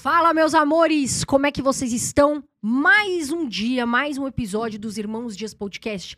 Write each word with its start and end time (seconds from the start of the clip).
Fala, 0.00 0.32
meus 0.32 0.54
amores! 0.54 1.24
Como 1.24 1.44
é 1.44 1.50
que 1.50 1.60
vocês 1.60 1.92
estão? 1.92 2.44
Mais 2.62 3.32
um 3.32 3.48
dia, 3.48 3.84
mais 3.84 4.16
um 4.16 4.28
episódio 4.28 4.78
dos 4.78 4.96
Irmãos 4.96 5.36
Dias 5.36 5.52
Podcast. 5.52 6.16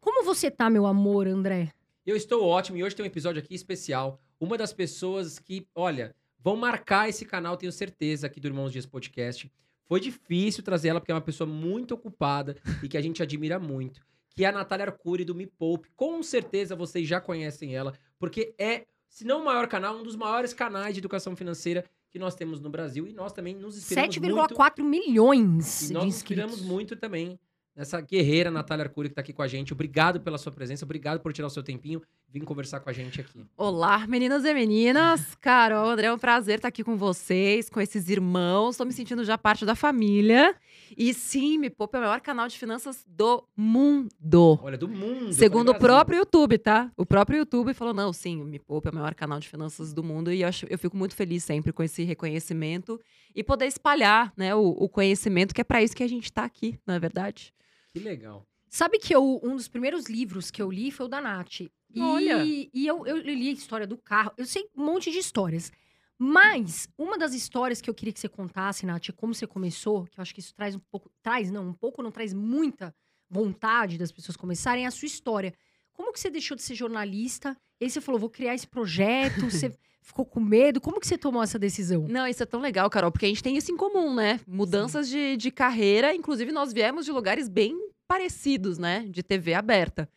Como 0.00 0.24
você 0.24 0.48
tá, 0.48 0.70
meu 0.70 0.86
amor, 0.86 1.26
André? 1.26 1.72
Eu 2.06 2.14
estou 2.14 2.44
ótimo 2.44 2.78
e 2.78 2.84
hoje 2.84 2.94
tem 2.94 3.04
um 3.04 3.08
episódio 3.08 3.42
aqui 3.42 3.52
especial. 3.52 4.20
Uma 4.38 4.56
das 4.56 4.72
pessoas 4.72 5.40
que, 5.40 5.66
olha, 5.74 6.14
vão 6.38 6.54
marcar 6.54 7.08
esse 7.08 7.24
canal, 7.24 7.56
tenho 7.56 7.72
certeza, 7.72 8.28
aqui 8.28 8.38
do 8.38 8.46
Irmãos 8.46 8.70
Dias 8.70 8.86
Podcast. 8.86 9.50
Foi 9.86 9.98
difícil 9.98 10.62
trazer 10.62 10.90
ela 10.90 11.00
porque 11.00 11.10
é 11.10 11.14
uma 11.16 11.20
pessoa 11.20 11.50
muito 11.50 11.94
ocupada 11.94 12.56
e 12.80 12.88
que 12.88 12.96
a 12.96 13.02
gente 13.02 13.24
admira 13.24 13.58
muito. 13.58 14.06
Que 14.36 14.44
é 14.44 14.48
a 14.50 14.52
Natália 14.52 14.86
Arcuri 14.86 15.24
do 15.24 15.34
Me 15.34 15.48
Poupe. 15.48 15.90
Com 15.96 16.22
certeza 16.22 16.76
vocês 16.76 17.08
já 17.08 17.20
conhecem 17.20 17.74
ela, 17.74 17.92
porque 18.20 18.54
é, 18.56 18.86
se 19.08 19.24
não 19.24 19.42
o 19.42 19.44
maior 19.44 19.66
canal, 19.66 19.96
um 19.96 20.04
dos 20.04 20.14
maiores 20.14 20.54
canais 20.54 20.94
de 20.94 21.00
educação 21.00 21.34
financeira 21.34 21.84
que 22.10 22.18
nós 22.18 22.34
temos 22.34 22.60
no 22.60 22.70
Brasil. 22.70 23.06
E 23.06 23.12
nós 23.12 23.32
também 23.32 23.54
nos 23.54 23.76
inspiramos 23.76 24.18
muito. 24.18 24.54
7,4 24.54 24.82
milhões 24.82 25.82
E 25.82 25.86
de 25.88 25.92
nós 25.94 26.04
nos 26.04 26.14
inscritos. 26.16 26.44
inspiramos 26.44 26.60
muito 26.62 26.96
também 26.96 27.38
nessa 27.74 28.00
guerreira 28.00 28.50
Natália 28.50 28.84
Arcuri 28.84 29.08
que 29.08 29.14
tá 29.14 29.20
aqui 29.20 29.32
com 29.32 29.42
a 29.42 29.46
gente. 29.48 29.72
Obrigado 29.72 30.20
pela 30.20 30.38
sua 30.38 30.50
presença, 30.52 30.84
obrigado 30.84 31.20
por 31.20 31.32
tirar 31.32 31.48
o 31.48 31.50
seu 31.50 31.62
tempinho 31.62 32.00
vir 32.28 32.42
conversar 32.44 32.80
com 32.80 32.90
a 32.90 32.92
gente 32.92 33.20
aqui. 33.20 33.44
Olá, 33.56 34.06
meninas 34.06 34.44
e 34.44 34.52
meninas. 34.52 35.34
Carol, 35.40 35.90
André, 35.90 36.06
é 36.08 36.12
um 36.12 36.18
prazer 36.18 36.56
estar 36.56 36.68
aqui 36.68 36.84
com 36.84 36.96
vocês, 36.96 37.70
com 37.70 37.80
esses 37.80 38.08
irmãos. 38.08 38.70
Estou 38.74 38.86
me 38.86 38.92
sentindo 38.92 39.24
já 39.24 39.38
parte 39.38 39.64
da 39.64 39.74
família. 39.74 40.54
E 40.96 41.14
sim, 41.14 41.56
Me 41.58 41.70
Poupa 41.70 41.96
é 41.96 42.00
o 42.00 42.02
maior 42.04 42.20
canal 42.20 42.46
de 42.48 42.58
finanças 42.58 43.04
do 43.06 43.42
mundo. 43.56 44.58
Olha, 44.62 44.76
do 44.76 44.88
mundo. 44.88 45.26
eu 45.26 45.32
Segundo 45.32 45.70
o 45.70 45.78
próprio 45.78 46.18
YouTube, 46.18 46.58
tá? 46.58 46.92
O 46.96 47.06
próprio 47.06 47.38
YouTube 47.38 47.72
falou: 47.72 47.94
não, 47.94 48.12
sim, 48.12 48.40
o 48.42 48.44
Me 48.44 48.58
Poupa 48.58 48.88
é 48.90 48.92
o 48.92 48.94
maior 48.94 49.14
canal 49.14 49.40
de 49.40 49.48
finanças 49.48 49.92
do 49.94 50.02
mundo. 50.02 50.30
E 50.32 50.42
eu, 50.42 50.48
acho- 50.48 50.66
eu 50.68 50.78
fico 50.78 50.96
muito 50.96 51.14
feliz 51.14 51.42
sempre 51.44 51.72
com 51.72 51.82
esse 51.82 52.02
reconhecimento 52.04 53.00
e 53.34 53.42
poder 53.42 53.66
espalhar 53.66 54.32
né, 54.36 54.54
o, 54.54 54.60
o 54.68 54.88
conhecimento, 54.88 55.54
que 55.54 55.60
é 55.60 55.64
para 55.64 55.82
isso 55.82 55.96
que 55.96 56.02
a 56.02 56.08
gente 56.08 56.24
está 56.24 56.44
aqui, 56.44 56.78
não 56.86 56.94
é 56.94 56.98
verdade? 56.98 57.52
Que 57.94 58.00
legal. 58.00 58.44
Sabe 58.68 58.98
que 58.98 59.14
eu, 59.14 59.40
um 59.42 59.56
dos 59.56 59.68
primeiros 59.68 60.06
livros 60.06 60.50
que 60.50 60.60
eu 60.60 60.70
li 60.70 60.90
foi 60.90 61.06
o 61.06 61.08
da 61.08 61.20
Nath. 61.20 61.62
E, 61.94 62.00
Olha. 62.00 62.44
E 62.44 62.86
eu, 62.86 63.06
eu 63.06 63.18
li 63.18 63.48
a 63.48 63.52
história 63.52 63.86
do 63.86 63.96
carro. 63.96 64.32
Eu 64.36 64.46
sei 64.46 64.68
um 64.76 64.84
monte 64.84 65.10
de 65.10 65.18
histórias. 65.18 65.72
Mas 66.18 66.88
uma 66.96 67.18
das 67.18 67.34
histórias 67.34 67.80
que 67.80 67.90
eu 67.90 67.94
queria 67.94 68.12
que 68.12 68.20
você 68.20 68.28
contasse, 68.28 68.86
Nath, 68.86 69.10
é 69.10 69.12
como 69.12 69.34
você 69.34 69.46
começou, 69.46 70.04
que 70.06 70.18
eu 70.18 70.22
acho 70.22 70.34
que 70.34 70.40
isso 70.40 70.54
traz 70.54 70.74
um 70.74 70.80
pouco. 70.90 71.10
Traz, 71.22 71.50
não, 71.50 71.68
um 71.68 71.74
pouco 71.74 72.02
não 72.02 72.10
traz 72.10 72.32
muita 72.32 72.94
vontade 73.28 73.98
das 73.98 74.12
pessoas 74.12 74.36
começarem, 74.36 74.84
é 74.84 74.86
a 74.86 74.90
sua 74.90 75.06
história. 75.06 75.52
Como 75.92 76.12
que 76.12 76.20
você 76.20 76.30
deixou 76.30 76.56
de 76.56 76.62
ser 76.62 76.74
jornalista? 76.74 77.56
E 77.80 77.84
aí 77.84 77.90
você 77.90 78.00
falou, 78.00 78.18
vou 78.18 78.30
criar 78.30 78.54
esse 78.54 78.66
projeto, 78.66 79.44
você 79.50 79.76
ficou 80.00 80.24
com 80.24 80.40
medo. 80.40 80.80
Como 80.80 81.00
que 81.00 81.06
você 81.06 81.18
tomou 81.18 81.42
essa 81.42 81.58
decisão? 81.58 82.06
Não, 82.08 82.26
isso 82.26 82.42
é 82.42 82.46
tão 82.46 82.60
legal, 82.60 82.88
Carol, 82.88 83.10
porque 83.10 83.26
a 83.26 83.28
gente 83.28 83.42
tem 83.42 83.56
isso 83.56 83.70
em 83.70 83.76
comum, 83.76 84.14
né? 84.14 84.40
Mudanças 84.46 85.08
de, 85.08 85.36
de 85.36 85.50
carreira, 85.50 86.14
inclusive 86.14 86.50
nós 86.50 86.72
viemos 86.72 87.04
de 87.04 87.12
lugares 87.12 87.48
bem 87.48 87.76
parecidos, 88.06 88.78
né? 88.78 89.04
De 89.08 89.22
TV 89.22 89.52
aberta. 89.52 90.08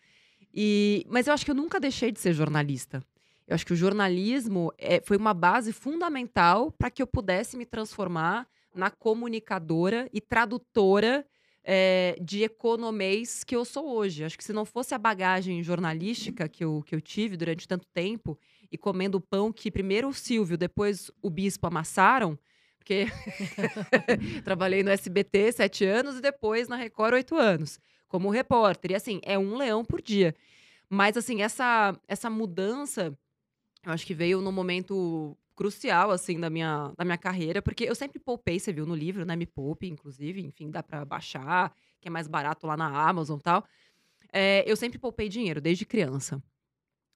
E, 0.53 1.05
mas 1.09 1.27
eu 1.27 1.33
acho 1.33 1.45
que 1.45 1.51
eu 1.51 1.55
nunca 1.55 1.79
deixei 1.79 2.11
de 2.11 2.19
ser 2.19 2.33
jornalista. 2.33 3.03
Eu 3.47 3.55
acho 3.55 3.65
que 3.65 3.73
o 3.73 3.75
jornalismo 3.75 4.71
é, 4.77 5.01
foi 5.01 5.17
uma 5.17 5.33
base 5.33 5.73
fundamental 5.73 6.71
para 6.71 6.91
que 6.91 7.01
eu 7.01 7.07
pudesse 7.07 7.57
me 7.57 7.65
transformar 7.65 8.47
na 8.73 8.91
comunicadora 8.91 10.07
e 10.13 10.21
tradutora 10.21 11.25
é, 11.63 12.15
de 12.21 12.43
economês 12.43 13.43
que 13.43 13.55
eu 13.55 13.65
sou 13.65 13.95
hoje. 13.95 14.23
Acho 14.23 14.37
que 14.37 14.43
se 14.43 14.53
não 14.53 14.65
fosse 14.65 14.93
a 14.93 14.97
bagagem 14.97 15.63
jornalística 15.63 16.47
que 16.47 16.63
eu, 16.63 16.83
que 16.85 16.95
eu 16.95 17.01
tive 17.01 17.35
durante 17.35 17.67
tanto 17.67 17.87
tempo 17.93 18.37
e 18.71 18.77
comendo 18.77 19.17
o 19.17 19.21
pão 19.21 19.51
que 19.51 19.71
primeiro 19.71 20.09
o 20.09 20.13
Silvio, 20.13 20.57
depois 20.57 21.11
o 21.21 21.29
Bispo 21.29 21.67
amassaram, 21.67 22.37
porque 22.77 23.07
trabalhei 24.43 24.83
no 24.83 24.89
SBT 24.89 25.51
sete 25.51 25.85
anos 25.85 26.17
e 26.17 26.21
depois 26.21 26.67
na 26.67 26.75
Record 26.75 27.13
oito 27.13 27.35
anos, 27.35 27.79
como 28.09 28.29
repórter. 28.29 28.91
E 28.91 28.95
assim, 28.95 29.21
é 29.23 29.39
um 29.39 29.55
leão 29.55 29.85
por 29.85 30.01
dia. 30.01 30.35
Mas 30.89 31.15
assim, 31.15 31.41
essa, 31.41 31.97
essa 32.07 32.29
mudança, 32.29 33.17
eu 33.85 33.93
acho 33.93 34.05
que 34.05 34.13
veio 34.13 34.41
num 34.41 34.51
momento 34.51 35.37
crucial, 35.55 36.09
assim, 36.09 36.39
da 36.39 36.49
minha, 36.49 36.91
da 36.97 37.05
minha 37.05 37.17
carreira, 37.17 37.61
porque 37.61 37.83
eu 37.83 37.93
sempre 37.93 38.17
poupei, 38.17 38.59
você 38.59 38.73
viu 38.73 38.85
no 38.85 38.95
livro, 38.95 39.25
né? 39.25 39.35
Me 39.35 39.45
poupe, 39.45 39.87
inclusive, 39.87 40.41
enfim, 40.41 40.71
dá 40.71 40.81
pra 40.81 41.05
baixar, 41.05 41.73
que 41.99 42.07
é 42.07 42.11
mais 42.11 42.27
barato 42.27 42.65
lá 42.65 42.75
na 42.75 42.87
Amazon 42.87 43.37
e 43.37 43.43
tal. 43.43 43.65
É, 44.31 44.63
eu 44.65 44.75
sempre 44.75 44.97
poupei 44.97 45.29
dinheiro, 45.29 45.59
desde 45.61 45.85
criança. 45.85 46.41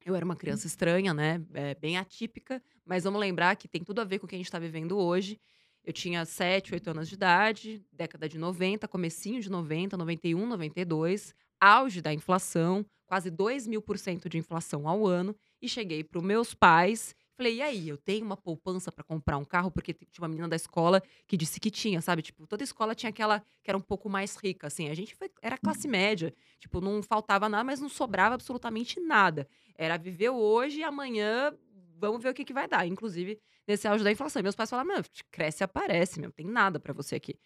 Eu 0.06 0.16
era 0.16 0.26
uma 0.26 0.36
criança 0.36 0.68
estranha, 0.68 1.14
né? 1.14 1.42
É, 1.54 1.74
bem 1.76 1.98
atípica, 1.98 2.62
mas 2.86 3.06
vamos 3.06 3.20
lembrar 3.20 3.56
que 3.56 3.68
tem 3.68 3.82
tudo 3.84 4.02
a 4.02 4.04
ver 4.04 4.20
com 4.20 4.26
o 4.26 4.30
que 4.30 4.36
a 4.36 4.38
gente 4.38 4.48
está 4.48 4.60
vivendo 4.60 4.98
hoje. 4.98 5.40
Eu 5.86 5.92
tinha 5.92 6.24
7, 6.24 6.74
8 6.74 6.90
anos 6.92 7.10
de 7.10 7.16
idade, 7.16 7.86
década 7.92 8.30
de 8.30 8.38
90, 8.38 8.88
comecinho 8.88 9.42
de 9.42 9.50
90, 9.50 9.98
91, 9.98 10.46
92, 10.48 11.36
auge 11.60 12.02
da 12.02 12.14
inflação, 12.14 12.86
quase 13.06 13.30
2 13.30 13.68
mil 13.68 13.82
por 13.82 13.98
cento 13.98 14.30
de 14.30 14.38
inflação 14.38 14.88
ao 14.88 15.06
ano, 15.06 15.36
e 15.62 15.68
cheguei 15.68 16.04
para 16.04 16.20
os 16.20 16.24
meus 16.24 16.54
pais. 16.54 17.14
Falei, 17.36 17.56
e 17.56 17.62
aí, 17.62 17.90
eu 17.90 17.98
tenho 17.98 18.26
uma 18.26 18.38
poupança 18.38 18.92
para 18.92 19.04
comprar 19.04 19.38
um 19.38 19.44
carro? 19.44 19.72
Porque 19.72 19.92
tinha 19.94 20.22
uma 20.22 20.28
menina 20.28 20.48
da 20.48 20.56
escola 20.56 21.02
que 21.28 21.36
disse 21.36 21.60
que 21.60 21.72
tinha, 21.72 22.00
sabe? 22.00 22.22
Tipo, 22.22 22.46
toda 22.46 22.64
escola 22.64 22.94
tinha 22.94 23.10
aquela 23.10 23.42
que 23.64 23.72
era 23.72 23.78
um 23.78 23.82
pouco 23.82 24.08
mais 24.08 24.36
rica, 24.36 24.68
assim. 24.68 24.88
A 24.88 24.94
gente 24.94 25.16
foi, 25.16 25.30
era 25.42 25.58
classe 25.58 25.88
média. 25.88 26.34
Tipo, 26.60 26.80
não 26.80 27.02
faltava 27.02 27.50
nada, 27.50 27.64
mas 27.64 27.82
não 27.82 27.90
sobrava 27.90 28.36
absolutamente 28.36 29.00
nada. 29.00 29.48
Era 29.76 29.98
viver 29.98 30.30
hoje 30.30 30.80
e 30.80 30.84
amanhã 30.84 31.52
vamos 32.00 32.22
ver 32.22 32.30
o 32.30 32.34
que, 32.34 32.46
que 32.46 32.54
vai 32.54 32.68
dar. 32.68 32.86
Inclusive, 32.86 33.40
nesse 33.68 33.88
auge 33.88 34.04
da 34.04 34.12
inflação. 34.12 34.40
E 34.40 34.44
meus 34.44 34.56
pais 34.56 34.70
falaram, 34.70 34.88
meu, 34.88 35.04
cresce 35.32 35.64
aparece, 35.64 36.20
meu, 36.20 36.32
tem 36.32 36.46
nada 36.46 36.80
para 36.80 36.94
você 36.94 37.16
aqui. 37.16 37.38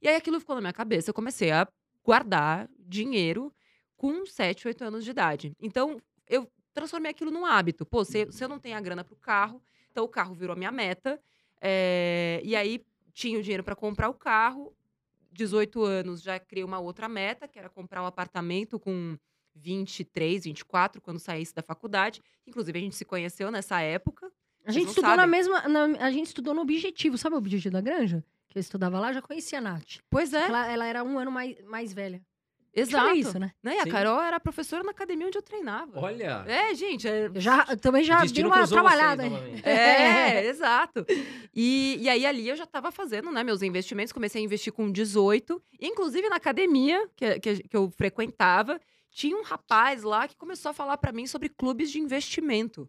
E 0.00 0.08
aí 0.08 0.16
aquilo 0.16 0.40
ficou 0.40 0.54
na 0.54 0.60
minha 0.60 0.72
cabeça. 0.72 1.10
Eu 1.10 1.14
comecei 1.14 1.50
a 1.50 1.66
guardar 2.04 2.68
dinheiro 2.78 3.52
com 3.96 4.24
7, 4.24 4.68
8 4.68 4.84
anos 4.84 5.04
de 5.04 5.10
idade. 5.10 5.52
Então, 5.60 6.00
eu 6.26 6.50
transformei 6.72 7.10
aquilo 7.10 7.30
num 7.30 7.44
hábito. 7.44 7.84
Pô, 7.84 8.04
se, 8.04 8.30
se 8.30 8.44
eu 8.44 8.48
não 8.48 8.58
tenho 8.58 8.76
a 8.76 8.80
grana 8.80 9.02
pro 9.02 9.16
carro, 9.16 9.60
então 9.90 10.04
o 10.04 10.08
carro 10.08 10.34
virou 10.34 10.54
a 10.54 10.56
minha 10.56 10.70
meta. 10.70 11.20
é, 11.60 12.40
e 12.44 12.54
aí 12.54 12.84
tinha 13.12 13.36
o 13.36 13.42
dinheiro 13.42 13.64
para 13.64 13.74
comprar 13.74 14.08
o 14.08 14.14
carro. 14.14 14.72
18 15.32 15.82
anos 15.82 16.22
já 16.22 16.38
criei 16.38 16.64
uma 16.64 16.78
outra 16.78 17.08
meta, 17.08 17.48
que 17.48 17.58
era 17.58 17.68
comprar 17.68 18.02
um 18.02 18.06
apartamento 18.06 18.78
com 18.78 19.18
23, 19.60 20.44
24, 20.44 21.00
quando 21.00 21.18
saísse 21.18 21.54
da 21.54 21.62
faculdade. 21.62 22.20
Inclusive, 22.46 22.78
a 22.78 22.82
gente 22.82 22.96
se 22.96 23.04
conheceu 23.04 23.50
nessa 23.50 23.80
época. 23.80 24.30
A 24.64 24.72
gente 24.72 24.84
não 24.84 24.90
estudou 24.90 25.10
na 25.10 25.16
sabem. 25.16 25.30
mesma. 25.30 25.68
na- 25.68 26.04
a 26.06 26.10
gente 26.10 26.26
estudou 26.26 26.54
no 26.54 26.60
objetivo, 26.62 27.16
sabe 27.18 27.34
o 27.34 27.38
objetivo 27.38 27.72
da 27.72 27.80
granja? 27.80 28.24
Que 28.48 28.58
eu 28.58 28.60
estudava 28.60 28.98
lá, 28.98 29.12
já 29.12 29.20
conhecia 29.22 29.58
a 29.58 29.62
Nath. 29.62 29.98
Pois 30.10 30.32
é, 30.32 30.46
Ela, 30.46 30.72
ela 30.72 30.86
era 30.86 31.04
um 31.04 31.18
ano 31.18 31.30
mais, 31.30 31.56
mais 31.64 31.92
velha. 31.92 32.20
Exato. 32.74 33.14
isso, 33.16 33.38
né? 33.40 33.50
Né? 33.62 33.74
E 33.76 33.78
a 33.80 33.82
Sim. 33.84 33.90
Carol 33.90 34.20
era 34.22 34.38
professora 34.38 34.84
na 34.84 34.90
academia 34.92 35.26
onde 35.26 35.36
eu 35.36 35.42
treinava. 35.42 35.98
Olha. 35.98 36.44
É, 36.46 36.72
gente, 36.74 37.08
é, 37.08 37.26
Eu, 37.26 37.40
já, 37.40 37.66
eu 37.70 37.76
também 37.76 38.04
já 38.04 38.24
dei 38.24 38.44
uma 38.44 38.66
trabalhada. 38.68 39.24
novamente. 39.28 39.66
É, 39.66 40.44
exato. 40.46 41.04
E, 41.54 41.96
e 42.00 42.08
aí 42.08 42.24
ali 42.24 42.48
eu 42.48 42.54
já 42.56 42.64
estava 42.64 42.92
fazendo, 42.92 43.32
né, 43.32 43.42
meus 43.42 43.62
investimentos, 43.62 44.12
comecei 44.12 44.40
a 44.40 44.44
investir 44.44 44.72
com 44.72 44.92
18, 44.92 45.60
inclusive 45.80 46.28
na 46.28 46.36
academia 46.36 47.08
que, 47.16 47.40
que, 47.40 47.62
que 47.68 47.76
eu 47.76 47.90
frequentava, 47.90 48.78
tinha 49.10 49.36
um 49.36 49.42
rapaz 49.42 50.02
lá 50.02 50.28
que 50.28 50.36
começou 50.36 50.70
a 50.70 50.74
falar 50.74 50.98
para 50.98 51.12
mim 51.12 51.26
sobre 51.26 51.48
clubes 51.48 51.90
de 51.90 51.98
investimento. 52.00 52.88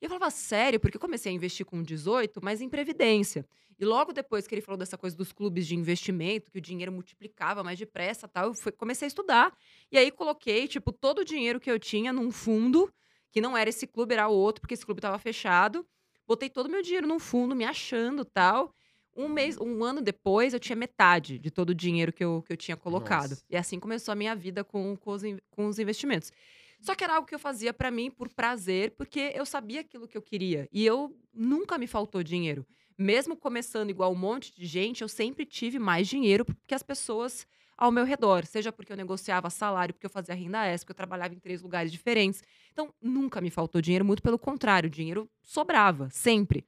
E 0.00 0.04
eu 0.04 0.08
falava, 0.08 0.30
sério, 0.30 0.78
porque 0.78 0.96
eu 0.96 1.00
comecei 1.00 1.32
a 1.32 1.34
investir 1.34 1.66
com 1.66 1.82
18, 1.82 2.40
mas 2.42 2.60
em 2.60 2.68
previdência. 2.68 3.46
E 3.78 3.84
logo 3.84 4.12
depois 4.12 4.46
que 4.46 4.54
ele 4.54 4.62
falou 4.62 4.76
dessa 4.78 4.98
coisa 4.98 5.16
dos 5.16 5.32
clubes 5.32 5.66
de 5.66 5.76
investimento, 5.76 6.50
que 6.50 6.58
o 6.58 6.60
dinheiro 6.60 6.92
multiplicava 6.92 7.62
mais 7.62 7.78
depressa 7.78 8.26
tal, 8.28 8.46
eu 8.48 8.54
fui- 8.54 8.72
comecei 8.72 9.06
a 9.06 9.08
estudar. 9.08 9.56
E 9.90 9.98
aí 9.98 10.10
coloquei, 10.10 10.66
tipo, 10.68 10.92
todo 10.92 11.20
o 11.20 11.24
dinheiro 11.24 11.60
que 11.60 11.70
eu 11.70 11.78
tinha 11.78 12.12
num 12.12 12.30
fundo, 12.30 12.92
que 13.30 13.40
não 13.40 13.56
era 13.56 13.70
esse 13.70 13.86
clube, 13.86 14.14
era 14.14 14.28
outro, 14.28 14.60
porque 14.60 14.74
esse 14.74 14.84
clube 14.84 14.98
estava 14.98 15.18
fechado. 15.18 15.86
Botei 16.26 16.48
todo 16.50 16.66
o 16.66 16.70
meu 16.70 16.82
dinheiro 16.82 17.06
num 17.06 17.18
fundo, 17.18 17.54
me 17.54 17.64
achando 17.64 18.24
tal. 18.24 18.74
Um 19.18 19.28
mês, 19.28 19.58
um 19.58 19.82
ano 19.82 20.00
depois, 20.00 20.54
eu 20.54 20.60
tinha 20.60 20.76
metade 20.76 21.40
de 21.40 21.50
todo 21.50 21.70
o 21.70 21.74
dinheiro 21.74 22.12
que 22.12 22.24
eu, 22.24 22.40
que 22.46 22.52
eu 22.52 22.56
tinha 22.56 22.76
colocado. 22.76 23.30
Nossa. 23.30 23.42
E 23.50 23.56
assim 23.56 23.80
começou 23.80 24.12
a 24.12 24.14
minha 24.14 24.36
vida 24.36 24.62
com, 24.62 24.96
com, 24.96 25.10
os, 25.10 25.22
com 25.50 25.66
os 25.66 25.80
investimentos. 25.80 26.32
Só 26.80 26.94
que 26.94 27.02
era 27.02 27.16
algo 27.16 27.26
que 27.26 27.34
eu 27.34 27.38
fazia 27.38 27.74
pra 27.74 27.90
mim 27.90 28.12
por 28.12 28.28
prazer, 28.28 28.92
porque 28.92 29.32
eu 29.34 29.44
sabia 29.44 29.80
aquilo 29.80 30.06
que 30.06 30.16
eu 30.16 30.22
queria. 30.22 30.68
E 30.72 30.86
eu 30.86 31.12
nunca 31.34 31.76
me 31.76 31.88
faltou 31.88 32.22
dinheiro. 32.22 32.64
Mesmo 32.96 33.36
começando 33.36 33.90
igual 33.90 34.12
um 34.12 34.16
monte 34.16 34.54
de 34.54 34.64
gente, 34.64 35.02
eu 35.02 35.08
sempre 35.08 35.44
tive 35.44 35.80
mais 35.80 36.06
dinheiro 36.06 36.46
que 36.64 36.74
as 36.74 36.82
pessoas 36.84 37.44
ao 37.76 37.92
meu 37.92 38.04
redor. 38.04 38.44
Seja 38.44 38.72
porque 38.72 38.92
eu 38.92 38.96
negociava 38.96 39.50
salário, 39.50 39.94
porque 39.94 40.06
eu 40.06 40.10
fazia 40.10 40.34
renda 40.34 40.64
extra, 40.64 40.84
porque 40.86 40.92
eu 40.92 40.96
trabalhava 40.96 41.34
em 41.34 41.38
três 41.38 41.62
lugares 41.62 41.92
diferentes. 41.92 42.42
Então, 42.72 42.92
nunca 43.00 43.40
me 43.40 43.50
faltou 43.50 43.80
dinheiro, 43.80 44.04
muito 44.04 44.22
pelo 44.22 44.38
contrário, 44.38 44.88
o 44.88 44.90
dinheiro 44.90 45.30
sobrava, 45.42 46.08
sempre. 46.10 46.64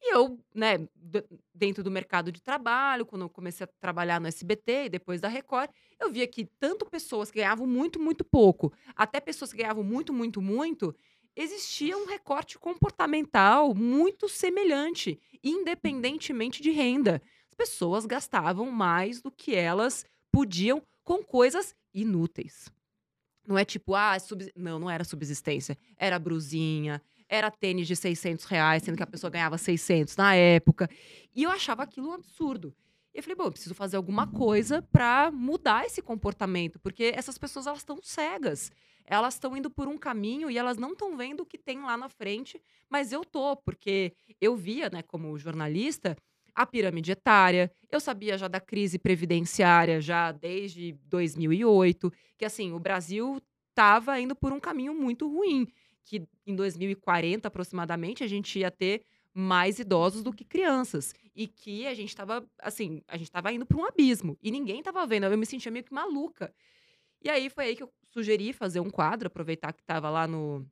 E 0.00 0.14
eu, 0.14 0.38
né, 0.54 0.88
dentro 1.52 1.82
do 1.82 1.90
mercado 1.90 2.30
de 2.30 2.40
trabalho, 2.40 3.04
quando 3.04 3.22
eu 3.22 3.28
comecei 3.28 3.64
a 3.64 3.70
trabalhar 3.80 4.20
no 4.20 4.28
SBT 4.28 4.84
e 4.84 4.88
depois 4.88 5.20
da 5.20 5.28
Record, 5.28 5.70
eu 6.00 6.10
via 6.10 6.26
que 6.26 6.46
tanto 6.60 6.86
pessoas 6.86 7.30
que 7.30 7.38
ganhavam 7.38 7.66
muito, 7.66 7.98
muito 7.98 8.24
pouco, 8.24 8.72
até 8.94 9.20
pessoas 9.20 9.52
que 9.52 9.58
ganhavam 9.58 9.82
muito, 9.82 10.12
muito, 10.12 10.40
muito, 10.40 10.94
existia 11.34 11.96
um 11.96 12.06
recorte 12.06 12.58
comportamental 12.58 13.74
muito 13.74 14.28
semelhante, 14.28 15.20
independentemente 15.42 16.62
de 16.62 16.70
renda. 16.70 17.20
As 17.48 17.54
pessoas 17.54 18.06
gastavam 18.06 18.70
mais 18.70 19.20
do 19.20 19.30
que 19.30 19.54
elas 19.54 20.04
podiam 20.32 20.82
com 21.04 21.22
coisas 21.24 21.74
inúteis. 21.92 22.70
Não 23.46 23.56
é 23.56 23.64
tipo, 23.64 23.94
ah, 23.94 24.18
subs... 24.18 24.50
não, 24.54 24.78
não 24.78 24.90
era 24.90 25.04
subsistência. 25.04 25.78
Era 25.96 26.18
brusinha, 26.18 27.02
era 27.28 27.50
tênis 27.50 27.86
de 27.86 27.94
600 27.94 28.44
reais, 28.46 28.82
sendo 28.82 28.96
que 28.96 29.02
a 29.02 29.06
pessoa 29.06 29.30
ganhava 29.30 29.58
600 29.58 30.16
na 30.16 30.34
época. 30.34 30.88
E 31.34 31.42
eu 31.42 31.50
achava 31.50 31.82
aquilo 31.82 32.08
um 32.08 32.12
absurdo. 32.12 32.74
E 33.14 33.18
eu 33.18 33.22
falei, 33.22 33.36
bom, 33.36 33.44
eu 33.44 33.52
preciso 33.52 33.74
fazer 33.74 33.96
alguma 33.96 34.26
coisa 34.26 34.82
para 34.82 35.30
mudar 35.30 35.84
esse 35.84 36.00
comportamento, 36.00 36.78
porque 36.78 37.12
essas 37.14 37.36
pessoas 37.36 37.66
elas 37.66 37.80
estão 37.80 37.98
cegas. 38.02 38.70
Elas 39.04 39.34
estão 39.34 39.56
indo 39.56 39.70
por 39.70 39.88
um 39.88 39.96
caminho 39.96 40.50
e 40.50 40.58
elas 40.58 40.76
não 40.76 40.92
estão 40.92 41.16
vendo 41.16 41.40
o 41.40 41.46
que 41.46 41.56
tem 41.56 41.80
lá 41.80 41.96
na 41.96 42.08
frente, 42.08 42.60
mas 42.90 43.10
eu 43.10 43.24
tô, 43.24 43.56
porque 43.56 44.12
eu 44.40 44.54
via, 44.54 44.90
né, 44.90 45.02
como 45.02 45.38
jornalista, 45.38 46.16
a 46.54 46.66
pirâmide 46.66 47.12
etária, 47.12 47.72
eu 47.90 48.00
sabia 48.00 48.36
já 48.36 48.48
da 48.48 48.60
crise 48.60 48.98
previdenciária 48.98 50.00
já 50.00 50.32
desde 50.32 50.92
2008, 51.06 52.12
que 52.36 52.44
assim, 52.44 52.72
o 52.72 52.78
Brasil 52.78 53.40
estava 53.70 54.18
indo 54.20 54.34
por 54.34 54.52
um 54.52 54.60
caminho 54.60 54.92
muito 54.92 55.28
ruim, 55.28 55.66
que 56.08 56.26
em 56.46 56.56
2040 56.56 57.48
aproximadamente 57.48 58.24
a 58.24 58.26
gente 58.26 58.58
ia 58.58 58.70
ter 58.70 59.02
mais 59.34 59.78
idosos 59.78 60.22
do 60.22 60.32
que 60.32 60.42
crianças 60.42 61.14
e 61.36 61.46
que 61.46 61.86
a 61.86 61.92
gente 61.92 62.08
estava 62.08 62.42
assim, 62.60 63.02
a 63.06 63.16
gente 63.18 63.26
estava 63.26 63.52
indo 63.52 63.66
para 63.66 63.76
um 63.76 63.84
abismo 63.84 64.38
e 64.42 64.50
ninguém 64.50 64.78
estava 64.78 65.06
vendo, 65.06 65.26
eu 65.26 65.38
me 65.38 65.44
sentia 65.44 65.70
meio 65.70 65.84
que 65.84 65.92
maluca. 65.92 66.52
E 67.22 67.28
aí 67.28 67.50
foi 67.50 67.66
aí 67.66 67.76
que 67.76 67.82
eu 67.82 67.92
sugeri 68.06 68.54
fazer 68.54 68.80
um 68.80 68.88
quadro, 68.88 69.26
aproveitar 69.26 69.72
que 69.74 69.82
estava 69.82 70.08
lá 70.08 70.26
no 70.26 70.66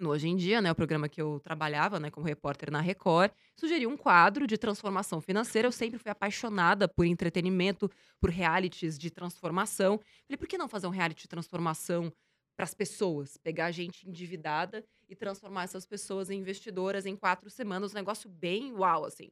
no 0.00 0.08
Hoje 0.08 0.28
em 0.28 0.36
Dia, 0.36 0.62
né, 0.62 0.72
o 0.72 0.74
programa 0.74 1.10
que 1.10 1.20
eu 1.20 1.38
trabalhava, 1.40 2.00
né, 2.00 2.10
como 2.10 2.26
repórter 2.26 2.70
na 2.70 2.80
Record, 2.80 3.30
sugeri 3.54 3.86
um 3.86 3.98
quadro 3.98 4.46
de 4.46 4.56
transformação 4.56 5.20
financeira. 5.20 5.68
Eu 5.68 5.72
sempre 5.72 5.98
fui 5.98 6.10
apaixonada 6.10 6.88
por 6.88 7.04
entretenimento, 7.04 7.90
por 8.18 8.30
realities 8.30 8.98
de 8.98 9.10
transformação. 9.10 10.00
Falei, 10.26 10.38
por 10.38 10.48
que 10.48 10.56
não 10.56 10.68
fazer 10.68 10.86
um 10.86 10.90
reality 10.90 11.22
de 11.22 11.28
transformação 11.28 12.10
para 12.60 12.64
as 12.66 12.74
pessoas? 12.74 13.38
Pegar 13.38 13.66
a 13.66 13.70
gente 13.70 14.06
endividada 14.06 14.84
e 15.08 15.16
transformar 15.16 15.62
essas 15.62 15.86
pessoas 15.86 16.28
em 16.28 16.38
investidoras 16.40 17.06
em 17.06 17.16
quatro 17.16 17.48
semanas, 17.48 17.92
um 17.92 17.94
negócio 17.94 18.28
bem 18.28 18.70
uau, 18.74 19.06
assim. 19.06 19.30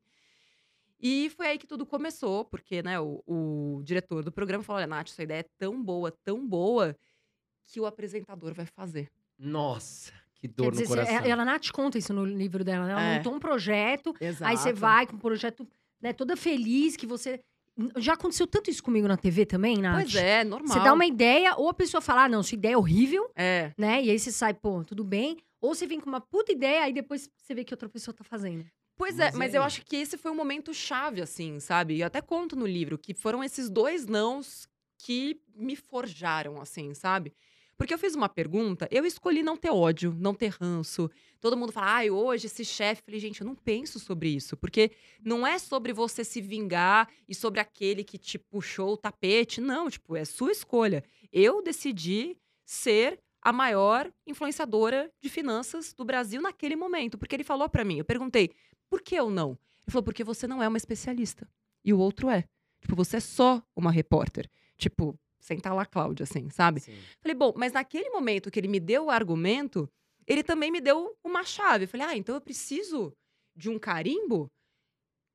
E 0.98 1.28
foi 1.36 1.48
aí 1.48 1.58
que 1.58 1.66
tudo 1.66 1.84
começou, 1.84 2.46
porque, 2.46 2.82
né, 2.82 2.98
o, 2.98 3.22
o 3.26 3.82
diretor 3.84 4.24
do 4.24 4.32
programa 4.32 4.64
falou: 4.64 4.78
olha, 4.78 4.86
Nath, 4.86 5.08
essa 5.10 5.22
ideia 5.22 5.40
é 5.40 5.46
tão 5.58 5.80
boa, 5.84 6.10
tão 6.24 6.48
boa, 6.48 6.96
que 7.66 7.78
o 7.78 7.84
apresentador 7.84 8.54
vai 8.54 8.64
fazer. 8.64 9.10
Nossa, 9.38 10.10
que 10.36 10.48
dor 10.48 10.70
dizer, 10.72 10.84
no 10.84 10.88
coração. 10.88 11.14
ela, 11.14 11.28
ela 11.28 11.44
Nath 11.44 11.70
conta 11.70 11.98
isso 11.98 12.14
no 12.14 12.24
livro 12.24 12.64
dela. 12.64 12.86
né? 12.86 12.92
Ela 12.92 13.02
É. 13.02 13.16
montou 13.18 13.34
um 13.34 13.38
projeto, 13.38 14.14
Exato. 14.18 14.50
aí 14.50 14.56
você 14.56 14.72
vai 14.72 15.06
com 15.06 15.16
um 15.16 15.20
projeto 15.20 15.68
né, 16.00 16.14
toda 16.14 16.34
feliz 16.34 16.96
que 16.96 17.06
você. 17.06 17.40
Já 17.96 18.14
aconteceu 18.14 18.46
tanto 18.46 18.70
isso 18.70 18.82
comigo 18.82 19.06
na 19.06 19.16
TV 19.16 19.46
também, 19.46 19.76
Nath? 19.78 20.02
Pois 20.02 20.14
é, 20.16 20.42
normal. 20.44 20.76
Você 20.76 20.82
dá 20.84 20.92
uma 20.92 21.06
ideia, 21.06 21.54
ou 21.56 21.68
a 21.68 21.74
pessoa 21.74 22.00
fala, 22.00 22.24
ah, 22.24 22.28
não, 22.28 22.42
sua 22.42 22.56
ideia 22.56 22.74
é 22.74 22.76
horrível, 22.76 23.30
É. 23.36 23.72
né? 23.78 24.02
E 24.02 24.10
aí 24.10 24.18
você 24.18 24.32
sai, 24.32 24.52
pô, 24.54 24.82
tudo 24.84 25.04
bem. 25.04 25.36
Ou 25.60 25.74
você 25.74 25.86
vem 25.86 26.00
com 26.00 26.08
uma 26.08 26.20
puta 26.20 26.52
ideia, 26.52 26.82
aí 26.84 26.92
depois 26.92 27.28
você 27.36 27.54
vê 27.54 27.64
que 27.64 27.72
outra 27.74 27.88
pessoa 27.88 28.14
tá 28.14 28.24
fazendo. 28.24 28.64
Pois 28.96 29.16
Mas 29.16 29.32
é, 29.32 29.36
e 29.36 29.38
mas 29.38 29.54
eu 29.54 29.60
aí? 29.62 29.66
acho 29.66 29.84
que 29.84 29.96
esse 29.96 30.16
foi 30.18 30.30
um 30.30 30.34
momento 30.34 30.74
chave, 30.74 31.20
assim, 31.20 31.60
sabe? 31.60 32.00
Eu 32.00 32.06
até 32.06 32.20
conto 32.20 32.56
no 32.56 32.66
livro 32.66 32.98
que 32.98 33.14
foram 33.14 33.42
esses 33.44 33.70
dois 33.70 34.06
nãos 34.06 34.68
que 34.98 35.40
me 35.54 35.76
forjaram, 35.76 36.60
assim, 36.60 36.92
sabe? 36.94 37.32
Porque 37.78 37.94
eu 37.94 37.98
fiz 37.98 38.16
uma 38.16 38.28
pergunta, 38.28 38.88
eu 38.90 39.06
escolhi 39.06 39.40
não 39.40 39.56
ter 39.56 39.70
ódio, 39.70 40.12
não 40.18 40.34
ter 40.34 40.48
ranço. 40.60 41.08
Todo 41.40 41.56
mundo 41.56 41.70
fala, 41.70 41.86
ai, 41.86 42.10
hoje 42.10 42.46
esse 42.46 42.64
chefe. 42.64 43.02
Falei, 43.02 43.20
gente, 43.20 43.40
eu 43.40 43.46
não 43.46 43.54
penso 43.54 44.00
sobre 44.00 44.28
isso. 44.30 44.56
Porque 44.56 44.90
não 45.24 45.46
é 45.46 45.60
sobre 45.60 45.92
você 45.92 46.24
se 46.24 46.40
vingar 46.40 47.08
e 47.28 47.34
sobre 47.36 47.60
aquele 47.60 48.02
que 48.02 48.18
te 48.18 48.36
puxou 48.36 48.94
o 48.94 48.96
tapete. 48.96 49.60
Não, 49.60 49.88
tipo, 49.88 50.16
é 50.16 50.24
sua 50.24 50.50
escolha. 50.50 51.04
Eu 51.32 51.62
decidi 51.62 52.36
ser 52.66 53.20
a 53.40 53.52
maior 53.52 54.12
influenciadora 54.26 55.08
de 55.22 55.28
finanças 55.28 55.94
do 55.94 56.04
Brasil 56.04 56.42
naquele 56.42 56.74
momento. 56.74 57.16
Porque 57.16 57.36
ele 57.36 57.44
falou 57.44 57.68
pra 57.68 57.84
mim, 57.84 57.98
eu 57.98 58.04
perguntei, 58.04 58.50
por 58.90 59.00
que 59.00 59.14
eu 59.14 59.30
não? 59.30 59.50
Ele 59.50 59.92
falou, 59.92 60.02
porque 60.02 60.24
você 60.24 60.48
não 60.48 60.60
é 60.60 60.66
uma 60.66 60.78
especialista. 60.78 61.48
E 61.84 61.92
o 61.92 61.98
outro 62.00 62.28
é. 62.28 62.44
Tipo, 62.80 62.96
você 62.96 63.18
é 63.18 63.20
só 63.20 63.62
uma 63.76 63.92
repórter. 63.92 64.50
Tipo, 64.76 65.16
sentar 65.48 65.74
lá, 65.74 65.84
Cláudia, 65.86 66.24
assim, 66.24 66.48
sabe? 66.50 66.80
Sim. 66.80 66.98
Falei, 67.20 67.34
bom, 67.34 67.52
mas 67.56 67.72
naquele 67.72 68.10
momento 68.10 68.50
que 68.50 68.60
ele 68.60 68.68
me 68.68 68.78
deu 68.78 69.06
o 69.06 69.10
argumento, 69.10 69.88
ele 70.26 70.42
também 70.42 70.70
me 70.70 70.80
deu 70.80 71.16
uma 71.24 71.42
chave. 71.42 71.86
Falei, 71.86 72.06
ah, 72.06 72.16
então 72.16 72.34
eu 72.34 72.40
preciso 72.40 73.12
de 73.56 73.70
um 73.70 73.78
carimbo? 73.78 74.48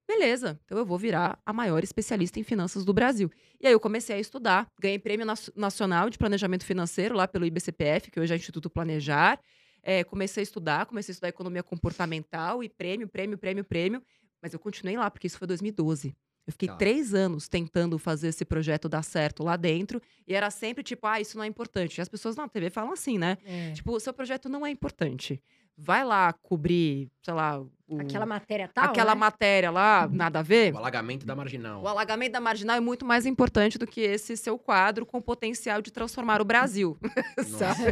Beleza, 0.07 0.60
então 0.65 0.77
eu 0.77 0.86
vou 0.86 0.98
virar 0.98 1.39
a 1.45 1.54
maior 1.54 1.83
especialista 1.83 2.39
em 2.39 2.44
finanças 2.44 2.86
do 2.86 2.94
Brasil. 2.94 3.31
E 3.60 3.65
aí 3.65 3.74
eu 3.74 3.80
comecei 3.80 4.15
a 4.15 4.19
estudar, 4.19 4.68
ganhei 4.80 5.00
prêmio 5.00 5.25
nacional 5.56 6.10
de 6.10 6.18
planejamento 6.18 6.65
financeiro 6.65 7.15
lá 7.15 7.27
pelo 7.27 7.45
IBCPF, 7.45 8.12
que 8.12 8.19
hoje 8.19 8.33
é 8.33 8.36
Instituto 8.38 8.69
Planejar. 8.69 9.39
É, 9.81 10.04
comecei 10.04 10.42
a 10.42 10.44
estudar, 10.44 10.86
comecei 10.86 11.12
a 11.12 11.13
estudar 11.13 11.30
economia 11.30 11.63
comportamental 11.63 12.63
e 12.63 12.69
prêmio, 12.69 13.07
prêmio, 13.07 13.38
prêmio, 13.38 13.63
prêmio. 13.63 14.04
Mas 14.42 14.54
eu 14.54 14.60
continuei 14.60 14.98
lá, 14.98 15.10
porque 15.10 15.27
isso 15.27 15.38
foi 15.38 15.48
2012. 15.48 16.13
Eu 16.45 16.51
fiquei 16.51 16.67
Tá. 16.67 16.75
três 16.75 17.13
anos 17.13 17.47
tentando 17.47 17.97
fazer 17.97 18.27
esse 18.27 18.43
projeto 18.43 18.89
dar 18.89 19.03
certo 19.03 19.43
lá 19.43 19.55
dentro. 19.55 20.01
E 20.27 20.33
era 20.35 20.49
sempre 20.51 20.83
tipo, 20.83 21.07
ah, 21.07 21.19
isso 21.21 21.37
não 21.37 21.43
é 21.43 21.47
importante. 21.47 21.97
E 21.97 22.01
as 22.01 22.09
pessoas 22.09 22.35
na 22.35 22.47
TV 22.49 22.69
falam 22.69 22.91
assim, 22.91 23.17
né? 23.17 23.37
É. 23.45 23.71
Tipo, 23.71 23.93
o 23.93 23.99
seu 23.99 24.13
projeto 24.13 24.49
não 24.49 24.65
é 24.65 24.69
importante. 24.69 25.41
Vai 25.75 26.03
lá 26.05 26.31
cobrir, 26.33 27.09
sei 27.23 27.33
lá, 27.33 27.59
o- 27.59 27.99
Aquela 27.99 28.27
matéria 28.27 28.67
tal, 28.71 28.83
aquela 28.85 29.15
né? 29.15 29.19
matéria 29.19 29.71
lá, 29.71 30.07
nada 30.11 30.37
a 30.39 30.41
ver. 30.43 30.71
O 30.71 30.77
alagamento 30.77 31.25
da 31.25 31.35
marginal. 31.35 31.81
O 31.81 31.87
alagamento 31.87 32.31
da 32.33 32.39
marginal 32.39 32.75
é 32.75 32.79
muito 32.79 33.03
mais 33.05 33.25
importante 33.25 33.79
do 33.79 33.87
que 33.87 34.01
esse 34.01 34.37
seu 34.37 34.59
quadro 34.59 35.03
com 35.03 35.19
potencial 35.19 35.81
de 35.81 35.89
transformar 35.91 36.41
o 36.41 36.45
Brasil. 36.45 36.95
sabe? 37.47 37.91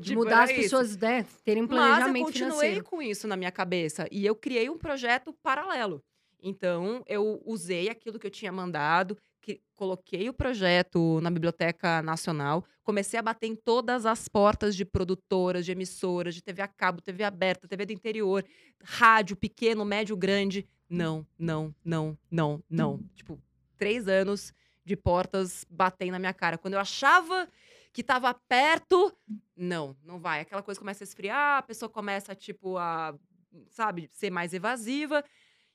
Tipo, 0.14 0.20
mudar 0.20 0.44
as 0.44 0.50
isso. 0.50 0.60
pessoas, 0.60 0.96
né? 0.96 1.26
Terem 1.44 1.62
um 1.64 1.66
Mas 1.66 1.76
eu 1.78 1.84
planejamento 1.86 2.24
continuei 2.24 2.50
financeiro. 2.52 2.84
com 2.84 3.02
isso 3.02 3.28
na 3.28 3.36
minha 3.36 3.50
cabeça. 3.52 4.06
E 4.10 4.24
eu 4.24 4.34
criei 4.34 4.70
um 4.70 4.78
projeto 4.78 5.30
paralelo. 5.42 6.02
Então, 6.46 7.02
eu 7.06 7.42
usei 7.46 7.88
aquilo 7.88 8.18
que 8.18 8.26
eu 8.26 8.30
tinha 8.30 8.52
mandado, 8.52 9.16
que, 9.40 9.62
coloquei 9.74 10.28
o 10.28 10.34
projeto 10.34 11.18
na 11.22 11.30
Biblioteca 11.30 12.02
Nacional, 12.02 12.62
comecei 12.82 13.18
a 13.18 13.22
bater 13.22 13.46
em 13.46 13.56
todas 13.56 14.04
as 14.04 14.28
portas 14.28 14.76
de 14.76 14.84
produtoras, 14.84 15.64
de 15.64 15.72
emissoras, 15.72 16.34
de 16.34 16.42
TV 16.42 16.60
a 16.60 16.68
cabo, 16.68 17.00
TV 17.00 17.24
aberta, 17.24 17.66
TV 17.66 17.86
do 17.86 17.94
interior, 17.94 18.44
rádio 18.82 19.34
pequeno, 19.34 19.86
médio, 19.86 20.14
grande. 20.18 20.68
Não, 20.86 21.26
não, 21.38 21.74
não, 21.82 22.16
não, 22.30 22.62
não. 22.68 23.00
Tipo, 23.14 23.40
três 23.78 24.06
anos 24.06 24.52
de 24.84 24.96
portas 24.96 25.64
batendo 25.70 26.12
na 26.12 26.18
minha 26.18 26.34
cara. 26.34 26.58
Quando 26.58 26.74
eu 26.74 26.80
achava 26.80 27.48
que 27.90 28.02
tava 28.02 28.34
perto, 28.34 29.16
não, 29.56 29.96
não 30.04 30.18
vai. 30.18 30.40
Aquela 30.40 30.62
coisa 30.62 30.78
começa 30.78 31.02
a 31.02 31.06
esfriar, 31.06 31.58
a 31.58 31.62
pessoa 31.62 31.88
começa, 31.88 32.34
tipo, 32.34 32.76
a, 32.76 33.14
sabe, 33.70 34.10
ser 34.12 34.30
mais 34.30 34.52
evasiva. 34.52 35.24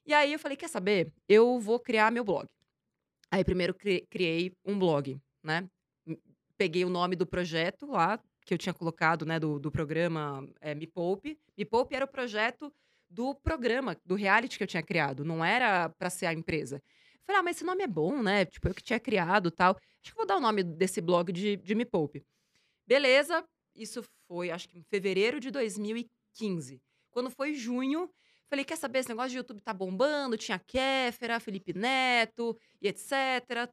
E 0.09 0.13
aí 0.15 0.33
eu 0.33 0.39
falei, 0.39 0.57
quer 0.57 0.67
saber? 0.67 1.13
Eu 1.27 1.59
vou 1.59 1.79
criar 1.79 2.11
meu 2.11 2.23
blog. 2.23 2.47
Aí 3.29 3.43
primeiro 3.43 3.75
cri- 3.75 4.07
criei 4.09 4.51
um 4.65 4.79
blog, 4.79 5.21
né? 5.43 5.69
Peguei 6.57 6.83
o 6.83 6.89
nome 6.89 7.15
do 7.15 7.27
projeto 7.27 7.85
lá, 7.85 8.19
que 8.43 8.51
eu 8.51 8.57
tinha 8.57 8.73
colocado, 8.73 9.23
né, 9.23 9.39
do, 9.39 9.59
do 9.59 9.71
programa 9.71 10.49
é, 10.59 10.73
Me 10.73 10.87
Poupe. 10.87 11.37
Me 11.55 11.63
Poupe 11.63 11.93
era 11.93 12.05
o 12.05 12.07
projeto 12.07 12.73
do 13.07 13.35
programa, 13.35 13.95
do 14.03 14.15
reality 14.15 14.57
que 14.57 14.63
eu 14.63 14.67
tinha 14.67 14.81
criado. 14.81 15.23
Não 15.23 15.45
era 15.45 15.89
pra 15.89 16.09
ser 16.09 16.25
a 16.25 16.33
empresa. 16.33 16.81
Falei, 17.23 17.41
ah, 17.41 17.43
mas 17.43 17.57
esse 17.57 17.63
nome 17.63 17.83
é 17.83 17.87
bom, 17.87 18.23
né? 18.23 18.45
Tipo, 18.45 18.67
eu 18.69 18.73
que 18.73 18.81
tinha 18.81 18.99
criado 18.99 19.51
tal. 19.51 19.75
Acho 20.03 20.11
que 20.11 20.17
vou 20.17 20.25
dar 20.25 20.37
o 20.37 20.41
nome 20.41 20.63
desse 20.63 21.01
blog 21.01 21.31
de, 21.31 21.55
de 21.55 21.75
Me 21.75 21.85
Poupe. 21.85 22.25
Beleza, 22.87 23.45
isso 23.75 24.03
foi, 24.27 24.49
acho 24.49 24.67
que 24.67 24.79
em 24.79 24.83
fevereiro 24.83 25.39
de 25.39 25.51
2015. 25.51 26.81
Quando 27.11 27.29
foi 27.29 27.53
junho, 27.53 28.09
falei, 28.49 28.65
quer 28.65 28.75
saber, 28.75 28.99
esse 28.99 29.09
negócio 29.09 29.29
de 29.29 29.37
YouTube 29.37 29.61
tá 29.61 29.73
bombando, 29.73 30.37
tinha 30.37 30.57
Kéfera, 30.57 31.39
Felipe 31.39 31.73
Neto 31.73 32.57
e 32.81 32.87
etc, 32.87 33.11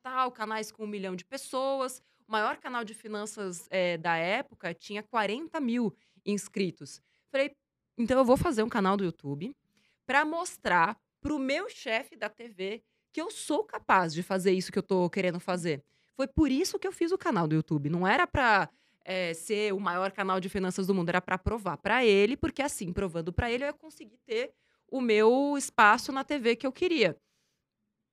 tal, 0.02 0.30
canais 0.30 0.70
com 0.70 0.84
um 0.84 0.86
milhão 0.86 1.16
de 1.16 1.24
pessoas. 1.24 2.02
O 2.28 2.32
maior 2.32 2.58
canal 2.58 2.84
de 2.84 2.92
finanças 2.92 3.66
eh, 3.70 3.96
da 3.96 4.16
época 4.16 4.74
tinha 4.74 5.02
40 5.02 5.58
mil 5.60 5.96
inscritos. 6.24 7.00
Falei, 7.30 7.54
então 7.96 8.18
eu 8.18 8.24
vou 8.24 8.36
fazer 8.36 8.62
um 8.62 8.68
canal 8.68 8.96
do 8.96 9.04
YouTube 9.04 9.56
para 10.04 10.24
mostrar 10.24 10.98
pro 11.20 11.38
meu 11.38 11.68
chefe 11.68 12.16
da 12.16 12.28
TV 12.28 12.82
que 13.12 13.20
eu 13.20 13.30
sou 13.30 13.64
capaz 13.64 14.12
de 14.12 14.22
fazer 14.22 14.52
isso 14.52 14.70
que 14.70 14.78
eu 14.78 14.82
tô 14.82 15.08
querendo 15.08 15.40
fazer. 15.40 15.82
Foi 16.14 16.26
por 16.26 16.50
isso 16.50 16.78
que 16.78 16.86
eu 16.86 16.92
fiz 16.92 17.12
o 17.12 17.18
canal 17.18 17.48
do 17.48 17.54
YouTube. 17.54 17.88
Não 17.88 18.06
era 18.06 18.26
pra 18.26 18.68
é, 19.04 19.32
ser 19.32 19.72
o 19.72 19.80
maior 19.80 20.10
canal 20.12 20.40
de 20.40 20.48
finanças 20.48 20.86
do 20.86 20.94
mundo, 20.94 21.08
era 21.08 21.20
pra 21.20 21.38
provar 21.38 21.76
pra 21.78 22.04
ele, 22.04 22.36
porque 22.36 22.60
assim, 22.60 22.92
provando 22.92 23.32
pra 23.32 23.50
ele, 23.50 23.64
eu 23.64 23.68
ia 23.68 23.72
conseguir 23.72 24.18
ter 24.26 24.52
o 24.90 25.00
meu 25.00 25.56
espaço 25.58 26.12
na 26.12 26.24
TV 26.24 26.56
que 26.56 26.66
eu 26.66 26.72
queria. 26.72 27.16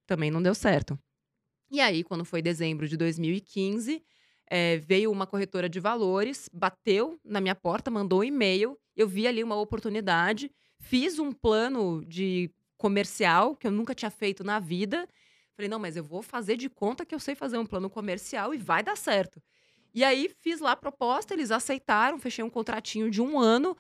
Também 0.05 0.29
não 0.31 0.41
deu 0.41 0.53
certo. 0.53 0.97
E 1.71 1.81
aí, 1.81 2.03
quando 2.03 2.25
foi 2.25 2.41
dezembro 2.41 2.87
de 2.87 2.97
2015, 2.97 4.03
É, 4.51 4.77
veio 4.77 5.11
uma 5.11 5.27
corretora 5.27 5.69
de 5.69 5.79
valores, 5.79 6.49
bateu 6.53 7.19
na 7.25 7.41
minha 7.41 7.55
porta, 7.55 7.91
mandou 7.91 8.19
um 8.21 8.23
e-mail. 8.25 8.77
Eu 8.95 9.07
vi 9.07 9.27
ali 9.27 9.43
uma 9.43 9.55
oportunidade, 9.55 10.51
fiz 10.79 11.19
um 11.19 11.31
plano 11.31 12.05
de 12.05 12.51
comercial 12.77 13.55
que 13.55 13.67
eu 13.67 13.71
nunca 13.71 13.95
tinha 13.95 14.11
feito 14.11 14.43
na 14.43 14.59
vida. 14.59 15.07
Falei, 15.55 15.69
não, 15.69 15.79
mas 15.79 15.97
eu 15.97 16.03
vou 16.03 16.21
fazer 16.21 16.57
de 16.57 16.69
conta 16.69 17.05
que 17.05 17.15
eu 17.15 17.19
sei 17.19 17.35
fazer 17.35 17.57
um 17.57 17.65
plano 17.65 17.89
comercial 17.89 18.53
e 18.53 18.57
vai 18.57 18.83
dar 18.83 18.97
certo. 18.97 19.41
E 19.93 20.03
aí 20.03 20.29
fiz 20.41 20.59
lá 20.61 20.73
a 20.73 20.75
proposta, 20.77 21.33
eles 21.33 21.51
aceitaram, 21.51 22.19
fechei 22.19 22.43
um 22.43 22.49
contratinho 22.49 23.09
de 23.11 23.21
um 23.21 23.39
ano. 23.39 23.75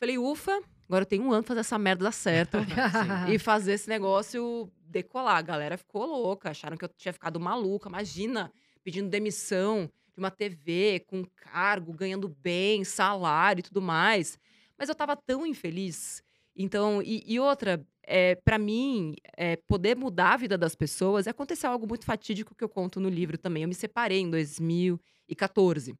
Falei, 0.00 0.18
ufa, 0.18 0.60
agora 0.90 1.02
eu 1.02 1.06
tenho 1.06 1.22
um 1.22 1.32
ano 1.32 1.44
pra 1.44 1.50
fazer 1.50 1.60
essa 1.60 1.78
merda 1.78 2.02
dar 2.02 2.10
certo 2.10 2.56
e 3.32 3.38
fazer 3.38 3.74
esse 3.74 3.88
negócio 3.88 4.68
decolar. 4.82 5.36
A 5.36 5.42
galera 5.42 5.78
ficou 5.78 6.04
louca, 6.04 6.50
acharam 6.50 6.76
que 6.76 6.84
eu 6.84 6.88
tinha 6.88 7.12
ficado 7.12 7.38
maluca. 7.38 7.88
Imagina, 7.88 8.52
pedindo 8.82 9.08
demissão 9.08 9.88
de 10.12 10.18
uma 10.18 10.32
TV 10.32 11.04
com 11.06 11.24
cargo, 11.36 11.92
ganhando 11.92 12.28
bem, 12.28 12.82
salário 12.82 13.60
e 13.60 13.62
tudo 13.62 13.80
mais. 13.80 14.36
Mas 14.76 14.88
eu 14.88 14.94
tava 14.96 15.14
tão 15.14 15.46
infeliz. 15.46 16.24
Então, 16.56 17.00
e, 17.00 17.22
e 17.24 17.38
outra, 17.38 17.86
é, 18.02 18.34
para 18.34 18.58
mim, 18.58 19.14
é, 19.36 19.54
poder 19.54 19.96
mudar 19.96 20.32
a 20.32 20.36
vida 20.38 20.58
das 20.58 20.74
pessoas, 20.74 21.28
aconteceu 21.28 21.70
algo 21.70 21.86
muito 21.86 22.04
fatídico 22.04 22.52
que 22.52 22.64
eu 22.64 22.68
conto 22.68 22.98
no 22.98 23.08
livro 23.08 23.38
também. 23.38 23.62
Eu 23.62 23.68
me 23.68 23.76
separei 23.76 24.18
em 24.18 24.28
2014. 24.28 25.94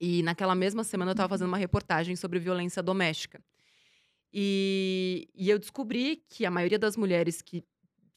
E 0.00 0.22
naquela 0.22 0.54
mesma 0.54 0.84
semana 0.84 1.10
eu 1.10 1.14
estava 1.14 1.30
fazendo 1.30 1.48
uma 1.48 1.58
reportagem 1.58 2.14
sobre 2.14 2.38
violência 2.38 2.80
doméstica. 2.80 3.42
E, 4.36 5.28
e 5.32 5.48
eu 5.48 5.60
descobri 5.60 6.24
que 6.28 6.44
a 6.44 6.50
maioria 6.50 6.78
das 6.78 6.96
mulheres 6.96 7.40
que 7.40 7.62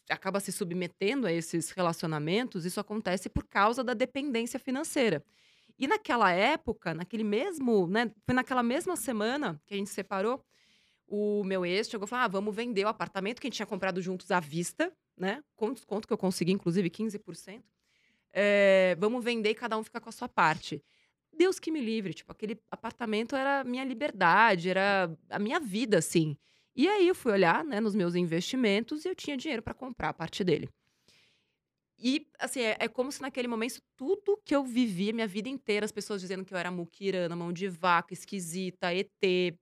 acaba 0.09 0.39
se 0.39 0.51
submetendo 0.51 1.27
a 1.27 1.31
esses 1.31 1.69
relacionamentos, 1.69 2.65
isso 2.65 2.79
acontece 2.79 3.29
por 3.29 3.45
causa 3.45 3.83
da 3.83 3.93
dependência 3.93 4.59
financeira. 4.59 5.23
E 5.77 5.85
naquela 5.85 6.31
época, 6.31 6.95
naquele 6.95 7.23
mesmo, 7.23 7.85
né, 7.85 8.11
foi 8.25 8.33
naquela 8.33 8.63
mesma 8.63 8.95
semana 8.95 9.61
que 9.67 9.75
a 9.75 9.77
gente 9.77 9.91
separou, 9.91 10.43
o 11.07 11.43
meu 11.43 11.63
ex 11.63 11.87
chegou 11.87 12.07
e 12.07 12.09
falou: 12.09 12.25
ah, 12.25 12.27
vamos 12.27 12.55
vender 12.55 12.83
o 12.83 12.89
apartamento 12.89 13.39
que 13.39 13.45
a 13.45 13.49
gente 13.49 13.57
tinha 13.57 13.67
comprado 13.67 14.01
juntos 14.01 14.31
à 14.31 14.39
vista, 14.39 14.91
né? 15.15 15.43
Com 15.55 15.71
desconto 15.71 16.07
que 16.07 16.13
eu 16.13 16.17
consegui, 16.17 16.51
inclusive 16.51 16.89
15%. 16.89 17.61
É, 18.33 18.97
vamos 18.99 19.23
vender 19.23 19.51
e 19.51 19.55
cada 19.55 19.77
um 19.77 19.83
fica 19.83 20.01
com 20.01 20.09
a 20.09 20.11
sua 20.11 20.27
parte. 20.27 20.83
Deus 21.37 21.59
que 21.59 21.71
me 21.71 21.79
livre, 21.81 22.13
tipo, 22.13 22.31
aquele 22.31 22.59
apartamento 22.71 23.35
era 23.35 23.63
minha 23.63 23.83
liberdade, 23.83 24.69
era 24.69 25.15
a 25.29 25.39
minha 25.39 25.59
vida, 25.59 25.97
assim. 25.99 26.37
E 26.75 26.87
aí 26.87 27.07
eu 27.07 27.15
fui 27.15 27.31
olhar, 27.31 27.63
né, 27.63 27.79
nos 27.79 27.95
meus 27.95 28.15
investimentos 28.15 29.05
e 29.05 29.09
eu 29.09 29.15
tinha 29.15 29.37
dinheiro 29.37 29.63
para 29.63 29.73
comprar 29.73 30.09
a 30.09 30.13
parte 30.13 30.43
dele. 30.43 30.69
E, 31.99 32.27
assim, 32.39 32.61
é, 32.61 32.77
é, 32.79 32.87
como 32.87 33.11
se 33.11 33.21
naquele 33.21 33.47
momento 33.47 33.81
tudo 33.95 34.39
que 34.45 34.55
eu 34.55 34.63
vivi, 34.63 35.11
minha 35.11 35.27
vida 35.27 35.49
inteira, 35.49 35.85
as 35.85 35.91
pessoas 35.91 36.21
dizendo 36.21 36.45
que 36.45 36.53
eu 36.53 36.57
era 36.57 36.69
muquirana, 36.69 37.35
mão 37.35 37.51
de 37.51 37.67
vaca, 37.67 38.13
esquisita, 38.13 38.93
ET, 38.93 39.57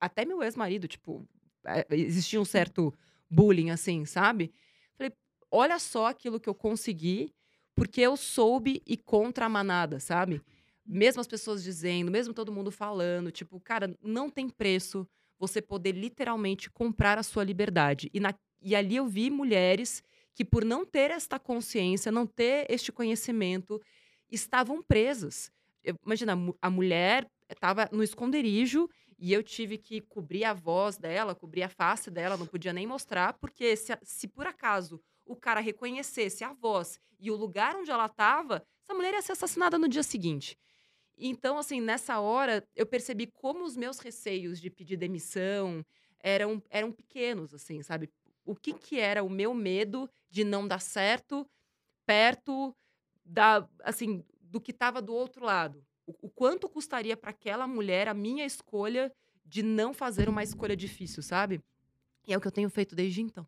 até 0.00 0.24
meu 0.24 0.42
ex-marido, 0.42 0.88
tipo, 0.88 1.28
é, 1.66 1.86
existia 1.90 2.40
um 2.40 2.44
certo 2.44 2.94
bullying, 3.28 3.70
assim, 3.70 4.06
sabe? 4.06 4.52
Falei, 4.96 5.12
olha 5.50 5.78
só 5.78 6.06
aquilo 6.06 6.40
que 6.40 6.48
eu 6.48 6.54
consegui, 6.54 7.34
porque 7.74 8.00
eu 8.00 8.16
soube 8.16 8.82
ir 8.86 8.96
contra 8.98 9.44
a 9.44 9.48
manada, 9.48 10.00
sabe? 10.00 10.40
Mesmo 10.86 11.20
as 11.20 11.26
pessoas 11.26 11.62
dizendo, 11.62 12.10
mesmo 12.10 12.32
todo 12.32 12.52
mundo 12.52 12.70
falando, 12.70 13.30
tipo, 13.30 13.60
cara, 13.60 13.96
não 14.02 14.30
tem 14.30 14.48
preço 14.48 15.06
você 15.38 15.60
poder 15.60 15.92
literalmente 15.92 16.70
comprar 16.70 17.18
a 17.18 17.22
sua 17.22 17.44
liberdade. 17.44 18.10
E, 18.14 18.20
na, 18.20 18.34
e 18.62 18.74
ali 18.74 18.96
eu 18.96 19.06
vi 19.06 19.30
mulheres 19.30 20.02
que, 20.34 20.44
por 20.44 20.64
não 20.64 20.84
ter 20.84 21.10
esta 21.10 21.38
consciência, 21.38 22.12
não 22.12 22.26
ter 22.26 22.66
este 22.70 22.92
conhecimento, 22.92 23.80
estavam 24.30 24.82
presas. 24.82 25.50
Imagina, 26.04 26.34
a 26.60 26.70
mulher 26.70 27.26
estava 27.48 27.88
no 27.92 28.02
esconderijo 28.02 28.88
e 29.18 29.32
eu 29.32 29.42
tive 29.42 29.78
que 29.78 30.00
cobrir 30.00 30.44
a 30.44 30.52
voz 30.52 30.98
dela, 30.98 31.34
cobrir 31.34 31.62
a 31.62 31.68
face 31.68 32.10
dela, 32.10 32.36
não 32.36 32.46
podia 32.46 32.72
nem 32.72 32.86
mostrar, 32.86 33.34
porque 33.34 33.76
se, 33.76 33.96
se 34.02 34.28
por 34.28 34.46
acaso 34.46 35.00
o 35.24 35.34
cara 35.34 35.60
reconhecesse 35.60 36.44
a 36.44 36.52
voz 36.52 37.00
e 37.18 37.30
o 37.30 37.36
lugar 37.36 37.76
onde 37.76 37.90
ela 37.90 38.06
estava, 38.06 38.62
essa 38.82 38.94
mulher 38.94 39.14
ia 39.14 39.22
ser 39.22 39.32
assassinada 39.32 39.78
no 39.78 39.88
dia 39.88 40.02
seguinte. 40.02 40.56
Então, 41.18 41.58
assim, 41.58 41.80
nessa 41.80 42.20
hora, 42.20 42.66
eu 42.74 42.86
percebi 42.86 43.26
como 43.26 43.64
os 43.64 43.76
meus 43.76 43.98
receios 43.98 44.60
de 44.60 44.70
pedir 44.70 44.96
demissão 44.96 45.84
eram, 46.20 46.62
eram 46.68 46.92
pequenos, 46.92 47.54
assim, 47.54 47.82
sabe? 47.82 48.10
O 48.44 48.54
que, 48.54 48.74
que 48.74 48.98
era 48.98 49.22
o 49.22 49.30
meu 49.30 49.54
medo 49.54 50.08
de 50.30 50.44
não 50.44 50.68
dar 50.68 50.80
certo 50.80 51.48
perto 52.04 52.74
da, 53.24 53.68
assim, 53.82 54.24
do 54.40 54.60
que 54.60 54.70
estava 54.70 55.00
do 55.00 55.14
outro 55.14 55.44
lado 55.44 55.86
o, 56.06 56.14
o 56.22 56.30
quanto 56.30 56.68
custaria 56.68 57.16
para 57.16 57.30
aquela 57.30 57.66
mulher 57.66 58.08
a 58.08 58.14
minha 58.14 58.46
escolha 58.46 59.12
de 59.44 59.62
não 59.62 59.92
fazer 59.92 60.28
uma 60.28 60.42
escolha 60.42 60.76
difícil, 60.76 61.22
sabe? 61.22 61.60
E 62.26 62.32
é 62.32 62.36
o 62.36 62.40
que 62.40 62.46
eu 62.46 62.52
tenho 62.52 62.70
feito 62.70 62.94
desde 62.94 63.20
então. 63.20 63.46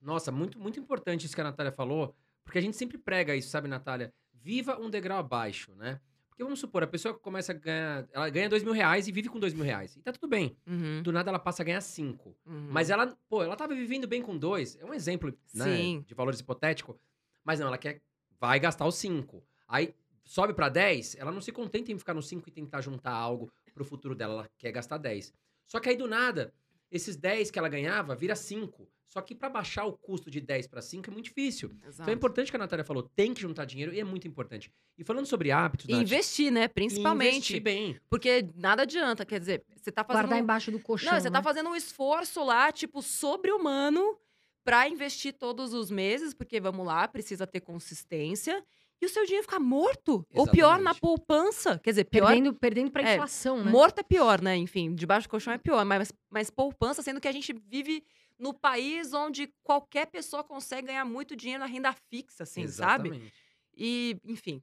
Nossa, 0.00 0.30
muito, 0.30 0.58
muito 0.58 0.78
importante 0.78 1.26
isso 1.26 1.34
que 1.34 1.40
a 1.40 1.44
Natália 1.44 1.72
falou, 1.72 2.14
porque 2.42 2.58
a 2.58 2.60
gente 2.60 2.76
sempre 2.76 2.98
prega 2.98 3.34
isso, 3.34 3.48
sabe, 3.48 3.68
Natália? 3.68 4.12
Viva 4.32 4.78
um 4.78 4.90
degrau 4.90 5.18
abaixo, 5.18 5.74
né? 5.74 6.00
Porque 6.34 6.42
vamos 6.42 6.58
supor, 6.58 6.82
a 6.82 6.86
pessoa 6.88 7.14
começa 7.14 7.52
a 7.52 7.54
ganhar. 7.54 8.08
Ela 8.12 8.28
ganha 8.28 8.48
dois 8.48 8.64
mil 8.64 8.72
reais 8.72 9.06
e 9.06 9.12
vive 9.12 9.28
com 9.28 9.38
dois 9.38 9.54
mil 9.54 9.64
reais. 9.64 9.94
E 9.94 10.02
tá 10.02 10.12
tudo 10.12 10.28
bem. 10.28 10.56
Uhum. 10.66 11.00
Do 11.00 11.12
nada 11.12 11.30
ela 11.30 11.38
passa 11.38 11.62
a 11.62 11.64
ganhar 11.64 11.80
cinco. 11.80 12.36
Uhum. 12.44 12.68
Mas 12.70 12.90
ela, 12.90 13.16
pô, 13.28 13.44
ela 13.44 13.54
tava 13.54 13.72
vivendo 13.72 14.08
bem 14.08 14.20
com 14.20 14.36
dois. 14.36 14.76
É 14.80 14.84
um 14.84 14.92
exemplo, 14.92 15.32
né? 15.54 15.64
Sim. 15.64 16.04
De 16.04 16.12
valores 16.12 16.40
hipotéticos. 16.40 16.96
Mas 17.44 17.60
não, 17.60 17.68
ela 17.68 17.78
quer. 17.78 18.02
Vai 18.40 18.58
gastar 18.58 18.84
os 18.84 18.96
cinco. 18.96 19.44
Aí 19.68 19.94
sobe 20.24 20.54
para 20.54 20.68
10, 20.68 21.16
ela 21.16 21.30
não 21.30 21.40
se 21.40 21.52
contenta 21.52 21.92
em 21.92 21.98
ficar 21.98 22.14
no 22.14 22.22
5 22.22 22.48
e 22.48 22.52
tentar 22.52 22.80
juntar 22.80 23.12
algo 23.12 23.52
pro 23.72 23.84
futuro 23.84 24.14
dela, 24.14 24.32
ela 24.32 24.50
quer 24.56 24.72
gastar 24.72 24.98
10. 24.98 25.32
Só 25.66 25.78
que 25.78 25.88
aí 25.88 25.96
do 25.96 26.08
nada, 26.08 26.52
esses 26.94 27.16
10 27.16 27.50
que 27.50 27.58
ela 27.58 27.68
ganhava 27.68 28.14
vira 28.14 28.36
5. 28.36 28.88
Só 29.08 29.20
que 29.20 29.34
para 29.34 29.48
baixar 29.48 29.84
o 29.84 29.92
custo 29.92 30.30
de 30.30 30.40
10 30.40 30.66
para 30.66 30.80
5 30.80 31.08
é 31.08 31.12
muito 31.12 31.26
difícil. 31.26 31.70
Exato. 31.82 32.02
Então 32.02 32.12
é 32.12 32.16
importante 32.16 32.50
que 32.50 32.56
a 32.56 32.58
Natália 32.58 32.84
falou, 32.84 33.02
tem 33.02 33.32
que 33.34 33.40
juntar 33.40 33.64
dinheiro 33.64 33.92
e 33.92 34.00
é 34.00 34.04
muito 34.04 34.26
importante. 34.26 34.72
E 34.98 35.04
falando 35.04 35.26
sobre 35.26 35.52
hábitos, 35.52 35.86
E 35.88 35.92
Nath, 35.92 36.02
investir, 36.02 36.50
né? 36.50 36.66
Principalmente. 36.68 37.36
investir 37.36 37.62
bem. 37.62 37.96
Porque 38.08 38.48
nada 38.56 38.82
adianta, 38.82 39.24
quer 39.24 39.38
dizer, 39.38 39.64
você 39.76 39.92
tá 39.92 40.02
fazendo. 40.02 40.22
Guardar 40.22 40.38
embaixo 40.38 40.70
do 40.70 40.80
colchão. 40.80 41.12
Não, 41.12 41.20
você 41.20 41.30
tá 41.30 41.38
né? 41.38 41.44
fazendo 41.44 41.68
um 41.70 41.76
esforço 41.76 42.42
lá, 42.44 42.72
tipo, 42.72 43.02
sobre-humano 43.02 44.18
para 44.64 44.88
investir 44.88 45.32
todos 45.34 45.74
os 45.74 45.90
meses, 45.90 46.32
porque 46.32 46.58
vamos 46.58 46.86
lá, 46.86 47.06
precisa 47.06 47.46
ter 47.46 47.60
consistência. 47.60 48.64
E 49.04 49.06
o 49.06 49.08
seu 49.10 49.24
dinheiro 49.24 49.44
fica 49.44 49.60
morto. 49.60 50.26
Ou 50.32 50.50
pior, 50.50 50.78
na 50.78 50.92
Exatamente. 50.92 51.00
poupança. 51.00 51.78
Quer 51.78 51.90
dizer, 51.90 52.04
pior. 52.04 52.28
Perdendo, 52.28 52.54
perdendo 52.54 52.90
pra 52.90 53.02
É, 53.02 53.14
inflação, 53.14 53.62
né? 53.62 53.70
Morto 53.70 53.98
é 53.98 54.02
pior, 54.02 54.40
né? 54.40 54.56
Enfim, 54.56 54.94
debaixo 54.94 55.28
do 55.28 55.30
colchão 55.30 55.52
é 55.52 55.58
pior. 55.58 55.84
Mas, 55.84 56.10
mas 56.30 56.48
poupança, 56.48 57.02
sendo 57.02 57.20
que 57.20 57.28
a 57.28 57.32
gente 57.32 57.52
vive 57.52 58.02
no 58.38 58.54
país 58.54 59.12
onde 59.12 59.52
qualquer 59.62 60.06
pessoa 60.06 60.42
consegue 60.42 60.86
ganhar 60.86 61.04
muito 61.04 61.36
dinheiro 61.36 61.60
na 61.60 61.66
renda 61.66 61.92
fixa, 62.08 62.44
assim, 62.44 62.66
sabe? 62.66 63.10
Exatamente. 63.10 63.34
E, 63.76 64.16
enfim. 64.24 64.62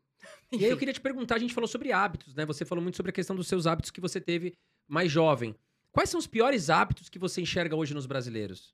E 0.51 0.57
aí 0.57 0.63
eu 0.63 0.69
Enfim. 0.69 0.79
queria 0.79 0.93
te 0.93 1.01
perguntar, 1.01 1.35
a 1.35 1.39
gente 1.39 1.53
falou 1.53 1.67
sobre 1.67 1.91
hábitos, 1.91 2.33
né? 2.33 2.43
Você 2.45 2.65
falou 2.65 2.81
muito 2.81 2.95
sobre 2.97 3.11
a 3.11 3.13
questão 3.13 3.35
dos 3.35 3.47
seus 3.47 3.67
hábitos 3.67 3.91
que 3.91 4.01
você 4.01 4.19
teve 4.19 4.55
mais 4.87 5.11
jovem. 5.11 5.55
Quais 5.91 6.09
são 6.09 6.19
os 6.19 6.25
piores 6.25 6.69
hábitos 6.71 7.09
que 7.09 7.19
você 7.19 7.41
enxerga 7.41 7.75
hoje 7.75 7.93
nos 7.93 8.07
brasileiros? 8.07 8.73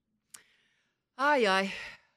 Ai, 1.17 1.45
ai. 1.45 1.74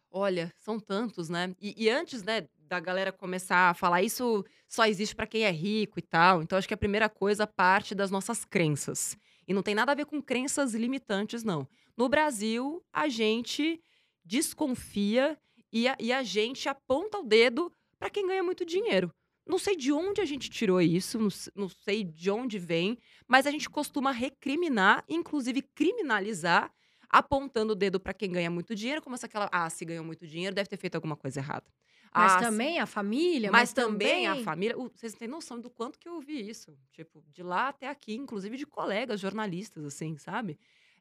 Olha, 0.09 0.53
são 0.57 0.79
tantos, 0.79 1.29
né? 1.29 1.55
E, 1.61 1.85
e 1.85 1.89
antes, 1.91 2.23
né, 2.23 2.49
da 2.71 2.79
galera 2.79 3.11
começar 3.11 3.71
a 3.71 3.75
falar 3.75 4.01
isso 4.01 4.45
só 4.69 4.87
existe 4.87 5.17
pra 5.17 5.27
quem 5.27 5.43
é 5.43 5.51
rico 5.51 5.99
e 5.99 6.03
tal. 6.03 6.41
Então, 6.41 6.57
acho 6.57 6.69
que 6.69 6.75
a 6.75 6.77
primeira 6.77 7.09
coisa 7.09 7.45
parte 7.45 7.97
das 7.97 8.13
nossas 8.13 8.45
crenças. 8.45 9.19
E 9.47 9.53
não 9.53 9.61
tem 9.61 9.75
nada 9.75 9.91
a 9.91 9.95
ver 9.97 10.07
com 10.07 10.23
crenças 10.23 10.73
limitantes, 10.73 11.43
não. 11.43 11.67
No 11.97 12.09
Brasil, 12.09 12.81
a 12.93 13.09
gente 13.09 13.83
desconfia 14.25 15.37
e 15.73 15.89
a, 15.89 15.97
e 15.99 16.13
a 16.13 16.23
gente 16.23 16.69
aponta 16.69 17.19
o 17.19 17.25
dedo 17.25 17.73
pra 17.99 18.09
quem 18.09 18.29
ganha 18.29 18.45
muito 18.45 18.65
dinheiro. 18.65 19.13
Não 19.45 19.59
sei 19.59 19.75
de 19.75 19.91
onde 19.91 20.21
a 20.21 20.25
gente 20.25 20.49
tirou 20.49 20.81
isso, 20.81 21.19
não, 21.19 21.29
não 21.57 21.69
sei 21.69 22.05
de 22.05 22.31
onde 22.31 22.57
vem, 22.57 22.97
mas 23.27 23.49
a 23.49 23.51
gente 23.51 23.69
costuma 23.69 24.13
recriminar, 24.13 25.05
inclusive 25.09 25.61
criminalizar 25.61 26.73
apontando 27.11 27.73
o 27.73 27.77
dedo 27.77 28.01
pra 28.01 28.15
quem 28.15 28.31
ganha 28.33 28.51
muito 28.51 28.75
dinheiro, 28.75 29.03
como 29.03 29.17
se 29.17 29.27
aquela, 29.27 29.49
ah, 29.53 29.69
se 29.71 29.85
ganhou 29.85 30.05
muito 30.05 30.27
dinheiro, 30.27 30.55
deve 30.55 30.69
ter 30.69 30.77
feito 30.79 30.95
alguma 30.97 31.17
coisa 31.17 31.41
errada. 31.41 31.67
Mas 32.15 32.35
Ah, 32.35 32.43
se- 32.45 32.47
também 32.47 32.79
a 32.81 32.87
família, 32.87 33.53
mas 33.53 33.73
também 33.73 34.27
a 34.27 34.37
família. 34.37 34.77
Vocês 34.95 35.13
não 35.13 35.19
têm 35.19 35.29
noção 35.29 35.61
do 35.61 35.71
quanto 35.71 35.99
que 35.99 36.09
eu 36.09 36.15
ouvi 36.15 36.49
isso. 36.49 36.77
Tipo, 36.93 37.23
de 37.29 37.43
lá 37.43 37.69
até 37.69 37.89
aqui, 37.89 38.15
inclusive 38.15 38.57
de 38.57 38.67
colegas 38.67 39.21
jornalistas, 39.21 39.85
assim, 39.85 40.17
sabe? 40.19 40.59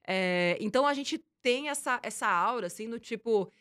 É, 0.07 0.57
então 0.61 0.85
a 0.87 0.93
gente 0.93 1.23
tem 1.41 1.69
essa, 1.69 1.99
essa 2.03 2.27
aura, 2.27 2.67
assim, 2.67 2.89
do 2.89 2.99
tipo. 2.99 3.51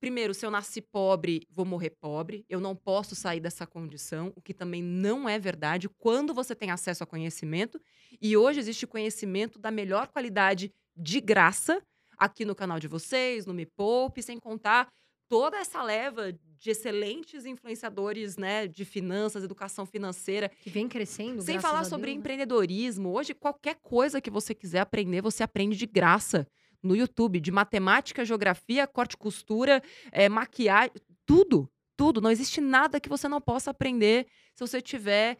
Primeiro, 0.00 0.32
se 0.32 0.46
eu 0.46 0.50
nasci 0.50 0.80
pobre, 0.80 1.42
vou 1.50 1.64
morrer 1.64 1.90
pobre. 1.90 2.44
Eu 2.48 2.60
não 2.60 2.76
posso 2.76 3.16
sair 3.16 3.40
dessa 3.40 3.66
condição, 3.66 4.32
o 4.36 4.40
que 4.40 4.54
também 4.54 4.80
não 4.80 5.28
é 5.28 5.40
verdade 5.40 5.88
quando 5.88 6.32
você 6.32 6.54
tem 6.54 6.70
acesso 6.70 7.02
a 7.02 7.06
conhecimento. 7.06 7.80
E 8.22 8.36
hoje 8.36 8.60
existe 8.60 8.86
conhecimento 8.86 9.58
da 9.58 9.72
melhor 9.72 10.06
qualidade 10.08 10.72
de 10.96 11.20
graça 11.20 11.82
aqui 12.18 12.44
no 12.44 12.54
canal 12.54 12.78
de 12.80 12.88
vocês, 12.88 13.46
no 13.46 13.54
Me 13.54 13.64
Poupe, 13.66 14.22
sem 14.22 14.38
contar 14.38 14.88
toda 15.28 15.58
essa 15.58 15.82
leva 15.82 16.32
de 16.32 16.70
excelentes 16.70 17.46
influenciadores, 17.46 18.36
né, 18.36 18.66
de 18.66 18.84
finanças, 18.84 19.44
educação 19.44 19.86
financeira, 19.86 20.48
Que 20.48 20.70
vem 20.70 20.88
crescendo. 20.88 21.42
sem 21.42 21.60
falar 21.60 21.84
sobre 21.84 22.06
Deus, 22.06 22.16
né? 22.16 22.20
empreendedorismo. 22.20 23.12
Hoje, 23.12 23.34
qualquer 23.34 23.76
coisa 23.76 24.20
que 24.20 24.30
você 24.30 24.54
quiser 24.54 24.80
aprender, 24.80 25.20
você 25.20 25.42
aprende 25.42 25.76
de 25.76 25.86
graça 25.86 26.46
no 26.82 26.96
YouTube. 26.96 27.40
De 27.40 27.50
matemática, 27.52 28.24
geografia, 28.24 28.86
corte 28.86 29.12
e 29.12 29.18
costura, 29.18 29.82
eh, 30.10 30.28
maquiagem, 30.28 30.92
tudo. 31.26 31.68
Tudo. 31.96 32.20
Não 32.20 32.30
existe 32.30 32.60
nada 32.60 33.00
que 33.00 33.08
você 33.08 33.28
não 33.28 33.40
possa 33.40 33.70
aprender 33.72 34.26
se 34.54 34.60
você 34.66 34.80
tiver 34.80 35.36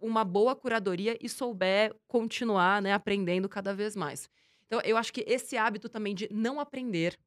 uma 0.00 0.24
boa 0.24 0.56
curadoria 0.56 1.16
e 1.20 1.28
souber 1.28 1.94
continuar 2.08 2.82
né, 2.82 2.92
aprendendo 2.92 3.48
cada 3.48 3.72
vez 3.74 3.94
mais. 3.94 4.28
Então, 4.70 4.80
eu 4.84 4.96
acho 4.96 5.12
que 5.12 5.24
esse 5.26 5.56
hábito 5.56 5.88
também 5.88 6.14
de 6.14 6.28
não 6.32 6.60
aprender, 6.60 7.18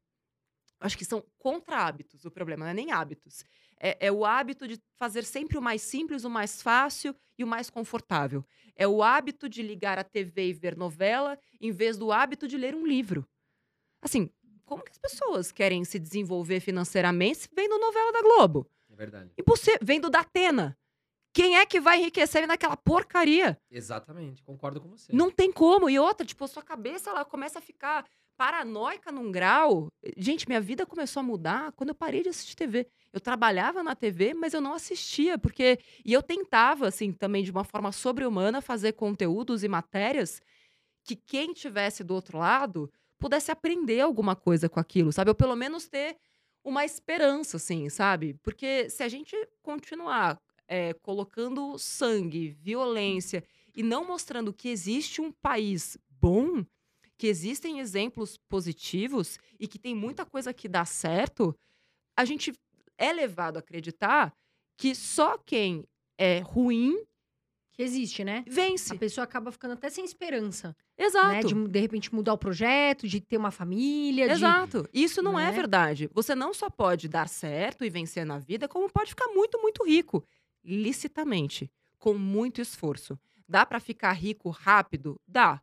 acho 0.80 0.98
que 0.98 1.04
são 1.04 1.22
contra-hábitos. 1.38 2.24
O 2.24 2.32
problema 2.32 2.64
não 2.64 2.72
é 2.72 2.74
nem 2.74 2.94
hábitos. 2.94 3.44
É, 3.78 4.08
é 4.08 4.10
o 4.10 4.24
hábito 4.24 4.66
de 4.66 4.82
fazer 4.96 5.26
sempre 5.26 5.58
o 5.58 5.62
mais 5.62 5.82
simples, 5.82 6.24
o 6.24 6.30
mais 6.30 6.62
fácil 6.62 7.14
e 7.38 7.44
o 7.44 7.48
mais 7.48 7.70
confortável. 7.70 8.46
É 8.78 8.88
o 8.88 9.04
hábito 9.04 9.50
de 9.50 9.62
ligar 9.62 10.00
a 10.00 10.06
TV 10.06 10.48
e 10.48 10.54
ver 10.54 10.78
novela, 10.78 11.38
em 11.60 11.70
vez 11.70 11.98
do 11.98 12.14
hábito 12.14 12.48
de 12.48 12.58
ler 12.58 12.74
um 12.74 12.88
livro. 12.88 13.28
Assim, 14.02 14.30
como 14.64 14.82
que 14.82 14.92
as 14.92 14.98
pessoas 14.98 15.52
querem 15.52 15.84
se 15.84 16.00
desenvolver 16.00 16.62
financeiramente 16.62 17.50
vendo 17.54 17.78
novela 17.78 18.14
da 18.14 18.22
Globo? 18.22 18.70
É 18.90 18.96
verdade. 18.96 19.32
Impossível. 19.38 19.80
Vendo 19.82 20.10
da 20.10 20.22
Atena. 20.22 20.78
Quem 21.34 21.58
é 21.58 21.66
que 21.66 21.80
vai 21.80 22.00
enriquecer 22.00 22.48
naquela 22.48 22.78
porcaria? 22.78 23.58
Exatamente, 23.72 24.44
concordo 24.44 24.80
com 24.80 24.90
você. 24.90 25.12
Não 25.12 25.32
tem 25.32 25.52
como. 25.52 25.90
E 25.90 25.98
outra, 25.98 26.26
tipo, 26.26 26.44
a 26.46 26.48
sua 26.48 26.62
cabeça 26.62 27.10
ela 27.10 27.26
começa 27.26 27.58
a 27.58 27.62
ficar 27.62 28.06
paranoica 28.38 29.12
num 29.12 29.32
grau. 29.32 29.88
Gente, 30.16 30.48
minha 30.48 30.62
vida 30.62 30.86
começou 30.86 31.22
a 31.22 31.24
mudar 31.24 31.72
quando 31.72 31.90
eu 31.90 31.96
parei 31.96 32.22
de 32.22 32.30
assistir 32.30 32.56
TV. 32.56 32.88
Eu 33.12 33.20
trabalhava 33.20 33.82
na 33.82 33.96
TV, 33.96 34.34
mas 34.34 34.54
eu 34.54 34.62
não 34.62 34.74
assistia, 34.74 35.38
porque. 35.38 35.80
E 36.06 36.14
eu 36.14 36.22
tentava, 36.22 36.88
assim, 36.88 37.12
também 37.12 37.44
de 37.44 37.52
uma 37.52 37.64
forma 37.64 37.92
sobre-humana, 37.92 38.62
fazer 38.62 38.94
conteúdos 38.94 39.64
e 39.64 39.68
matérias 39.68 40.42
que 41.04 41.16
quem 41.16 41.52
tivesse 41.52 42.04
do 42.04 42.14
outro 42.14 42.38
lado 42.38 42.92
pudesse 43.20 43.52
aprender 43.52 44.02
alguma 44.02 44.36
coisa 44.36 44.70
com 44.70 44.80
aquilo, 44.80 45.12
sabe? 45.12 45.32
Ou 45.32 45.36
pelo 45.36 45.56
menos 45.56 45.88
ter 45.88 46.18
uma 46.64 46.86
esperança, 46.86 47.58
assim, 47.58 47.90
sabe? 47.90 48.36
Porque 48.44 48.90
se 48.90 49.04
a 49.04 49.10
gente 49.10 49.36
continuar 49.62 50.40
é, 50.68 50.94
colocando 50.94 51.78
sangue, 51.78 52.50
violência 52.62 53.44
e 53.76 53.84
não 53.84 54.06
mostrando 54.06 54.54
que 54.54 54.70
existe 54.70 55.22
um 55.22 55.32
país 55.32 55.98
bom, 56.10 56.66
que 57.18 57.28
existem 57.28 57.80
exemplos 57.80 58.38
positivos 58.50 59.40
e 59.60 59.68
que 59.68 59.80
tem 59.80 59.96
muita 59.96 60.26
coisa 60.26 60.54
que 60.54 60.68
dá 60.68 60.86
certo, 60.86 61.56
a 62.18 62.26
gente 62.26 62.54
é 62.98 63.12
levado 63.12 63.58
a 63.58 63.60
acreditar 63.60 64.34
que 64.78 64.94
só 64.96 65.38
quem 65.38 65.86
é 66.18 66.40
ruim 66.40 66.98
Que 67.74 67.82
existe, 67.82 68.24
né? 68.24 68.44
vence. 68.48 68.94
A 68.94 68.98
pessoa 68.98 69.24
acaba 69.24 69.52
ficando 69.52 69.74
até 69.74 69.90
sem 69.90 70.06
esperança, 70.06 70.76
né? 70.98 71.06
Exato. 71.06 71.48
De, 71.48 71.68
de 71.68 71.80
repente, 71.80 72.14
mudar 72.14 72.34
o 72.34 72.38
projeto, 72.38 73.08
de 73.08 73.20
ter 73.20 73.38
uma 73.38 73.52
família, 73.52 74.28
de... 74.28 74.34
Exato. 74.34 74.88
Isso 74.94 75.22
não 75.24 75.40
é 75.40 75.46
né? 75.46 75.52
verdade. 75.52 76.10
Você 76.14 76.36
não 76.36 76.54
só 76.54 76.70
pode 76.70 77.08
dar 77.08 77.28
certo 77.28 77.84
e 77.84 77.90
vencer 77.90 78.26
na 78.26 78.38
vida, 78.38 78.68
como 78.68 78.90
pode 78.92 79.10
ficar 79.10 79.28
muito, 79.30 79.60
muito 79.60 79.84
rico. 79.84 80.24
Licitamente. 80.64 81.72
Com 81.98 82.14
muito 82.14 82.62
esforço. 82.62 83.20
Dá 83.48 83.66
pra 83.66 83.80
ficar 83.80 84.14
rico 84.14 84.50
rápido? 84.50 85.20
Dá. 85.28 85.62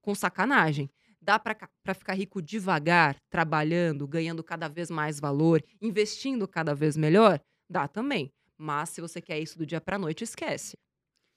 Com 0.00 0.14
sacanagem. 0.14 0.90
Dá 1.20 1.38
pra 1.38 1.94
ficar 1.94 2.12
rico 2.14 2.42
devagar, 2.42 3.16
trabalhando, 3.30 4.06
ganhando 4.06 4.44
cada 4.44 4.68
vez 4.68 4.90
mais 4.90 5.18
valor, 5.18 5.64
investindo 5.80 6.46
cada 6.46 6.74
vez 6.74 6.96
melhor? 6.96 7.40
Dá 7.68 7.88
também. 7.88 8.30
Mas 8.58 8.90
se 8.90 9.00
você 9.00 9.22
quer 9.22 9.40
isso 9.40 9.56
do 9.56 9.64
dia 9.64 9.80
pra 9.80 9.98
noite, 9.98 10.22
esquece. 10.22 10.76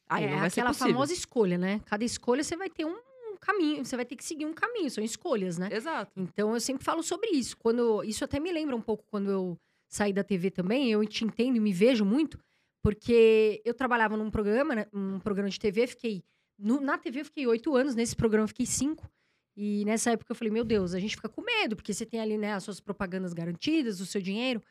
Aí 0.10 0.26
é 0.26 0.32
não 0.32 0.40
vai 0.40 0.50
ser 0.50 0.60
aquela 0.60 0.74
possível. 0.74 0.94
famosa 0.94 1.14
escolha, 1.14 1.58
né? 1.58 1.80
Cada 1.86 2.04
escolha 2.04 2.44
você 2.44 2.58
vai 2.58 2.70
ter 2.70 2.86
um 2.86 2.98
caminho, 3.40 3.86
você 3.86 3.96
vai 3.96 4.06
ter 4.06 4.16
que 4.16 4.26
seguir 4.26 4.46
um 4.46 4.54
caminho, 4.54 4.92
são 4.92 5.04
escolhas, 5.04 5.58
né? 5.58 5.70
Exato. 5.72 6.12
Então 6.18 6.54
eu 6.54 6.60
sempre 6.60 6.84
falo 6.84 7.02
sobre 7.02 7.30
isso. 7.30 7.56
Quando 7.58 8.04
isso 8.04 8.26
até 8.26 8.40
me 8.40 8.52
lembra 8.52 8.76
um 8.76 8.82
pouco 8.82 9.06
quando 9.10 9.32
eu 9.32 9.58
saí 9.88 10.12
da 10.12 10.24
TV 10.24 10.52
também, 10.52 10.92
eu 10.92 11.06
te 11.06 11.24
entendo 11.24 11.56
e 11.56 11.60
me 11.60 11.72
vejo 11.72 12.04
muito, 12.04 12.38
porque 12.82 13.62
eu 13.66 13.74
trabalhava 13.74 14.16
num 14.18 14.30
programa, 14.32 14.76
né, 14.76 14.86
um 14.94 15.20
programa 15.20 15.50
de 15.50 15.60
TV, 15.60 15.88
fiquei 15.88 16.24
no- 16.58 16.80
na 16.82 16.98
TV 16.98 17.22
eu 17.22 17.26
fiquei 17.26 17.46
oito 17.48 17.76
anos, 17.76 17.96
nesse 17.96 18.16
programa 18.16 18.46
eu 18.46 18.48
fiquei 18.48 18.66
cinco. 18.66 19.10
E 19.56 19.84
nessa 19.86 20.12
época 20.12 20.32
eu 20.32 20.36
falei, 20.36 20.52
meu 20.52 20.64
Deus, 20.64 20.94
a 20.94 21.00
gente 21.00 21.16
fica 21.16 21.30
com 21.30 21.42
medo, 21.42 21.76
porque 21.76 21.94
você 21.94 22.06
tem 22.06 22.20
ali, 22.20 22.38
né, 22.38 22.54
as 22.54 22.64
suas 22.64 22.80
propagandas 22.80 23.34
garantidas, 23.34 24.00
o 24.00 24.06
seu 24.06 24.22
dinheiro. 24.22 24.62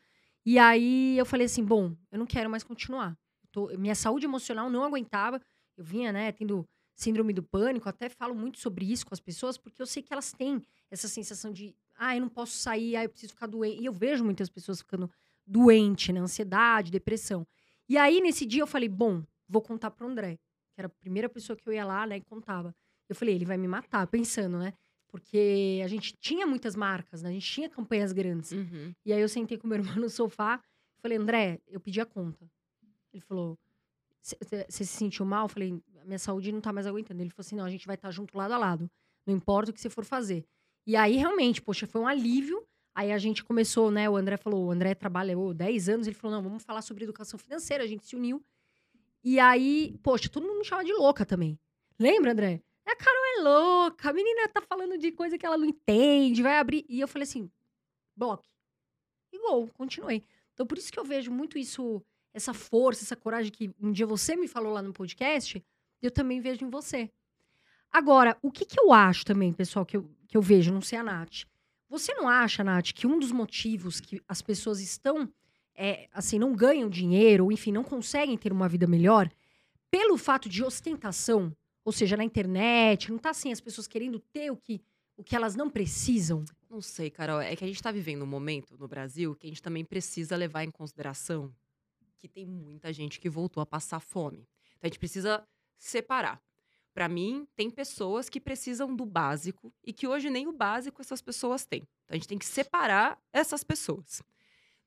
E 0.45 0.57
aí 0.57 1.17
eu 1.17 1.25
falei 1.25 1.45
assim, 1.45 1.63
bom, 1.63 1.95
eu 2.11 2.17
não 2.19 2.25
quero 2.25 2.49
mais 2.49 2.63
continuar. 2.63 3.17
Tô- 3.51 3.67
minha 3.77 3.95
saúde 3.95 4.25
emocional 4.25 4.69
não 4.69 4.83
aguentava. 4.83 5.41
Eu 5.77 5.83
vinha, 5.83 6.11
né, 6.11 6.31
tendo 6.31 6.67
síndrome 6.95 7.33
do 7.33 7.43
pânico, 7.43 7.87
até 7.87 8.09
falo 8.09 8.33
muito 8.33 8.59
sobre 8.59 8.91
isso 8.91 9.05
com 9.05 9.13
as 9.13 9.19
pessoas, 9.19 9.57
porque 9.57 9.81
eu 9.81 9.85
sei 9.85 10.01
que 10.01 10.11
elas 10.13 10.31
têm 10.31 10.61
essa 10.89 11.07
sensação 11.07 11.51
de, 11.51 11.75
ah, 11.97 12.15
eu 12.15 12.21
não 12.21 12.29
posso 12.29 12.57
sair, 12.57 12.95
ah, 12.95 13.03
eu 13.03 13.09
preciso 13.09 13.33
ficar 13.33 13.45
doente. 13.47 13.81
E 13.81 13.85
eu 13.85 13.93
vejo 13.93 14.23
muitas 14.23 14.49
pessoas 14.49 14.79
ficando 14.79 15.09
doente, 15.45 16.11
né, 16.11 16.19
ansiedade, 16.19 16.91
depressão. 16.91 17.45
E 17.89 17.97
aí, 17.97 18.21
nesse 18.21 18.45
dia, 18.45 18.61
eu 18.61 18.67
falei, 18.67 18.89
bom, 18.89 19.23
vou 19.47 19.61
contar 19.61 19.91
pro 19.91 20.07
André, 20.07 20.35
que 20.73 20.81
era 20.81 20.87
a 20.87 20.89
primeira 20.89 21.29
pessoa 21.29 21.55
que 21.55 21.67
eu 21.67 21.73
ia 21.73 21.85
lá, 21.85 22.05
né, 22.05 22.17
e 22.17 22.21
contava. 22.21 22.75
Eu 23.09 23.15
falei, 23.15 23.35
ele 23.35 23.45
vai 23.45 23.57
me 23.57 23.67
matar, 23.67 24.05
pensando, 24.07 24.57
né? 24.57 24.73
Porque 25.07 25.81
a 25.83 25.87
gente 25.87 26.13
tinha 26.19 26.45
muitas 26.45 26.75
marcas, 26.75 27.21
né? 27.21 27.29
A 27.29 27.31
gente 27.31 27.49
tinha 27.49 27.69
campanhas 27.69 28.11
grandes. 28.11 28.51
Uhum. 28.51 28.93
E 29.05 29.13
aí 29.13 29.21
eu 29.21 29.29
sentei 29.29 29.57
com 29.57 29.67
meu 29.67 29.77
irmão 29.79 29.95
no 29.95 30.09
sofá, 30.09 30.61
falei, 30.99 31.17
André, 31.17 31.61
eu 31.67 31.79
pedi 31.79 32.01
a 32.01 32.05
conta. 32.05 32.49
Ele 33.13 33.21
falou, 33.21 33.57
você 34.21 34.65
se 34.69 34.85
sentiu 34.85 35.25
mal? 35.25 35.45
Eu 35.45 35.49
falei, 35.49 35.81
minha 36.05 36.19
saúde 36.19 36.51
não 36.51 36.59
tá 36.59 36.73
mais 36.73 36.85
aguentando. 36.85 37.21
Ele 37.21 37.29
falou 37.29 37.45
assim, 37.45 37.55
não, 37.55 37.63
a 37.63 37.69
gente 37.69 37.87
vai 37.87 37.95
estar 37.95 38.11
junto 38.11 38.37
lado 38.37 38.53
a 38.53 38.57
lado. 38.57 38.91
Não 39.25 39.33
importa 39.33 39.71
o 39.71 39.73
que 39.73 39.79
você 39.79 39.89
for 39.89 40.03
fazer. 40.03 40.45
E 40.85 40.95
aí, 40.95 41.15
realmente, 41.15 41.61
poxa, 41.61 41.87
foi 41.87 42.01
um 42.01 42.07
alívio. 42.07 42.65
Aí 42.97 43.11
a 43.11 43.17
gente 43.19 43.43
começou, 43.43 43.91
né? 43.91 44.09
O 44.09 44.15
André 44.15 44.37
falou, 44.37 44.65
o 44.65 44.71
André 44.71 44.95
trabalhou 44.95 45.53
10 45.53 45.87
anos. 45.87 46.07
Ele 46.07 46.15
falou, 46.15 46.35
não, 46.35 46.41
vamos 46.41 46.63
falar 46.63 46.81
sobre 46.81 47.03
educação 47.03 47.37
financeira. 47.37 47.83
A 47.83 47.87
gente 47.87 48.03
se 48.07 48.15
uniu. 48.15 48.43
E 49.23 49.39
aí, 49.39 49.95
poxa, 50.01 50.27
todo 50.27 50.47
mundo 50.47 50.57
me 50.57 50.65
chama 50.65 50.83
de 50.83 50.91
louca 50.93 51.23
também. 51.23 51.59
Lembra, 51.99 52.31
André? 52.31 52.59
A 52.87 52.95
Carol 52.95 53.23
é 53.37 53.41
louca, 53.43 54.09
a 54.09 54.13
menina 54.13 54.47
tá 54.47 54.63
falando 54.63 54.97
de 54.97 55.11
coisa 55.11 55.37
que 55.37 55.45
ela 55.45 55.59
não 55.59 55.65
entende, 55.65 56.41
vai 56.41 56.57
abrir. 56.57 56.87
E 56.89 56.99
eu 56.99 57.07
falei 57.07 57.21
assim, 57.21 57.51
bloque. 58.15 58.49
E 59.31 59.37
continuei. 59.73 60.23
Então, 60.55 60.65
por 60.65 60.79
isso 60.79 60.91
que 60.91 60.99
eu 60.99 61.05
vejo 61.05 61.29
muito 61.29 61.59
isso, 61.59 62.01
essa 62.33 62.51
força, 62.51 63.03
essa 63.03 63.15
coragem 63.15 63.51
que 63.51 63.69
um 63.79 63.91
dia 63.91 64.07
você 64.07 64.35
me 64.35 64.47
falou 64.47 64.73
lá 64.73 64.81
no 64.81 64.91
podcast, 64.91 65.63
eu 66.01 66.09
também 66.09 66.41
vejo 66.41 66.65
em 66.65 66.69
você. 66.71 67.11
Agora, 67.91 68.35
o 68.41 68.51
que, 68.51 68.65
que 68.65 68.79
eu 68.79 68.91
acho 68.91 69.23
também, 69.23 69.53
pessoal, 69.53 69.85
que 69.85 69.97
eu, 69.97 70.09
que 70.27 70.35
eu 70.35 70.41
vejo, 70.41 70.73
não 70.73 70.81
sei 70.81 70.97
a 70.97 71.03
Nath. 71.03 71.45
Você 71.89 72.13
não 72.13 72.27
acha, 72.27 72.63
Nath, 72.63 72.91
que 72.93 73.07
um 73.07 73.17
dos 73.17 73.31
motivos 73.31 73.99
que 73.99 74.21
as 74.27 74.41
pessoas 74.41 74.81
estão, 74.81 75.31
é, 75.73 76.09
assim, 76.13 76.37
não 76.37 76.53
ganham 76.53 76.89
dinheiro, 76.89 77.45
ou 77.45 77.51
enfim, 77.51 77.71
não 77.71 77.83
conseguem 77.83 78.37
ter 78.37 78.51
uma 78.51 78.67
vida 78.67 78.85
melhor, 78.85 79.29
pelo 79.89 80.17
fato 80.17 80.49
de 80.49 80.63
ostentação, 80.63 81.55
ou 81.85 81.91
seja, 81.93 82.17
na 82.17 82.23
internet, 82.23 83.09
não 83.09 83.17
tá 83.17 83.29
assim, 83.29 83.51
as 83.51 83.61
pessoas 83.61 83.87
querendo 83.87 84.19
ter 84.19 84.51
o 84.51 84.57
que, 84.57 84.81
o 85.15 85.23
que 85.23 85.35
elas 85.35 85.55
não 85.55 85.69
precisam? 85.69 86.43
Não 86.69 86.81
sei, 86.81 87.09
Carol. 87.09 87.39
É 87.39 87.55
que 87.55 87.63
a 87.63 87.67
gente 87.67 87.81
tá 87.81 87.91
vivendo 87.91 88.23
um 88.23 88.27
momento 88.27 88.77
no 88.77 88.87
Brasil 88.87 89.33
que 89.35 89.47
a 89.47 89.49
gente 89.49 89.61
também 89.61 89.85
precisa 89.85 90.35
levar 90.35 90.65
em 90.65 90.71
consideração 90.71 91.53
que 92.17 92.27
tem 92.27 92.45
muita 92.45 92.91
gente 92.91 93.19
que 93.19 93.29
voltou 93.29 93.61
a 93.61 93.65
passar 93.65 93.99
fome. 93.99 94.47
Então 94.77 94.83
a 94.83 94.87
gente 94.87 94.99
precisa 94.99 95.47
separar. 95.77 96.41
Para 96.97 97.07
mim, 97.07 97.47
tem 97.55 97.69
pessoas 97.69 98.27
que 98.27 98.41
precisam 98.41 98.95
do 98.95 99.05
básico 99.05 99.71
e 99.85 99.93
que 99.93 100.07
hoje 100.07 100.31
nem 100.31 100.47
o 100.47 100.51
básico 100.51 100.99
essas 100.99 101.21
pessoas 101.21 101.63
têm. 101.63 101.83
Então 101.83 102.09
a 102.09 102.15
gente 102.15 102.27
tem 102.27 102.39
que 102.39 102.45
separar 102.47 103.21
essas 103.31 103.63
pessoas. 103.63 104.23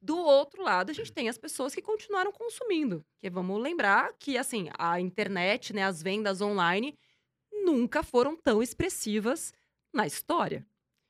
Do 0.03 0.19
outro 0.19 0.61
lado, 0.61 0.91
a 0.91 0.93
gente 0.93 1.13
tem 1.13 1.29
as 1.29 1.39
pessoas 1.39 1.73
que 1.73 1.81
continuaram 1.81 2.33
consumindo. 2.33 3.07
Que 3.21 3.31
vamos 3.31 3.63
lembrar 3.63 4.13
que 4.19 4.37
assim, 4.37 4.69
a 4.77 5.01
internet, 5.01 5.73
né, 5.73 5.85
as 5.85 6.03
vendas 6.03 6.41
online 6.41 6.99
nunca 7.65 8.03
foram 8.03 8.35
tão 8.35 8.61
expressivas 8.61 9.55
na 9.95 10.05
história 10.05 10.67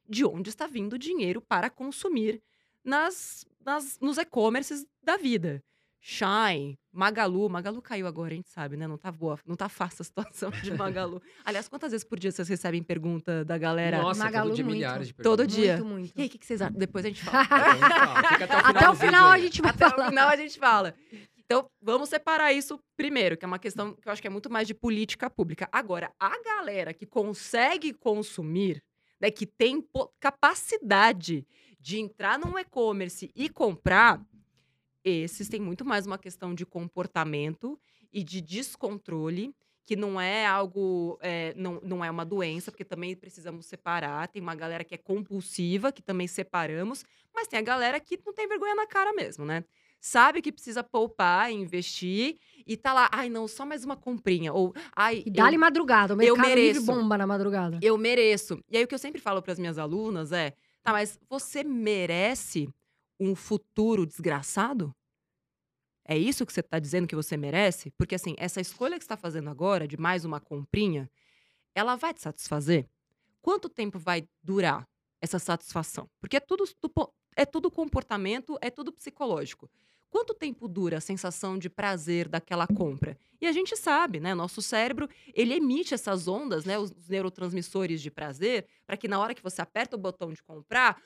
de 0.06 0.22
onde 0.26 0.50
está 0.50 0.66
vindo 0.66 0.92
o 0.92 0.98
dinheiro 0.98 1.40
para 1.40 1.70
consumir 1.70 2.42
nas, 2.84 3.46
nas- 3.64 3.98
nos 4.00 4.18
e-commerces 4.18 4.84
da 5.02 5.16
vida. 5.16 5.64
Shine, 6.00 6.78
Magalu. 6.92 7.48
Magalu 7.50 7.82
caiu 7.82 8.06
agora, 8.06 8.32
a 8.32 8.36
gente 8.36 8.48
sabe, 8.48 8.76
né? 8.76 8.86
Não 8.88 8.96
tá 8.96 9.12
boa, 9.12 9.38
não 9.46 9.54
tá 9.54 9.68
fácil 9.68 10.00
a 10.00 10.04
situação 10.04 10.50
de 10.50 10.70
Magalu. 10.74 11.20
Aliás, 11.44 11.68
quantas 11.68 11.92
vezes 11.92 12.04
por 12.04 12.18
dia 12.18 12.32
vocês 12.32 12.48
recebem 12.48 12.82
pergunta 12.82 13.44
da 13.44 13.58
galera? 13.58 14.00
Nossa, 14.00 14.24
Magalu 14.24 14.48
todo 14.48 14.56
dia 14.56 14.64
muito. 14.64 14.76
milhares 14.76 15.06
de 15.08 15.12
Todo 15.14 15.38
perguntas. 15.40 15.56
dia. 15.56 15.72
Muito, 15.76 15.86
muito. 15.86 16.12
E 16.18 16.22
aí, 16.22 16.26
o 16.26 16.30
que, 16.30 16.38
que 16.38 16.46
vocês 16.46 16.62
acham? 16.62 16.74
Depois 16.78 17.04
a 17.04 17.08
gente 17.08 17.22
fala. 17.22 17.44
Até 17.44 17.68
o 17.68 17.74
final, 18.48 18.64
Até 18.64 18.86
do 18.86 18.90
o 18.90 18.94
vídeo 18.94 19.06
final 19.06 19.28
a 19.30 19.38
gente 19.38 19.60
vai 19.62 19.70
Até 19.70 19.86
o 19.86 20.06
final 20.08 20.28
a 20.28 20.36
gente 20.36 20.58
fala. 20.58 20.94
Então, 21.44 21.66
vamos 21.82 22.08
separar 22.08 22.52
isso 22.52 22.78
primeiro, 22.96 23.36
que 23.36 23.44
é 23.44 23.48
uma 23.48 23.58
questão 23.58 23.92
que 23.94 24.08
eu 24.08 24.12
acho 24.12 24.22
que 24.22 24.28
é 24.28 24.30
muito 24.30 24.48
mais 24.48 24.68
de 24.68 24.74
política 24.74 25.28
pública. 25.28 25.68
Agora, 25.72 26.10
a 26.18 26.40
galera 26.42 26.94
que 26.94 27.04
consegue 27.04 27.92
consumir, 27.92 28.80
né, 29.20 29.30
que 29.30 29.44
tem 29.44 29.84
capacidade 30.20 31.44
de 31.78 31.98
entrar 31.98 32.38
num 32.38 32.58
e-commerce 32.58 33.30
e 33.34 33.48
comprar, 33.48 34.20
esses 35.04 35.48
têm 35.48 35.60
muito 35.60 35.84
mais 35.84 36.06
uma 36.06 36.18
questão 36.18 36.54
de 36.54 36.64
comportamento 36.66 37.78
e 38.12 38.22
de 38.22 38.40
descontrole, 38.40 39.54
que 39.84 39.96
não 39.96 40.20
é 40.20 40.46
algo, 40.46 41.18
é, 41.20 41.52
não, 41.56 41.80
não 41.82 42.04
é 42.04 42.10
uma 42.10 42.24
doença, 42.24 42.70
porque 42.70 42.84
também 42.84 43.16
precisamos 43.16 43.66
separar. 43.66 44.28
Tem 44.28 44.40
uma 44.40 44.54
galera 44.54 44.84
que 44.84 44.94
é 44.94 44.98
compulsiva, 44.98 45.90
que 45.90 46.02
também 46.02 46.28
separamos, 46.28 47.04
mas 47.34 47.48
tem 47.48 47.58
a 47.58 47.62
galera 47.62 47.98
que 47.98 48.18
não 48.24 48.32
tem 48.32 48.46
vergonha 48.46 48.74
na 48.74 48.86
cara 48.86 49.12
mesmo, 49.12 49.44
né? 49.44 49.64
Sabe 50.00 50.40
que 50.40 50.50
precisa 50.52 50.82
poupar, 50.82 51.50
investir 51.52 52.38
e 52.66 52.76
tá 52.76 52.92
lá, 52.92 53.08
ai 53.12 53.28
não, 53.28 53.46
só 53.46 53.66
mais 53.66 53.84
uma 53.84 53.96
comprinha. 53.96 54.52
Ou, 54.52 54.72
ai. 54.96 55.22
E 55.26 55.30
dá-lhe 55.30 55.58
madrugada, 55.58 56.14
o 56.14 56.22
eu 56.22 56.34
mercado 56.36 56.54
livre 56.54 56.80
mereço. 56.80 56.86
bomba 56.86 57.18
na 57.18 57.26
madrugada. 57.26 57.78
eu 57.82 57.98
mereço. 57.98 58.62
E 58.70 58.78
aí 58.78 58.84
o 58.84 58.88
que 58.88 58.94
eu 58.94 58.98
sempre 58.98 59.20
falo 59.20 59.42
para 59.42 59.52
as 59.52 59.58
minhas 59.58 59.76
alunas 59.76 60.32
é: 60.32 60.54
tá, 60.82 60.92
mas 60.92 61.18
você 61.28 61.62
merece 61.62 62.68
um 63.20 63.34
futuro 63.34 64.06
desgraçado? 64.06 64.94
É 66.04 66.16
isso 66.16 66.46
que 66.46 66.52
você 66.52 66.60
está 66.60 66.78
dizendo 66.78 67.06
que 67.06 67.14
você 67.14 67.36
merece? 67.36 67.90
Porque 67.92 68.14
assim, 68.14 68.34
essa 68.38 68.60
escolha 68.60 68.98
que 68.98 69.04
você 69.04 69.06
está 69.06 69.16
fazendo 69.16 69.50
agora 69.50 69.86
de 69.86 69.96
mais 69.96 70.24
uma 70.24 70.40
comprinha, 70.40 71.08
ela 71.74 71.94
vai 71.94 72.14
te 72.14 72.22
satisfazer? 72.22 72.88
Quanto 73.42 73.68
tempo 73.68 73.98
vai 73.98 74.26
durar 74.42 74.88
essa 75.20 75.38
satisfação? 75.38 76.08
Porque 76.18 76.36
é 76.36 76.40
tudo, 76.40 76.64
é 77.36 77.44
tudo 77.44 77.70
comportamento, 77.70 78.58
é 78.60 78.70
tudo 78.70 78.92
psicológico. 78.92 79.70
Quanto 80.10 80.34
tempo 80.34 80.66
dura 80.66 80.98
a 80.98 81.00
sensação 81.00 81.56
de 81.56 81.70
prazer 81.70 82.28
daquela 82.28 82.66
compra? 82.66 83.16
E 83.40 83.46
a 83.46 83.52
gente 83.52 83.76
sabe, 83.76 84.18
né? 84.18 84.34
Nosso 84.34 84.60
cérebro, 84.60 85.08
ele 85.32 85.54
emite 85.54 85.94
essas 85.94 86.26
ondas, 86.26 86.64
né? 86.64 86.76
Os 86.76 86.90
neurotransmissores 87.08 88.02
de 88.02 88.10
prazer, 88.10 88.66
para 88.84 88.96
que 88.96 89.06
na 89.06 89.20
hora 89.20 89.34
que 89.34 89.42
você 89.42 89.62
aperta 89.62 89.94
o 89.94 89.98
botão 89.98 90.32
de 90.32 90.42
comprar, 90.42 91.00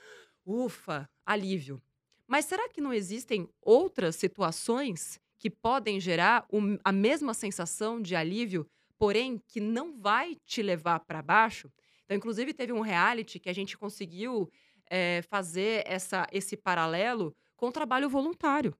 ufa, 0.46 1.08
alívio. 1.26 1.82
Mas 2.28 2.46
será 2.46 2.68
que 2.68 2.80
não 2.80 2.92
existem 2.92 3.48
outras 3.60 4.16
situações 4.16 5.20
que 5.38 5.50
podem 5.50 6.00
gerar 6.00 6.46
o- 6.50 6.78
a 6.84 6.92
mesma 6.92 7.34
sensação 7.34 8.00
de 8.00 8.16
alívio, 8.16 8.66
porém 8.98 9.38
que 9.46 9.60
não 9.60 9.98
vai 10.00 10.36
te 10.46 10.62
levar 10.62 11.00
para 11.00 11.22
baixo? 11.22 11.70
Então, 12.04 12.16
inclusive, 12.16 12.54
teve 12.54 12.72
um 12.72 12.80
reality 12.80 13.38
que 13.38 13.48
a 13.48 13.52
gente 13.52 13.76
conseguiu 13.76 14.50
eh, 14.90 15.22
fazer 15.30 15.82
essa, 15.86 16.26
esse 16.30 16.56
paralelo 16.56 17.34
com 17.56 17.68
o 17.68 17.72
trabalho 17.72 18.08
voluntário. 18.08 18.74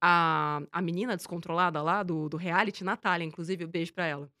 A, 0.00 0.60
a 0.72 0.82
menina 0.82 1.16
descontrolada 1.16 1.80
lá 1.80 2.02
do, 2.02 2.28
do 2.28 2.36
reality, 2.36 2.82
Natália, 2.82 3.24
inclusive, 3.24 3.64
um 3.64 3.68
beijo 3.70 3.92
para 3.94 4.06
ela. 4.06 4.32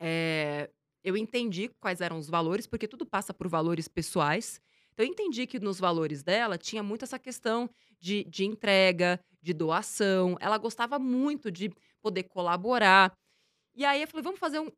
É, 0.00 0.70
eu 1.04 1.16
entendi 1.16 1.68
quais 1.80 2.00
eram 2.00 2.18
os 2.18 2.28
valores, 2.28 2.66
porque 2.66 2.88
tudo 2.88 3.06
passa 3.06 3.34
por 3.34 3.48
valores 3.48 3.88
pessoais. 3.88 4.60
Então, 4.92 5.06
eu 5.06 5.10
entendi 5.10 5.46
que 5.46 5.58
nos 5.58 5.78
valores 5.78 6.22
dela 6.22 6.58
tinha 6.58 6.82
muito 6.82 7.04
essa 7.04 7.18
questão 7.18 7.68
de, 7.98 8.24
de 8.24 8.44
entrega, 8.44 9.20
de 9.40 9.52
doação. 9.52 10.36
Ela 10.40 10.58
gostava 10.58 10.98
muito 10.98 11.50
de 11.50 11.70
poder 12.00 12.24
colaborar. 12.24 13.12
E 13.74 13.84
aí 13.84 14.02
eu 14.02 14.08
falei, 14.08 14.22
vamos 14.22 14.40
fazer 14.40 14.60
um. 14.60 14.70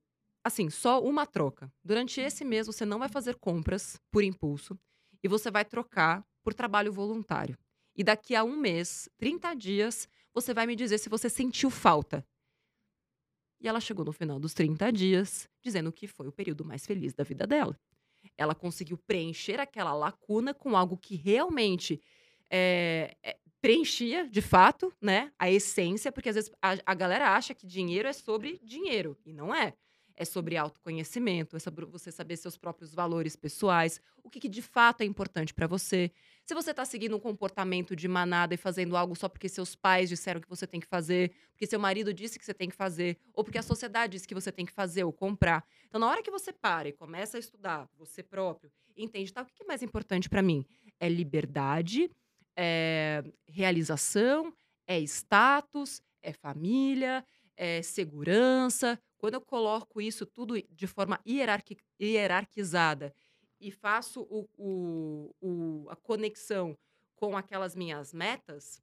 Assim, 0.45 0.69
só 0.69 1.03
uma 1.03 1.27
troca. 1.27 1.73
Durante 1.83 2.21
esse 2.21 2.45
mês, 2.45 2.67
você 2.67 2.85
não 2.85 2.99
vai 2.99 3.09
fazer 3.09 3.37
compras 3.37 3.99
por 4.11 4.23
impulso 4.23 4.79
e 5.23 5.29
você 5.29 5.51
vai 5.51 5.65
trocar 5.65 6.23
por 6.43 6.53
trabalho 6.53 6.93
voluntário. 6.93 7.57
E 7.97 8.05
daqui 8.05 8.37
a 8.37 8.45
um 8.45 8.57
mês, 8.57 9.09
30 9.17 9.55
dias, 9.55 10.07
você 10.35 10.53
vai 10.53 10.67
me 10.67 10.77
dizer 10.77 10.99
se 10.99 11.09
você 11.09 11.31
sentiu 11.31 11.71
falta. 11.71 12.25
E 13.61 13.67
ela 13.67 13.81
chegou 13.81 14.05
no 14.05 14.13
final 14.13 14.39
dos 14.39 14.53
30 14.53 14.93
dias 14.93 15.49
dizendo 15.63 15.91
que 15.91 16.07
foi 16.07 16.29
o 16.29 16.33
período 16.33 16.65
mais 16.65 16.85
feliz 16.85 17.15
da 17.15 17.25
vida 17.25 17.47
dela. 17.47 17.79
Ela 18.37 18.55
conseguiu 18.55 18.99
preencher 18.99 19.61
aquela 19.61 19.95
lacuna 19.95 20.55
com 20.55 20.77
algo 20.77 20.97
que 20.97 21.17
realmente 21.17 22.01
é, 22.51 23.17
é, 23.23 23.37
preenchia, 23.61 24.29
de 24.29 24.43
fato, 24.43 24.93
né, 25.01 25.33
a 25.39 25.51
essência, 25.51 26.13
porque 26.13 26.29
às 26.29 26.35
vezes 26.35 26.51
a, 26.61 26.77
a 26.85 26.95
galera 26.95 27.35
acha 27.35 27.55
que 27.55 27.67
dinheiro 27.67 28.07
é 28.07 28.13
sobre 28.13 28.61
dinheiro, 28.63 29.17
e 29.25 29.33
não 29.33 29.55
é. 29.55 29.75
É 30.17 30.25
sobre 30.25 30.57
autoconhecimento, 30.57 31.57
é 31.57 31.59
sobre 31.59 31.85
você 31.87 32.13
saber 32.13 32.37
seus 32.37 32.57
próprios 32.57 32.95
valores 32.95 33.35
pessoais, 33.35 34.01
o 34.23 34.31
que, 34.31 34.39
que 34.39 34.49
de 34.49 34.63
fato 34.63 35.01
é 35.01 35.05
importante 35.05 35.53
para 35.53 35.67
você. 35.67 36.13
Se 36.47 36.55
você 36.55 36.73
está 36.73 36.85
seguindo 36.85 37.17
um 37.17 37.21
comportamento 37.21 37.97
de 37.97 38.07
manada 38.07 38.53
e 38.53 38.59
fazendo 38.59 38.99
algo 38.99 39.17
só 39.17 39.31
porque 39.31 39.49
seus 39.49 39.75
pais 39.75 40.11
disseram 40.11 40.43
que 40.43 40.49
você 40.49 40.67
tem 40.67 40.79
que 40.79 40.87
fazer, 40.87 41.33
porque 41.53 41.67
seu 41.67 41.81
marido 41.81 42.13
disse 42.13 42.39
que 42.39 42.45
você 42.45 42.53
tem 42.53 42.69
que 42.69 42.77
fazer, 42.77 43.19
ou 43.33 43.43
porque 43.43 43.57
a 43.57 43.63
sociedade 43.63 44.13
disse 44.13 44.29
que 44.29 44.35
você 44.35 44.53
tem 44.53 44.67
que 44.67 44.73
fazer 44.73 45.05
ou 45.05 45.13
comprar. 45.13 45.65
Então, 45.87 45.99
na 45.99 46.07
hora 46.07 46.23
que 46.23 46.31
você 46.31 46.53
para 46.53 46.89
e 46.89 46.93
começa 46.93 47.39
a 47.39 47.41
estudar 47.41 47.89
você 47.97 48.23
próprio, 48.23 48.71
entende, 48.95 49.33
tá, 49.33 49.41
o 49.41 49.47
que 49.47 49.63
é 49.63 49.67
mais 49.67 49.83
importante 49.83 50.29
para 50.29 50.43
mim? 50.43 50.67
É 51.01 51.09
liberdade, 51.09 52.11
é 52.55 53.25
realização, 53.47 54.53
é 54.87 55.01
status, 55.01 56.03
é 56.23 56.35
família, 56.35 57.25
é 57.57 57.81
segurança. 57.81 59.01
Quando 59.17 59.35
eu 59.35 59.41
coloco 59.41 59.99
isso 59.99 60.27
tudo 60.27 60.63
de 60.71 60.87
forma 60.87 61.19
hierarqui- 61.27 61.79
hierarquizada 61.99 63.15
e 63.67 63.71
faço 63.73 64.23
o- 64.23 64.49
o- 64.59 65.35
o- 65.41 65.91
a 65.91 65.97
conexão 65.97 66.77
com 67.17 67.37
aquelas 67.37 67.75
minhas 67.75 68.13
metas, 68.13 68.83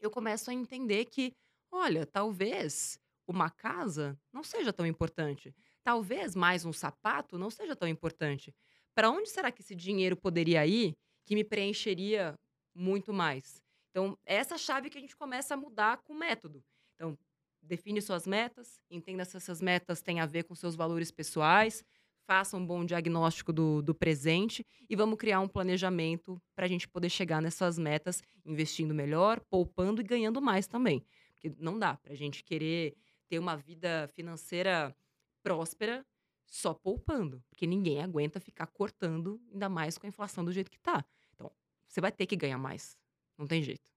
eu 0.00 0.10
começo 0.10 0.50
a 0.50 0.54
entender 0.54 1.04
que, 1.06 1.34
olha, 1.70 2.06
talvez 2.06 2.98
uma 3.26 3.50
casa 3.50 4.18
não 4.32 4.42
seja 4.42 4.72
tão 4.72 4.86
importante. 4.86 5.54
Talvez 5.84 6.34
mais 6.34 6.64
um 6.64 6.72
sapato 6.72 7.38
não 7.38 7.50
seja 7.50 7.76
tão 7.76 7.88
importante. 7.88 8.54
Para 8.94 9.10
onde 9.10 9.30
será 9.30 9.52
que 9.52 9.62
esse 9.62 9.74
dinheiro 9.74 10.16
poderia 10.16 10.66
ir 10.66 10.96
que 11.26 11.34
me 11.34 11.44
preencheria 11.44 12.34
muito 12.74 13.12
mais? 13.12 13.62
Então, 13.90 14.18
é 14.24 14.36
essa 14.36 14.58
chave 14.58 14.90
que 14.90 14.98
a 14.98 15.00
gente 15.00 15.16
começa 15.16 15.54
a 15.54 15.56
mudar 15.56 15.98
com 15.98 16.12
o 16.12 16.18
método. 16.18 16.64
Então, 16.94 17.18
define 17.62 18.00
suas 18.00 18.26
metas, 18.26 18.80
entenda 18.90 19.24
se 19.24 19.36
essas 19.36 19.60
metas 19.60 20.02
têm 20.02 20.20
a 20.20 20.26
ver 20.26 20.44
com 20.44 20.54
seus 20.54 20.74
valores 20.74 21.10
pessoais, 21.10 21.84
faça 22.26 22.56
um 22.56 22.64
bom 22.64 22.84
diagnóstico 22.84 23.52
do, 23.52 23.82
do 23.82 23.94
presente 23.94 24.66
e 24.88 24.96
vamos 24.96 25.18
criar 25.18 25.40
um 25.40 25.48
planejamento 25.48 26.40
para 26.54 26.66
a 26.66 26.68
gente 26.68 26.88
poder 26.88 27.08
chegar 27.08 27.42
nessas 27.42 27.78
metas, 27.78 28.22
investindo 28.44 28.94
melhor, 28.94 29.40
poupando 29.48 30.00
e 30.00 30.04
ganhando 30.04 30.40
mais 30.40 30.66
também. 30.66 31.04
Porque 31.32 31.54
não 31.58 31.78
dá 31.78 31.96
para 31.96 32.12
a 32.12 32.16
gente 32.16 32.44
querer 32.44 32.94
ter 33.28 33.38
uma 33.38 33.56
vida 33.56 34.08
financeira 34.14 34.94
próspera 35.42 36.04
só 36.46 36.74
poupando, 36.74 37.42
porque 37.48 37.66
ninguém 37.66 38.02
aguenta 38.02 38.40
ficar 38.40 38.66
cortando, 38.66 39.40
ainda 39.52 39.68
mais 39.68 39.96
com 39.96 40.06
a 40.06 40.08
inflação 40.08 40.44
do 40.44 40.52
jeito 40.52 40.70
que 40.70 40.80
tá. 40.80 41.04
Então, 41.34 41.50
você 41.86 42.00
vai 42.00 42.10
ter 42.10 42.26
que 42.26 42.36
ganhar 42.36 42.58
mais. 42.58 42.96
Não 43.38 43.46
tem 43.46 43.62
jeito. 43.62 43.88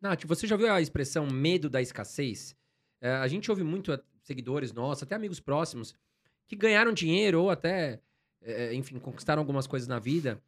Nath, 0.00 0.24
você 0.24 0.46
já 0.46 0.56
viu 0.56 0.70
a 0.70 0.80
expressão 0.80 1.26
medo 1.26 1.70
da 1.70 1.80
escassez? 1.80 2.54
É, 3.00 3.12
a 3.12 3.26
gente 3.26 3.50
ouve 3.50 3.62
muito 3.62 3.92
é, 3.92 4.00
seguidores 4.22 4.72
nossos, 4.72 5.02
até 5.02 5.14
amigos 5.14 5.40
próximos, 5.40 5.94
que 6.46 6.56
ganharam 6.56 6.92
dinheiro 6.92 7.42
ou 7.42 7.50
até, 7.50 8.00
é, 8.42 8.74
enfim, 8.74 8.98
conquistaram 8.98 9.40
algumas 9.40 9.66
coisas 9.66 9.88
na 9.88 9.98
vida. 9.98 10.40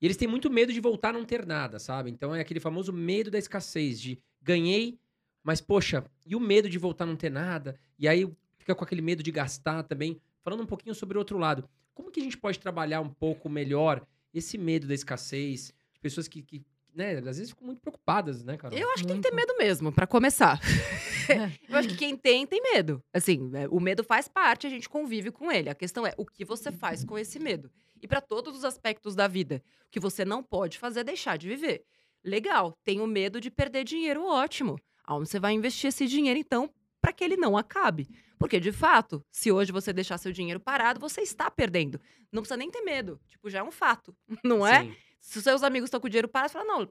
E 0.00 0.06
eles 0.06 0.16
têm 0.16 0.28
muito 0.28 0.50
medo 0.50 0.72
de 0.72 0.80
voltar 0.80 1.10
a 1.10 1.12
não 1.12 1.24
ter 1.24 1.44
nada, 1.46 1.78
sabe? 1.78 2.10
Então 2.10 2.34
é 2.34 2.40
aquele 2.40 2.60
famoso 2.60 2.92
medo 2.92 3.30
da 3.30 3.38
escassez, 3.38 4.00
de 4.00 4.20
ganhei, 4.40 4.98
mas 5.42 5.60
poxa, 5.60 6.04
e 6.26 6.36
o 6.36 6.40
medo 6.40 6.68
de 6.68 6.78
voltar 6.78 7.04
a 7.04 7.06
não 7.06 7.16
ter 7.16 7.30
nada? 7.30 7.78
E 7.98 8.06
aí 8.06 8.30
fica 8.58 8.74
com 8.74 8.84
aquele 8.84 9.02
medo 9.02 9.22
de 9.22 9.30
gastar 9.30 9.82
também. 9.82 10.20
Falando 10.42 10.62
um 10.62 10.66
pouquinho 10.66 10.94
sobre 10.94 11.16
o 11.16 11.20
outro 11.20 11.38
lado, 11.38 11.68
como 11.94 12.10
que 12.10 12.20
a 12.20 12.22
gente 12.22 12.38
pode 12.38 12.58
trabalhar 12.58 13.00
um 13.00 13.08
pouco 13.08 13.48
melhor 13.48 14.06
esse 14.32 14.56
medo 14.56 14.86
da 14.86 14.94
escassez? 14.94 15.72
De 15.92 16.00
pessoas 16.00 16.28
que, 16.28 16.42
que 16.42 16.64
né, 16.98 17.16
às 17.18 17.38
vezes 17.38 17.50
ficam 17.50 17.66
muito 17.66 17.80
preocupadas, 17.80 18.42
né, 18.42 18.56
Carol? 18.56 18.76
Eu 18.76 18.90
acho 18.90 19.02
que 19.02 19.06
tem 19.06 19.16
que 19.16 19.22
ter 19.22 19.32
Muito. 19.32 19.48
medo 19.48 19.56
mesmo, 19.56 19.92
pra 19.92 20.04
começar. 20.04 20.60
Eu 21.68 21.76
acho 21.76 21.88
que 21.90 21.96
quem 21.96 22.16
tem, 22.16 22.44
tem 22.44 22.60
medo. 22.60 23.00
Assim, 23.12 23.50
é, 23.54 23.68
o 23.68 23.78
medo 23.78 24.02
faz 24.02 24.26
parte, 24.26 24.66
a 24.66 24.70
gente 24.70 24.88
convive 24.88 25.30
com 25.30 25.52
ele. 25.52 25.68
A 25.70 25.74
questão 25.74 26.04
é 26.06 26.12
o 26.16 26.26
que 26.26 26.44
você 26.44 26.72
faz 26.72 27.04
com 27.04 27.16
esse 27.16 27.38
medo. 27.38 27.70
E 28.02 28.08
pra 28.08 28.20
todos 28.20 28.56
os 28.56 28.64
aspectos 28.64 29.14
da 29.14 29.28
vida. 29.28 29.62
O 29.86 29.90
que 29.90 30.00
você 30.00 30.24
não 30.24 30.42
pode 30.42 30.78
fazer 30.78 31.00
é 31.00 31.04
deixar 31.04 31.36
de 31.36 31.46
viver. 31.46 31.84
Legal, 32.24 32.76
tenho 32.82 33.06
medo 33.06 33.40
de 33.40 33.50
perder 33.50 33.84
dinheiro, 33.84 34.24
ótimo. 34.24 34.76
Aonde 35.04 35.28
você 35.28 35.38
vai 35.38 35.52
investir 35.52 35.88
esse 35.88 36.06
dinheiro, 36.06 36.40
então, 36.40 36.68
para 37.00 37.12
que 37.12 37.22
ele 37.22 37.36
não 37.36 37.56
acabe? 37.56 38.08
Porque, 38.38 38.58
de 38.58 38.72
fato, 38.72 39.22
se 39.30 39.52
hoje 39.52 39.70
você 39.70 39.92
deixar 39.92 40.18
seu 40.18 40.32
dinheiro 40.32 40.58
parado, 40.58 40.98
você 40.98 41.20
está 41.20 41.50
perdendo. 41.50 42.00
Não 42.32 42.42
precisa 42.42 42.56
nem 42.56 42.70
ter 42.70 42.80
medo. 42.80 43.20
Tipo, 43.28 43.50
já 43.50 43.60
é 43.60 43.62
um 43.62 43.70
fato, 43.70 44.16
não 44.42 44.66
é? 44.66 44.84
Sim. 44.84 44.96
Se 45.20 45.38
os 45.38 45.44
seus 45.44 45.62
amigos 45.62 45.88
estão 45.88 46.00
com 46.00 46.08
dinheiro 46.08 46.28
parado, 46.28 46.52
você 46.52 46.58
fala, 46.58 46.64
não, 46.78 46.88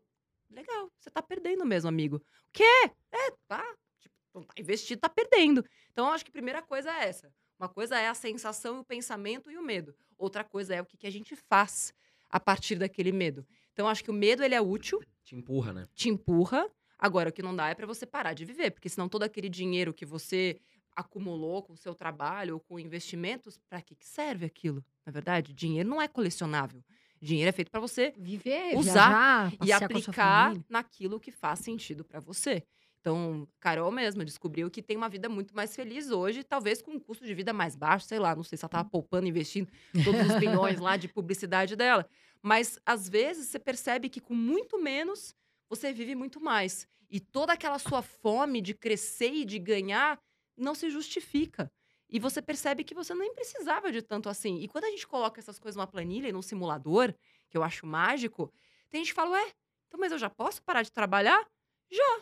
legal, 0.50 0.92
você 1.00 1.10
tá 1.10 1.22
perdendo 1.22 1.66
mesmo, 1.66 1.90
amigo. 1.90 2.18
O 2.18 2.52
quê? 2.52 2.92
É, 3.12 3.32
tá. 3.48 3.64
Tipo, 4.00 4.16
não 4.34 4.44
tá 4.44 4.54
investido, 4.58 5.02
tá 5.02 5.10
perdendo. 5.10 5.64
Então, 5.92 6.08
eu 6.08 6.14
acho 6.14 6.24
que 6.24 6.32
a 6.32 6.34
primeira 6.34 6.62
coisa 6.62 6.92
é 6.92 7.08
essa. 7.08 7.32
Uma 7.60 7.68
coisa 7.70 7.98
é 7.98 8.08
a 8.08 8.14
sensação, 8.14 8.80
o 8.80 8.86
pensamento 8.86 9.50
e 9.50 9.58
o 9.58 9.64
medo. 9.64 9.96
Outra 10.18 10.44
coisa 10.44 10.76
é 10.76 10.82
o 10.82 10.86
que, 10.86 10.98
que 10.98 11.08
a 11.08 11.12
gente 11.12 11.36
faz 11.36 11.94
a 12.30 12.40
partir 12.40 12.76
daquele 12.76 13.12
medo. 13.12 13.46
Então, 13.74 13.88
acho 13.88 14.04
que 14.04 14.12
o 14.12 14.14
medo, 14.14 14.44
ele 14.44 14.56
é 14.56 14.62
útil, 14.62 15.02
Te 15.24 15.36
empurra, 15.36 15.74
né? 15.74 15.88
te 15.94 16.10
empurra. 16.10 16.70
Agora, 17.00 17.30
o 17.30 17.34
que 17.34 17.42
não 17.44 17.56
dá 17.56 17.70
é 17.70 17.76
para 17.76 17.86
você 17.86 18.06
parar 18.06 18.34
de 18.34 18.44
viver, 18.44 18.72
porque 18.72 18.90
senão 18.90 19.08
todo 19.08 19.24
aquele 19.24 19.50
dinheiro 19.50 19.94
que 19.94 20.06
você 20.06 20.60
acumulou 20.96 21.62
com 21.62 21.74
o 21.74 21.78
seu 21.78 21.94
trabalho 21.94 22.56
ou 22.56 22.60
com 22.60 22.80
investimentos, 22.80 23.60
para 23.70 23.82
que, 23.82 23.96
que 23.96 24.06
serve 24.06 24.46
aquilo? 24.46 24.84
Na 25.06 25.12
verdade, 25.12 25.54
dinheiro 25.54 25.88
não 25.88 26.02
é 26.02 26.08
colecionável. 26.08 26.84
Dinheiro 27.22 27.50
é 27.50 27.52
feito 27.52 27.72
para 27.72 27.80
você 27.80 28.14
Viver, 28.18 28.78
Usar 28.78 29.50
viajar, 29.50 29.54
e 29.66 29.72
aplicar 29.72 30.54
naquilo 30.70 31.20
que 31.20 31.32
faz 31.32 31.60
sentido 31.60 32.04
para 32.04 32.20
você. 32.20 32.64
Então, 33.00 33.48
Carol 33.60 33.90
mesma 33.92 34.26
descobriu 34.26 34.70
que 34.70 34.82
tem 34.82 34.98
uma 34.98 35.08
vida 35.08 35.30
muito 35.30 35.56
mais 35.56 35.74
feliz 35.76 36.12
hoje, 36.12 36.44
talvez 36.44 36.82
com 36.82 36.92
um 36.92 37.00
custo 37.00 37.26
de 37.26 37.34
vida 37.34 37.54
mais 37.54 37.76
baixo, 37.76 38.06
sei 38.06 38.20
lá, 38.20 38.36
não 38.36 38.44
sei 38.44 38.58
se 38.58 38.66
ela 38.66 38.68
estava 38.68 38.90
poupando, 38.90 39.28
investindo 39.28 39.72
todos 40.04 40.22
os 40.28 40.36
bilhões 40.38 40.80
lá 40.80 40.98
de 40.98 41.08
publicidade 41.08 41.76
dela. 41.76 42.06
Mas 42.42 42.78
às 42.86 43.08
vezes 43.08 43.48
você 43.48 43.60
percebe 43.60 44.10
que 44.10 44.20
com 44.20 44.34
muito 44.34 44.78
menos 44.78 45.34
você 45.70 45.94
vive 45.94 46.16
muito 46.16 46.42
mais. 46.42 46.88
E 47.10 47.20
toda 47.20 47.54
aquela 47.54 47.80
sua 47.80 48.02
fome 48.02 48.62
de 48.62 48.74
crescer 48.74 49.32
e 49.32 49.46
de 49.46 49.58
ganhar 49.58 50.20
não 50.58 50.76
se 50.76 50.90
justifica. 50.90 51.72
E 52.10 52.20
você 52.20 52.42
percebe 52.42 52.84
que 52.84 52.96
você 52.96 53.14
nem 53.14 53.34
precisava 53.34 53.92
de 53.92 54.02
tanto 54.02 54.30
assim. 54.30 54.60
E 54.60 54.68
quando 54.68 54.86
a 54.86 54.90
gente 54.90 55.08
coloca 55.08 55.40
essas 55.40 55.60
coisas 55.60 55.76
numa 55.76 55.88
planilha 55.88 56.30
e 56.30 56.32
num 56.32 56.42
simulador, 56.42 57.14
que 57.50 57.58
eu 57.58 57.64
acho 57.64 57.86
mágico, 57.86 58.52
tem 58.90 59.02
gente 59.02 59.10
que 59.10 59.16
fala, 59.16 59.32
ué, 59.32 59.52
então, 59.88 60.00
mas 60.00 60.12
eu 60.12 60.18
já 60.18 60.30
posso 60.30 60.62
parar 60.64 60.84
de 60.84 60.92
trabalhar? 60.92 61.46
Já. 61.92 62.22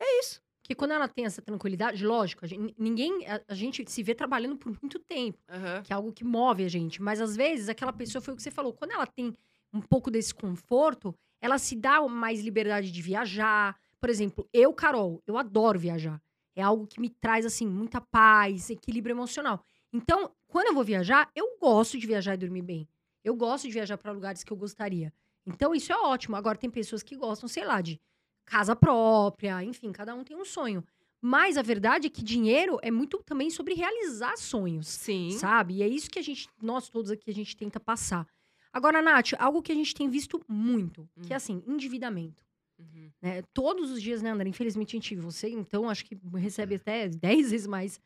É 0.00 0.20
isso. 0.20 0.40
Que 0.62 0.74
quando 0.74 0.92
ela 0.92 1.08
tem 1.08 1.24
essa 1.26 1.42
tranquilidade, 1.42 2.04
lógico, 2.04 2.44
a 2.44 2.48
gente, 2.48 2.74
ninguém. 2.78 3.26
A, 3.26 3.42
a 3.48 3.54
gente 3.54 3.90
se 3.90 4.02
vê 4.02 4.14
trabalhando 4.14 4.56
por 4.56 4.70
muito 4.80 4.98
tempo, 4.98 5.38
que 5.82 5.92
é 5.92 5.96
algo 5.96 6.12
que 6.12 6.24
move 6.24 6.64
a 6.64 6.68
gente. 6.68 7.02
Mas 7.02 7.20
às 7.20 7.36
vezes 7.36 7.68
aquela 7.68 7.92
pessoa 7.92 8.22
foi 8.22 8.34
o 8.34 8.36
que 8.36 8.42
você 8.42 8.50
falou. 8.50 8.72
Quando 8.72 8.92
ela 8.92 9.06
tem 9.06 9.34
um 9.72 9.80
pouco 9.80 10.10
desse 10.10 10.34
conforto, 10.34 11.14
ela 11.40 11.58
se 11.58 11.74
dá 11.74 12.00
mais 12.08 12.40
liberdade 12.40 12.90
de 12.90 13.02
viajar. 13.02 13.76
Por 13.98 14.08
exemplo, 14.08 14.48
eu, 14.52 14.72
Carol, 14.72 15.22
eu 15.26 15.36
adoro 15.36 15.78
viajar. 15.78 16.20
É 16.60 16.62
algo 16.62 16.86
que 16.86 17.00
me 17.00 17.08
traz, 17.08 17.44
assim, 17.44 17.66
muita 17.66 18.00
paz, 18.00 18.70
equilíbrio 18.70 19.14
emocional. 19.14 19.62
Então, 19.92 20.30
quando 20.46 20.68
eu 20.68 20.74
vou 20.74 20.84
viajar, 20.84 21.28
eu 21.34 21.56
gosto 21.60 21.98
de 21.98 22.06
viajar 22.06 22.34
e 22.34 22.38
dormir 22.38 22.62
bem. 22.62 22.88
Eu 23.24 23.34
gosto 23.34 23.66
de 23.66 23.72
viajar 23.72 23.98
para 23.98 24.12
lugares 24.12 24.44
que 24.44 24.52
eu 24.52 24.56
gostaria. 24.56 25.12
Então, 25.46 25.74
isso 25.74 25.92
é 25.92 25.96
ótimo. 25.96 26.36
Agora, 26.36 26.56
tem 26.56 26.70
pessoas 26.70 27.02
que 27.02 27.16
gostam, 27.16 27.48
sei 27.48 27.64
lá, 27.64 27.80
de 27.80 28.00
casa 28.44 28.76
própria, 28.76 29.62
enfim, 29.64 29.90
cada 29.92 30.14
um 30.14 30.22
tem 30.24 30.36
um 30.36 30.44
sonho. 30.44 30.84
Mas 31.20 31.56
a 31.56 31.62
verdade 31.62 32.06
é 32.06 32.10
que 32.10 32.22
dinheiro 32.22 32.78
é 32.82 32.90
muito 32.90 33.22
também 33.24 33.50
sobre 33.50 33.74
realizar 33.74 34.36
sonhos, 34.38 34.88
Sim. 34.88 35.30
sabe? 35.32 35.74
E 35.76 35.82
é 35.82 35.88
isso 35.88 36.10
que 36.10 36.18
a 36.18 36.22
gente, 36.22 36.48
nós 36.62 36.88
todos 36.88 37.10
aqui, 37.10 37.30
a 37.30 37.34
gente 37.34 37.56
tenta 37.56 37.78
passar. 37.78 38.26
Agora, 38.72 39.02
Nath, 39.02 39.32
algo 39.38 39.60
que 39.60 39.72
a 39.72 39.74
gente 39.74 39.94
tem 39.94 40.08
visto 40.08 40.40
muito, 40.48 41.08
que 41.22 41.32
é 41.32 41.34
Hum. 41.34 41.36
assim, 41.36 41.62
endividamento. 41.66 42.42
Uhum. 42.80 43.10
né? 43.20 43.42
Todos 43.52 43.90
os 43.90 44.00
dias, 44.00 44.22
né, 44.22 44.30
André? 44.30 44.48
Infelizmente, 44.48 44.96
a 44.96 44.98
gente, 44.98 45.16
você, 45.16 45.48
então, 45.48 45.88
acho 45.88 46.04
que 46.04 46.18
recebe 46.34 46.76
até 46.76 47.08
10 47.08 47.50
vezes 47.50 47.66
mais 47.66 48.00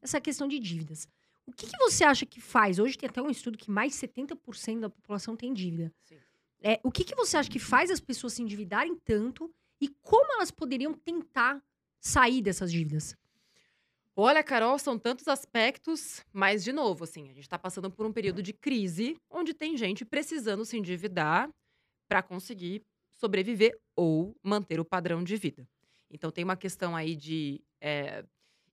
essa 0.00 0.20
questão 0.20 0.46
de 0.46 0.58
dívidas. 0.58 1.08
O 1.46 1.52
que, 1.52 1.66
que 1.66 1.76
você 1.78 2.04
acha 2.04 2.24
que 2.24 2.40
faz? 2.40 2.78
Hoje 2.78 2.96
tem 2.96 3.08
até 3.08 3.20
um 3.20 3.30
estudo 3.30 3.58
que 3.58 3.70
mais 3.70 3.92
de 3.92 4.06
70% 4.06 4.80
da 4.80 4.90
população 4.90 5.36
tem 5.36 5.52
dívida. 5.52 5.92
Sim. 6.04 6.16
É, 6.62 6.78
o 6.84 6.92
que, 6.92 7.04
que 7.04 7.14
você 7.14 7.36
acha 7.36 7.50
que 7.50 7.58
faz 7.58 7.90
as 7.90 8.00
pessoas 8.00 8.34
se 8.34 8.42
endividarem 8.42 8.94
tanto 8.94 9.52
e 9.80 9.88
como 9.88 10.32
elas 10.34 10.50
poderiam 10.50 10.92
tentar 10.92 11.62
sair 11.98 12.42
dessas 12.42 12.70
dívidas? 12.70 13.16
Olha, 14.14 14.42
Carol, 14.44 14.78
são 14.78 14.98
tantos 14.98 15.26
aspectos, 15.28 16.22
mas, 16.32 16.62
de 16.62 16.72
novo, 16.72 17.04
assim, 17.04 17.24
a 17.24 17.32
gente 17.32 17.40
está 17.40 17.58
passando 17.58 17.90
por 17.90 18.04
um 18.04 18.12
período 18.12 18.42
de 18.42 18.52
crise 18.52 19.16
onde 19.30 19.54
tem 19.54 19.76
gente 19.76 20.04
precisando 20.04 20.64
se 20.64 20.76
endividar 20.76 21.48
para 22.08 22.22
conseguir 22.22 22.82
sobreviver 23.20 23.78
ou 23.94 24.34
manter 24.42 24.80
o 24.80 24.84
padrão 24.84 25.22
de 25.22 25.36
vida. 25.36 25.68
Então, 26.10 26.30
tem 26.30 26.42
uma 26.42 26.56
questão 26.56 26.96
aí 26.96 27.14
de 27.14 27.60
é, 27.80 28.24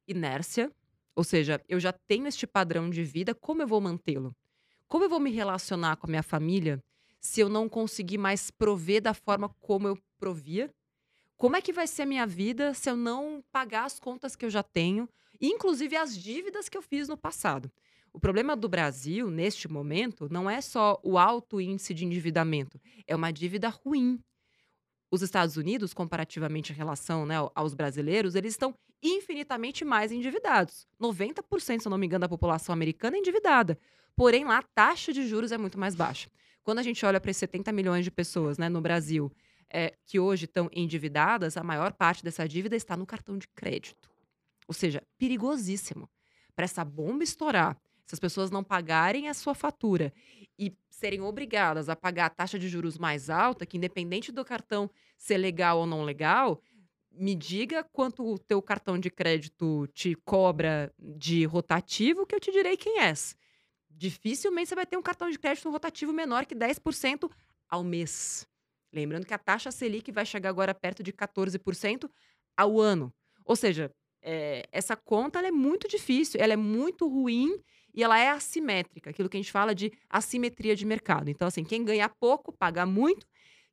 inércia, 0.07 0.71
ou 1.15 1.23
seja, 1.23 1.61
eu 1.67 1.79
já 1.79 1.91
tenho 1.91 2.27
este 2.27 2.47
padrão 2.47 2.89
de 2.89 3.03
vida, 3.03 3.35
como 3.35 3.61
eu 3.61 3.67
vou 3.67 3.81
mantê-lo? 3.81 4.35
Como 4.87 5.03
eu 5.03 5.09
vou 5.09 5.19
me 5.19 5.31
relacionar 5.31 5.97
com 5.97 6.07
a 6.07 6.09
minha 6.09 6.23
família 6.23 6.81
se 7.19 7.41
eu 7.41 7.49
não 7.49 7.67
conseguir 7.67 8.17
mais 8.17 8.49
prover 8.49 9.01
da 9.01 9.13
forma 9.13 9.49
como 9.59 9.87
eu 9.87 9.97
provia? 10.17 10.73
Como 11.35 11.55
é 11.55 11.61
que 11.61 11.73
vai 11.73 11.85
ser 11.85 12.03
a 12.03 12.05
minha 12.05 12.25
vida 12.25 12.73
se 12.73 12.89
eu 12.89 12.95
não 12.95 13.43
pagar 13.51 13.85
as 13.85 13.99
contas 13.99 14.35
que 14.35 14.45
eu 14.45 14.49
já 14.49 14.63
tenho? 14.63 15.09
inclusive 15.39 15.95
as 15.95 16.17
dívidas 16.17 16.69
que 16.69 16.77
eu 16.77 16.81
fiz 16.81 17.07
no 17.07 17.17
passado. 17.17 17.71
O 18.11 18.19
problema 18.19 18.55
do 18.55 18.67
Brasil, 18.67 19.29
neste 19.29 19.67
momento, 19.67 20.27
não 20.31 20.49
é 20.49 20.59
só 20.61 20.99
o 21.03 21.17
alto 21.17 21.61
índice 21.61 21.93
de 21.93 22.05
endividamento, 22.05 22.79
é 23.05 23.15
uma 23.15 23.31
dívida 23.31 23.69
ruim. 23.69 24.19
Os 25.09 25.21
Estados 25.21 25.55
Unidos, 25.55 25.93
comparativamente 25.93 26.73
em 26.73 26.75
relação 26.75 27.25
né, 27.25 27.35
aos 27.55 27.73
brasileiros, 27.73 28.35
eles 28.35 28.53
estão 28.53 28.75
infinitamente 29.01 29.85
mais 29.85 30.11
endividados. 30.11 30.87
90%, 31.01 31.79
se 31.81 31.87
eu 31.87 31.89
não 31.89 31.97
me 31.97 32.05
engano, 32.05 32.21
da 32.21 32.29
população 32.29 32.73
americana 32.73 33.15
é 33.15 33.19
endividada. 33.19 33.77
Porém, 34.15 34.43
lá 34.43 34.57
a 34.57 34.63
taxa 34.63 35.13
de 35.13 35.25
juros 35.27 35.51
é 35.51 35.57
muito 35.57 35.79
mais 35.79 35.95
baixa. 35.95 36.29
Quando 36.63 36.79
a 36.79 36.83
gente 36.83 37.05
olha 37.05 37.21
para 37.21 37.31
esses 37.31 37.39
70 37.39 37.71
milhões 37.71 38.03
de 38.03 38.11
pessoas 38.11 38.57
né, 38.57 38.67
no 38.67 38.81
Brasil 38.81 39.31
é, 39.69 39.93
que 40.05 40.19
hoje 40.19 40.45
estão 40.45 40.69
endividadas, 40.73 41.55
a 41.55 41.63
maior 41.63 41.93
parte 41.93 42.23
dessa 42.23 42.47
dívida 42.47 42.75
está 42.75 42.97
no 42.97 43.05
cartão 43.05 43.37
de 43.37 43.47
crédito. 43.49 44.09
Ou 44.67 44.73
seja, 44.73 45.01
perigosíssimo. 45.17 46.09
Para 46.55 46.65
essa 46.65 46.83
bomba 46.83 47.23
estourar, 47.23 47.77
se 48.07 48.15
as 48.15 48.19
pessoas 48.19 48.49
não 48.49 48.63
pagarem 48.63 49.27
a 49.27 49.33
sua 49.33 49.53
fatura 49.53 50.13
e 50.57 50.73
serem 50.89 51.21
obrigadas 51.21 51.89
a 51.89 51.95
pagar 51.95 52.27
a 52.27 52.29
taxa 52.29 52.57
de 52.57 52.69
juros 52.69 52.97
mais 52.97 53.29
alta, 53.29 53.65
que 53.65 53.75
independente 53.75 54.31
do 54.31 54.45
cartão 54.45 54.89
ser 55.17 55.37
legal 55.37 55.79
ou 55.79 55.85
não 55.85 56.03
legal, 56.03 56.61
me 57.11 57.35
diga 57.35 57.83
quanto 57.83 58.25
o 58.25 58.39
teu 58.39 58.61
cartão 58.61 58.97
de 58.97 59.09
crédito 59.09 59.87
te 59.87 60.15
cobra 60.15 60.93
de 60.97 61.43
rotativo, 61.43 62.25
que 62.25 62.33
eu 62.33 62.39
te 62.39 62.51
direi 62.51 62.77
quem 62.77 63.01
és. 63.01 63.35
Dificilmente 63.89 64.69
você 64.69 64.75
vai 64.75 64.85
ter 64.85 64.95
um 64.95 65.01
cartão 65.01 65.29
de 65.29 65.37
crédito 65.37 65.69
rotativo 65.69 66.13
menor 66.13 66.45
que 66.45 66.55
10% 66.55 67.29
ao 67.67 67.83
mês. 67.83 68.47
Lembrando 68.93 69.25
que 69.25 69.33
a 69.33 69.37
taxa 69.37 69.69
Selic 69.69 70.11
vai 70.13 70.25
chegar 70.25 70.49
agora 70.49 70.73
perto 70.73 71.03
de 71.03 71.11
14% 71.11 72.09
ao 72.55 72.79
ano. 72.79 73.13
Ou 73.43 73.55
seja, 73.55 73.91
é, 74.21 74.67
essa 74.71 74.95
conta 74.95 75.39
é 75.39 75.51
muito 75.51 75.87
difícil, 75.89 76.39
ela 76.39 76.53
é 76.53 76.57
muito 76.57 77.07
ruim 77.07 77.61
e 77.97 78.03
ela 78.03 78.19
é 78.19 78.29
assimétrica, 78.29 79.09
aquilo 79.09 79.27
que 79.27 79.37
a 79.37 79.39
gente 79.39 79.51
fala 79.51 79.73
de 79.73 79.91
assimetria 80.07 80.75
de 80.75 80.85
mercado. 80.85 81.31
Então, 81.31 81.47
assim, 81.47 81.63
quem 81.63 81.83
ganha 81.83 82.07
pouco 82.07 82.51
paga 82.51 82.85
muito, 82.85 83.25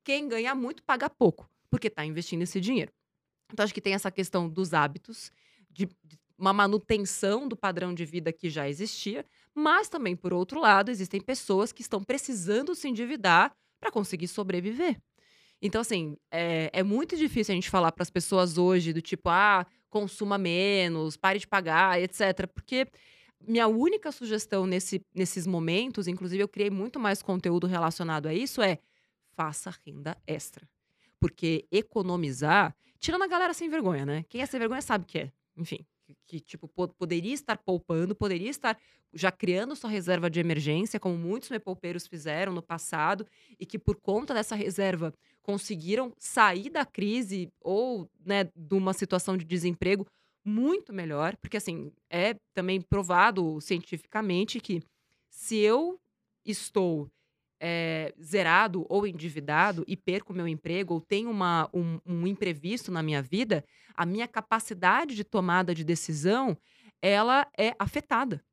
quem 0.03 0.27
ganha 0.27 0.55
muito 0.55 0.83
paga 0.83 1.11
pouco, 1.11 1.47
porque 1.69 1.89
está 1.89 2.07
investindo 2.07 2.41
esse 2.41 2.59
dinheiro. 2.59 2.91
Então, 3.53 3.63
acho 3.63 3.75
que 3.75 3.83
tem 3.83 3.93
essa 3.93 4.11
questão 4.11 4.49
dos 4.49 4.73
hábitos, 4.73 5.31
de, 5.71 5.85
de 6.03 6.19
uma 6.39 6.55
manutenção 6.55 7.47
do 7.47 7.55
padrão 7.55 7.93
de 7.93 8.07
vida 8.07 8.33
que 8.33 8.49
já 8.49 8.67
existia, 8.67 9.27
mas 9.55 9.91
também, 9.91 10.17
por 10.17 10.33
outro 10.33 10.59
lado, 10.59 10.91
existem 10.91 11.21
pessoas 11.21 11.71
que 11.71 11.83
estão 11.83 12.03
precisando 12.03 12.75
se 12.75 12.89
endividar 12.89 13.55
para 13.79 13.91
conseguir 13.91 14.29
sobreviver. 14.29 14.99
Então, 15.61 15.83
assim, 15.83 16.17
é, 16.31 16.71
é 16.73 16.83
muito 16.83 17.15
difícil 17.15 17.53
a 17.53 17.57
gente 17.57 17.69
falar 17.69 17.93
para 17.93 18.03
as 18.03 18.11
pessoas 18.11 18.57
hoje 18.57 18.91
do 18.95 19.03
tipo, 19.03 19.29
ah, 19.29 19.67
consuma 19.91 20.39
menos, 20.39 21.15
pare 21.15 21.39
de 21.39 21.47
pagar, 21.47 22.01
etc. 22.01 22.47
Porque 22.55 22.87
minha 23.47 23.67
única 23.69 24.11
sugestão 24.13 24.67
nesse, 24.67 25.05
nesses 25.15 25.47
momentos, 25.47 26.09
inclusive 26.09 26.43
eu 26.43 26.49
criei 26.49 26.71
muito 26.71 26.99
mais 26.99 27.23
conteúdo 27.23 27.67
relacionado 27.67 28.27
a 28.27 28.35
isso, 28.35 28.63
é 28.63 28.79
faça 29.37 29.75
renda 29.85 30.17
extra. 30.27 30.69
Porque 31.21 31.67
economizar, 31.71 32.75
tirando 32.99 33.23
a 33.23 33.27
galera 33.29 33.55
sem 33.55 33.69
vergonha, 33.69 34.05
né? 34.05 34.25
Quem 34.29 34.41
é 34.43 34.47
sem 34.47 34.61
vergonha 34.61 34.83
sabe 34.83 35.07
que 35.07 35.19
é. 35.19 35.33
Enfim, 35.57 35.87
que, 36.05 36.15
que, 36.27 36.41
tipo, 36.41 36.69
po- 36.69 36.89
poderia 36.89 37.33
estar 37.33 37.57
poupando, 37.59 38.15
poderia 38.15 38.51
estar 38.51 38.79
já 39.13 39.31
criando 39.31 39.77
sua 39.77 39.89
reserva 39.89 40.29
de 40.29 40.41
emergência, 40.41 40.99
como 41.01 41.17
muitos 41.17 41.49
mepoupeiros 41.49 42.07
fizeram 42.07 42.53
no 42.53 42.63
passado, 42.63 43.27
e 43.59 43.65
que 43.65 43.79
por 43.79 43.97
conta 43.97 44.35
dessa 44.35 44.55
reserva 44.55 45.15
conseguiram 45.43 46.13
sair 46.19 46.69
da 46.69 46.85
crise 46.85 47.49
ou 47.61 48.11
né, 48.25 48.45
de 48.55 48.75
uma 48.75 48.93
situação 48.93 49.37
de 49.37 49.45
desemprego 49.45 50.07
muito 50.45 50.93
melhor, 50.93 51.37
porque 51.37 51.57
assim 51.57 51.91
é 52.11 52.35
também 52.53 52.81
provado 52.81 53.61
cientificamente 53.61 54.61
que 54.61 54.83
se 55.31 55.57
eu 55.57 55.99
estou 56.45 57.11
é, 57.61 58.15
zerado 58.23 58.85
ou 58.89 59.07
endividado 59.07 59.85
e 59.87 59.97
perco 59.97 60.35
meu 60.35 60.47
emprego 60.47 60.95
ou 60.95 61.01
tenho 61.01 61.31
uma, 61.31 61.71
um, 61.73 61.99
um 62.05 62.27
imprevisto 62.27 62.93
na 62.93 63.03
minha 63.03 63.23
vida, 63.23 63.65
a 63.95 64.05
minha 64.05 64.29
capacidade 64.29 65.15
de 65.15 65.25
tomada 65.25 65.75
de 65.75 65.83
decisão 65.83 66.59
ela 67.01 67.47
é 67.57 67.75
afetada. 67.79 68.45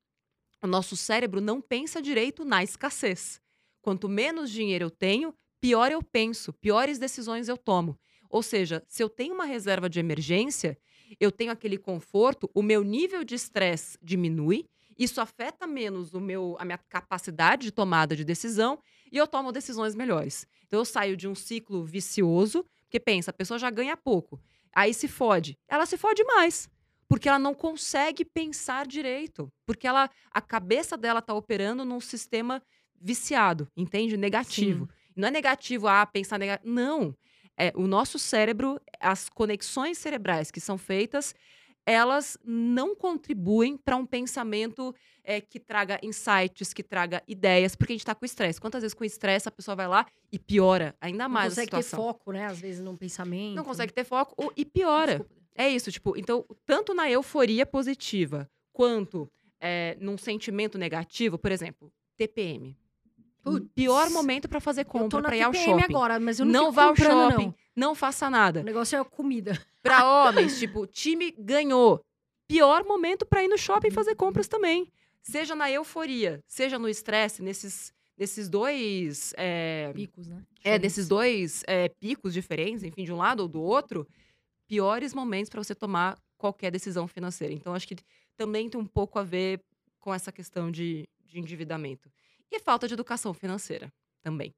O 0.62 0.67
nosso 0.67 0.95
cérebro 0.95 1.41
não 1.41 1.60
pensa 1.60 2.01
direito 2.01 2.45
na 2.45 2.63
escassez. 2.63 3.41
Quanto 3.82 4.08
menos 4.08 4.51
dinheiro 4.51 4.86
eu 4.86 4.91
tenho, 4.91 5.34
pior 5.60 5.91
eu 5.91 6.04
penso, 6.04 6.54
piores 6.54 6.99
decisões 6.99 7.49
eu 7.49 7.58
tomo. 7.58 7.99
Ou 8.30 8.43
seja, 8.43 8.84
se 8.88 9.04
eu 9.04 9.10
tenho 9.10 9.34
uma 9.34 9.45
reserva 9.45 9.89
de 9.89 9.99
emergência, 9.99 10.77
eu 11.19 11.32
tenho 11.32 11.52
aquele 11.52 11.78
conforto, 11.78 12.50
o 12.54 12.62
meu 12.62 12.84
nível 12.84 13.24
de 13.24 13.36
estresse 13.36 13.97
diminui, 14.02 14.65
isso 14.97 15.19
afeta 15.19 15.65
menos 15.65 16.13
o 16.13 16.19
meu, 16.19 16.56
a 16.60 16.65
minha 16.65 16.78
capacidade 16.78 17.63
de 17.63 17.71
tomada 17.71 18.15
de 18.15 18.24
decisão 18.24 18.80
e 19.12 19.17
eu 19.17 19.28
tomo 19.28 19.52
decisões 19.52 19.95
melhores. 19.95 20.47
Então 20.67 20.80
eu 20.80 20.86
saio 20.86 21.17
de 21.17 21.28
um 21.28 21.36
ciclo 21.36 21.84
vicioso, 21.84 22.65
porque 22.84 23.00
pensa, 23.00 23.32
a 23.32 23.34
pessoa 23.34 23.58
já 23.58 23.69
ganha 23.69 23.97
pouco, 23.97 24.39
aí 24.74 24.93
se 24.93 25.08
fode, 25.08 25.58
ela 25.67 25.86
se 25.86 25.97
fode 25.97 26.24
mais. 26.24 26.69
Porque 27.08 27.28
ela 27.28 27.39
não 27.39 27.54
consegue 27.54 28.24
pensar 28.24 28.88
direito. 28.88 29.52
Porque 29.65 29.86
ela, 29.86 30.10
a 30.32 30.39
cabeça 30.39 30.95
dela 30.95 31.19
está 31.19 31.34
operando 31.34 31.84
num 31.84 32.00
sistema 32.00 32.63
viciado, 33.02 33.67
entende? 33.76 34.15
Negativo. 34.15 34.88
Não 35.13 35.28
é 35.28 35.32
negativo, 35.32 35.89
ah, 35.89 36.06
pensar 36.06 36.38
negativo. 36.38 36.74
Não. 36.74 37.13
É, 37.62 37.71
o 37.76 37.86
nosso 37.86 38.17
cérebro, 38.17 38.80
as 39.00 39.30
conexões 39.30 39.97
cerebrais 39.97 40.50
que 40.50 40.60
são 40.60 40.78
feitas, 40.78 41.36
elas 41.86 42.38
não 42.43 42.95
contribuem 42.95 43.78
para 43.78 43.95
um 43.95 44.06
pensamento 44.06 44.93
é, 45.24 45.39
que 45.41 45.60
traga 45.60 46.00
insights, 46.02 46.74
que 46.74 46.84
traga 46.84 47.21
ideias, 47.28 47.76
porque 47.76 47.93
a 47.93 47.95
gente 47.95 48.02
está 48.02 48.15
com 48.15 48.26
estresse. 48.26 48.60
Quantas 48.60 48.82
vezes 48.82 48.93
com 48.95 49.04
estresse 49.04 49.47
a 49.47 49.52
pessoa 49.52 49.76
vai 49.76 49.88
lá 49.88 50.06
e 50.32 50.39
piora 50.39 50.95
ainda 51.00 51.28
mais 51.30 51.56
não 51.56 51.63
consegue 51.63 51.76
a 51.76 51.78
ter 51.78 51.84
situação? 51.84 52.13
foco, 52.13 52.32
né? 52.32 52.45
Às 52.45 52.60
vezes 52.60 52.82
num 52.82 52.95
pensamento. 52.97 53.56
Não 53.56 53.63
consegue 53.63 53.93
ter 53.93 54.04
foco 54.04 54.34
ou- 54.38 54.52
e 54.56 54.65
piora. 54.65 55.17
Desculpa. 55.19 55.41
É 55.56 55.69
isso, 55.69 55.91
tipo, 55.91 56.17
então, 56.17 56.45
tanto 56.65 56.93
na 56.93 57.10
euforia 57.12 57.65
positiva, 57.65 58.50
quanto 58.74 59.30
é, 59.60 59.95
num 60.00 60.17
sentimento 60.17 60.78
negativo, 60.78 61.38
por 61.38 61.52
exemplo, 61.52 61.91
TPM. 62.17 62.76
O 63.43 63.51
Putz. 63.54 63.67
pior 63.73 64.10
momento 64.12 64.47
para 64.47 64.60
fazer 64.60 64.86
compra, 64.86 65.21
para 65.21 65.36
ir 65.36 65.41
ao 65.41 65.54
shopping. 65.54 65.84
agora, 65.84 66.19
mas 66.19 66.39
eu 66.39 66.45
não, 66.45 66.65
Não 66.65 66.71
vá 66.71 66.84
ao 66.86 66.95
shopping, 66.95 67.45
não. 67.47 67.56
não 67.75 67.95
faça 67.95 68.30
nada. 68.30 68.62
O 68.62 68.63
negócio 68.63 68.95
é 68.95 68.99
a 68.99 69.04
comida. 69.06 69.60
Para 69.82 70.06
homens, 70.30 70.60
tipo, 70.60 70.86
time 70.86 71.32
ganhou. 71.38 71.99
Pior 72.47 72.84
momento 72.86 73.25
para 73.25 73.43
ir 73.43 73.47
no 73.47 73.58
shopping 73.58 73.89
fazer 73.91 74.13
compras 74.15 74.47
também. 74.47 74.88
Seja 75.23 75.56
na 75.56 75.71
euforia, 75.71 76.39
seja 76.47 76.77
no 76.77 76.88
estresse, 76.89 77.41
nesses, 77.41 77.91
nesses 78.17 78.49
dois. 78.49 79.34
é, 79.38 79.91
Picos, 79.93 80.27
né? 80.27 80.36
é, 80.36 80.54
Diferentes. 80.56 80.82
desses 80.82 81.08
dois 81.08 81.63
é, 81.67 81.89
picos 81.99 82.34
diferentes, 82.34 82.84
enfim, 82.84 83.04
de 83.06 83.12
um 83.13 83.17
lado 83.17 83.41
ou 83.41 83.47
do 83.47 83.62
outro, 83.62 84.08
piores 84.67 85.13
momentos 85.13 85.49
para 85.49 85.63
você 85.63 85.73
tomar 85.75 86.17
qualquer 86.38 86.71
decisão 86.71 87.08
financeira. 87.08 87.54
Então, 87.54 87.73
acho 87.73 87.88
que 87.88 87.95
também 88.36 88.69
tem 88.69 88.80
um 88.80 88.86
pouco 88.86 89.17
a 89.19 89.23
ver 89.23 89.62
com 89.99 90.13
essa 90.13 90.32
questão 90.32 90.71
de, 90.71 91.08
de 91.25 91.39
endividamento. 91.39 92.10
E 92.51 92.59
falta 92.59 92.87
de 92.87 92.93
educação 92.93 93.33
financeira 93.33 93.91
também. 94.21 94.53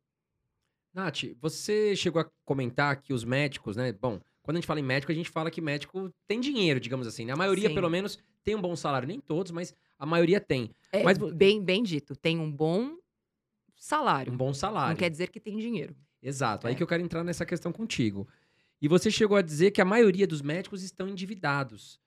Nath, 0.93 1.23
você 1.39 1.95
chegou 1.95 2.21
a 2.21 2.29
comentar 2.45 3.01
que 3.01 3.13
os 3.13 3.23
médicos, 3.23 3.75
né? 3.75 3.91
Bom, 3.93 4.19
quando 4.41 4.57
a 4.57 4.59
gente 4.59 4.67
fala 4.67 4.79
em 4.79 4.83
médico, 4.83 5.11
a 5.11 5.15
gente 5.15 5.29
fala 5.29 5.49
que 5.49 5.61
médico 5.61 6.13
tem 6.27 6.39
dinheiro, 6.39 6.79
digamos 6.79 7.07
assim. 7.07 7.25
né? 7.25 7.33
A 7.33 7.35
maioria, 7.35 7.69
Sim. 7.69 7.75
pelo 7.75 7.89
menos, 7.89 8.19
tem 8.43 8.55
um 8.55 8.61
bom 8.61 8.75
salário. 8.75 9.07
Nem 9.07 9.19
todos, 9.19 9.51
mas 9.51 9.73
a 9.97 10.05
maioria 10.05 10.39
tem. 10.39 10.69
É, 10.91 11.01
Mas 11.03 11.17
bem, 11.17 11.63
bem 11.63 11.81
dito, 11.81 12.15
tem 12.15 12.37
um 12.39 12.51
bom 12.51 12.95
salário. 13.75 14.31
Um 14.33 14.37
bom 14.37 14.53
salário. 14.53 14.89
Não 14.91 14.97
quer 14.97 15.09
dizer 15.09 15.29
que 15.29 15.39
tem 15.39 15.57
dinheiro. 15.57 15.95
Exato. 16.21 16.67
Aí 16.67 16.73
É. 16.73 16.75
que 16.75 16.83
eu 16.83 16.87
quero 16.87 17.01
entrar 17.03 17.23
nessa 17.23 17.45
questão 17.45 17.71
contigo. 17.71 18.27
E 18.81 18.87
você 18.87 19.09
chegou 19.09 19.37
a 19.37 19.41
dizer 19.41 19.71
que 19.71 19.81
a 19.81 19.85
maioria 19.85 20.27
dos 20.27 20.41
médicos 20.41 20.83
estão 20.83 21.07
endividados. 21.07 21.99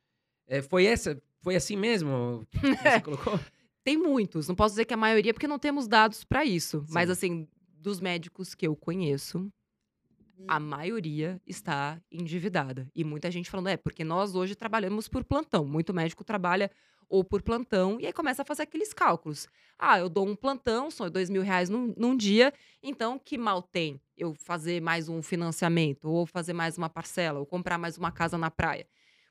É, 0.46 0.62
foi 0.62 0.85
essa? 0.87 1.20
Foi 1.40 1.57
assim 1.57 1.77
mesmo? 1.77 2.46
que 2.51 2.59
Você 3.01 3.01
colocou? 3.01 3.40
Tem 3.87 3.96
muitos, 3.96 4.49
não 4.49 4.57
posso 4.57 4.72
dizer 4.72 4.85
que 4.85 4.94
a 4.94 4.96
maioria, 4.96 5.33
porque 5.33 5.46
não 5.46 5.61
temos 5.61 5.87
dados 5.87 6.25
para 6.25 6.44
isso. 6.44 6.85
Mas, 6.88 7.07
Sim. 7.07 7.12
assim, 7.12 7.49
dos 7.79 8.01
médicos 8.01 8.53
que 8.53 8.66
eu 8.66 8.75
conheço, 8.75 9.49
a 10.49 10.59
maioria 10.59 11.40
está 11.46 12.03
endividada. 12.11 12.90
E 12.92 13.05
muita 13.05 13.31
gente 13.31 13.49
falando, 13.49 13.68
é, 13.68 13.77
porque 13.77 14.03
nós 14.03 14.35
hoje 14.35 14.57
trabalhamos 14.57 15.07
por 15.07 15.22
plantão. 15.22 15.64
Muito 15.64 15.94
médico 15.94 16.25
trabalha 16.25 16.68
ou 17.09 17.22
por 17.22 17.42
plantão, 17.42 18.01
e 18.01 18.07
aí 18.07 18.12
começa 18.12 18.42
a 18.42 18.44
fazer 18.44 18.64
aqueles 18.64 18.92
cálculos. 18.92 19.46
Ah, 19.79 20.01
eu 20.01 20.09
dou 20.09 20.27
um 20.27 20.35
plantão, 20.35 20.90
são 20.90 21.09
dois 21.09 21.31
mil 21.31 21.42
reais 21.42 21.70
num, 21.70 21.94
num 21.96 22.16
dia, 22.16 22.53
então 22.83 23.16
que 23.16 23.38
mal 23.38 23.62
tem 23.62 24.01
eu 24.16 24.35
fazer 24.35 24.83
mais 24.83 25.09
um 25.09 25.22
financiamento, 25.22 26.11
ou 26.11 26.27
fazer 26.27 26.55
mais 26.55 26.77
uma 26.77 26.90
parcela, 26.90 27.38
ou 27.38 27.46
comprar 27.46 27.79
mais 27.79 27.96
uma 27.96 28.11
casa 28.11 28.37
na 28.37 28.51
praia? 28.51 28.85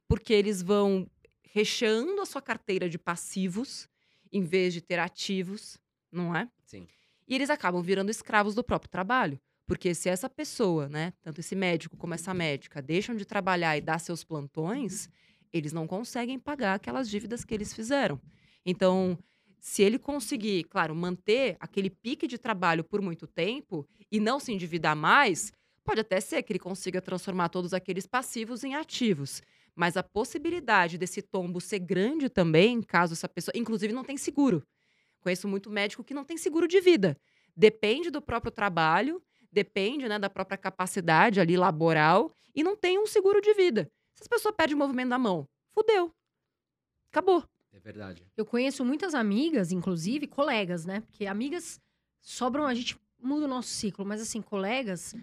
Porque 0.07 0.31
eles 0.31 0.61
vão 0.61 1.11
recheando 1.43 2.21
a 2.21 2.25
sua 2.25 2.41
carteira 2.41 2.87
de 2.87 2.97
passivos, 2.97 3.89
em 4.35 4.43
vez 4.43 4.73
de 4.73 4.81
ter 4.81 4.99
ativos, 4.99 5.77
não 6.11 6.35
é? 6.35 6.49
Sim. 6.65 6.85
E 7.25 7.33
eles 7.33 7.49
acabam 7.49 7.81
virando 7.81 8.11
escravos 8.11 8.53
do 8.53 8.63
próprio 8.63 8.91
trabalho. 8.91 9.39
Porque 9.65 9.95
se 9.95 10.09
essa 10.09 10.29
pessoa, 10.29 10.89
né, 10.89 11.13
tanto 11.21 11.39
esse 11.39 11.55
médico 11.55 11.95
como 11.95 12.13
essa 12.13 12.33
médica, 12.33 12.81
deixam 12.81 13.15
de 13.15 13.25
trabalhar 13.25 13.77
e 13.77 13.81
dar 13.81 13.97
seus 13.97 14.25
plantões, 14.25 15.07
eles 15.53 15.71
não 15.71 15.87
conseguem 15.87 16.37
pagar 16.37 16.75
aquelas 16.75 17.09
dívidas 17.09 17.45
que 17.45 17.53
eles 17.53 17.73
fizeram. 17.73 18.21
Então, 18.65 19.17
se 19.59 19.81
ele 19.81 19.97
conseguir, 19.97 20.65
claro, 20.65 20.93
manter 20.93 21.55
aquele 21.59 21.89
pique 21.89 22.27
de 22.27 22.37
trabalho 22.37 22.83
por 22.83 23.01
muito 23.01 23.25
tempo 23.25 23.87
e 24.11 24.19
não 24.19 24.37
se 24.37 24.51
endividar 24.51 24.95
mais, 24.95 25.51
pode 25.83 26.01
até 26.01 26.19
ser 26.19 26.43
que 26.43 26.51
ele 26.51 26.59
consiga 26.59 27.01
transformar 27.01 27.47
todos 27.47 27.73
aqueles 27.73 28.05
passivos 28.05 28.65
em 28.65 28.75
ativos. 28.75 29.41
Mas 29.75 29.97
a 29.97 30.03
possibilidade 30.03 30.97
desse 30.97 31.21
tombo 31.21 31.59
ser 31.59 31.79
grande 31.79 32.29
também, 32.29 32.81
caso 32.81 33.13
essa 33.13 33.27
pessoa. 33.27 33.53
Inclusive, 33.55 33.93
não 33.93 34.03
tem 34.03 34.17
seguro. 34.17 34.65
Conheço 35.19 35.47
muito 35.47 35.69
médico 35.69 36.03
que 36.03 36.13
não 36.13 36.23
tem 36.23 36.37
seguro 36.37 36.67
de 36.67 36.79
vida. 36.79 37.17
Depende 37.55 38.09
do 38.09 38.21
próprio 38.21 38.51
trabalho, 38.51 39.21
depende 39.51 40.07
né, 40.07 40.19
da 40.19 40.29
própria 40.29 40.57
capacidade 40.57 41.39
ali 41.39 41.57
laboral 41.57 42.33
e 42.53 42.63
não 42.63 42.75
tem 42.75 42.99
um 42.99 43.07
seguro 43.07 43.41
de 43.41 43.53
vida. 43.53 43.91
Se 44.13 44.23
as 44.23 44.27
pessoas 44.27 44.55
perdem 44.55 44.75
o 44.75 44.79
movimento 44.79 45.09
da 45.09 45.17
mão, 45.17 45.47
fudeu. 45.73 46.11
Acabou. 47.09 47.43
É 47.73 47.79
verdade. 47.79 48.25
Eu 48.37 48.45
conheço 48.45 48.85
muitas 48.85 49.13
amigas, 49.13 49.71
inclusive 49.71 50.27
colegas, 50.27 50.85
né? 50.85 51.01
Porque 51.01 51.25
amigas 51.25 51.79
sobram, 52.21 52.65
a 52.65 52.73
gente 52.73 52.97
muda 53.21 53.45
o 53.45 53.49
nosso 53.49 53.69
ciclo, 53.69 54.05
mas 54.05 54.21
assim, 54.21 54.41
colegas 54.41 55.13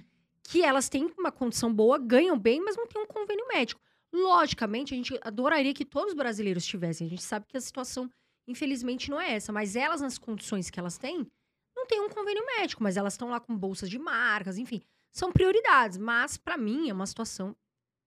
que 0.43 0.63
elas 0.63 0.89
têm 0.89 1.11
uma 1.17 1.33
condição 1.33 1.73
boa, 1.73 1.99
ganham 1.99 2.39
bem, 2.39 2.61
mas 2.61 2.77
não 2.77 2.87
têm 2.87 3.01
um 3.01 3.07
convênio 3.07 3.47
médico. 3.49 3.81
Logicamente, 4.13 4.93
a 4.93 4.97
gente 4.97 5.19
adoraria 5.23 5.73
que 5.73 5.85
todos 5.85 6.11
os 6.11 6.17
brasileiros 6.17 6.67
tivessem. 6.67 7.07
A 7.07 7.11
gente 7.11 7.23
sabe 7.23 7.47
que 7.47 7.57
a 7.57 7.61
situação, 7.61 8.11
infelizmente, 8.47 9.11
não 9.11 9.21
é 9.21 9.33
essa. 9.33 9.53
Mas 9.53 9.75
elas, 9.75 10.01
nas 10.01 10.19
condições 10.19 10.71
que 10.71 10.79
elas 10.79 10.99
têm, 10.99 11.27
não 11.75 11.87
têm 11.87 12.01
um 12.01 12.09
convênio 12.09 12.45
médico. 12.45 12.83
Mas 12.83 12.97
elas 12.97 13.15
estão 13.15 13.31
lá 13.31 13.41
com 13.41 13.57
bolsas 13.57 13.89
de 13.89 13.99
marcas, 13.99 14.59
enfim. 14.59 14.83
São 15.11 15.33
prioridades. 15.33 15.97
Mas, 15.97 16.37
pra 16.37 16.57
mim, 16.57 16.91
é 16.91 16.93
uma 16.93 17.07
situação 17.07 17.57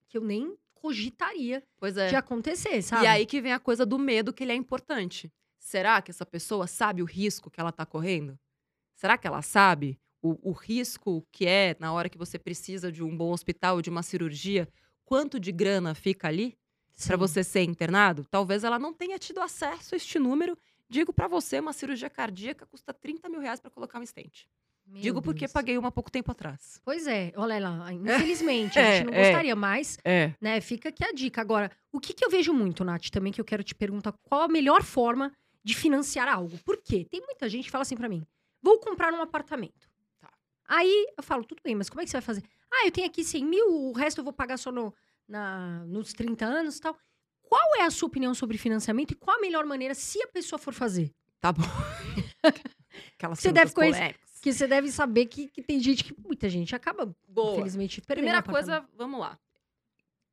que 0.08 0.16
eu 0.16 0.22
nem 0.22 0.56
cogitaria 0.74 1.64
Pois 1.78 1.96
é. 1.96 2.08
de 2.08 2.14
acontecer, 2.14 2.80
sabe? 2.82 3.04
E 3.04 3.06
aí 3.08 3.26
que 3.26 3.40
vem 3.40 3.52
a 3.52 3.58
coisa 3.58 3.84
do 3.84 3.98
medo, 3.98 4.32
que 4.32 4.44
ele 4.44 4.52
é 4.52 4.54
importante. 4.54 5.32
Será 5.58 6.00
que 6.00 6.12
essa 6.12 6.24
pessoa 6.24 6.68
sabe 6.68 7.02
o 7.02 7.04
risco 7.04 7.50
que 7.50 7.58
ela 7.58 7.70
está 7.70 7.84
correndo? 7.84 8.38
Será 8.94 9.18
que 9.18 9.26
ela 9.26 9.42
sabe 9.42 9.98
o, 10.22 10.50
o 10.50 10.52
risco 10.52 11.26
que 11.32 11.44
é 11.44 11.76
na 11.80 11.92
hora 11.92 12.08
que 12.08 12.16
você 12.16 12.38
precisa 12.38 12.92
de 12.92 13.02
um 13.02 13.16
bom 13.16 13.32
hospital, 13.32 13.82
de 13.82 13.90
uma 13.90 14.02
cirurgia? 14.02 14.68
Quanto 15.06 15.40
de 15.40 15.50
grana 15.52 15.94
fica 15.94 16.28
ali 16.28 16.54
para 17.06 17.16
você 17.16 17.42
ser 17.42 17.62
internado? 17.62 18.26
Talvez 18.30 18.62
ela 18.64 18.78
não 18.78 18.92
tenha 18.92 19.18
tido 19.18 19.40
acesso 19.40 19.94
a 19.94 19.96
este 19.96 20.18
número. 20.18 20.58
Digo 20.88 21.12
para 21.12 21.26
você, 21.28 21.58
uma 21.60 21.72
cirurgia 21.72 22.10
cardíaca 22.10 22.66
custa 22.66 22.92
30 22.92 23.28
mil 23.30 23.40
reais 23.40 23.58
para 23.60 23.70
colocar 23.70 23.98
um 23.98 24.02
estente. 24.02 24.48
Meu 24.84 25.00
Digo 25.02 25.22
porque 25.22 25.40
Deus. 25.40 25.52
paguei 25.52 25.76
uma 25.78 25.88
há 25.88 25.90
pouco 25.92 26.10
tempo 26.10 26.30
atrás. 26.30 26.80
Pois 26.84 27.06
é, 27.08 27.32
olha 27.36 27.58
lá, 27.58 27.92
infelizmente, 28.36 28.78
a 28.78 28.82
É, 28.82 28.96
gente 28.98 29.06
não 29.06 29.14
é. 29.14 29.24
gostaria 29.30 29.56
mais, 29.56 29.98
É. 30.04 30.32
né? 30.40 30.60
Fica 30.60 30.90
aqui 30.90 31.04
a 31.04 31.12
dica. 31.12 31.40
Agora, 31.40 31.70
o 31.92 31.98
que, 31.98 32.12
que 32.12 32.24
eu 32.24 32.30
vejo 32.30 32.52
muito, 32.52 32.84
Nath, 32.84 33.08
também, 33.10 33.32
que 33.32 33.40
eu 33.40 33.44
quero 33.44 33.64
te 33.64 33.74
perguntar, 33.74 34.12
qual 34.12 34.42
a 34.42 34.48
melhor 34.48 34.82
forma 34.84 35.32
de 35.64 35.74
financiar 35.74 36.28
algo? 36.28 36.56
Por 36.64 36.76
quê? 36.82 37.04
Tem 37.10 37.20
muita 37.20 37.48
gente 37.48 37.64
que 37.64 37.70
fala 37.70 37.82
assim 37.82 37.96
pra 37.96 38.08
mim, 38.08 38.24
vou 38.62 38.78
comprar 38.78 39.12
um 39.12 39.20
apartamento. 39.20 39.88
Tá. 40.20 40.30
Aí 40.68 41.06
eu 41.16 41.22
falo, 41.22 41.44
tudo 41.44 41.60
bem, 41.64 41.74
mas 41.74 41.88
como 41.90 42.00
é 42.00 42.04
que 42.04 42.10
você 42.10 42.16
vai 42.18 42.22
fazer? 42.22 42.44
Ah, 42.72 42.86
eu 42.86 42.92
tenho 42.92 43.06
aqui 43.06 43.24
100 43.24 43.44
mil, 43.44 43.68
o 43.68 43.92
resto 43.92 44.18
eu 44.20 44.24
vou 44.24 44.32
pagar 44.32 44.58
só 44.58 44.70
no, 44.70 44.94
na, 45.28 45.84
nos 45.86 46.12
30 46.12 46.44
anos 46.44 46.76
e 46.76 46.80
tal. 46.80 46.96
Qual 47.42 47.76
é 47.78 47.82
a 47.82 47.90
sua 47.90 48.08
opinião 48.08 48.34
sobre 48.34 48.58
financiamento 48.58 49.12
e 49.12 49.14
qual 49.14 49.38
a 49.38 49.40
melhor 49.40 49.64
maneira 49.64 49.94
se 49.94 50.20
a 50.22 50.28
pessoa 50.28 50.58
for 50.58 50.74
fazer? 50.74 51.14
Tá 51.40 51.52
bom. 51.52 51.62
Aquelas 53.14 53.38
Você 53.38 53.52
deve 53.52 53.72
conhecer-. 53.72 54.16
Porque 54.46 54.52
você 54.52 54.66
deve 54.68 54.92
saber 54.92 55.26
que, 55.26 55.48
que 55.48 55.60
tem 55.60 55.80
gente 55.80 56.04
que, 56.04 56.14
muita 56.20 56.48
gente 56.48 56.74
acaba, 56.74 57.12
Boa. 57.26 57.54
infelizmente, 57.54 58.00
perdendo 58.00 58.24
Primeira 58.24 58.42
coisa, 58.42 58.88
vamos 58.94 59.18
lá. 59.18 59.36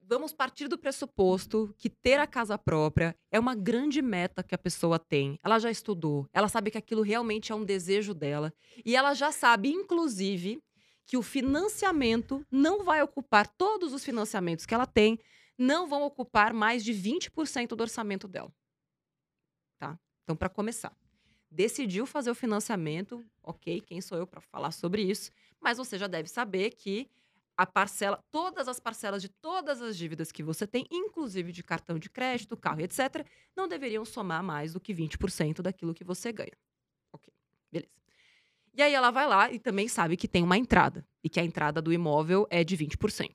Vamos 0.06 0.34
partir 0.34 0.67
do 0.67 0.78
pressuposto 0.78 1.74
que 1.78 1.89
ter 1.89 2.19
a 2.19 2.28
casa 2.28 2.58
própria 2.58 3.15
é 3.32 3.39
uma 3.39 3.56
grande 3.56 4.02
meta 4.02 4.43
que 4.43 4.54
a 4.54 4.58
pessoa 4.58 5.00
tem. 5.00 5.39
Ela 5.41 5.58
já 5.58 5.72
estudou, 5.72 6.28
ela 6.32 6.48
sabe 6.48 6.69
que 6.69 6.78
aquilo 6.78 7.02
realmente 7.02 7.52
é 7.52 7.56
um 7.56 7.63
desejo 7.63 8.13
dela. 8.13 8.54
E 8.86 8.96
ela 8.96 9.13
já 9.13 9.32
sabe, 9.32 9.69
inclusive, 9.69 10.62
que 11.06 11.18
o 11.18 11.22
financiamento 11.22 12.46
não 12.50 12.84
vai 12.84 13.02
ocupar 13.02 13.48
todos 13.48 13.94
os 13.94 14.04
financiamentos 14.04 14.66
que 14.66 14.74
ela 14.74 14.86
tem, 14.86 15.20
não 15.58 15.88
vão 15.88 16.04
ocupar 16.04 16.54
mais 16.54 16.84
de 16.84 16.94
20% 16.94 17.70
do 17.70 17.82
orçamento 17.82 18.28
dela. 18.28 18.54
Tá? 19.78 20.00
Então, 20.24 20.36
para 20.36 20.50
começar, 20.50 20.96
decidiu 21.50 22.06
fazer 22.06 22.32
o 22.32 22.36
financiamento, 22.36 23.24
ok, 23.41 23.82
quem 23.82 24.01
sou 24.01 24.18
eu 24.18 24.26
para 24.26 24.41
falar 24.41 24.72
sobre 24.72 25.01
isso? 25.04 25.32
Mas 25.62 25.78
você 25.78 25.97
já 25.97 26.08
deve 26.08 26.30
saber 26.30 26.72
que 26.72 27.10
a 27.56 27.66
parcela, 27.66 28.24
todas 28.32 28.68
as 28.68 28.80
parcelas 28.80 29.22
de 29.22 29.30
todas 29.30 29.82
as 29.82 29.95
dívidas 29.95 30.32
que 30.32 30.41
você 30.41 30.66
tem, 30.66 30.88
inclusive 30.91 31.51
de 31.51 31.64
cartão 31.64 31.99
de 31.99 32.10
crédito, 32.10 32.58
carro, 32.58 32.82
etc., 32.82 33.26
não 33.56 33.68
deveriam 33.68 34.04
somar 34.04 34.43
mais 34.43 34.74
do 34.74 34.80
que 34.80 34.93
20% 34.93 35.62
daquilo 35.62 35.93
que 35.93 36.04
você 36.04 36.32
ganha. 36.32 36.58
Ok, 37.12 37.32
beleza. 37.72 38.03
E 38.76 38.82
aí 38.82 38.93
ela 38.93 39.11
vai 39.11 39.28
lá 39.28 39.51
e 39.51 39.59
também 39.59 39.88
sabe 39.88 40.17
que 40.17 40.28
tem 40.28 40.43
uma 40.43 40.57
entrada, 40.57 41.05
e 41.24 41.30
que 41.30 41.39
a 41.39 41.43
entrada 41.43 41.82
do 41.82 41.93
imóvel 41.93 42.47
é 42.49 42.63
de 42.63 42.76
20%. 42.76 43.30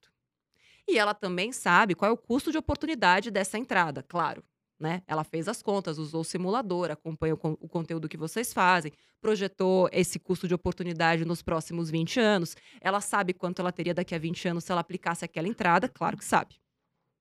E 0.89 0.99
ela 0.99 1.15
também 1.15 1.53
sabe 1.53 1.95
qual 1.95 2.11
é 2.11 2.13
o 2.13 2.17
custo 2.17 2.51
de 2.51 2.59
oportunidade 2.59 3.31
dessa 3.31 3.59
entrada, 3.59 4.03
claro. 4.03 4.43
Né? 4.81 5.03
Ela 5.07 5.25
fez 5.25 5.49
as 5.49 5.61
contas, 5.61 5.99
usou 5.99 6.21
o 6.21 6.25
simulador, 6.25 6.91
acompanha 6.91 7.35
o, 7.35 7.39
o 7.61 7.69
conteúdo 7.69 8.09
que 8.09 8.17
vocês 8.17 8.53
fazem, 8.53 8.93
projetou 9.21 9.89
esse 9.93 10.19
custo 10.19 10.47
de 10.47 10.55
oportunidade 10.55 11.25
nos 11.25 11.43
próximos 11.43 11.91
20 11.91 12.21
anos. 12.21 12.57
Ela 12.81 13.01
sabe 13.01 13.35
quanto 13.35 13.61
ela 13.61 13.73
teria 13.73 13.93
daqui 13.93 14.15
a 14.15 14.19
20 14.19 14.49
anos 14.49 14.65
se 14.65 14.73
ela 14.73 14.81
aplicasse 14.81 15.25
aquela 15.25 15.49
entrada, 15.49 15.89
claro 15.89 16.17
que 16.17 16.25
sabe. 16.25 16.61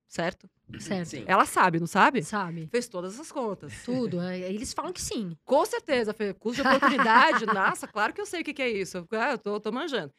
Certo? 0.08 0.50
Certo. 0.80 1.10
Sim. 1.10 1.24
Ela 1.28 1.46
sabe, 1.46 1.80
não 1.80 1.88
sabe? 1.88 2.24
Sabe? 2.24 2.68
Fez 2.68 2.88
todas 2.88 3.14
essas 3.14 3.32
contas. 3.32 3.74
Tudo. 3.84 4.20
é, 4.20 4.40
Eles 4.40 4.74
falam 4.74 4.92
que 4.92 5.02
sim. 5.02 5.36
Com 5.46 5.66
certeza, 5.66 6.14
fez 6.14 6.34
custo 6.38 6.62
de 6.62 6.68
oportunidade. 6.68 7.46
Nossa, 7.48 7.88
claro 7.88 8.14
que 8.14 8.20
eu 8.20 8.26
sei 8.26 8.42
o 8.42 8.44
que, 8.44 8.62
é 8.62 8.70
isso. 8.70 9.08
Ah, 9.12 9.32
eu 9.32 9.38
tô, 9.38 9.60
tô 9.60 9.72
manjando. 9.72 10.14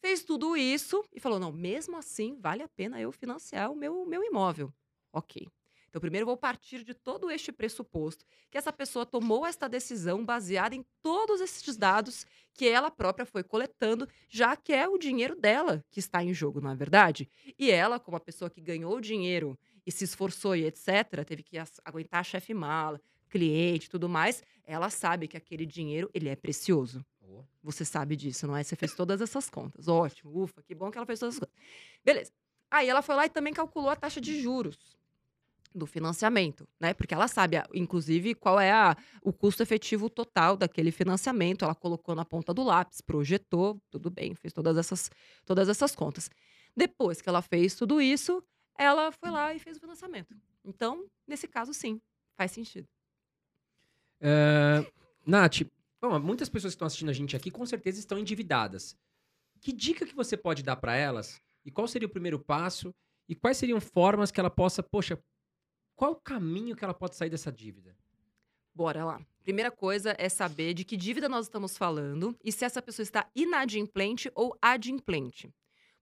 Fez 0.00 0.22
tudo 0.24 0.56
isso 0.56 1.02
e 1.12 1.20
falou: 1.20 1.38
não, 1.38 1.52
mesmo 1.52 1.96
assim, 1.96 2.36
vale 2.40 2.62
a 2.62 2.68
pena 2.68 3.00
eu 3.00 3.12
financiar 3.12 3.70
o 3.70 3.76
meu, 3.76 4.04
meu 4.04 4.22
imóvel. 4.22 4.72
Ok. 5.12 5.46
Então, 5.88 6.00
primeiro 6.00 6.24
eu 6.24 6.26
vou 6.26 6.36
partir 6.36 6.82
de 6.82 6.92
todo 6.92 7.30
este 7.30 7.52
pressuposto 7.52 8.24
que 8.50 8.58
essa 8.58 8.72
pessoa 8.72 9.06
tomou 9.06 9.46
esta 9.46 9.68
decisão 9.68 10.24
baseada 10.24 10.74
em 10.74 10.84
todos 11.00 11.40
esses 11.40 11.76
dados 11.76 12.26
que 12.52 12.66
ela 12.68 12.90
própria 12.90 13.24
foi 13.24 13.44
coletando, 13.44 14.08
já 14.28 14.56
que 14.56 14.72
é 14.72 14.88
o 14.88 14.98
dinheiro 14.98 15.36
dela 15.36 15.84
que 15.92 16.00
está 16.00 16.20
em 16.20 16.34
jogo, 16.34 16.60
não 16.60 16.72
é 16.72 16.74
verdade? 16.74 17.30
E 17.56 17.70
ela, 17.70 18.00
como 18.00 18.16
a 18.16 18.20
pessoa 18.20 18.50
que 18.50 18.60
ganhou 18.60 18.96
o 18.96 19.00
dinheiro 19.00 19.56
e 19.86 19.92
se 19.92 20.04
esforçou 20.04 20.54
e 20.56 20.64
etc., 20.64 21.24
teve 21.26 21.42
que 21.42 21.56
aguentar 21.84 22.24
chefe 22.24 22.54
mala, 22.54 23.00
cliente 23.28 23.90
tudo 23.90 24.08
mais, 24.08 24.42
ela 24.64 24.88
sabe 24.90 25.26
que 25.26 25.36
aquele 25.36 25.66
dinheiro 25.66 26.10
ele 26.14 26.28
é 26.28 26.36
precioso. 26.36 27.04
Você 27.62 27.84
sabe 27.84 28.14
disso, 28.14 28.46
não 28.46 28.56
é? 28.56 28.62
Você 28.62 28.76
fez 28.76 28.94
todas 28.94 29.20
essas 29.20 29.48
contas. 29.48 29.88
Ótimo, 29.88 30.42
ufa, 30.42 30.62
que 30.62 30.74
bom 30.74 30.90
que 30.90 30.98
ela 30.98 31.06
fez 31.06 31.18
todas 31.18 31.34
as 31.36 31.40
contas. 31.40 31.54
Beleza. 32.04 32.30
Aí 32.70 32.88
ela 32.88 33.00
foi 33.02 33.14
lá 33.14 33.24
e 33.24 33.30
também 33.30 33.52
calculou 33.54 33.88
a 33.88 33.96
taxa 33.96 34.20
de 34.20 34.40
juros 34.40 34.76
do 35.74 35.86
financiamento, 35.86 36.68
né? 36.78 36.94
Porque 36.94 37.14
ela 37.14 37.26
sabe, 37.26 37.56
inclusive, 37.74 38.34
qual 38.34 38.60
é 38.60 38.70
a- 38.70 38.96
o 39.22 39.32
custo 39.32 39.62
efetivo 39.62 40.08
total 40.08 40.56
daquele 40.56 40.92
financiamento. 40.92 41.64
Ela 41.64 41.74
colocou 41.74 42.14
na 42.14 42.24
ponta 42.24 42.52
do 42.54 42.62
lápis, 42.62 43.00
projetou, 43.00 43.80
tudo 43.90 44.10
bem, 44.10 44.34
fez 44.34 44.52
todas 44.52 44.76
essas, 44.76 45.10
todas 45.44 45.68
essas 45.68 45.94
contas. 45.94 46.30
Depois 46.76 47.20
que 47.20 47.28
ela 47.28 47.42
fez 47.42 47.74
tudo 47.74 48.00
isso, 48.00 48.42
ela 48.78 49.12
foi 49.12 49.30
lá 49.30 49.54
e 49.54 49.58
fez 49.58 49.76
o 49.76 49.80
financiamento. 49.80 50.34
Então, 50.64 51.06
nesse 51.26 51.46
caso, 51.46 51.72
sim, 51.72 52.00
faz 52.36 52.50
sentido. 52.52 52.88
É, 54.20 54.84
Nath, 55.26 55.62
bom, 56.00 56.18
muitas 56.18 56.48
pessoas 56.48 56.72
que 56.72 56.76
estão 56.76 56.86
assistindo 56.86 57.10
a 57.10 57.14
gente 57.14 57.36
aqui 57.36 57.50
com 57.50 57.64
certeza 57.66 57.98
estão 57.98 58.18
endividadas. 58.18 58.96
Que 59.60 59.72
dica 59.72 60.06
que 60.06 60.14
você 60.14 60.36
pode 60.36 60.62
dar 60.62 60.76
para 60.76 60.94
elas? 60.96 61.40
E 61.64 61.70
qual 61.70 61.88
seria 61.88 62.06
o 62.06 62.10
primeiro 62.10 62.38
passo? 62.38 62.94
E 63.28 63.34
quais 63.34 63.56
seriam 63.56 63.80
formas 63.80 64.30
que 64.30 64.38
ela 64.38 64.50
possa, 64.50 64.82
poxa, 64.82 65.18
qual 65.96 66.12
o 66.12 66.16
caminho 66.16 66.76
que 66.76 66.84
ela 66.84 66.94
pode 66.94 67.16
sair 67.16 67.30
dessa 67.30 67.50
dívida? 67.50 67.96
Bora 68.74 69.04
lá. 69.04 69.20
Primeira 69.42 69.70
coisa 69.70 70.14
é 70.18 70.28
saber 70.28 70.74
de 70.74 70.84
que 70.84 70.96
dívida 70.96 71.28
nós 71.28 71.46
estamos 71.46 71.76
falando 71.76 72.36
e 72.42 72.50
se 72.50 72.64
essa 72.64 72.82
pessoa 72.82 73.04
está 73.04 73.30
inadimplente 73.34 74.30
ou 74.34 74.56
adimplente. 74.60 75.52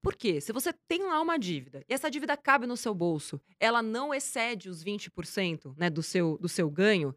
Por 0.03 0.17
quê? 0.17 0.41
Se 0.41 0.53
você 0.53 0.73
tem 0.89 1.05
lá 1.05 1.21
uma 1.21 1.39
dívida 1.39 1.85
e 1.89 1.95
essa 1.95 2.11
dívida 2.11 2.37
cabe 2.37 2.67
no 2.67 2.77
seu 2.77 2.93
bolso, 2.93 3.41
ela 3.61 3.81
não 3.81 4.13
excede 4.13 4.69
os 4.69 4.85
20% 4.85 5.75
né, 5.79 5.89
do, 5.89 6.03
seu, 6.03 6.37
do 6.39 6.49
seu 6.49 6.69
ganho, 6.69 7.15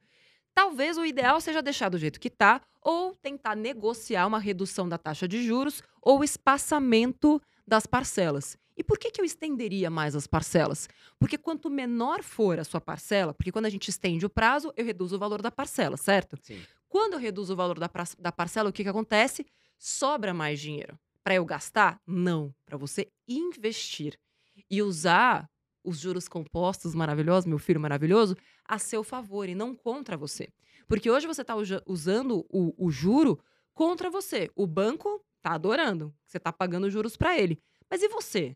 talvez 0.53 0.95
o 0.95 1.03
ideal 1.03 1.41
seja 1.41 1.63
deixar 1.63 1.89
do 1.89 1.97
jeito 1.97 2.19
que 2.19 2.27
está 2.27 2.61
ou 2.79 3.15
tentar 3.15 3.55
negociar 3.55 4.27
uma 4.27 4.37
redução 4.37 4.87
da 4.87 4.99
taxa 4.99 5.27
de 5.27 5.43
juros 5.43 5.81
ou 5.99 6.23
espaçamento 6.23 7.41
das 7.65 7.87
parcelas. 7.87 8.55
E 8.77 8.83
por 8.83 8.99
que, 8.99 9.09
que 9.09 9.19
eu 9.19 9.25
estenderia 9.25 9.89
mais 9.89 10.15
as 10.15 10.27
parcelas? 10.27 10.87
Porque 11.17 11.37
quanto 11.37 11.69
menor 11.69 12.21
for 12.21 12.59
a 12.59 12.63
sua 12.63 12.81
parcela, 12.81 13.33
porque 13.33 13.51
quando 13.51 13.65
a 13.65 13.69
gente 13.69 13.87
estende 13.87 14.25
o 14.25 14.29
prazo, 14.29 14.71
eu 14.75 14.85
reduzo 14.85 15.15
o 15.15 15.19
valor 15.19 15.41
da 15.41 15.49
parcela, 15.49 15.97
certo? 15.97 16.37
Sim. 16.43 16.61
Quando 16.87 17.13
eu 17.13 17.19
reduzo 17.19 17.53
o 17.53 17.55
valor 17.55 17.79
da, 17.79 17.89
da 18.19 18.31
parcela, 18.31 18.69
o 18.69 18.73
que, 18.73 18.83
que 18.83 18.89
acontece? 18.89 19.45
Sobra 19.77 20.33
mais 20.33 20.59
dinheiro. 20.59 20.99
Para 21.25 21.35
eu 21.35 21.45
gastar? 21.45 21.99
Não. 22.05 22.53
Para 22.65 22.77
você 22.77 23.11
investir. 23.27 24.17
E 24.69 24.81
usar 24.81 25.49
os 25.83 25.97
juros 25.99 26.27
compostos 26.27 26.95
maravilhosos, 26.95 27.45
meu 27.47 27.57
filho 27.59 27.79
maravilhoso, 27.79 28.37
a 28.63 28.77
seu 28.79 29.03
favor 29.03 29.49
e 29.49 29.55
não 29.55 29.75
contra 29.75 30.15
você. 30.15 30.49
Porque 30.87 31.09
hoje 31.09 31.27
você 31.27 31.41
está 31.41 31.55
usando 31.87 32.45
o, 32.49 32.73
o 32.77 32.91
juro 32.91 33.39
contra 33.73 34.09
você. 34.09 34.49
O 34.55 34.67
banco 34.67 35.19
tá 35.41 35.53
adorando. 35.53 36.13
Você 36.25 36.39
tá 36.39 36.53
pagando 36.53 36.89
juros 36.89 37.17
para 37.17 37.37
ele. 37.37 37.59
Mas 37.89 38.03
e 38.03 38.07
você? 38.07 38.55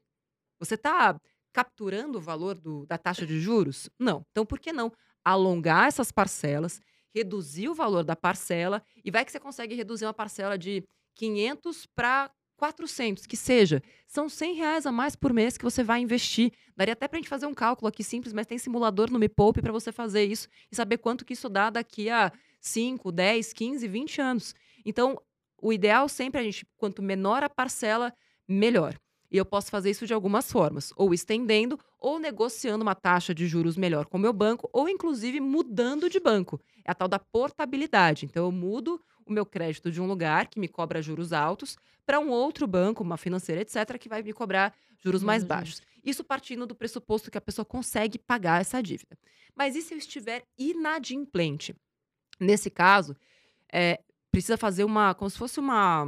Você 0.59 0.78
tá 0.78 1.20
capturando 1.51 2.20
o 2.20 2.22
valor 2.22 2.55
do- 2.57 2.86
da 2.86 2.97
taxa 2.97 3.26
de 3.26 3.39
juros? 3.39 3.89
Não. 3.99 4.24
Então, 4.32 4.45
por 4.45 4.59
que 4.59 4.72
não 4.72 4.91
alongar 5.26 5.88
essas 5.88 6.11
parcelas, 6.11 6.80
reduzir 7.13 7.67
o 7.67 7.74
valor 7.76 8.03
da 8.03 8.15
parcela 8.15 8.82
e 9.03 9.11
vai 9.11 9.26
que 9.26 9.32
você 9.32 9.39
consegue 9.39 9.76
reduzir 9.76 10.05
uma 10.05 10.13
parcela 10.13 10.57
de 10.57 10.84
500 11.15 11.86
para 11.95 12.32
400, 12.60 13.26
que 13.26 13.38
seja. 13.38 13.82
São 14.05 14.28
100 14.28 14.53
reais 14.55 14.86
a 14.86 14.91
mais 14.91 15.16
por 15.16 15.34
mês 15.34 15.57
que 15.57 15.64
você 15.64 15.82
vai 15.82 16.01
investir. 16.01 16.51
Daria 16.76 16.93
até 16.93 17.07
para 17.07 17.18
a 17.18 17.22
gente 17.22 17.30
fazer 17.30 17.45
um 17.45 17.53
cálculo 17.53 17.88
aqui 17.88 18.03
simples, 18.03 18.34
mas 18.34 18.45
tem 18.45 18.57
simulador 18.57 19.10
no 19.10 19.18
Me 19.18 19.30
Poupe 19.30 19.62
para 19.62 19.72
você 19.72 19.91
fazer 19.91 20.26
isso 20.26 20.49
e 20.70 20.76
saber 20.76 20.97
quanto 20.97 21.24
que 21.24 21.34
isso 21.34 21.47
dá 21.47 21.70
daqui 21.70 22.10
a 22.10 22.32
5, 22.60 23.12
10, 23.12 23.53
15, 23.53 23.88
20 23.88 24.22
anos. 24.22 24.55
Então, 24.86 25.18
o 25.62 25.72
ideal 25.72 26.10
sempre 26.10 26.39
é 26.39 26.41
a 26.41 26.43
gente, 26.43 26.68
quanto 26.78 27.01
menor 27.01 27.43
a 27.43 27.49
parcela, 27.49 28.14
melhor. 28.47 28.93
E 29.32 29.38
eu 29.38 29.45
posso 29.45 29.70
fazer 29.70 29.91
isso 29.91 30.05
de 30.05 30.14
algumas 30.14 30.51
formas, 30.51 30.91
ou 30.97 31.14
estendendo, 31.14 31.80
ou 31.99 32.20
negociando 32.20 32.82
uma 32.82 32.95
taxa 32.95 33.34
de 33.34 33.47
juros 33.47 33.78
melhor 33.78 34.05
com 34.05 34.18
o 34.18 34.22
meu 34.22 34.34
banco, 34.34 34.70
ou 34.74 34.89
inclusive 34.89 35.39
mudando 35.39 36.10
de 36.10 36.20
banco. 36.20 36.60
É 36.84 36.91
a 36.91 36.95
tal 36.95 37.07
da 37.07 37.20
portabilidade. 37.20 38.26
Então, 38.26 38.45
eu 38.45 38.51
mudo 38.51 38.99
o 39.30 39.34
meu 39.34 39.45
crédito 39.45 39.91
de 39.91 40.01
um 40.01 40.07
lugar 40.07 40.47
que 40.47 40.59
me 40.59 40.67
cobra 40.67 41.01
juros 41.01 41.32
altos 41.32 41.77
para 42.05 42.19
um 42.19 42.30
outro 42.30 42.65
banco, 42.65 43.03
uma 43.03 43.17
financeira, 43.17 43.61
etc., 43.61 43.97
que 43.99 44.09
vai 44.09 44.23
me 44.23 44.34
cobrar 44.34 44.75
juros 44.97 45.21
mais 45.21 45.43
Menos 45.43 45.47
baixos. 45.47 45.82
Isso 46.03 46.23
partindo 46.23 46.65
do 46.65 46.73
pressuposto 46.73 47.30
que 47.30 47.38
a 47.38 47.41
pessoa 47.41 47.63
consegue 47.63 48.17
pagar 48.17 48.59
essa 48.59 48.82
dívida. 48.82 49.17
Mas 49.55 49.75
e 49.75 49.82
se 49.82 49.93
eu 49.93 49.97
estiver 49.97 50.43
inadimplente? 50.57 51.75
Nesse 52.39 52.69
caso, 52.69 53.15
é, 53.71 54.01
precisa 54.32 54.57
fazer 54.57 54.84
uma, 54.84 55.13
como 55.13 55.30
se 55.30 55.38
fosse 55.38 55.59
uma, 55.59 56.05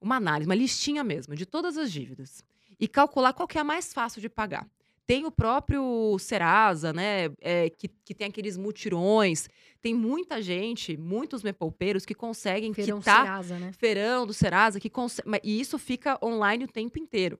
uma 0.00 0.16
análise, 0.16 0.48
uma 0.48 0.54
listinha 0.54 1.02
mesmo 1.02 1.34
de 1.34 1.46
todas 1.46 1.78
as 1.78 1.90
dívidas 1.90 2.44
e 2.78 2.86
calcular 2.86 3.32
qual 3.32 3.48
que 3.48 3.56
é 3.56 3.60
a 3.60 3.64
mais 3.64 3.92
fácil 3.92 4.20
de 4.20 4.28
pagar. 4.28 4.68
Tem 5.06 5.26
o 5.26 5.30
próprio 5.30 6.16
Serasa, 6.18 6.92
né, 6.92 7.26
é, 7.40 7.68
que, 7.68 7.88
que 7.88 8.14
tem 8.14 8.28
aqueles 8.28 8.56
mutirões. 8.56 9.48
Tem 9.82 9.92
muita 9.92 10.40
gente, 10.40 10.96
muitos 10.96 11.42
mepoupeiros 11.42 12.06
que 12.06 12.14
conseguem 12.14 12.72
Feirão 12.72 12.98
quitar 12.98 13.22
Serasa, 13.24 13.58
né? 13.58 13.72
feirão 13.72 14.26
do 14.26 14.32
Serasa 14.32 14.80
que 14.80 14.90
e 15.42 15.60
isso 15.60 15.78
fica 15.78 16.18
online 16.24 16.64
o 16.64 16.68
tempo 16.68 16.98
inteiro. 16.98 17.38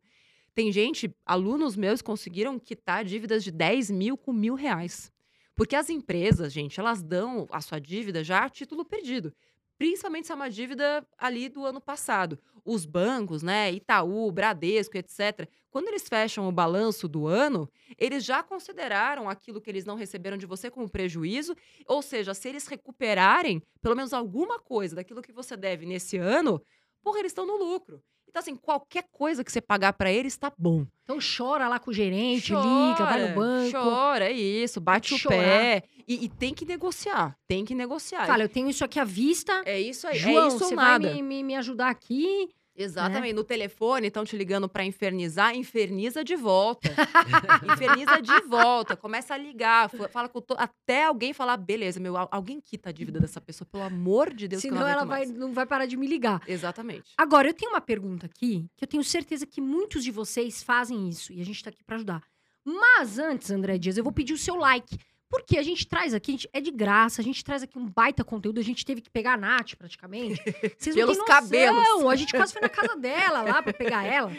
Tem 0.55 0.71
gente, 0.71 1.13
alunos 1.25 1.75
meus 1.75 2.03
conseguiram 2.03 2.59
quitar 2.59 3.05
dívidas 3.05 3.43
de 3.43 3.51
10 3.51 3.91
mil 3.91 4.17
com 4.17 4.33
mil 4.33 4.55
reais. 4.55 5.11
Porque 5.57 5.75
as 5.75 5.89
empresas, 5.89 6.53
gente, 6.53 6.79
elas 6.79 7.03
dão 7.03 7.49
a 7.51 7.61
sua 7.61 7.81
dívida 7.81 8.23
já 8.23 8.45
a 8.45 8.51
título 8.51 8.85
perdido. 8.85 9.33
Principalmente 9.79 10.27
se 10.27 10.33
é 10.33 10.35
uma 10.35 10.51
dívida 10.51 11.07
ali 11.19 11.49
do 11.49 11.65
ano 11.65 11.81
passado. 11.81 12.39
Os 12.65 12.87
bancos, 12.87 13.43
né, 13.43 13.73
Itaú, 13.73 14.31
Bradesco, 14.33 14.97
etc., 14.97 15.49
quando 15.71 15.89
eles 15.89 16.09
fecham 16.09 16.49
o 16.49 16.53
balanço 16.53 17.09
do 17.09 17.27
ano, 17.27 17.69
eles 17.99 18.25
já 18.25 18.43
consideraram 18.43 19.29
aquilo 19.29 19.61
que 19.61 19.69
eles 19.69 19.85
não 19.85 19.97
receberam 19.97 20.37
de 20.37 20.47
você 20.47 20.71
como 20.71 20.89
prejuízo. 20.89 21.57
Ou 21.87 22.01
seja, 22.01 22.33
se 22.33 22.49
eles 22.49 22.69
recuperarem 22.69 23.61
pelo 23.83 23.97
menos 23.97 24.13
alguma 24.13 24.61
coisa 24.61 24.95
daquilo 24.95 25.21
que 25.21 25.33
você 25.33 25.57
deve 25.57 25.85
nesse 25.85 26.17
ano, 26.17 26.63
porra, 27.03 27.19
eles 27.19 27.33
estão 27.33 27.45
no 27.45 27.57
lucro. 27.57 28.01
Então, 28.29 28.41
assim, 28.41 28.57
qualquer 28.57 29.05
coisa 29.13 29.45
que 29.45 29.53
você 29.53 29.61
pagar 29.61 29.93
para 29.93 30.11
eles 30.13 30.37
tá 30.37 30.53
bom. 30.57 30.87
Então 31.05 31.19
chora 31.19 31.69
lá 31.69 31.79
com 31.79 31.91
o 31.91 31.95
gerente, 31.95 32.53
liga, 32.53 33.05
vai 33.05 33.29
no 33.29 33.35
banco. 33.35 33.73
Chora, 33.73 34.25
é 34.25 34.33
isso, 34.33 34.81
bate 34.81 35.15
o 35.15 35.29
pé. 35.29 35.83
E, 36.09 36.25
e 36.25 36.29
tem 36.29 36.53
que 36.53 36.65
negociar, 36.65 37.37
tem 37.47 37.65
que 37.65 37.75
negociar. 37.75 38.27
Fala, 38.27 38.43
eu 38.43 38.49
tenho 38.49 38.69
isso 38.69 38.85
aqui 38.85 38.99
à 38.99 39.05
vista. 39.05 39.63
é 39.65 39.81
isso 39.81 40.07
aí, 40.07 40.19
João, 40.19 40.45
é 40.45 40.49
isso 40.49 40.63
ou 40.63 40.69
você 40.69 40.75
nada. 40.75 41.07
vai 41.07 41.15
me, 41.15 41.23
me, 41.23 41.43
me 41.43 41.57
ajudar 41.57 41.91
aqui? 41.91 42.49
Exatamente. 42.77 43.33
No 43.35 43.45
telefone, 43.45 44.09
estão 44.09 44.25
te 44.25 44.37
ligando 44.37 44.69
para 44.69 44.85
infernizar, 44.85 45.55
inferniza 45.55 46.25
de 46.25 46.35
volta. 46.35 46.89
inferniza 47.73 48.21
de 48.21 48.41
volta. 48.49 48.97
Começa 48.97 49.35
a 49.35 49.39
ligar, 49.39 49.89
fa- 49.89 50.09
fala 50.09 50.29
com 50.29 50.41
to... 50.41 50.55
até 50.59 51.05
alguém 51.05 51.33
falar, 51.33 51.57
beleza, 51.57 52.01
meu, 52.01 52.17
al- 52.17 52.29
alguém 52.33 52.61
quita 52.61 52.89
a 52.89 52.93
dívida 52.93 53.21
dessa 53.21 53.41
pessoa, 53.41 53.67
pelo 53.71 53.85
amor 53.85 54.33
de 54.35 54.49
Deus, 54.49 54.63
Senão 54.63 54.81
não 54.81 54.89
ela 54.89 55.05
vai, 55.05 55.25
mais. 55.27 55.31
não 55.39 55.53
vai 55.53 55.67
parar 55.67 55.87
de 55.87 55.97
me 55.97 56.07
ligar. 56.07 56.43
Exatamente. 56.49 57.13
Agora, 57.17 57.49
eu 57.49 57.55
tenho 57.55 57.71
uma 57.71 57.81
pergunta 57.81 58.27
aqui, 58.27 58.67
que 58.77 58.85
eu 58.85 58.89
tenho 58.89 59.05
certeza 59.05 59.47
que 59.47 59.61
muitos 59.61 60.03
de 60.03 60.11
vocês 60.11 60.63
fazem 60.63 61.09
isso, 61.09 61.33
e 61.33 61.41
a 61.41 61.45
gente 61.45 61.63
tá 61.63 61.71
aqui 61.71 61.85
pra 61.85 61.97
ajudar. 61.97 62.23
Mas 62.65 63.19
antes, 63.19 63.51
André 63.51 63.77
Dias, 63.79 63.97
eu 63.99 64.03
vou 64.05 64.13
pedir 64.13 64.33
o 64.33 64.39
seu 64.39 64.57
like. 64.57 64.99
Porque 65.29 65.59
a 65.59 65.63
gente 65.63 65.87
traz 65.87 66.15
aqui, 66.15 66.31
a 66.31 66.35
gente- 66.35 66.49
é 66.53 66.61
de 66.61 66.71
graça, 66.71 67.21
a 67.21 67.25
gente 67.25 67.43
traz 67.45 67.63
aqui 67.63 67.79
um 67.79 67.89
baita 67.89 68.23
conteúdo, 68.25 68.61
a 68.61 68.63
gente 68.63 68.85
teve 68.85 69.01
que 69.01 69.11
pegar 69.11 69.35
a 69.35 69.37
Nath, 69.37 69.75
praticamente. 69.77 70.41
Vocês 70.79 70.95
não 70.95 71.03
Pelos 71.03 71.17
têm 71.17 71.27
noção, 71.27 71.27
cabelos. 71.27 72.05
A 72.13 72.17
gente 72.17 72.33
quase 72.33 72.53
foi 72.53 72.63
na 72.63 72.69
casa 72.69 72.97
dela 72.97 73.43
lá 73.43 73.63
pra 73.63 73.73
pegar 73.73 74.05
ela. 74.05 74.31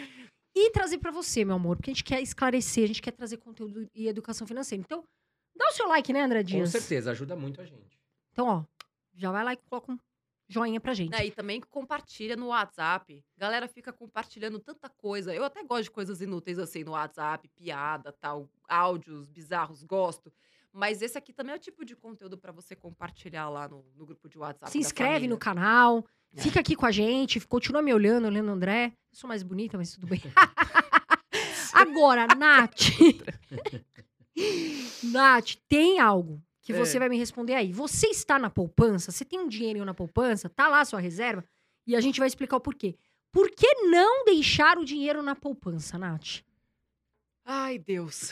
E 0.54 0.70
trazer 0.70 0.96
pra 0.98 1.10
você, 1.10 1.44
meu 1.44 1.56
amor, 1.56 1.76
porque 1.76 1.90
a 1.90 1.92
gente 1.92 2.02
quer 2.04 2.22
esclarecer, 2.22 2.84
a 2.84 2.86
gente 2.86 3.02
quer 3.02 3.10
trazer 3.10 3.36
conteúdo 3.36 3.86
e 3.94 4.08
educação 4.08 4.46
financeira. 4.46 4.82
Então, 4.82 5.04
Dá 5.58 5.68
o 5.68 5.72
seu 5.72 5.88
like, 5.88 6.12
né, 6.12 6.20
André 6.22 6.40
Com 6.40 6.48
Dias? 6.48 6.70
certeza, 6.70 7.10
ajuda 7.12 7.34
muito 7.34 7.60
a 7.62 7.64
gente. 7.64 7.98
Então, 8.30 8.46
ó, 8.46 8.64
já 9.14 9.32
vai 9.32 9.42
lá 9.42 9.54
e 9.54 9.56
coloca 9.56 9.90
um 9.90 9.98
joinha 10.46 10.78
pra 10.78 10.92
gente. 10.92 11.16
E 11.18 11.30
também 11.30 11.62
compartilha 11.62 12.36
no 12.36 12.48
WhatsApp. 12.48 13.24
Galera 13.38 13.66
fica 13.66 13.90
compartilhando 13.90 14.58
tanta 14.60 14.90
coisa. 14.90 15.34
Eu 15.34 15.44
até 15.44 15.64
gosto 15.64 15.84
de 15.84 15.90
coisas 15.92 16.20
inúteis 16.20 16.58
assim 16.58 16.84
no 16.84 16.90
WhatsApp, 16.92 17.48
piada, 17.48 18.12
tal, 18.12 18.50
áudios 18.68 19.28
bizarros, 19.30 19.82
gosto. 19.82 20.30
Mas 20.78 21.00
esse 21.00 21.16
aqui 21.16 21.32
também 21.32 21.54
é 21.54 21.56
o 21.56 21.58
tipo 21.58 21.86
de 21.86 21.96
conteúdo 21.96 22.36
pra 22.36 22.52
você 22.52 22.76
compartilhar 22.76 23.48
lá 23.48 23.66
no, 23.66 23.82
no 23.96 24.04
grupo 24.04 24.28
de 24.28 24.38
WhatsApp. 24.38 24.70
Se 24.70 24.76
inscreve 24.78 25.26
no 25.26 25.36
família. 25.36 25.38
canal, 25.38 26.04
É. 26.36 26.42
fica 26.42 26.60
aqui 26.60 26.76
com 26.76 26.84
a 26.84 26.90
gente, 26.90 27.40
continua 27.46 27.80
me 27.80 27.94
olhando, 27.94 28.26
olhando 28.26 28.48
o 28.48 28.52
André. 28.52 28.92
Eu 29.10 29.16
sou 29.18 29.26
mais 29.26 29.42
bonita, 29.42 29.78
mas 29.78 29.92
tudo 29.92 30.06
bem. 30.06 30.20
Agora, 31.72 32.26
Nath. 32.26 32.90
Nath, 35.02 35.54
tem 35.66 35.98
algo 35.98 36.42
que 36.60 36.72
É. 36.72 36.76
você 36.78 36.98
vai 36.98 37.08
me 37.08 37.16
responder 37.16 37.54
aí. 37.54 37.72
Você 37.72 38.08
está 38.08 38.38
na 38.38 38.50
poupança? 38.50 39.10
Você 39.10 39.24
tem 39.24 39.38
um 39.40 39.48
dinheirinho 39.48 39.84
na 39.84 39.94
poupança? 39.94 40.48
Tá 40.48 40.68
lá 40.68 40.80
a 40.80 40.84
sua 40.84 41.00
reserva? 41.00 41.42
E 41.86 41.96
a 41.96 42.00
gente 42.02 42.18
vai 42.18 42.28
explicar 42.28 42.56
o 42.56 42.60
porquê. 42.60 42.96
Por 43.32 43.50
que 43.50 43.72
não 43.84 44.24
deixar 44.26 44.76
o 44.78 44.84
dinheiro 44.84 45.22
na 45.22 45.34
poupança, 45.34 45.96
Nath? 45.98 46.42
Ai, 47.44 47.78
Deus. 47.78 48.30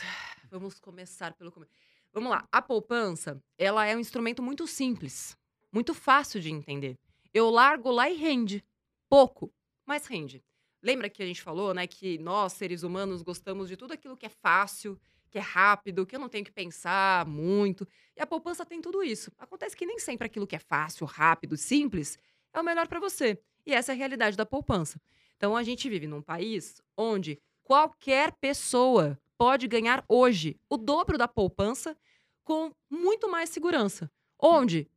Vamos 0.51 0.79
começar 0.79 1.33
pelo 1.33 1.51
começo. 1.51 1.71
Vamos 2.15 2.31
lá. 2.31 2.47
A 2.49 2.61
poupança, 2.61 3.43
ela 3.57 3.85
é 3.85 3.93
um 3.93 3.99
instrumento 3.99 4.41
muito 4.41 4.65
simples, 4.65 5.37
muito 5.69 5.93
fácil 5.93 6.39
de 6.39 6.49
entender. 6.49 6.97
Eu 7.33 7.49
largo 7.49 7.91
lá 7.91 8.09
e 8.09 8.15
rende. 8.15 8.63
Pouco, 9.09 9.53
mas 9.85 10.05
rende. 10.05 10.41
Lembra 10.81 11.09
que 11.09 11.21
a 11.21 11.25
gente 11.25 11.41
falou, 11.41 11.73
né, 11.73 11.85
que 11.85 12.17
nós, 12.19 12.53
seres 12.53 12.83
humanos, 12.83 13.21
gostamos 13.21 13.67
de 13.67 13.75
tudo 13.75 13.91
aquilo 13.91 14.15
que 14.15 14.25
é 14.25 14.29
fácil, 14.29 14.97
que 15.29 15.37
é 15.37 15.41
rápido, 15.41 16.05
que 16.05 16.15
eu 16.15 16.19
não 16.19 16.29
tenho 16.29 16.45
que 16.45 16.53
pensar 16.53 17.25
muito. 17.25 17.85
E 18.15 18.21
a 18.21 18.25
poupança 18.25 18.65
tem 18.65 18.79
tudo 18.81 19.03
isso. 19.03 19.29
Acontece 19.37 19.75
que 19.75 19.85
nem 19.85 19.99
sempre 19.99 20.27
aquilo 20.27 20.47
que 20.47 20.55
é 20.55 20.59
fácil, 20.59 21.05
rápido, 21.05 21.57
simples 21.57 22.17
é 22.53 22.61
o 22.61 22.63
melhor 22.63 22.87
para 22.87 23.01
você. 23.01 23.37
E 23.65 23.73
essa 23.73 23.91
é 23.91 23.93
a 23.93 23.97
realidade 23.97 24.37
da 24.37 24.45
poupança. 24.45 25.01
Então 25.35 25.53
a 25.53 25.63
gente 25.63 25.89
vive 25.89 26.07
num 26.07 26.21
país 26.21 26.81
onde 26.95 27.37
qualquer 27.61 28.31
pessoa 28.39 29.19
pode 29.37 29.67
ganhar 29.67 30.05
hoje 30.07 30.57
o 30.69 30.77
dobro 30.77 31.17
da 31.17 31.27
poupança 31.27 31.97
com 32.45 32.71
muito 32.89 33.29
mais 33.29 33.49
segurança. 33.49 34.09
Onde? 34.39 34.87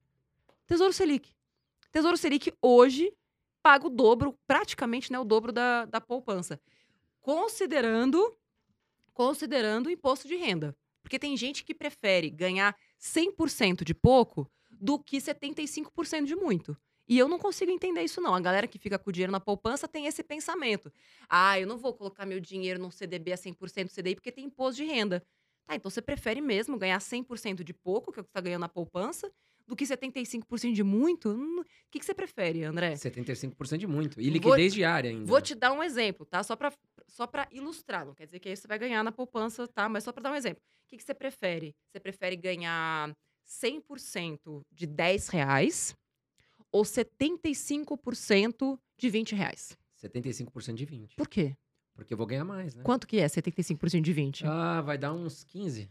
Tesouro 0.66 0.92
Selic. 0.92 1.34
Tesouro 1.90 2.16
Selic 2.16 2.52
hoje 2.62 3.12
paga 3.62 3.86
o 3.86 3.90
dobro, 3.90 4.38
praticamente 4.46 5.10
né, 5.10 5.18
o 5.18 5.24
dobro 5.24 5.50
da, 5.50 5.86
da 5.86 6.00
poupança. 6.00 6.60
Considerando, 7.20 8.36
considerando 9.12 9.86
o 9.86 9.90
imposto 9.90 10.28
de 10.28 10.36
renda. 10.36 10.76
Porque 11.02 11.18
tem 11.18 11.36
gente 11.36 11.64
que 11.64 11.74
prefere 11.74 12.28
ganhar 12.28 12.76
100% 13.00 13.82
de 13.82 13.94
pouco 13.94 14.48
do 14.70 14.98
que 14.98 15.16
75% 15.16 16.24
de 16.24 16.36
muito. 16.36 16.76
E 17.08 17.18
eu 17.18 17.26
não 17.26 17.38
consigo 17.38 17.72
entender 17.72 18.02
isso, 18.02 18.20
não. 18.20 18.34
A 18.34 18.40
galera 18.40 18.66
que 18.66 18.78
fica 18.78 18.98
com 18.98 19.08
o 19.08 19.12
dinheiro 19.12 19.32
na 19.32 19.40
poupança 19.40 19.88
tem 19.88 20.04
esse 20.04 20.22
pensamento. 20.22 20.92
Ah, 21.26 21.58
eu 21.58 21.66
não 21.66 21.78
vou 21.78 21.94
colocar 21.94 22.26
meu 22.26 22.38
dinheiro 22.38 22.78
num 22.78 22.90
CDB 22.90 23.32
a 23.32 23.36
100% 23.36 23.88
CDI 23.88 24.14
porque 24.14 24.30
tem 24.30 24.44
imposto 24.44 24.76
de 24.76 24.84
renda. 24.84 25.24
Tá, 25.68 25.76
então 25.76 25.90
você 25.90 26.00
prefere 26.00 26.40
mesmo 26.40 26.78
ganhar 26.78 26.98
100% 26.98 27.62
de 27.62 27.74
pouco, 27.74 28.10
que 28.10 28.18
é 28.18 28.22
o 28.22 28.24
que 28.24 28.28
você 28.28 28.30
está 28.30 28.40
ganhando 28.40 28.62
na 28.62 28.68
poupança, 28.70 29.30
do 29.66 29.76
que 29.76 29.84
75% 29.84 30.72
de 30.72 30.82
muito? 30.82 31.28
Hum, 31.28 31.60
O 31.60 31.64
que, 31.90 31.98
que 31.98 32.04
você 32.06 32.14
prefere, 32.14 32.64
André? 32.64 32.94
75% 32.94 33.76
de 33.76 33.86
muito. 33.86 34.18
E 34.18 34.24
Vou- 34.24 34.32
liquidez 34.32 34.72
diária 34.72 35.10
ainda. 35.10 35.26
Vou 35.26 35.42
te 35.42 35.54
dar 35.54 35.72
um 35.72 35.82
exemplo, 35.82 36.24
tá? 36.24 36.42
Só 36.42 36.56
para 36.56 36.72
só 37.06 37.26
pra 37.26 37.46
ilustrar. 37.52 38.06
Não 38.06 38.14
quer 38.14 38.24
dizer 38.26 38.38
que 38.40 38.48
aí 38.48 38.56
você 38.56 38.66
vai 38.66 38.78
ganhar 38.78 39.02
na 39.04 39.12
poupança, 39.12 39.68
tá? 39.68 39.88
Mas 39.90 40.04
só 40.04 40.12
para 40.12 40.22
dar 40.22 40.32
um 40.32 40.36
exemplo. 40.36 40.62
O 40.84 40.88
que, 40.88 40.96
que 40.96 41.02
você 41.04 41.12
prefere? 41.14 41.74
Você 41.90 42.00
prefere 42.00 42.34
ganhar 42.36 43.14
100% 43.46 44.62
de 44.72 44.86
10 44.86 45.28
reais 45.28 45.94
ou 46.72 46.82
75% 46.82 48.78
de 48.96 49.10
20 49.10 49.34
reais? 49.34 49.76
75% 50.02 50.74
de 50.76 50.84
20. 50.86 51.14
Por 51.16 51.28
quê? 51.28 51.54
Porque 51.98 52.14
eu 52.14 52.16
vou 52.16 52.26
ganhar 52.28 52.44
mais, 52.44 52.76
né? 52.76 52.82
Quanto 52.84 53.08
que 53.08 53.18
é 53.18 53.26
75% 53.26 54.00
de 54.00 54.12
20? 54.12 54.46
Ah, 54.46 54.80
vai 54.80 54.96
dar 54.96 55.12
uns 55.12 55.42
15. 55.42 55.90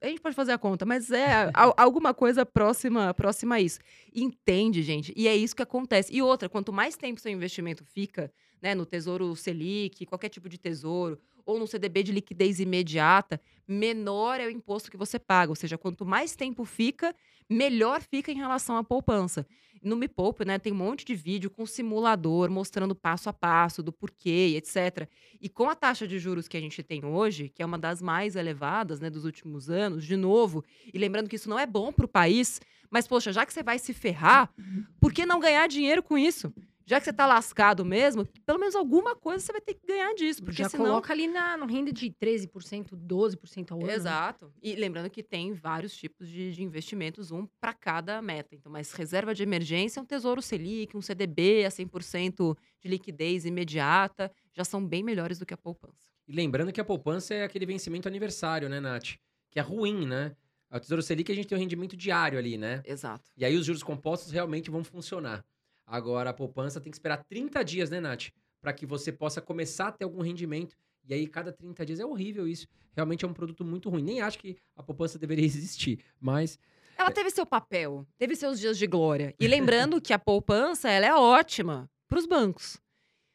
A 0.00 0.06
gente 0.08 0.22
pode 0.22 0.34
fazer 0.34 0.50
a 0.52 0.58
conta, 0.58 0.86
mas 0.86 1.10
é 1.10 1.50
al- 1.54 1.74
alguma 1.76 2.14
coisa 2.14 2.46
próxima, 2.46 3.12
próxima 3.12 3.56
a 3.56 3.60
isso. 3.60 3.78
Entende, 4.14 4.82
gente? 4.82 5.12
E 5.14 5.28
é 5.28 5.36
isso 5.36 5.54
que 5.54 5.62
acontece. 5.62 6.10
E 6.10 6.22
outra, 6.22 6.48
quanto 6.48 6.72
mais 6.72 6.96
tempo 6.96 7.20
seu 7.20 7.30
investimento 7.30 7.84
fica, 7.84 8.32
né, 8.62 8.74
no 8.74 8.86
Tesouro 8.86 9.36
Selic, 9.36 10.06
qualquer 10.06 10.30
tipo 10.30 10.48
de 10.48 10.56
tesouro, 10.56 11.18
ou 11.44 11.58
no 11.58 11.66
CDB 11.66 12.02
de 12.02 12.12
liquidez 12.12 12.60
imediata, 12.60 13.40
menor 13.66 14.40
é 14.40 14.46
o 14.46 14.50
imposto 14.50 14.90
que 14.90 14.96
você 14.96 15.18
paga. 15.18 15.50
Ou 15.50 15.56
seja, 15.56 15.78
quanto 15.78 16.04
mais 16.04 16.36
tempo 16.36 16.64
fica, 16.64 17.14
melhor 17.48 18.00
fica 18.02 18.30
em 18.30 18.36
relação 18.36 18.76
à 18.76 18.84
poupança. 18.84 19.46
No 19.82 19.96
Me 19.96 20.06
Poupe, 20.06 20.44
né, 20.44 20.60
tem 20.60 20.72
um 20.72 20.76
monte 20.76 21.04
de 21.04 21.14
vídeo 21.14 21.50
com 21.50 21.66
simulador 21.66 22.48
mostrando 22.48 22.94
passo 22.94 23.28
a 23.28 23.32
passo 23.32 23.82
do 23.82 23.92
porquê, 23.92 24.54
etc. 24.56 25.08
E 25.40 25.48
com 25.48 25.68
a 25.68 25.74
taxa 25.74 26.06
de 26.06 26.20
juros 26.20 26.46
que 26.46 26.56
a 26.56 26.60
gente 26.60 26.82
tem 26.84 27.04
hoje, 27.04 27.48
que 27.48 27.62
é 27.62 27.66
uma 27.66 27.78
das 27.78 28.00
mais 28.00 28.36
elevadas 28.36 29.00
né, 29.00 29.10
dos 29.10 29.24
últimos 29.24 29.68
anos, 29.68 30.04
de 30.04 30.16
novo, 30.16 30.64
e 30.94 30.98
lembrando 30.98 31.28
que 31.28 31.34
isso 31.34 31.50
não 31.50 31.58
é 31.58 31.66
bom 31.66 31.92
para 31.92 32.04
o 32.04 32.08
país, 32.08 32.60
mas, 32.92 33.08
poxa, 33.08 33.32
já 33.32 33.46
que 33.46 33.52
você 33.52 33.62
vai 33.62 33.78
se 33.78 33.94
ferrar, 33.94 34.52
por 35.00 35.12
que 35.12 35.24
não 35.24 35.40
ganhar 35.40 35.66
dinheiro 35.66 36.02
com 36.02 36.16
isso? 36.18 36.52
Já 36.84 36.98
que 36.98 37.04
você 37.04 37.10
está 37.10 37.26
lascado 37.26 37.84
mesmo, 37.84 38.26
pelo 38.44 38.58
menos 38.58 38.74
alguma 38.74 39.14
coisa 39.14 39.44
você 39.44 39.52
vai 39.52 39.60
ter 39.60 39.74
que 39.74 39.86
ganhar 39.86 40.14
disso. 40.14 40.42
Porque 40.42 40.62
Já 40.62 40.68
senão... 40.68 40.86
coloca 40.86 41.12
ali 41.12 41.26
na, 41.28 41.56
no 41.56 41.66
renda 41.66 41.92
de 41.92 42.10
13%, 42.10 42.90
12% 42.90 43.72
ao 43.72 43.78
ano. 43.78 43.86
né? 43.86 43.94
Exato. 43.94 44.52
E 44.62 44.74
lembrando 44.74 45.10
que 45.10 45.22
tem 45.22 45.52
vários 45.52 45.96
tipos 45.96 46.28
de, 46.28 46.52
de 46.52 46.62
investimentos, 46.62 47.30
um 47.30 47.46
para 47.60 47.72
cada 47.72 48.20
meta. 48.20 48.54
Então, 48.54 48.70
mas 48.70 48.92
reserva 48.92 49.34
de 49.34 49.42
emergência 49.42 50.00
é 50.00 50.02
um 50.02 50.06
tesouro 50.06 50.42
Selic, 50.42 50.96
um 50.96 51.02
CDB 51.02 51.64
a 51.64 51.68
100% 51.68 52.56
de 52.80 52.88
liquidez 52.88 53.44
imediata, 53.44 54.30
já 54.52 54.64
são 54.64 54.84
bem 54.84 55.02
melhores 55.02 55.38
do 55.38 55.46
que 55.46 55.54
a 55.54 55.58
poupança. 55.58 56.10
E 56.26 56.32
lembrando 56.32 56.72
que 56.72 56.80
a 56.80 56.84
poupança 56.84 57.34
é 57.34 57.44
aquele 57.44 57.66
vencimento 57.66 58.08
aniversário, 58.08 58.68
né, 58.68 58.80
Nath? 58.80 59.16
Que 59.50 59.58
é 59.58 59.62
ruim, 59.62 60.06
né? 60.06 60.34
A 60.70 60.80
Tesouro 60.80 61.02
Selic 61.02 61.30
a 61.30 61.34
gente 61.34 61.46
tem 61.46 61.58
um 61.58 61.60
rendimento 61.60 61.94
diário 61.94 62.38
ali, 62.38 62.56
né? 62.56 62.82
Exato. 62.86 63.30
E 63.36 63.44
aí 63.44 63.54
os 63.56 63.66
juros 63.66 63.82
compostos 63.82 64.32
realmente 64.32 64.70
vão 64.70 64.82
funcionar. 64.82 65.44
Agora 65.92 66.30
a 66.30 66.32
poupança 66.32 66.80
tem 66.80 66.90
que 66.90 66.96
esperar 66.96 67.22
30 67.22 67.62
dias, 67.62 67.90
né, 67.90 68.00
Nath? 68.00 68.30
Para 68.62 68.72
que 68.72 68.86
você 68.86 69.12
possa 69.12 69.42
começar 69.42 69.88
a 69.88 69.92
ter 69.92 70.04
algum 70.04 70.22
rendimento. 70.22 70.74
E 71.06 71.12
aí, 71.12 71.26
cada 71.26 71.52
30 71.52 71.84
dias 71.84 72.00
é 72.00 72.06
horrível 72.06 72.48
isso. 72.48 72.66
Realmente 72.96 73.26
é 73.26 73.28
um 73.28 73.34
produto 73.34 73.62
muito 73.62 73.90
ruim. 73.90 74.02
Nem 74.02 74.22
acho 74.22 74.38
que 74.38 74.56
a 74.74 74.82
poupança 74.82 75.18
deveria 75.18 75.44
existir. 75.44 76.02
Mas 76.18 76.58
Ela 76.96 77.10
teve 77.10 77.30
seu 77.30 77.44
papel, 77.44 78.06
teve 78.16 78.34
seus 78.34 78.58
dias 78.58 78.78
de 78.78 78.86
glória. 78.86 79.34
E 79.38 79.46
lembrando 79.46 80.00
que 80.00 80.14
a 80.14 80.18
poupança 80.18 80.88
ela 80.88 81.04
é 81.04 81.14
ótima 81.14 81.90
para 82.08 82.18
os 82.18 82.24
bancos. 82.24 82.80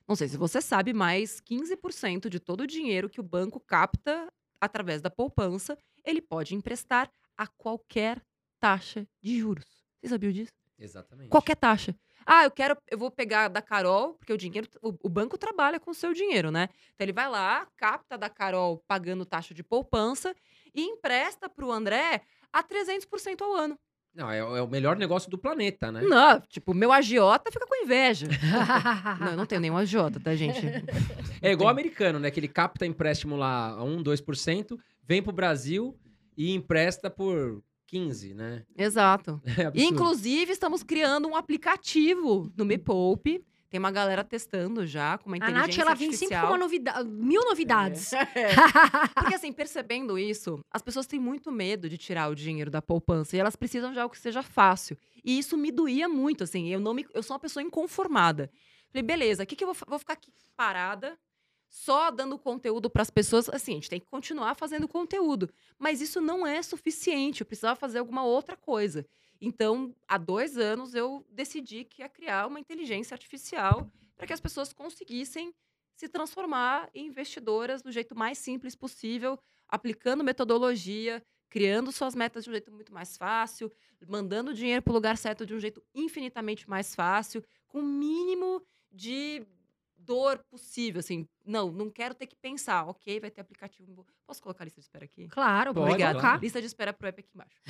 Não 0.08 0.16
sei 0.16 0.28
se 0.28 0.36
você 0.36 0.60
sabe, 0.60 0.94
mas 0.94 1.40
15% 1.42 2.28
de 2.28 2.40
todo 2.40 2.62
o 2.62 2.68
dinheiro 2.68 3.08
que 3.08 3.20
o 3.20 3.24
banco 3.24 3.60
capta 3.60 4.34
através 4.60 5.00
da 5.00 5.12
poupança, 5.12 5.78
ele 6.04 6.22
pode 6.24 6.56
emprestar 6.56 7.12
a 7.38 7.46
qualquer 7.46 8.20
taxa 8.60 9.08
de 9.22 9.38
juros. 9.38 9.66
Você 10.02 10.08
sabia 10.10 10.34
disso? 10.34 10.54
Exatamente. 10.80 11.30
Qualquer 11.30 11.56
taxa. 11.56 11.96
Ah, 12.30 12.44
eu 12.44 12.52
quero, 12.52 12.78
eu 12.92 12.98
vou 12.98 13.10
pegar 13.10 13.48
da 13.48 13.62
Carol, 13.62 14.16
porque 14.16 14.34
o 14.34 14.38
dinheiro, 14.38 14.68
o, 14.82 14.94
o 15.04 15.08
banco 15.08 15.38
trabalha 15.38 15.80
com 15.80 15.92
o 15.92 15.94
seu 15.94 16.14
dinheiro, 16.14 16.52
né? 16.52 16.68
Então 16.94 17.06
ele 17.06 17.14
vai 17.14 17.30
lá, 17.30 17.66
capta 17.78 18.18
da 18.18 18.30
Carol 18.30 18.84
pagando 18.86 19.26
taxa 19.26 19.54
de 19.54 19.64
poupança 19.64 20.36
e 20.76 20.82
empresta 20.82 21.48
para 21.48 21.66
o 21.66 21.72
André 21.72 22.22
a 22.52 22.62
300% 22.62 23.42
ao 23.42 23.54
ano. 23.54 23.80
Não, 24.14 24.30
é, 24.30 24.40
é 24.40 24.62
o 24.62 24.68
melhor 24.68 24.98
negócio 24.98 25.32
do 25.32 25.38
planeta, 25.38 25.90
né? 25.90 26.02
Não, 26.02 26.42
tipo, 26.42 26.74
meu 26.74 26.92
agiota 26.92 27.50
fica 27.50 27.66
com 27.66 27.84
inveja. 27.86 28.28
não, 29.22 29.28
eu 29.28 29.38
não 29.38 29.46
tenho 29.46 29.62
nenhum 29.62 29.78
agiota, 29.78 30.20
tá, 30.20 30.36
gente? 30.36 30.60
É 31.40 31.52
igual 31.52 31.68
o 31.68 31.72
americano, 31.72 32.18
né? 32.18 32.32
Que 32.32 32.40
ele 32.40 32.48
capta 32.48 32.84
empréstimo 32.84 33.36
lá 33.36 33.70
a 33.70 33.84
1, 33.84 34.02
2%, 34.02 34.76
vem 35.04 35.22
pro 35.22 35.32
Brasil 35.32 35.96
e 36.36 36.52
empresta 36.52 37.12
por 37.12 37.64
15, 37.88 38.34
né? 38.34 38.64
Exato. 38.78 39.42
É. 39.58 39.72
Inclusive, 39.82 40.52
estamos 40.52 40.84
criando 40.84 41.28
um 41.28 41.36
aplicativo 41.36 42.52
no 42.56 42.64
Me 42.66 42.78
Poupe. 42.78 43.44
Tem 43.70 43.80
uma 43.80 43.92
galera 43.92 44.24
testando 44.24 44.86
já 44.86 45.18
com 45.18 45.28
uma 45.30 45.36
A 45.36 45.38
inteligência 45.40 45.84
Nath, 45.84 45.88
ela 45.88 45.94
vem 45.96 46.12
sempre 46.14 46.36
com 46.38 46.46
artificial. 46.46 46.52
uma 46.52 46.58
novidade, 46.58 47.10
mil 47.10 47.44
novidades. 47.44 48.12
Porque, 49.16 49.36
assim, 49.36 49.52
percebendo 49.52 50.18
isso, 50.18 50.60
as 50.72 50.82
pessoas 50.82 51.06
têm 51.06 51.20
muito 51.20 51.52
medo 51.52 51.90
de 51.90 51.98
tirar 51.98 52.30
o 52.30 52.36
dinheiro 52.36 52.72
da 52.72 52.82
poupança 52.82 53.36
e 53.36 53.40
elas 53.40 53.56
precisam 53.58 53.92
de 53.92 54.00
algo 54.00 54.14
que 54.14 54.22
seja 54.22 54.42
fácil. 54.42 54.98
E 55.24 55.38
isso 55.38 55.58
me 55.58 55.70
doía 55.72 56.08
muito, 56.08 56.46
assim. 56.46 56.70
Eu, 56.70 56.80
não 56.80 56.94
me, 56.94 57.06
eu 57.14 57.22
sou 57.22 57.34
uma 57.34 57.42
pessoa 57.42 57.62
inconformada. 57.62 58.50
Falei, 58.90 59.04
beleza, 59.04 59.44
o 59.44 59.46
que, 59.46 59.56
que 59.56 59.66
eu 59.66 59.74
vou, 59.74 59.76
vou 59.88 60.00
ficar 60.00 60.14
aqui 60.14 60.32
parada, 60.56 61.18
só 61.70 62.10
dando 62.12 62.38
conteúdo 62.38 62.90
para 62.90 63.02
as 63.02 63.10
pessoas? 63.10 63.50
Assim, 63.50 63.72
a 63.72 63.76
gente 63.76 63.90
tem 63.90 64.00
que 64.00 64.06
continuar 64.08 64.56
fazendo 64.56 64.88
conteúdo. 64.88 65.50
Mas 65.78 66.02
isso 66.02 66.22
não 66.22 66.46
é 66.46 66.62
suficiente. 66.62 67.42
Eu 67.42 67.48
precisava 67.48 67.76
fazer 67.76 68.00
alguma 68.00 68.24
outra 68.24 68.56
coisa. 68.56 69.06
Então, 69.40 69.94
há 70.08 70.18
dois 70.18 70.58
anos, 70.58 70.96
eu 70.96 71.26
decidi 71.30 71.84
que 71.84 72.02
ia 72.02 72.10
criar 72.10 72.48
uma 72.48 72.60
inteligência 72.60 73.14
artificial 73.14 73.92
para 74.16 74.26
que 74.26 74.34
as 74.34 74.40
pessoas 74.40 74.74
conseguissem 74.74 75.54
se 75.96 76.08
transformar 76.08 76.90
em 76.94 77.08
investidoras 77.08 77.82
do 77.82 77.92
jeito 77.92 78.16
mais 78.16 78.38
simples 78.38 78.76
possível, 78.76 79.38
aplicando 79.68 80.24
metodologia, 80.24 81.24
criando 81.50 81.92
suas 81.92 82.14
metas 82.14 82.44
de 82.44 82.50
um 82.50 82.54
jeito 82.54 82.72
muito 82.72 82.94
mais 82.94 83.18
fácil, 83.18 83.72
mandando 84.08 84.54
dinheiro 84.54 84.82
para 84.82 84.92
o 84.92 84.94
lugar 84.94 85.18
certo 85.18 85.46
de 85.46 85.56
um 85.56 85.60
jeito 85.60 85.84
infinitamente 85.94 86.70
mais 86.70 86.94
fácil, 86.94 87.44
com 87.68 87.80
o 87.80 87.84
mínimo 87.84 88.62
de 88.92 89.46
dor 90.08 90.40
possível, 90.50 91.00
assim. 91.00 91.28
Não, 91.46 91.70
não 91.72 91.90
quero 91.90 92.16
ter 92.16 92.26
que 92.26 92.36
pensar. 92.36 92.88
Ok, 92.88 93.20
vai 93.20 93.30
ter 93.30 93.42
aplicativo. 93.42 94.06
Posso 94.26 94.42
colocar 94.42 94.64
a 94.64 94.66
lista 94.66 94.80
de 94.80 94.86
espera 94.86 95.06
aqui? 95.06 95.28
Claro, 95.28 95.74
Pode, 95.74 95.90
Obrigada. 95.90 96.20
colocar. 96.20 96.42
Lista 96.42 96.62
de 96.62 96.68
espera 96.68 96.94
pro 96.94 97.08
app 97.08 97.20
aqui 97.20 97.30
embaixo. 97.36 97.62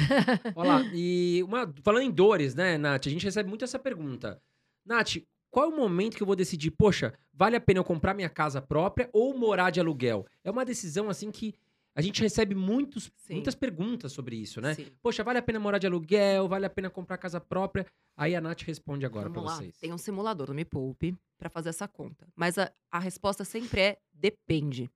Olha 0.56 0.70
lá, 0.70 0.82
e 0.94 1.42
uma, 1.44 1.74
falando 1.84 2.04
em 2.04 2.12
dores, 2.12 2.54
né, 2.54 2.78
Nath? 2.78 3.08
A 3.08 3.10
gente 3.10 3.26
recebe 3.26 3.50
muito 3.50 3.66
essa 3.66 3.80
pergunta. 3.80 4.42
Nath, 4.86 5.18
qual 5.50 5.66
é 5.66 5.74
o 5.74 5.76
momento 5.76 6.16
que 6.16 6.24
eu 6.24 6.28
vou 6.28 6.36
decidir, 6.36 6.72
poxa, 6.72 7.14
vale 7.34 7.56
a 7.56 7.62
pena 7.62 7.80
eu 7.80 7.84
comprar 7.84 8.14
minha 8.14 8.30
casa 8.30 8.62
própria 8.62 9.10
ou 9.12 9.38
morar 9.38 9.72
de 9.72 9.80
aluguel? 9.80 10.26
É 10.44 10.52
uma 10.52 10.64
decisão, 10.64 11.10
assim, 11.10 11.32
que 11.32 11.56
a 11.98 12.02
gente 12.02 12.22
recebe 12.22 12.54
muitos, 12.54 13.12
Sim. 13.16 13.34
muitas 13.34 13.56
perguntas 13.56 14.12
sobre 14.12 14.36
isso, 14.36 14.62
né? 14.62 14.76
Sim. 14.76 14.86
Poxa, 15.02 15.24
vale 15.24 15.40
a 15.40 15.42
pena 15.42 15.60
morar 15.60 15.80
de 15.80 15.88
aluguel? 15.88 16.48
Vale 16.48 16.68
a 16.68 16.70
pena 16.70 16.92
comprar 16.92 17.18
casa 17.18 17.42
própria? 17.42 17.88
Aí 18.16 18.36
a 18.36 18.40
Nath 18.40 18.62
responde 18.62 19.04
agora 19.04 19.28
lá. 19.28 19.56
vocês. 19.56 19.76
Tem 19.80 19.92
um 19.92 19.98
simulador 19.98 20.50
no 20.50 20.54
Me 20.54 20.64
Poupe 20.64 21.18
para 21.40 21.50
fazer 21.50 21.70
essa 21.70 21.88
conta. 21.88 22.28
Mas 22.36 22.60
a, 22.60 22.72
a 22.92 23.00
resposta 23.00 23.44
sempre 23.44 23.82
é 23.82 23.98
depende. 24.14 24.92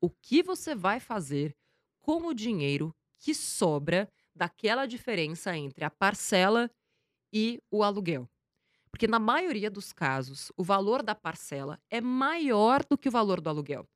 O 0.00 0.08
que 0.08 0.42
você 0.42 0.74
vai 0.74 0.98
fazer 0.98 1.54
com 2.00 2.26
o 2.26 2.32
dinheiro 2.32 2.90
que 3.18 3.34
sobra 3.34 4.08
daquela 4.34 4.86
diferença 4.86 5.54
entre 5.54 5.84
a 5.84 5.90
parcela 5.90 6.70
e 7.30 7.60
o 7.70 7.82
aluguel? 7.82 8.26
Porque 8.90 9.06
na 9.06 9.18
maioria 9.18 9.70
dos 9.70 9.92
casos, 9.92 10.50
o 10.56 10.64
valor 10.64 11.02
da 11.02 11.14
parcela 11.14 11.78
é 11.90 12.00
maior 12.00 12.82
do 12.82 12.96
que 12.96 13.10
o 13.10 13.12
valor 13.12 13.42
do 13.42 13.50
aluguel. 13.50 13.86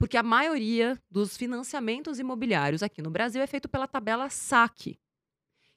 Porque 0.00 0.16
a 0.16 0.22
maioria 0.22 0.98
dos 1.10 1.36
financiamentos 1.36 2.18
imobiliários 2.18 2.82
aqui 2.82 3.02
no 3.02 3.10
Brasil 3.10 3.42
é 3.42 3.46
feito 3.46 3.68
pela 3.68 3.86
tabela 3.86 4.30
SAC, 4.30 4.98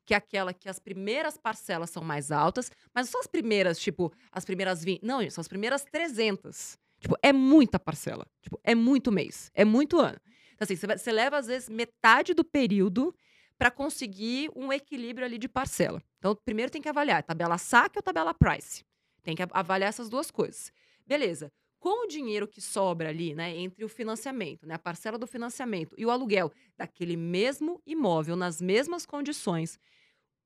que 0.06 0.14
é 0.14 0.18
aquela 0.18 0.54
que 0.54 0.70
as 0.70 0.80
primeiras 0.80 1.36
parcelas 1.36 1.90
são 1.90 2.02
mais 2.02 2.32
altas, 2.32 2.72
mas 2.96 3.10
são 3.10 3.20
as 3.20 3.28
primeiras, 3.28 3.78
tipo, 3.78 4.14
as 4.32 4.46
primeiras 4.46 4.82
20. 4.82 5.04
Não, 5.04 5.30
são 5.30 5.42
as 5.42 5.48
primeiras 5.50 5.84
300. 5.84 6.78
Tipo, 7.02 7.18
é 7.22 7.34
muita 7.34 7.78
parcela. 7.78 8.26
Tipo, 8.42 8.58
é 8.64 8.74
muito 8.74 9.12
mês, 9.12 9.52
é 9.54 9.66
muito 9.66 10.00
ano. 10.00 10.18
Então, 10.54 10.64
assim, 10.64 10.78
você 10.78 11.12
leva, 11.12 11.38
às 11.38 11.48
vezes, 11.48 11.68
metade 11.68 12.34
do 12.34 12.46
período 12.46 13.14
para 13.58 13.70
conseguir 13.70 14.50
um 14.56 14.72
equilíbrio 14.72 15.26
ali 15.26 15.38
de 15.38 15.50
parcela. 15.50 16.02
Então, 16.20 16.34
primeiro 16.46 16.72
tem 16.72 16.82
que 16.82 16.88
avaliar 16.88 17.24
tabela 17.24 17.58
SAC 17.58 17.98
ou 17.98 18.02
tabela 18.02 18.34
Price. 18.34 18.86
Tem 19.22 19.36
que 19.36 19.44
avaliar 19.52 19.90
essas 19.90 20.08
duas 20.08 20.32
coisas. 20.32 20.72
Beleza. 21.06 21.52
Com 21.84 22.06
o 22.06 22.08
dinheiro 22.08 22.48
que 22.48 22.62
sobra 22.62 23.10
ali, 23.10 23.36
né, 23.36 23.58
entre 23.58 23.84
o 23.84 23.90
financiamento, 23.90 24.66
né, 24.66 24.76
a 24.76 24.80
parcela 24.80 25.18
do 25.18 25.28
financiamento 25.28 25.94
e 25.98 26.06
o 26.06 26.10
aluguel 26.10 26.50
daquele 26.78 27.18
mesmo 27.18 27.82
imóvel 27.86 28.38
nas 28.38 28.62
mesmas 28.62 29.06
condições, 29.06 29.78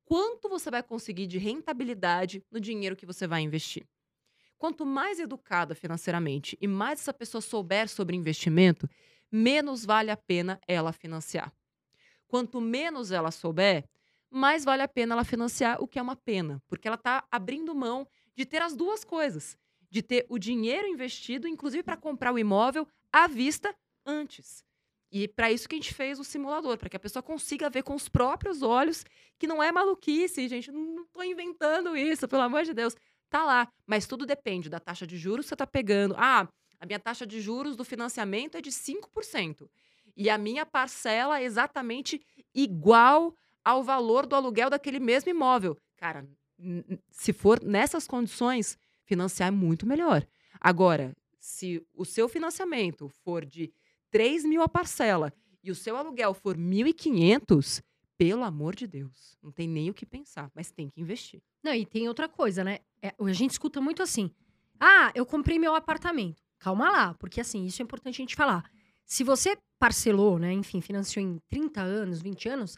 quanto 0.04 0.50
você 0.50 0.72
vai 0.72 0.82
conseguir 0.82 1.28
de 1.28 1.38
rentabilidade 1.38 2.44
no 2.50 2.60
dinheiro 2.60 2.96
que 2.96 3.06
você 3.06 3.28
vai 3.28 3.42
investir? 3.42 3.88
Quanto 4.58 4.84
mais 4.84 5.20
educada 5.20 5.76
financeiramente 5.76 6.58
e 6.60 6.68
mais 6.68 7.02
essa 7.02 7.14
pessoa 7.14 7.40
souber 7.40 7.88
sobre 7.88 8.16
investimento, 8.16 8.90
menos 9.32 9.86
vale 9.86 10.10
a 10.10 10.18
pena 10.18 10.60
ela 10.68 10.92
financiar. 10.92 11.54
Quanto 12.28 12.60
menos 12.60 13.12
ela 13.12 13.30
souber, 13.30 13.88
mais 14.28 14.66
vale 14.66 14.82
a 14.82 14.88
pena 14.88 15.14
ela 15.14 15.24
financiar, 15.24 15.80
o 15.84 15.88
que 15.88 16.00
é 16.00 16.02
uma 16.02 16.16
pena, 16.16 16.60
porque 16.68 16.88
ela 16.88 16.96
está 16.96 17.28
abrindo 17.30 17.76
mão 17.76 18.08
de 18.36 18.44
ter 18.44 18.64
as 18.64 18.76
duas 18.76 19.04
coisas, 19.04 19.56
de 19.90 20.02
ter 20.02 20.26
o 20.30 20.38
dinheiro 20.38 20.88
investido, 20.88 21.48
inclusive 21.48 21.84
para 21.84 21.98
comprar 21.98 22.34
o 22.34 22.40
imóvel 22.40 22.88
à 23.12 23.28
vista 23.28 23.74
antes. 24.06 24.64
E 25.12 25.28
para 25.28 25.52
isso 25.52 25.68
que 25.70 25.76
a 25.76 25.78
gente 25.78 25.94
fez 25.94 26.20
o 26.20 26.24
simulador, 26.24 26.78
para 26.78 26.90
que 26.90 26.98
a 26.98 27.00
pessoa 27.00 27.24
consiga 27.24 27.70
ver 27.70 27.84
com 27.84 27.96
os 27.96 28.10
próprios 28.10 28.62
olhos 28.62 29.06
que 29.40 29.48
não 29.48 29.64
é 29.64 29.72
maluquice, 29.72 30.48
gente. 30.48 30.72
Não 30.72 31.04
estou 31.04 31.24
inventando 31.24 31.96
isso, 31.96 32.28
pelo 32.28 32.42
amor 32.42 32.64
de 32.64 32.74
Deus. 32.74 32.96
Tá 33.30 33.44
lá. 33.44 33.72
Mas 33.86 34.06
tudo 34.06 34.26
depende 34.26 34.70
da 34.70 34.80
taxa 34.80 35.08
de 35.08 35.18
juros 35.18 35.46
que 35.46 35.50
você 35.50 35.56
está 35.56 35.68
pegando. 35.68 36.14
Ah, 36.18 36.48
a 36.80 36.86
minha 36.86 37.00
taxa 37.00 37.26
de 37.26 37.40
juros 37.40 37.76
do 37.76 37.86
financiamento 37.86 38.56
é 38.56 38.62
de 38.62 38.70
5%. 38.70 39.70
E 40.16 40.30
a 40.30 40.38
minha 40.38 40.66
parcela 40.66 41.40
é 41.40 41.44
exatamente 41.44 42.22
igual 42.54 43.34
ao 43.64 43.84
valor 43.84 44.26
do 44.26 44.36
aluguel 44.36 44.70
daquele 44.70 45.00
mesmo 45.00 45.30
imóvel. 45.30 45.78
Cara, 45.96 46.28
se 47.12 47.32
for 47.32 47.62
nessas 47.62 48.08
condições, 48.08 48.78
financiar 49.08 49.48
é 49.48 49.52
muito 49.52 49.88
melhor. 49.88 50.28
Agora, 50.60 51.16
se 51.40 51.84
o 51.96 52.06
seu 52.06 52.30
financiamento 52.30 53.10
for 53.24 53.44
de 53.44 53.74
3 54.12 54.46
mil 54.46 54.62
a 54.62 54.70
parcela 54.70 55.34
e 55.64 55.72
o 55.72 55.76
seu 55.76 55.96
aluguel 55.96 56.34
for 56.34 56.56
1.500, 56.56 57.82
pelo 58.18 58.44
amor 58.44 58.76
de 58.76 58.88
Deus, 58.88 59.38
não 59.42 59.52
tem 59.52 59.68
nem 59.68 59.90
o 59.90 59.94
que 59.94 60.06
pensar, 60.06 60.52
mas 60.54 60.72
tem 60.72 60.90
que 60.90 61.00
investir. 61.00 61.42
Não, 61.64 61.74
e 61.74 61.86
tem 61.86 62.08
outra 62.08 62.28
coisa, 62.28 62.64
né? 62.64 62.80
É, 63.02 63.14
a 63.18 63.34
gente 63.34 63.52
escuta 63.52 63.80
muito 63.80 64.02
assim: 64.02 64.32
ah, 64.80 65.12
eu 65.16 65.26
comprei 65.26 65.58
meu 65.60 65.76
apartamento. 65.76 66.42
Calma 66.60 66.90
lá, 66.90 67.14
porque 67.14 67.40
assim, 67.40 67.66
isso 67.66 67.82
é 67.82 67.84
importante 67.84 68.16
a 68.16 68.24
gente 68.24 68.36
falar. 68.36 68.70
Se 69.06 69.24
você 69.24 69.58
parcelou, 69.80 70.40
né, 70.40 70.52
enfim, 70.52 70.82
financiou 70.82 71.24
em 71.24 71.40
30 71.48 71.82
anos, 71.82 72.22
20 72.22 72.50
anos, 72.50 72.78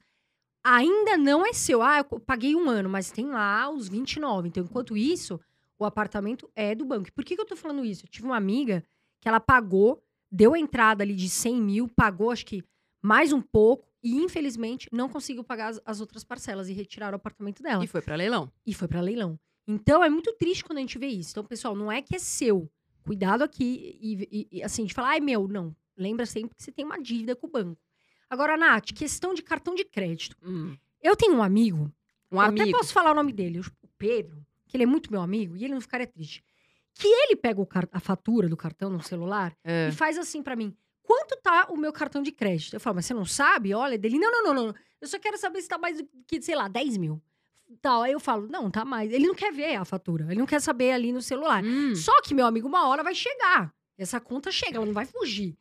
ainda 0.64 1.18
não 1.18 1.46
é 1.46 1.54
seu. 1.54 1.82
Ah, 1.82 2.00
eu 2.00 2.20
paguei 2.20 2.56
um 2.56 2.70
ano, 2.70 2.90
mas 2.90 3.10
tem 3.10 3.28
lá 3.28 3.70
os 3.70 3.88
29. 3.88 4.50
Então, 4.50 4.64
enquanto 4.64 4.98
isso, 4.98 5.40
o 5.80 5.86
apartamento 5.86 6.50
é 6.56 6.76
do 6.76 6.86
banco. 6.86 7.12
Por 7.14 7.24
que, 7.24 7.36
que 7.36 7.42
eu 7.42 7.46
tô 7.46 7.56
falando 7.56 7.84
isso? 7.86 8.06
Eu 8.06 8.10
tive 8.10 8.26
uma 8.28 8.36
amiga 8.38 8.84
que 9.22 9.28
ela 9.30 9.40
pagou, 9.40 10.04
deu 10.32 10.54
a 10.54 10.60
entrada 10.60 11.04
ali 11.04 11.16
de 11.16 11.30
100 11.30 11.62
mil, 11.62 11.88
pagou 11.88 12.30
acho 12.32 12.46
que 12.46 12.64
mais 13.02 13.32
um 13.34 13.42
pouco, 13.42 13.88
e 14.04 14.16
infelizmente 14.18 14.88
não 14.92 15.10
conseguiu 15.10 15.44
pagar 15.44 15.70
as, 15.70 15.82
as 15.86 16.00
outras 16.02 16.24
parcelas 16.24 16.70
e 16.70 16.74
retirar 16.74 17.14
o 17.14 17.16
apartamento 17.16 17.62
dela 17.64 17.84
E 17.84 17.88
foi 17.88 18.02
para 18.02 18.16
leilão. 18.16 18.52
e 18.66 18.74
foi 18.74 18.88
para 18.88 19.02
leilão. 19.02 19.40
Então 19.68 20.04
é 20.04 20.10
muito 20.10 20.34
triste 20.34 20.64
quando 20.64 20.78
a 20.78 20.82
gente 20.82 20.98
vê 20.98 21.08
isso. 21.08 21.32
Então, 21.32 21.44
pessoal, 21.46 21.76
não 21.76 21.92
é 21.92 22.02
que 22.02 22.16
é 22.16 22.20
seu. 22.20 22.70
Cuidado 23.04 23.44
aqui 23.44 23.98
e, 24.02 24.28
e- 24.32 24.58
e, 24.60 24.64
assim, 24.64 24.86
de 24.86 24.94
falar, 24.94 25.10
ai 25.10 25.20
meu, 25.20 25.48
não. 25.48 25.76
Lembra 25.98 26.26
sempre 26.26 26.56
que 26.56 26.64
você 26.64 26.72
tem 26.72 26.86
uma 26.86 27.02
dívida 27.02 27.36
com 27.36 27.48
o 27.48 27.50
banco. 27.50 27.82
Agora, 28.30 28.56
Nath, 28.58 28.92
questão 28.94 29.34
de 29.34 29.42
cartão 29.42 29.76
de 29.76 29.84
crédito. 29.84 30.36
Hum, 30.44 30.76
Eu 31.02 31.16
tenho 31.16 31.36
um 31.36 31.44
amigo, 31.44 31.92
Um 32.32 32.36
eu 32.38 32.42
até 32.42 32.62
amigo. 32.64 32.78
posso 32.78 32.94
falar 32.94 33.12
o 33.12 33.16
nome 33.16 33.32
dele, 33.34 33.60
o 33.60 33.88
Pedro, 33.98 34.46
que 34.70 34.78
ele 34.78 34.84
é 34.84 34.88
muito 34.88 35.12
meu 35.12 35.22
amigo, 35.22 35.58
e 35.58 35.66
ele 35.66 35.74
não 35.74 35.82
ficaria 35.82 36.08
triste. 36.08 36.42
Que 36.94 37.08
ele 37.08 37.36
pega 37.36 37.62
a 37.92 38.00
fatura 38.00 38.48
do 38.48 38.56
cartão 38.56 38.90
no 38.90 39.02
celular 39.04 39.54
É. 39.64 39.90
e 39.90 39.92
faz 39.92 40.18
assim 40.18 40.42
pra 40.42 40.56
mim: 40.56 40.74
quanto 41.04 41.36
tá 41.42 41.68
o 41.70 41.76
meu 41.76 41.92
cartão 41.92 42.22
de 42.22 42.32
crédito? 42.32 42.74
Eu 42.76 42.80
falo, 42.80 42.96
mas 42.96 43.06
você 43.06 43.14
não 43.14 43.26
sabe? 43.26 43.74
Olha, 43.74 43.98
dele, 43.98 44.18
não, 44.18 44.32
não, 44.32 44.44
não, 44.54 44.54
não. 44.68 44.76
Eu 45.02 45.08
só 45.08 45.20
quero 45.20 45.38
saber 45.38 45.62
se 45.62 45.68
tá 45.68 45.78
mais 45.78 45.98
do 45.98 46.08
que, 46.28 46.42
sei 46.42 46.56
lá, 46.56 46.68
10 46.70 46.96
mil. 46.98 47.22
Tal. 47.82 48.02
Aí 48.04 48.12
eu 48.12 48.20
falo, 48.20 48.48
não, 48.50 48.70
tá 48.72 48.84
mais. 48.86 49.12
Ele 49.12 49.28
não 49.28 49.36
quer 49.36 49.52
ver 49.54 49.76
a 49.76 49.86
fatura, 49.86 50.26
ele 50.30 50.40
não 50.40 50.46
quer 50.46 50.60
saber 50.62 50.92
ali 50.92 51.12
no 51.12 51.22
celular. 51.22 51.64
Hum, 51.64 51.96
Só 51.96 52.22
que, 52.22 52.34
meu 52.34 52.46
amigo, 52.46 52.68
uma 52.68 52.88
hora 52.88 53.04
vai 53.04 53.14
chegar. 53.16 53.74
Essa 53.98 54.20
conta 54.20 54.52
chega, 54.52 54.78
ela 54.78 54.86
não 54.86 54.94
vai 54.94 55.06
fugir. 55.06 55.56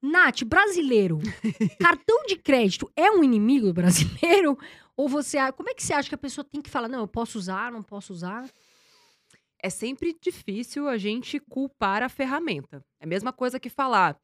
Nath, 0.00 0.44
brasileiro, 0.44 1.18
cartão 1.80 2.24
de 2.26 2.36
crédito 2.36 2.88
é 2.94 3.10
um 3.10 3.24
inimigo 3.24 3.66
do 3.66 3.72
brasileiro? 3.74 4.56
Ou 4.98 5.08
você. 5.08 5.38
Como 5.52 5.70
é 5.70 5.74
que 5.74 5.82
você 5.82 5.94
acha 5.94 6.08
que 6.08 6.14
a 6.14 6.18
pessoa 6.18 6.44
tem 6.44 6.60
que 6.60 6.68
falar, 6.68 6.88
não, 6.88 7.00
eu 7.00 7.08
posso 7.08 7.38
usar, 7.38 7.72
não 7.72 7.82
posso 7.82 8.12
usar? 8.12 8.44
é 9.62 9.70
sempre 9.70 10.16
difícil 10.20 10.88
a 10.88 10.96
gente 10.96 11.40
culpar 11.40 12.02
a 12.02 12.08
ferramenta. 12.08 12.84
É 13.00 13.04
a 13.04 13.08
mesma 13.08 13.32
coisa 13.32 13.58
que 13.58 13.68
falar. 13.68 14.16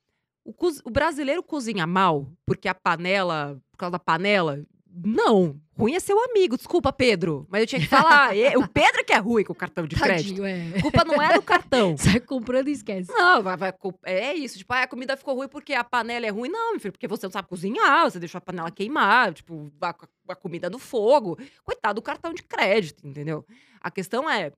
O, 0.45 0.53
o 0.85 0.91
brasileiro 0.91 1.43
cozinha 1.43 1.87
mal 1.87 2.31
porque 2.47 2.69
a 2.69 2.75
panela, 2.75 3.61
por 3.73 3.79
causa 3.79 3.93
da 3.93 3.99
panela. 3.99 4.65
Não, 4.97 5.61
ruim 5.77 5.95
é 5.95 6.01
seu 6.01 6.23
amigo. 6.25 6.57
Desculpa, 6.57 6.93
Pedro, 6.93 7.47
mas 7.51 7.63
eu 7.63 7.67
tinha 7.67 7.81
que 7.81 7.89
falar. 7.89 8.33
O 8.57 8.69
Pedro 8.69 9.05
que 9.05 9.13
é 9.13 9.19
ruim 9.19 9.43
com 9.43 9.53
o 9.53 9.57
cartão 9.57 9.87
de 9.87 9.97
crédito. 9.97 10.41
Tadinho, 10.41 10.45
é. 10.45 10.79
A 10.79 10.83
culpa 10.83 11.05
não 11.05 11.21
é 11.21 11.35
do 11.35 11.43
cartão. 11.43 11.97
Sai 11.99 12.21
comprando 12.21 12.69
e 12.69 12.73
esquece. 12.73 13.11
Não, 13.11 13.43
vai, 13.43 13.57
vai, 13.57 13.75
é 14.05 14.35
isso. 14.35 14.59
Tipo, 14.59 14.73
ah, 14.73 14.83
a 14.83 14.87
comida 14.87 15.17
ficou 15.17 15.35
ruim 15.35 15.49
porque 15.49 15.75
a 15.75 15.83
panela 15.83 16.27
é 16.27 16.31
ruim. 16.31 16.49
Não, 16.49 16.73
meu 16.73 16.81
filho, 16.81 16.93
porque 16.93 17.09
você 17.09 17.27
não 17.27 17.33
sabe 17.33 17.49
cozinhar, 17.49 18.09
você 18.09 18.21
deixou 18.21 18.39
a 18.39 18.43
panela 18.43 18.71
queimar, 18.71 19.35
tipo, 19.35 19.73
a, 19.81 19.95
a 20.29 20.37
comida 20.37 20.71
no 20.71 20.79
fogo. 20.79 21.37
Coitado 21.65 22.01
do 22.01 22.03
cartão 22.03 22.33
de 22.33 22.43
crédito, 22.43 23.07
entendeu? 23.07 23.45
A 23.81 23.91
questão 23.91 24.31
é, 24.31 24.53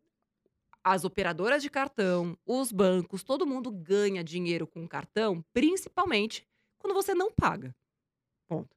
as 0.85 1.05
operadoras 1.05 1.63
de 1.63 1.71
cartão, 1.71 2.39
os 2.47 2.71
bancos, 2.71 3.25
todo 3.25 3.47
mundo 3.47 3.73
ganha 3.73 4.23
dinheiro 4.23 4.67
com 4.67 4.87
cartão, 4.87 5.45
principalmente 5.53 6.47
quando 6.79 6.95
você 6.95 7.15
não 7.15 7.33
paga. 7.33 7.75
Ponto. 8.47 8.76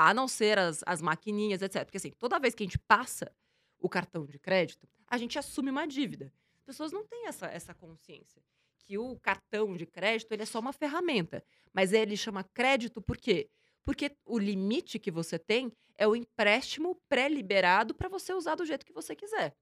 A 0.00 0.14
não 0.14 0.28
ser 0.28 0.58
as, 0.58 0.84
as 0.86 1.02
maquininhas, 1.02 1.60
etc. 1.60 1.84
Porque 1.84 1.96
assim, 1.96 2.12
toda 2.12 2.38
vez 2.38 2.54
que 2.54 2.62
a 2.62 2.66
gente 2.66 2.78
passa 2.78 3.32
o 3.80 3.88
cartão 3.88 4.24
de 4.26 4.38
crédito, 4.38 4.88
a 5.08 5.18
gente 5.18 5.38
assume 5.38 5.70
uma 5.70 5.86
dívida. 5.86 6.32
As 6.58 6.62
pessoas 6.62 6.92
não 6.92 7.04
têm 7.04 7.26
essa, 7.26 7.46
essa 7.46 7.74
consciência 7.74 8.40
que 8.78 8.96
o 8.96 9.18
cartão 9.18 9.76
de 9.76 9.84
crédito 9.84 10.32
ele 10.32 10.42
é 10.42 10.46
só 10.46 10.60
uma 10.60 10.72
ferramenta, 10.72 11.44
mas 11.74 11.92
ele 11.92 12.16
chama 12.16 12.42
crédito 12.42 13.02
por 13.02 13.16
quê? 13.16 13.50
Porque 13.84 14.16
o 14.24 14.38
limite 14.38 14.98
que 14.98 15.10
você 15.10 15.38
tem 15.38 15.72
é 15.96 16.06
o 16.06 16.14
empréstimo 16.14 16.94
pré-liberado 17.08 17.92
para 17.92 18.08
você 18.08 18.32
usar 18.32 18.54
do 18.54 18.64
jeito 18.64 18.86
que 18.86 18.92
você 18.92 19.16
quiser. 19.16 19.54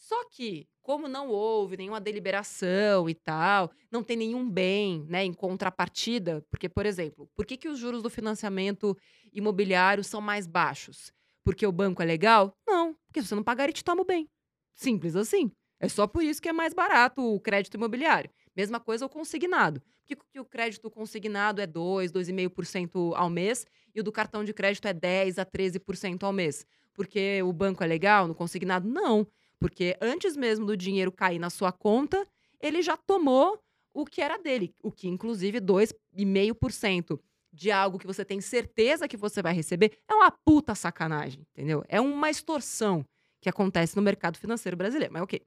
Só 0.00 0.24
que, 0.30 0.66
como 0.80 1.06
não 1.06 1.28
houve 1.28 1.76
nenhuma 1.76 2.00
deliberação 2.00 3.06
e 3.06 3.14
tal, 3.14 3.70
não 3.90 4.02
tem 4.02 4.16
nenhum 4.16 4.48
bem 4.48 5.04
né, 5.06 5.22
em 5.22 5.32
contrapartida, 5.32 6.42
porque, 6.50 6.70
por 6.70 6.86
exemplo, 6.86 7.30
por 7.36 7.44
que, 7.44 7.58
que 7.58 7.68
os 7.68 7.78
juros 7.78 8.02
do 8.02 8.08
financiamento 8.08 8.96
imobiliário 9.30 10.02
são 10.02 10.22
mais 10.22 10.46
baixos? 10.46 11.12
Porque 11.44 11.66
o 11.66 11.72
banco 11.72 12.02
é 12.02 12.06
legal? 12.06 12.56
Não, 12.66 12.96
porque 13.06 13.20
se 13.20 13.28
você 13.28 13.34
não 13.34 13.42
pagar, 13.42 13.64
ele 13.64 13.74
te 13.74 13.84
toma 13.84 14.00
o 14.00 14.06
bem. 14.06 14.26
Simples 14.74 15.14
assim. 15.14 15.52
É 15.78 15.86
só 15.86 16.06
por 16.06 16.22
isso 16.22 16.40
que 16.40 16.48
é 16.48 16.52
mais 16.52 16.72
barato 16.72 17.22
o 17.22 17.38
crédito 17.38 17.74
imobiliário. 17.74 18.30
Mesma 18.56 18.80
coisa 18.80 19.04
o 19.04 19.08
consignado. 19.08 19.82
Por 20.16 20.26
que, 20.32 20.40
o 20.40 20.44
crédito 20.46 20.90
consignado 20.90 21.60
é 21.60 21.66
2, 21.66 22.10
2,5% 22.10 23.12
ao 23.14 23.28
mês 23.28 23.66
e 23.94 24.00
o 24.00 24.02
do 24.02 24.10
cartão 24.10 24.44
de 24.44 24.54
crédito 24.54 24.88
é 24.88 24.94
10 24.94 25.38
a 25.38 25.44
13% 25.44 26.22
ao 26.22 26.32
mês? 26.32 26.66
Porque 26.94 27.42
o 27.42 27.52
banco 27.52 27.84
é 27.84 27.86
legal 27.86 28.26
no 28.26 28.34
consignado? 28.34 28.88
Não. 28.88 29.26
Porque 29.60 29.96
antes 30.00 30.36
mesmo 30.36 30.66
do 30.66 30.76
dinheiro 30.76 31.12
cair 31.12 31.38
na 31.38 31.50
sua 31.50 31.70
conta, 31.70 32.26
ele 32.58 32.82
já 32.82 32.96
tomou 32.96 33.62
o 33.92 34.04
que 34.04 34.20
era 34.20 34.38
dele, 34.38 34.74
o 34.82 34.90
que 34.90 35.06
inclusive 35.06 35.60
2,5% 35.60 37.20
de 37.52 37.70
algo 37.70 37.98
que 37.98 38.06
você 38.06 38.24
tem 38.24 38.40
certeza 38.40 39.08
que 39.08 39.16
você 39.16 39.42
vai 39.42 39.52
receber 39.52 39.98
é 40.08 40.14
uma 40.14 40.30
puta 40.30 40.74
sacanagem, 40.74 41.46
entendeu? 41.52 41.84
É 41.88 42.00
uma 42.00 42.30
extorsão 42.30 43.04
que 43.40 43.48
acontece 43.48 43.96
no 43.96 44.02
mercado 44.02 44.38
financeiro 44.38 44.76
brasileiro. 44.76 45.12
Mas 45.12 45.22
ok, 45.22 45.42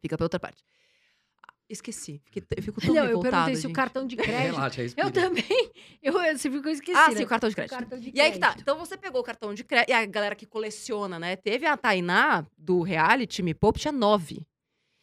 fica 0.00 0.16
pra 0.16 0.24
outra 0.24 0.40
parte. 0.40 0.62
Esqueci. 1.68 2.20
Fiquei, 2.24 2.44
eu 2.56 2.62
fico 2.62 2.80
tão 2.80 2.94
Não, 2.94 3.04
eu 3.06 3.18
perguntei 3.18 3.56
se 3.56 3.60
o 3.66 3.68
gente. 3.68 3.72
cartão 3.74 4.06
de 4.06 4.14
crédito. 4.16 4.54
Relaxa, 4.54 4.82
respira. 4.82 5.06
eu 5.06 5.10
também. 5.10 5.70
Eu, 6.00 6.12
você 6.12 6.48
ficou 6.50 6.70
esquecida. 6.70 7.04
Ah, 7.06 7.10
sim, 7.10 7.24
o 7.24 7.26
cartão 7.26 7.48
de 7.48 7.56
crédito. 7.56 7.76
cartão 7.76 7.98
de 7.98 8.12
E 8.14 8.20
aí 8.20 8.30
que 8.30 8.38
tá. 8.38 8.46
crédito. 8.48 8.62
Então 8.62 8.78
você 8.78 8.96
pegou 8.96 9.20
o 9.20 9.24
cartão 9.24 9.52
de 9.52 9.64
crédito. 9.64 9.90
E 9.90 9.92
a 9.92 10.06
galera 10.06 10.36
que 10.36 10.46
coleciona, 10.46 11.18
né? 11.18 11.34
Teve 11.34 11.66
a 11.66 11.76
Tainá 11.76 12.46
do 12.56 12.82
reality 12.82 13.42
Me 13.42 13.52
Poupe, 13.52 13.80
tinha 13.80 13.90
nove. 13.90 14.46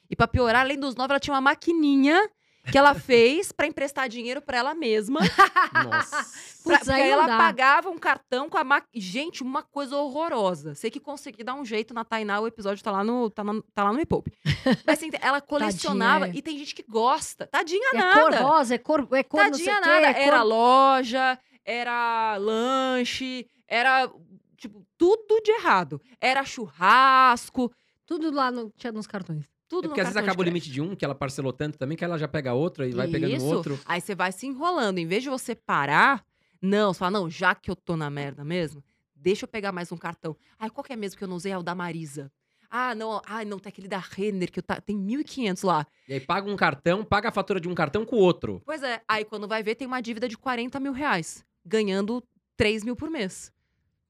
E 0.10 0.16
pra 0.16 0.26
piorar, 0.28 0.62
além 0.62 0.80
dos 0.80 0.96
nove, 0.96 1.12
ela 1.12 1.20
tinha 1.20 1.34
uma 1.34 1.42
maquininha 1.42 2.30
que 2.72 2.78
ela 2.78 2.94
fez 2.96 3.52
pra 3.52 3.68
emprestar 3.68 4.08
dinheiro 4.08 4.42
pra 4.42 4.58
ela 4.58 4.74
mesma. 4.74 5.20
Nossa. 5.20 6.26
Pra, 6.64 6.78
Putz, 6.78 6.86
porque 6.86 6.92
não 6.92 6.96
ela 7.12 7.28
dá. 7.28 7.38
pagava 7.38 7.90
um 7.90 7.98
cartão 7.98 8.50
com 8.50 8.58
a 8.58 8.64
máquina. 8.64 8.90
Gente, 8.96 9.44
uma 9.44 9.62
coisa 9.62 9.98
horrorosa. 9.98 10.74
Sei 10.76 10.90
que 10.90 11.00
consegui 11.00 11.44
dar 11.44 11.56
um 11.56 11.66
jeito 11.66 11.94
na 11.94 12.06
Tainá, 12.06 12.40
o 12.40 12.48
episódio 12.48 12.84
tá 12.84 12.92
lá 12.92 13.04
no, 13.04 13.30
tá 13.30 13.44
na- 13.44 13.62
tá 13.74 13.84
lá 13.84 13.92
no 13.92 13.98
Me 13.98 14.06
Poupe. 14.06 14.32
Mas 14.88 14.98
assim, 14.98 15.10
ela 15.22 15.42
colecionava 15.42 16.22
Tadinha, 16.26 16.36
é. 16.36 16.40
e 16.40 16.42
tem 16.42 16.58
gente 16.58 16.74
que 16.74 16.84
gosta. 16.88 17.48
Tadinha 17.48 17.92
É 17.94 17.98
nada. 17.98 18.22
cor 18.22 18.34
rosa, 18.50 18.76
é 18.76 18.78
cor, 18.78 19.08
é 19.12 19.24
cor 19.24 19.44
não 19.44 19.54
sei 19.54 19.66
Tadinha 19.66 19.80
o 19.80 19.82
quê, 19.84 19.90
nada. 19.90 20.08
é 20.08 20.14
cor- 20.14 20.24
Era 20.24 20.44
loja, 20.44 21.40
era 21.66 22.38
lanche, 22.38 23.46
era, 23.68 24.10
tipo, 24.58 24.86
tudo 24.98 25.42
de 25.44 25.52
errado. 25.52 26.02
Era 26.22 26.44
churrasco, 26.46 27.72
Tudo 28.06 28.32
lá 28.32 28.52
no, 28.52 28.70
tinha 28.78 28.92
nos 28.92 29.08
cartões. 29.08 29.46
Tudo 29.74 29.86
É 29.86 29.88
porque 29.88 30.02
às 30.02 30.08
vezes 30.08 30.18
acaba 30.18 30.40
o 30.40 30.44
limite 30.44 30.70
de 30.70 30.80
um, 30.80 30.96
que 30.96 31.04
ela 31.04 31.16
parcelou 31.16 31.52
tanto 31.52 31.80
também, 31.80 31.98
que 31.98 32.06
ela 32.06 32.18
já 32.18 32.28
pega 32.28 32.54
outro 32.54 32.86
e 32.86 32.92
vai 32.92 33.08
pegando 33.08 33.34
Isso. 33.34 33.46
outro. 33.46 33.80
Aí 33.86 34.00
você 34.00 34.14
vai 34.14 34.32
se 34.32 34.46
enrolando. 34.46 35.00
Em 35.00 35.08
vez 35.08 35.24
de 35.24 35.30
você 35.30 35.56
parar, 35.56 36.24
não, 36.62 36.94
você 36.94 37.00
fala, 37.00 37.20
não, 37.20 37.30
já 37.30 37.56
que 37.56 37.72
eu 37.72 37.76
tô 37.76 37.98
na 37.98 38.08
merda 38.10 38.44
mesmo, 38.44 38.84
deixa 39.16 39.46
eu 39.46 39.48
pegar 39.48 39.72
mais 39.72 39.92
um 39.92 39.98
cartão. 39.98 40.38
Ai, 40.60 40.70
qual 40.70 40.84
que 40.84 40.94
é 40.94 40.96
mesmo 40.96 41.18
que 41.18 41.24
eu 41.24 41.28
não 41.28 41.38
usei? 41.38 41.52
É 41.52 41.58
o 41.58 41.64
da 41.64 41.74
Marisa. 41.74 42.32
Ah, 42.70 42.94
não, 42.94 43.20
ah, 43.26 43.44
não, 43.46 43.58
tem 43.58 43.70
aquele 43.70 43.88
da 43.88 44.00
Renner, 44.00 44.52
que 44.52 44.60
eu 44.60 44.64
tá, 44.64 44.80
tem 44.80 44.96
1.500 44.96 45.66
lá. 45.66 45.88
E 46.08 46.14
aí 46.14 46.20
paga 46.20 46.50
um 46.50 46.56
cartão, 46.56 47.04
paga 47.04 47.30
a 47.30 47.32
fatura 47.32 47.60
de 47.60 47.68
um 47.68 47.74
cartão 47.74 48.06
com 48.06 48.16
o 48.16 48.20
outro. 48.20 48.62
Pois 48.66 48.82
é, 48.84 49.02
aí 49.08 49.26
quando 49.26 49.48
vai 49.48 49.64
ver, 49.64 49.76
tem 49.76 49.88
uma 49.88 50.02
dívida 50.02 50.28
de 50.28 50.38
40 50.38 50.80
mil 50.80 50.92
reais, 50.92 51.44
ganhando 51.66 52.24
3 52.58 52.84
mil 52.84 52.96
por 52.96 53.10
mês. 53.10 53.52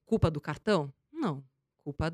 Culpa 0.04 0.30
do 0.30 0.40
cartão? 0.40 0.92
Não. 1.12 1.42
Culpa 1.82 2.12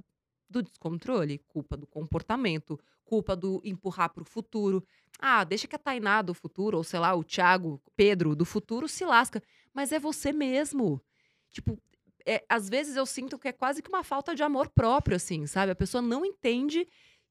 do 0.51 0.63
descontrole, 0.63 1.39
culpa 1.47 1.77
do 1.77 1.87
comportamento, 1.87 2.79
culpa 3.05 3.37
do 3.37 3.61
empurrar 3.65 4.13
pro 4.13 4.25
futuro. 4.25 4.85
Ah, 5.19 5.45
deixa 5.45 5.69
que 5.69 5.77
a 5.77 5.79
Tainá 5.79 6.23
do 6.23 6.35
futuro, 6.35 6.77
ou 6.79 6.85
sei 6.85 6.99
lá, 6.99 7.15
o 7.15 7.23
Thiago, 7.25 7.81
Pedro 7.97 8.35
do 8.35 8.45
futuro 8.45 8.89
se 8.89 9.05
lasca. 9.05 9.43
Mas 9.73 9.93
é 9.93 9.99
você 9.99 10.33
mesmo. 10.33 11.01
Tipo, 11.51 11.79
é, 12.27 12.45
às 12.49 12.69
vezes 12.69 12.97
eu 12.97 13.07
sinto 13.07 13.39
que 13.39 13.49
é 13.49 13.53
quase 13.53 13.83
que 13.83 13.89
uma 13.89 14.05
falta 14.05 14.35
de 14.35 14.43
amor 14.43 14.69
próprio, 14.71 15.17
assim, 15.17 15.47
sabe? 15.47 15.73
A 15.73 15.77
pessoa 15.77 16.03
não 16.03 16.25
entende 16.25 16.87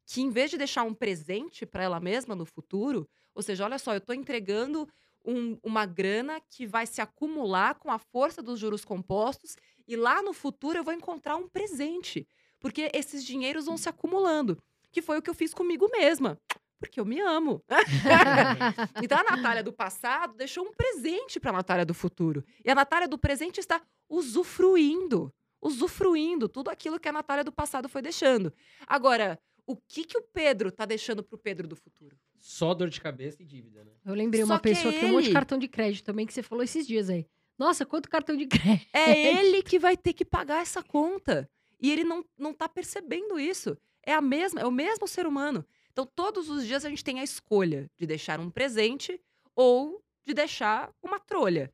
que 0.05 0.21
em 0.21 0.29
vez 0.29 0.49
de 0.49 0.57
deixar 0.57 0.83
um 0.83 0.93
presente 0.93 1.65
para 1.65 1.83
ela 1.83 1.99
mesma 1.99 2.35
no 2.35 2.45
futuro, 2.45 3.07
ou 3.35 3.43
seja, 3.43 3.63
olha 3.65 3.77
só, 3.77 3.93
eu 3.93 4.01
tô 4.01 4.11
entregando 4.13 4.87
um- 5.25 5.57
uma 5.63 5.85
grana 5.85 6.41
que 6.49 6.65
vai 6.65 6.87
se 6.87 7.01
acumular 7.01 7.75
com 7.75 7.91
a 7.91 7.99
força 7.99 8.41
dos 8.41 8.59
juros 8.59 8.83
compostos 8.83 9.55
e 9.87 9.95
lá 9.95 10.21
no 10.21 10.33
futuro 10.33 10.77
eu 10.79 10.83
vou 10.83 10.93
encontrar 10.93 11.35
um 11.35 11.47
presente, 11.47 12.27
porque 12.59 12.91
esses 12.93 13.23
dinheiros 13.23 13.65
vão 13.65 13.77
se 13.77 13.89
acumulando, 13.89 14.61
que 14.91 15.01
foi 15.01 15.17
o 15.17 15.21
que 15.21 15.29
eu 15.29 15.33
fiz 15.33 15.53
comigo 15.53 15.89
mesma. 15.91 16.39
Porque 16.79 16.99
eu 16.99 17.05
me 17.05 17.19
amo. 17.19 17.61
então 19.03 19.17
a 19.17 19.23
Natália 19.23 19.61
do 19.61 19.73
passado 19.73 20.33
deixou 20.35 20.65
um 20.65 20.73
presente 20.73 21.39
para 21.39 21.49
a 21.49 21.53
Natália 21.53 21.85
do 21.85 21.93
futuro. 21.93 22.43
E 22.63 22.71
a 22.71 22.75
Natália 22.75 23.07
do 23.07 23.17
presente 23.17 23.59
está 23.59 23.81
usufruindo, 24.09 25.33
usufruindo 25.61 26.47
tudo 26.47 26.69
aquilo 26.69 26.99
que 26.99 27.09
a 27.09 27.11
Natália 27.11 27.43
do 27.43 27.51
passado 27.51 27.89
foi 27.89 28.01
deixando. 28.01 28.53
Agora, 28.87 29.37
o 29.67 29.75
que 29.75 30.05
que 30.05 30.17
o 30.17 30.21
Pedro 30.21 30.71
tá 30.71 30.85
deixando 30.85 31.21
pro 31.21 31.37
Pedro 31.37 31.67
do 31.67 31.75
futuro? 31.75 32.17
Só 32.39 32.73
dor 32.73 32.89
de 32.89 33.01
cabeça 33.01 33.43
e 33.43 33.45
dívida, 33.45 33.83
né? 33.83 33.91
Eu 34.05 34.15
lembrei 34.15 34.41
Só 34.41 34.53
uma 34.53 34.59
que 34.59 34.69
pessoa 34.69 34.93
que 34.93 35.01
tem 35.01 35.09
um 35.09 35.13
monte 35.13 35.25
de 35.25 35.33
cartão 35.33 35.57
de 35.57 35.67
crédito 35.67 36.05
também, 36.05 36.25
que 36.25 36.33
você 36.33 36.41
falou 36.41 36.63
esses 36.63 36.87
dias 36.87 37.09
aí. 37.09 37.27
Nossa, 37.57 37.85
quanto 37.85 38.09
cartão 38.09 38.37
de 38.37 38.47
crédito. 38.47 38.87
É 38.93 39.37
ele 39.37 39.61
que 39.61 39.77
vai 39.77 39.97
ter 39.97 40.13
que 40.13 40.23
pagar 40.23 40.61
essa 40.61 40.81
conta. 40.81 41.49
E 41.79 41.91
ele 41.91 42.03
não, 42.03 42.25
não 42.37 42.53
tá 42.53 42.67
percebendo 42.67 43.39
isso. 43.39 43.77
É 44.03 44.13
a 44.13 44.21
mesma, 44.21 44.61
é 44.61 44.65
o 44.65 44.71
mesmo 44.71 45.07
ser 45.07 45.25
humano. 45.25 45.65
Então, 45.91 46.05
todos 46.05 46.49
os 46.49 46.65
dias 46.65 46.85
a 46.85 46.89
gente 46.89 47.03
tem 47.03 47.19
a 47.19 47.23
escolha 47.23 47.89
de 47.97 48.05
deixar 48.05 48.39
um 48.39 48.49
presente 48.49 49.19
ou 49.55 50.03
de 50.25 50.33
deixar 50.33 50.93
uma 51.01 51.19
trolha. 51.19 51.71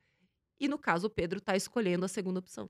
E 0.59 0.67
no 0.67 0.77
caso, 0.77 1.07
o 1.07 1.09
Pedro 1.09 1.41
tá 1.41 1.55
escolhendo 1.55 2.05
a 2.05 2.07
segunda 2.07 2.39
opção. 2.39 2.69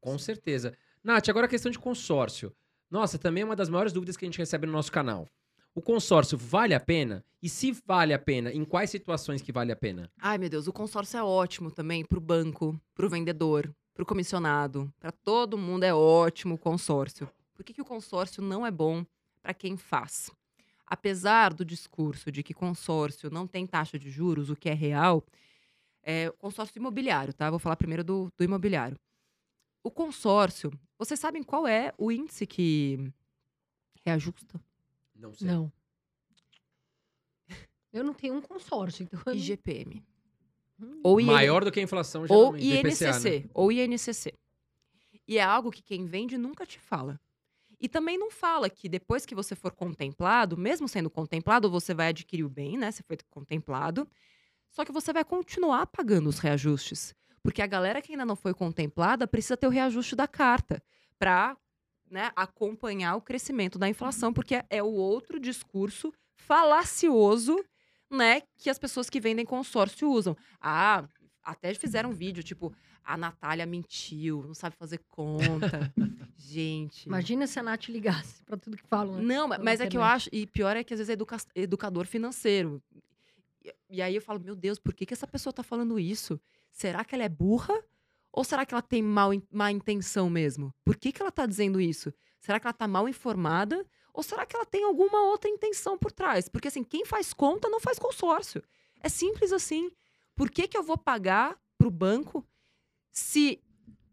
Com 0.00 0.18
certeza. 0.18 0.76
Nath, 1.02 1.28
agora 1.28 1.46
a 1.46 1.48
questão 1.48 1.70
de 1.70 1.78
consórcio. 1.78 2.54
Nossa, 2.90 3.18
também 3.18 3.42
é 3.42 3.44
uma 3.44 3.56
das 3.56 3.68
maiores 3.68 3.92
dúvidas 3.92 4.16
que 4.16 4.24
a 4.24 4.28
gente 4.28 4.38
recebe 4.38 4.66
no 4.66 4.72
nosso 4.72 4.90
canal. 4.90 5.28
O 5.74 5.82
consórcio 5.82 6.36
vale 6.36 6.74
a 6.74 6.80
pena? 6.80 7.24
E 7.40 7.48
se 7.48 7.70
vale 7.86 8.12
a 8.12 8.18
pena, 8.18 8.50
em 8.50 8.64
quais 8.64 8.90
situações 8.90 9.42
que 9.42 9.52
vale 9.52 9.70
a 9.70 9.76
pena? 9.76 10.10
Ai, 10.18 10.38
meu 10.38 10.48
Deus, 10.48 10.66
o 10.66 10.72
consórcio 10.72 11.18
é 11.18 11.22
ótimo 11.22 11.70
também 11.70 12.04
pro 12.04 12.20
banco, 12.20 12.80
pro 12.94 13.08
vendedor, 13.08 13.72
pro 13.98 14.06
comissionado. 14.06 14.94
Para 15.00 15.10
todo 15.10 15.58
mundo 15.58 15.82
é 15.82 15.92
ótimo 15.92 16.54
o 16.54 16.58
consórcio. 16.58 17.28
Por 17.52 17.64
que, 17.64 17.74
que 17.74 17.82
o 17.82 17.84
consórcio 17.84 18.40
não 18.40 18.64
é 18.64 18.70
bom 18.70 19.04
para 19.42 19.52
quem 19.52 19.76
faz? 19.76 20.30
Apesar 20.86 21.52
do 21.52 21.64
discurso 21.64 22.30
de 22.30 22.44
que 22.44 22.54
consórcio 22.54 23.28
não 23.28 23.44
tem 23.44 23.66
taxa 23.66 23.98
de 23.98 24.08
juros, 24.08 24.50
o 24.50 24.56
que 24.56 24.68
é 24.68 24.72
real, 24.72 25.26
é 26.00 26.28
o 26.28 26.32
consórcio 26.34 26.78
imobiliário, 26.78 27.34
tá? 27.34 27.50
Vou 27.50 27.58
falar 27.58 27.74
primeiro 27.74 28.04
do, 28.04 28.32
do 28.36 28.44
imobiliário. 28.44 28.96
O 29.82 29.90
consórcio, 29.90 30.70
vocês 30.96 31.18
sabem 31.18 31.42
qual 31.42 31.66
é 31.66 31.92
o 31.98 32.12
índice 32.12 32.46
que 32.46 33.12
reajusta? 34.06 34.60
Não 35.12 35.34
sei. 35.34 35.48
Não. 35.48 35.72
Eu 37.92 38.04
não 38.04 38.14
tenho 38.14 38.34
um 38.34 38.40
consórcio, 38.40 39.02
então. 39.02 39.34
IGPM. 39.34 40.04
Ou 41.02 41.20
IN 41.20 41.26
Maior 41.26 41.64
do 41.64 41.72
que 41.72 41.80
a 41.80 41.82
inflação, 41.82 42.24
ou 42.28 42.52
do 42.52 42.58
IPCA, 42.58 43.08
INCC, 43.08 43.40
né? 43.40 43.50
ou 43.52 43.72
INCC. 43.72 44.34
E 45.26 45.38
é 45.38 45.42
algo 45.42 45.70
que 45.70 45.82
quem 45.82 46.06
vende 46.06 46.38
nunca 46.38 46.64
te 46.64 46.78
fala. 46.78 47.20
E 47.80 47.88
também 47.88 48.18
não 48.18 48.30
fala 48.30 48.68
que 48.68 48.88
depois 48.88 49.24
que 49.24 49.34
você 49.34 49.54
for 49.54 49.72
contemplado, 49.72 50.56
mesmo 50.56 50.88
sendo 50.88 51.08
contemplado, 51.08 51.70
você 51.70 51.94
vai 51.94 52.08
adquirir 52.08 52.44
o 52.44 52.48
bem, 52.48 52.76
né? 52.76 52.90
Você 52.90 53.02
foi 53.02 53.16
contemplado. 53.30 54.08
Só 54.70 54.84
que 54.84 54.92
você 54.92 55.12
vai 55.12 55.24
continuar 55.24 55.86
pagando 55.86 56.28
os 56.28 56.38
reajustes. 56.38 57.14
Porque 57.42 57.62
a 57.62 57.66
galera 57.66 58.02
que 58.02 58.12
ainda 58.12 58.24
não 58.24 58.36
foi 58.36 58.52
contemplada 58.52 59.26
precisa 59.26 59.56
ter 59.56 59.66
o 59.66 59.70
reajuste 59.70 60.16
da 60.16 60.26
carta 60.26 60.82
para 61.18 61.56
né, 62.10 62.32
acompanhar 62.34 63.16
o 63.16 63.22
crescimento 63.22 63.78
da 63.78 63.88
inflação, 63.88 64.32
porque 64.32 64.62
é 64.68 64.82
o 64.82 64.92
outro 64.92 65.38
discurso 65.38 66.12
falacioso 66.34 67.56
né, 68.10 68.42
que 68.56 68.70
as 68.70 68.78
pessoas 68.78 69.08
que 69.10 69.20
vendem 69.20 69.44
consórcio 69.44 70.10
usam. 70.10 70.36
Ah, 70.60 71.06
até 71.42 71.72
fizeram 71.74 72.10
um 72.10 72.14
vídeo, 72.14 72.42
tipo, 72.42 72.74
a 73.04 73.16
Natália 73.16 73.64
mentiu, 73.66 74.42
não 74.46 74.54
sabe 74.54 74.76
fazer 74.76 74.98
conta. 75.08 75.92
Gente. 76.36 77.06
Imagina 77.06 77.46
se 77.46 77.58
a 77.58 77.62
Nath 77.62 77.88
ligasse 77.88 78.42
pra 78.44 78.56
tudo 78.56 78.76
que 78.76 78.86
falam. 78.86 79.16
né? 79.16 79.22
Não, 79.22 79.48
pela 79.48 79.62
mas 79.62 79.80
é 79.80 79.86
que 79.86 79.96
eu 79.96 80.02
acho. 80.02 80.28
E 80.32 80.46
pior 80.46 80.76
é 80.76 80.84
que 80.84 80.92
às 80.94 80.98
vezes 80.98 81.10
é 81.10 81.14
educa- 81.14 81.36
educador 81.54 82.06
financeiro. 82.06 82.82
E, 83.64 83.74
e 83.90 84.02
aí 84.02 84.14
eu 84.14 84.22
falo, 84.22 84.40
meu 84.40 84.54
Deus, 84.54 84.78
por 84.78 84.94
que, 84.94 85.06
que 85.06 85.14
essa 85.14 85.26
pessoa 85.26 85.52
tá 85.52 85.62
falando 85.62 85.98
isso? 85.98 86.40
Será 86.70 87.04
que 87.04 87.14
ela 87.14 87.24
é 87.24 87.28
burra? 87.28 87.74
Ou 88.32 88.44
será 88.44 88.64
que 88.64 88.74
ela 88.74 88.82
tem 88.82 89.02
mal, 89.02 89.30
má 89.50 89.72
intenção 89.72 90.28
mesmo? 90.30 90.72
Por 90.84 90.96
que, 90.96 91.10
que 91.12 91.20
ela 91.20 91.32
tá 91.32 91.46
dizendo 91.46 91.80
isso? 91.80 92.12
Será 92.38 92.60
que 92.60 92.66
ela 92.66 92.74
tá 92.74 92.86
mal 92.86 93.08
informada? 93.08 93.84
Ou 94.12 94.22
será 94.22 94.44
que 94.46 94.56
ela 94.56 94.66
tem 94.66 94.84
alguma 94.84 95.22
outra 95.24 95.48
intenção 95.50 95.96
por 95.98 96.10
trás? 96.12 96.48
Porque 96.48 96.68
assim, 96.68 96.84
quem 96.84 97.04
faz 97.04 97.32
conta 97.32 97.68
não 97.68 97.80
faz 97.80 97.98
consórcio. 97.98 98.62
É 99.00 99.08
simples 99.08 99.52
assim. 99.52 99.90
Por 100.34 100.50
que, 100.50 100.68
que 100.68 100.76
eu 100.78 100.82
vou 100.82 100.98
pagar 100.98 101.58
pro 101.76 101.90
banco 101.90 102.44
se 103.12 103.60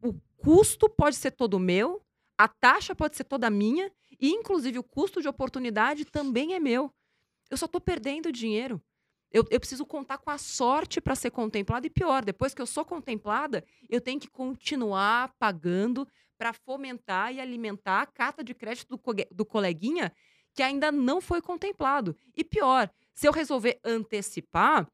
o 0.01 0.13
custo 0.37 0.89
pode 0.89 1.15
ser 1.15 1.31
todo 1.31 1.59
meu, 1.59 2.01
A 2.37 2.47
taxa 2.47 2.93
pode 2.93 3.15
ser 3.15 3.23
toda 3.23 3.49
minha 3.49 3.91
e, 4.19 4.29
inclusive, 4.29 4.77
o 4.79 4.83
custo 4.83 5.21
de 5.21 5.27
oportunidade 5.27 6.05
também 6.05 6.53
é 6.53 6.59
meu. 6.59 6.91
Eu 7.49 7.57
só 7.57 7.65
estou 7.65 7.79
perdendo 7.79 8.31
dinheiro. 8.31 8.81
Eu, 9.31 9.45
eu 9.49 9.59
preciso 9.59 9.85
contar 9.85 10.17
com 10.17 10.29
a 10.29 10.37
sorte 10.37 11.01
para 11.01 11.15
ser 11.15 11.31
contemplada. 11.31 11.85
E 11.87 11.89
pior, 11.89 12.23
depois 12.23 12.53
que 12.53 12.61
eu 12.61 12.65
sou 12.65 12.85
contemplada, 12.85 13.63
eu 13.89 13.99
tenho 13.99 14.19
que 14.19 14.29
continuar 14.29 15.33
pagando 15.37 16.07
para 16.37 16.53
fomentar 16.53 17.33
e 17.33 17.39
alimentar 17.41 18.01
a 18.01 18.05
carta 18.05 18.43
de 18.43 18.53
crédito 18.53 18.89
do, 18.89 18.97
co- 18.97 19.13
do 19.31 19.45
coleguinha 19.45 20.11
que 20.53 20.63
ainda 20.63 20.91
não 20.91 21.19
foi 21.19 21.41
contemplado. 21.41 22.15
E 22.35 22.43
pior, 22.43 22.89
se 23.13 23.27
eu 23.27 23.31
resolver 23.33 23.79
antecipar, 23.83 24.87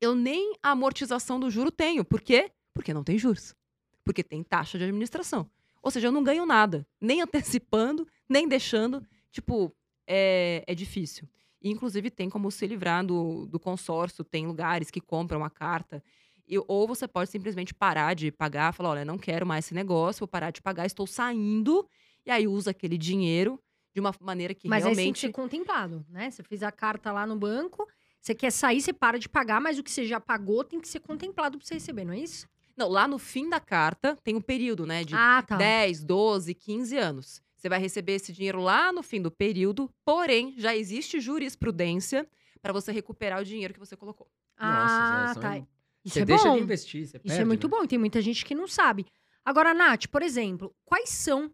eu 0.00 0.14
nem 0.14 0.54
a 0.62 0.70
amortização 0.70 1.38
do 1.38 1.50
juro 1.50 1.70
tenho. 1.70 2.04
Por 2.04 2.20
quê? 2.20 2.50
Porque 2.74 2.92
não 2.94 3.04
tem 3.04 3.18
juros. 3.18 3.54
Porque 4.02 4.24
tem 4.24 4.42
taxa 4.42 4.78
de 4.78 4.84
administração. 4.84 5.48
Ou 5.82 5.90
seja, 5.90 6.08
eu 6.08 6.12
não 6.12 6.24
ganho 6.24 6.44
nada, 6.44 6.86
nem 7.00 7.22
antecipando, 7.22 8.06
nem 8.28 8.48
deixando. 8.48 9.06
Tipo, 9.30 9.72
é, 10.06 10.64
é 10.66 10.74
difícil. 10.74 11.28
E, 11.60 11.70
inclusive, 11.70 12.10
tem 12.10 12.30
como 12.30 12.50
se 12.50 12.66
livrar 12.66 13.04
do, 13.04 13.46
do 13.46 13.60
consórcio, 13.60 14.24
tem 14.24 14.46
lugares 14.46 14.90
que 14.90 15.00
compram 15.00 15.44
a 15.44 15.50
carta. 15.50 16.02
E- 16.48 16.58
ou 16.66 16.86
você 16.88 17.06
pode 17.06 17.30
simplesmente 17.30 17.74
parar 17.74 18.14
de 18.14 18.30
pagar, 18.32 18.72
falar: 18.72 18.90
olha, 18.90 19.04
não 19.04 19.18
quero 19.18 19.46
mais 19.46 19.66
esse 19.66 19.74
negócio, 19.74 20.20
vou 20.20 20.28
parar 20.28 20.50
de 20.50 20.62
pagar, 20.62 20.86
estou 20.86 21.06
saindo. 21.06 21.86
E 22.24 22.30
aí 22.30 22.46
usa 22.46 22.70
aquele 22.70 22.98
dinheiro 22.98 23.60
de 23.94 24.00
uma 24.00 24.14
maneira 24.20 24.54
que 24.54 24.68
Mas 24.68 24.84
realmente. 24.84 25.20
ser 25.20 25.32
contemplado, 25.32 26.04
né? 26.08 26.30
Você 26.30 26.42
fez 26.42 26.62
a 26.62 26.70
carta 26.72 27.12
lá 27.12 27.26
no 27.26 27.36
banco, 27.36 27.86
você 28.20 28.34
quer 28.34 28.50
sair, 28.50 28.80
você 28.80 28.92
para 28.92 29.18
de 29.18 29.28
pagar, 29.28 29.60
mas 29.60 29.78
o 29.78 29.82
que 29.82 29.90
você 29.90 30.06
já 30.06 30.20
pagou 30.20 30.64
tem 30.64 30.80
que 30.80 30.88
ser 30.88 31.00
contemplado 31.00 31.58
pra 31.58 31.66
você 31.66 31.74
receber, 31.74 32.04
não 32.04 32.12
é 32.12 32.18
isso? 32.20 32.48
Não, 32.76 32.88
lá 32.88 33.06
no 33.06 33.18
fim 33.18 33.48
da 33.48 33.60
carta 33.60 34.16
tem 34.22 34.34
um 34.34 34.40
período, 34.40 34.86
né? 34.86 35.04
De 35.04 35.14
ah, 35.14 35.42
tá. 35.46 35.56
10, 35.56 36.02
12, 36.04 36.54
15 36.54 36.96
anos. 36.96 37.42
Você 37.60 37.68
vai 37.68 37.78
receber 37.78 38.12
esse 38.14 38.32
dinheiro 38.32 38.58
lá 38.60 38.90
no 38.90 39.02
fim 39.02 39.20
do 39.20 39.30
período, 39.30 39.92
porém, 40.02 40.54
já 40.56 40.74
existe 40.74 41.20
jurisprudência 41.20 42.26
para 42.62 42.72
você 42.72 42.90
recuperar 42.90 43.38
o 43.40 43.44
dinheiro 43.44 43.74
que 43.74 43.78
você 43.78 43.94
colocou. 43.94 44.30
Ah, 44.56 45.26
Nossa, 45.26 45.34
Zé, 45.34 45.40
tá. 45.40 45.52
são- 45.54 45.68
Isso 46.02 46.14
Você 46.14 46.20
é 46.20 46.24
deixa 46.24 46.44
bom. 46.48 46.56
de 46.56 46.62
investir, 46.62 47.06
você 47.06 47.18
Isso 47.18 47.26
perde, 47.26 47.42
é 47.42 47.44
muito 47.44 47.68
né? 47.68 47.70
bom, 47.76 47.84
e 47.84 47.88
tem 47.88 47.98
muita 47.98 48.22
gente 48.22 48.46
que 48.46 48.54
não 48.54 48.66
sabe. 48.66 49.04
Agora, 49.44 49.74
Nath, 49.74 50.06
por 50.06 50.22
exemplo, 50.22 50.74
quais 50.86 51.10
são. 51.10 51.52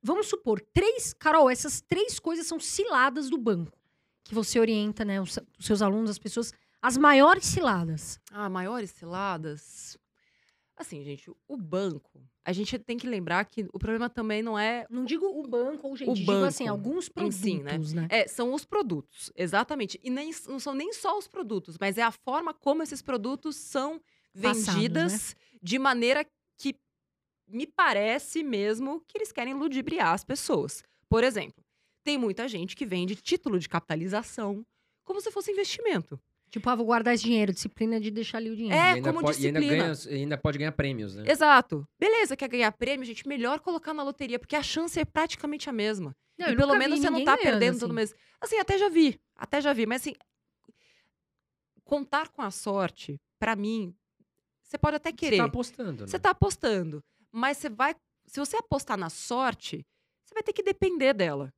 Vamos 0.00 0.28
supor, 0.28 0.60
três. 0.72 1.12
Carol, 1.12 1.50
essas 1.50 1.80
três 1.80 2.20
coisas 2.20 2.46
são 2.46 2.60
ciladas 2.60 3.28
do 3.28 3.36
banco. 3.36 3.76
Que 4.22 4.32
você 4.34 4.60
orienta, 4.60 5.04
né? 5.04 5.20
Os, 5.20 5.36
os 5.58 5.66
seus 5.66 5.82
alunos, 5.82 6.10
as 6.10 6.18
pessoas. 6.20 6.52
As 6.80 6.96
maiores 6.96 7.44
ciladas. 7.46 8.20
Ah, 8.30 8.48
maiores 8.48 8.90
ciladas. 8.90 9.98
Assim, 10.76 11.02
gente, 11.02 11.30
o 11.48 11.56
banco, 11.56 12.20
a 12.44 12.52
gente 12.52 12.78
tem 12.78 12.98
que 12.98 13.06
lembrar 13.06 13.44
que 13.46 13.66
o 13.72 13.78
problema 13.78 14.10
também 14.10 14.42
não 14.42 14.58
é. 14.58 14.86
Não 14.90 15.06
digo 15.06 15.24
o 15.26 15.46
banco 15.46 15.88
ou 15.88 15.96
gente, 15.96 16.10
O 16.10 16.14
digo 16.14 16.32
assim, 16.44 16.64
banco 16.64 16.76
alguns 16.76 17.08
em 17.08 17.12
produtos, 17.12 17.40
si, 17.40 17.62
né? 17.62 18.02
né? 18.02 18.08
É, 18.10 18.28
são 18.28 18.52
os 18.52 18.66
produtos, 18.66 19.32
exatamente. 19.34 19.98
E 20.04 20.10
nem, 20.10 20.30
não 20.46 20.60
são 20.60 20.74
nem 20.74 20.92
só 20.92 21.16
os 21.16 21.26
produtos, 21.26 21.78
mas 21.80 21.96
é 21.96 22.02
a 22.02 22.12
forma 22.12 22.52
como 22.52 22.82
esses 22.82 23.00
produtos 23.00 23.56
são 23.56 24.00
Passados, 24.34 24.66
né? 24.66 24.72
vendidas 24.74 25.36
de 25.62 25.78
maneira 25.78 26.26
que 26.58 26.76
me 27.48 27.66
parece 27.66 28.42
mesmo 28.42 29.02
que 29.08 29.16
eles 29.16 29.32
querem 29.32 29.54
ludibriar 29.54 30.12
as 30.12 30.24
pessoas. 30.24 30.82
Por 31.08 31.24
exemplo, 31.24 31.64
tem 32.04 32.18
muita 32.18 32.46
gente 32.46 32.76
que 32.76 32.84
vende 32.84 33.16
título 33.16 33.58
de 33.58 33.68
capitalização 33.68 34.64
como 35.04 35.20
se 35.20 35.30
fosse 35.30 35.52
investimento. 35.52 36.20
Tipo, 36.56 36.70
ah, 36.70 36.74
vou 36.74 36.86
guardar 36.86 37.12
esse 37.14 37.22
dinheiro, 37.24 37.52
disciplina 37.52 38.00
de 38.00 38.10
deixar 38.10 38.38
ali 38.38 38.48
o 38.50 38.56
dinheiro. 38.56 38.76
É, 38.76 38.96
E 38.98 39.02
como 39.02 39.20
pode- 39.20 39.42
E 39.42 39.46
ainda, 39.46 39.60
disciplina. 39.60 39.84
ganha, 39.94 40.08
e 40.10 40.14
ainda 40.22 40.38
pode 40.38 40.56
ganhar 40.58 40.72
prêmios, 40.72 41.14
né? 41.14 41.24
Exato. 41.30 41.86
Beleza, 42.00 42.34
quer 42.34 42.48
ganhar 42.48 42.72
prêmio, 42.72 43.04
gente? 43.04 43.28
Melhor 43.28 43.60
colocar 43.60 43.92
na 43.92 44.02
loteria, 44.02 44.38
porque 44.38 44.56
a 44.56 44.62
chance 44.62 44.98
é 44.98 45.04
praticamente 45.04 45.68
a 45.68 45.72
mesma. 45.72 46.16
Não, 46.38 46.48
e 46.48 46.56
pelo 46.56 46.74
menos 46.76 46.98
você 47.00 47.10
não 47.10 47.22
tá 47.24 47.36
ganhando, 47.36 47.42
perdendo 47.52 47.78
todo 47.78 47.88
assim. 47.90 47.94
mês. 47.94 48.14
Assim, 48.40 48.58
até 48.58 48.78
já 48.78 48.88
vi. 48.88 49.20
Até 49.36 49.60
já 49.60 49.72
vi. 49.74 49.84
Mas 49.84 50.00
assim, 50.00 50.14
contar 51.84 52.28
com 52.28 52.42
a 52.42 52.50
sorte, 52.50 53.20
pra 53.38 53.54
mim, 53.54 53.94
você 54.62 54.78
pode 54.78 54.96
até 54.96 55.10
Você 55.10 55.16
querer. 55.16 55.36
tá 55.36 55.44
apostando, 55.44 56.02
né? 56.02 56.06
Você 56.08 56.18
tá 56.18 56.30
apostando. 56.30 57.04
Mas 57.30 57.58
você 57.58 57.68
vai. 57.68 57.94
Se 58.26 58.40
você 58.40 58.56
apostar 58.56 58.96
na 58.96 59.08
sorte, 59.10 59.86
você 60.24 60.34
vai 60.34 60.42
ter 60.42 60.52
que 60.52 60.62
depender 60.62 61.12
dela. 61.14 61.52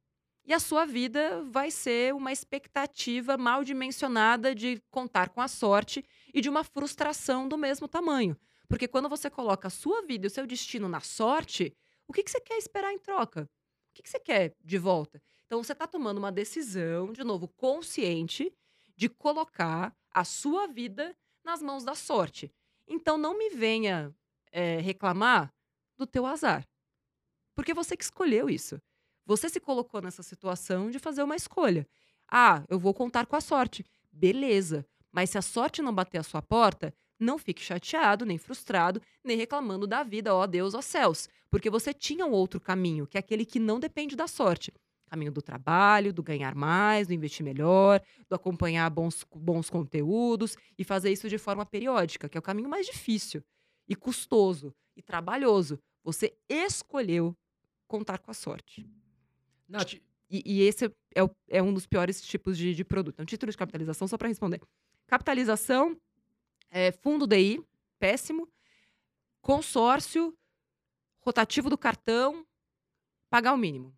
E 0.49 0.55
a 0.55 0.59
sua 0.59 0.86
vida 0.86 1.44
vai 1.44 1.70
ser 1.70 2.14
uma 2.14 2.32
expectativa 2.32 3.36
mal 3.36 3.62
dimensionada 3.62 4.55
de 4.55 4.82
contar 4.90 5.28
com 5.28 5.42
a 5.42 5.46
sorte 5.46 6.03
e 6.32 6.40
de 6.40 6.49
uma 6.49 6.64
frustração 6.64 7.46
do 7.46 7.59
mesmo 7.59 7.86
tamanho. 7.86 8.34
Porque 8.66 8.88
quando 8.88 9.11
você 9.11 9.28
coloca 9.28 9.68
a 9.68 9.70
sua 9.70 10.01
vida 10.01 10.24
e 10.24 10.28
o 10.28 10.30
seu 10.30 10.46
destino 10.46 10.88
na 10.88 11.01
sorte, 11.01 11.76
o 12.07 12.14
que, 12.14 12.22
que 12.22 12.30
você 12.30 12.40
quer 12.40 12.57
esperar 12.57 12.94
em 12.94 12.99
troca? 12.99 13.42
O 13.42 13.94
que, 13.94 14.03
que 14.03 14.09
você 14.09 14.18
quer 14.18 14.55
de 14.64 14.78
volta? 14.78 15.20
Então 15.44 15.62
você 15.62 15.72
está 15.72 15.86
tomando 15.86 16.16
uma 16.16 16.32
decisão, 16.32 17.12
de 17.12 17.22
novo, 17.22 17.46
consciente, 17.49 18.51
de 18.96 19.07
colocar 19.07 19.94
a 20.11 20.24
sua 20.24 20.66
vida 20.66 21.14
nas 21.44 21.61
mãos 21.61 21.84
da 21.84 21.94
sorte. 21.94 22.51
Então 22.86 23.18
não 23.18 23.36
me 23.36 23.51
venha 23.51 24.16
eh, 24.51 24.80
reclamar 24.80 25.53
do 25.99 26.07
teu 26.07 26.24
azar. 26.24 26.66
Porque 27.55 27.74
você 27.74 27.94
que 27.99 28.05
escolheu 28.05 28.49
isso. 28.49 28.80
Você 29.29 29.51
se 29.51 29.61
colocou 29.61 30.01
nessa 30.01 30.22
situação 30.22 30.91
de 30.91 30.99
fazer 30.99 31.22
uma 31.22 31.37
escolha. 31.37 31.87
Ah, 32.26 32.64
eu 32.66 32.79
vou 32.79 32.95
contar 32.95 33.26
com 33.26 33.37
a 33.37 33.43
sorte. 33.43 33.85
Beleza. 34.11 34.87
Mas 35.12 35.29
se 35.29 35.37
a 35.37 35.43
sorte 35.43 35.83
não 35.83 35.95
bater 35.95 36.16
a 36.16 36.22
sua 36.22 36.41
porta, 36.41 36.95
não 37.20 37.37
fique 37.37 37.61
chateado, 37.61 38.24
nem 38.24 38.39
frustrado, 38.39 39.03
nem 39.22 39.37
reclamando 39.37 39.87
da 39.87 40.03
vida, 40.03 40.35
ó 40.35 40.47
Deus, 40.47 40.72
ó 40.72 40.81
céus. 40.81 41.29
Porque 41.51 41.68
você 41.68 41.93
tinha 41.93 42.24
um 42.24 42.31
outro 42.31 42.59
caminho, 42.59 43.07
que 43.07 43.18
é 43.18 43.20
aquele 43.20 43.45
que 43.45 43.61
não 43.61 43.79
depende 43.79 44.16
da 44.16 44.26
sorte. 44.26 44.72
Caminho 45.11 45.31
do 45.31 45.43
trabalho, 45.43 46.11
do 46.11 46.22
ganhar 46.22 46.55
mais, 46.55 47.07
do 47.07 47.12
investir 47.12 47.45
melhor, 47.45 48.01
do 48.31 48.35
acompanhar 48.35 48.89
bons, 48.89 49.26
bons 49.37 49.68
conteúdos 49.68 50.57
e 50.79 50.85
fazer 50.85 51.12
isso 51.12 51.29
de 51.29 51.37
forma 51.37 51.66
periódica, 51.66 52.31
que 52.31 52.39
é 52.39 52.41
o 52.41 52.43
caminho 52.43 52.70
mais 52.70 52.87
difícil 52.87 53.45
e 53.87 53.95
custoso 53.95 54.74
e 54.97 55.03
trabalhoso. 55.03 55.79
Você 56.03 56.35
escolheu 56.49 57.37
contar 57.87 58.20
com 58.20 58.31
a 58.31 58.35
sorte. 58.35 58.89
Nath, 59.69 59.95
E, 60.31 60.43
e 60.45 60.62
esse 60.62 60.91
é, 61.14 61.23
o- 61.23 61.31
é 61.49 61.62
um 61.62 61.73
dos 61.73 61.87
piores 61.87 62.21
tipos 62.23 62.57
de, 62.59 62.75
de 62.75 62.85
produto. 62.85 63.14
Então, 63.14 63.25
título 63.27 63.51
de 63.53 63.57
capitalização, 63.59 64.07
só 64.09 64.16
para 64.19 64.29
responder. 64.29 64.61
Capitalização, 65.07 65.97
é, 66.71 66.93
fundo 66.93 67.27
DI, 67.27 67.61
péssimo. 67.99 68.49
Consórcio, 69.41 70.37
rotativo 71.21 71.71
do 71.71 71.79
cartão, 71.79 72.47
pagar 73.31 73.55
o 73.55 73.57
mínimo. 73.57 73.95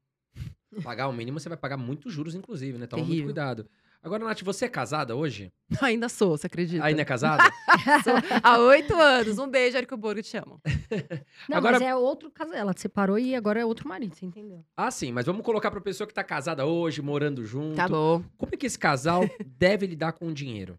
pagar 0.83 1.09
o 1.09 1.13
mínimo, 1.13 1.41
você 1.41 1.49
vai 1.49 1.59
pagar 1.59 1.77
muitos 1.77 2.13
juros, 2.13 2.35
inclusive, 2.35 2.79
né? 2.79 2.87
Toma 2.87 3.01
muito 3.03 3.11
Terrível. 3.11 3.27
cuidado. 3.29 3.69
Agora, 4.03 4.25
Nath, 4.25 4.41
você 4.43 4.65
é 4.65 4.69
casada 4.69 5.15
hoje? 5.15 5.53
Ainda 5.83 6.09
sou, 6.09 6.31
você 6.37 6.47
acredita? 6.47 6.83
Ainda 6.85 7.03
é 7.03 7.05
casada? 7.05 7.43
Sou 8.03 8.15
há 8.43 8.59
oito 8.59 8.95
anos. 8.95 9.39
Um 9.39 9.47
beijo, 9.47 9.77
Érico 9.77 9.97
Borgo, 9.97 10.23
te 10.23 10.39
amo. 10.39 10.59
Não, 11.49 11.59
Agora- 11.59 11.79
mas 11.79 11.83
é 11.89 11.95
outro 11.95 12.31
caso. 12.31 12.53
Ela 12.55 12.73
te 12.73 12.81
separou 12.81 13.19
e 13.19 13.35
agora 13.35 13.61
é 13.61 13.65
outro 13.65 13.87
marido, 13.87 14.15
você 14.15 14.25
entendeu? 14.25 14.65
ah, 14.77 14.91
sim, 14.91 15.13
mas 15.13 15.27
vamos 15.27 15.45
colocar 15.45 15.71
pra 15.71 15.81
pessoa 15.83 16.07
que 16.07 16.15
tá 16.15 16.25
casada 16.25 16.65
hoje, 16.65 17.03
morando 17.03 17.45
junto. 17.45 17.77
Tá 17.77 17.87
bom. 17.89 18.25
Como 18.39 18.55
é 18.55 18.57
que 18.57 18.67
esse 18.67 18.79
casal 18.79 19.23
deve 19.47 19.87
lidar 19.87 20.13
com 20.13 20.29
o 20.29 20.33
dinheiro? 20.35 20.79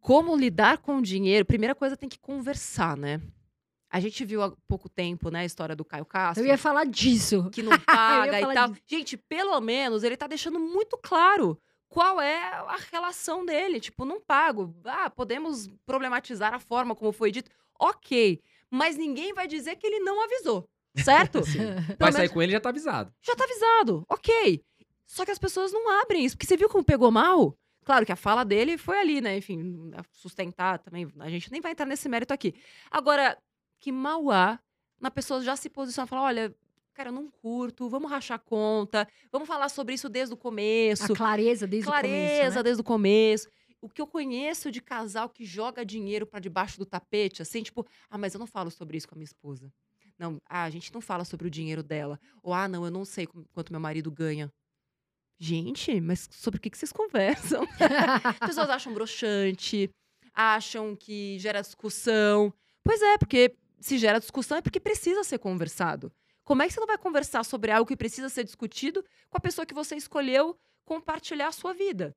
Como 0.00 0.36
lidar 0.36 0.78
com 0.78 0.96
o 0.98 1.02
dinheiro? 1.02 1.44
Primeira 1.44 1.74
coisa, 1.74 1.96
tem 1.96 2.08
que 2.08 2.18
conversar, 2.18 2.96
né? 2.96 3.20
A 3.90 4.00
gente 4.00 4.24
viu 4.24 4.42
há 4.42 4.50
pouco 4.68 4.88
tempo, 4.88 5.30
né, 5.30 5.40
a 5.40 5.44
história 5.44 5.74
do 5.76 5.84
Caio 5.84 6.04
Castro. 6.04 6.42
Eu 6.42 6.48
ia 6.48 6.58
falar 6.58 6.84
disso. 6.84 7.48
que 7.50 7.62
não 7.62 7.78
paga 7.78 8.40
e 8.40 8.54
tal. 8.54 8.68
disso. 8.68 8.82
Gente, 8.86 9.16
pelo 9.16 9.60
menos 9.60 10.02
ele 10.02 10.16
tá 10.16 10.26
deixando 10.26 10.58
muito 10.58 10.98
claro 10.98 11.58
qual 11.88 12.20
é 12.20 12.36
a 12.36 12.76
relação 12.90 13.44
dele. 13.44 13.80
Tipo, 13.80 14.04
não 14.04 14.20
pago. 14.20 14.74
Ah, 14.84 15.10
podemos 15.10 15.68
problematizar 15.84 16.52
a 16.54 16.58
forma 16.58 16.94
como 16.94 17.12
foi 17.12 17.30
dito. 17.30 17.50
Ok. 17.78 18.40
Mas 18.70 18.96
ninguém 18.96 19.32
vai 19.32 19.46
dizer 19.46 19.76
que 19.76 19.86
ele 19.86 20.00
não 20.00 20.22
avisou. 20.22 20.68
Certo? 21.04 21.40
Vai 22.00 22.10
sair 22.10 22.30
com 22.30 22.40
ele 22.40 22.52
já 22.52 22.60
tá 22.60 22.70
avisado. 22.70 23.12
Já 23.20 23.36
tá 23.36 23.44
avisado. 23.44 24.02
Ok. 24.08 24.64
Só 25.04 25.26
que 25.26 25.30
as 25.30 25.38
pessoas 25.38 25.70
não 25.70 25.90
abrem 26.02 26.24
isso. 26.24 26.34
Porque 26.34 26.46
você 26.46 26.56
viu 26.56 26.70
como 26.70 26.82
pegou 26.82 27.10
mal? 27.10 27.54
Claro 27.84 28.06
que 28.06 28.12
a 28.12 28.16
fala 28.16 28.44
dele 28.44 28.78
foi 28.78 28.98
ali, 28.98 29.20
né? 29.20 29.36
Enfim, 29.36 29.90
sustentar 30.10 30.78
também. 30.78 31.06
A 31.20 31.28
gente 31.28 31.52
nem 31.52 31.60
vai 31.60 31.72
entrar 31.72 31.86
nesse 31.86 32.08
mérito 32.08 32.32
aqui. 32.32 32.54
Agora, 32.90 33.36
que 33.78 33.92
mal 33.92 34.30
há 34.30 34.58
na 34.98 35.10
pessoa 35.10 35.42
já 35.42 35.54
se 35.54 35.68
posicionar 35.68 36.06
e 36.06 36.10
falar: 36.10 36.22
olha, 36.22 36.54
cara, 36.96 37.10
eu 37.10 37.12
não 37.12 37.30
curto, 37.30 37.90
vamos 37.90 38.10
rachar 38.10 38.38
conta, 38.38 39.06
vamos 39.30 39.46
falar 39.46 39.68
sobre 39.68 39.94
isso 39.94 40.08
desde 40.08 40.32
o 40.32 40.36
começo. 40.36 41.12
A 41.12 41.16
clareza 41.16 41.66
desde 41.66 41.86
clareza 41.86 42.14
o 42.14 42.38
começo, 42.38 42.56
né? 42.56 42.62
desde 42.62 42.80
o 42.80 42.84
começo. 42.84 43.48
O 43.82 43.88
que 43.90 44.00
eu 44.00 44.06
conheço 44.06 44.72
de 44.72 44.80
casal 44.80 45.28
que 45.28 45.44
joga 45.44 45.84
dinheiro 45.84 46.26
pra 46.26 46.40
debaixo 46.40 46.78
do 46.78 46.86
tapete, 46.86 47.42
assim, 47.42 47.62
tipo, 47.62 47.86
ah, 48.08 48.16
mas 48.16 48.32
eu 48.32 48.38
não 48.38 48.46
falo 48.46 48.70
sobre 48.70 48.96
isso 48.96 49.06
com 49.06 49.14
a 49.14 49.18
minha 49.18 49.26
esposa. 49.26 49.70
Não, 50.18 50.40
ah, 50.48 50.62
a 50.62 50.70
gente 50.70 50.92
não 50.94 51.02
fala 51.02 51.26
sobre 51.26 51.46
o 51.46 51.50
dinheiro 51.50 51.82
dela. 51.82 52.18
Ou, 52.42 52.54
ah, 52.54 52.66
não, 52.66 52.86
eu 52.86 52.90
não 52.90 53.04
sei 53.04 53.28
quanto 53.52 53.70
meu 53.70 53.80
marido 53.80 54.10
ganha. 54.10 54.50
Gente, 55.38 56.00
mas 56.00 56.26
sobre 56.32 56.56
o 56.56 56.60
que, 56.60 56.70
que 56.70 56.78
vocês 56.78 56.92
conversam? 56.92 57.68
As 58.24 58.38
pessoas 58.40 58.70
acham 58.70 58.94
broxante, 58.94 59.90
acham 60.32 60.96
que 60.96 61.38
gera 61.38 61.60
discussão. 61.60 62.50
Pois 62.82 63.02
é, 63.02 63.18
porque 63.18 63.54
se 63.78 63.98
gera 63.98 64.18
discussão 64.18 64.56
é 64.56 64.62
porque 64.62 64.80
precisa 64.80 65.22
ser 65.22 65.38
conversado. 65.38 66.10
Como 66.46 66.62
é 66.62 66.68
que 66.68 66.74
você 66.74 66.78
não 66.78 66.86
vai 66.86 66.96
conversar 66.96 67.44
sobre 67.44 67.72
algo 67.72 67.88
que 67.88 67.96
precisa 67.96 68.28
ser 68.28 68.44
discutido 68.44 69.04
com 69.28 69.36
a 69.36 69.40
pessoa 69.40 69.66
que 69.66 69.74
você 69.74 69.96
escolheu 69.96 70.56
compartilhar 70.84 71.48
a 71.48 71.52
sua 71.52 71.74
vida? 71.74 72.16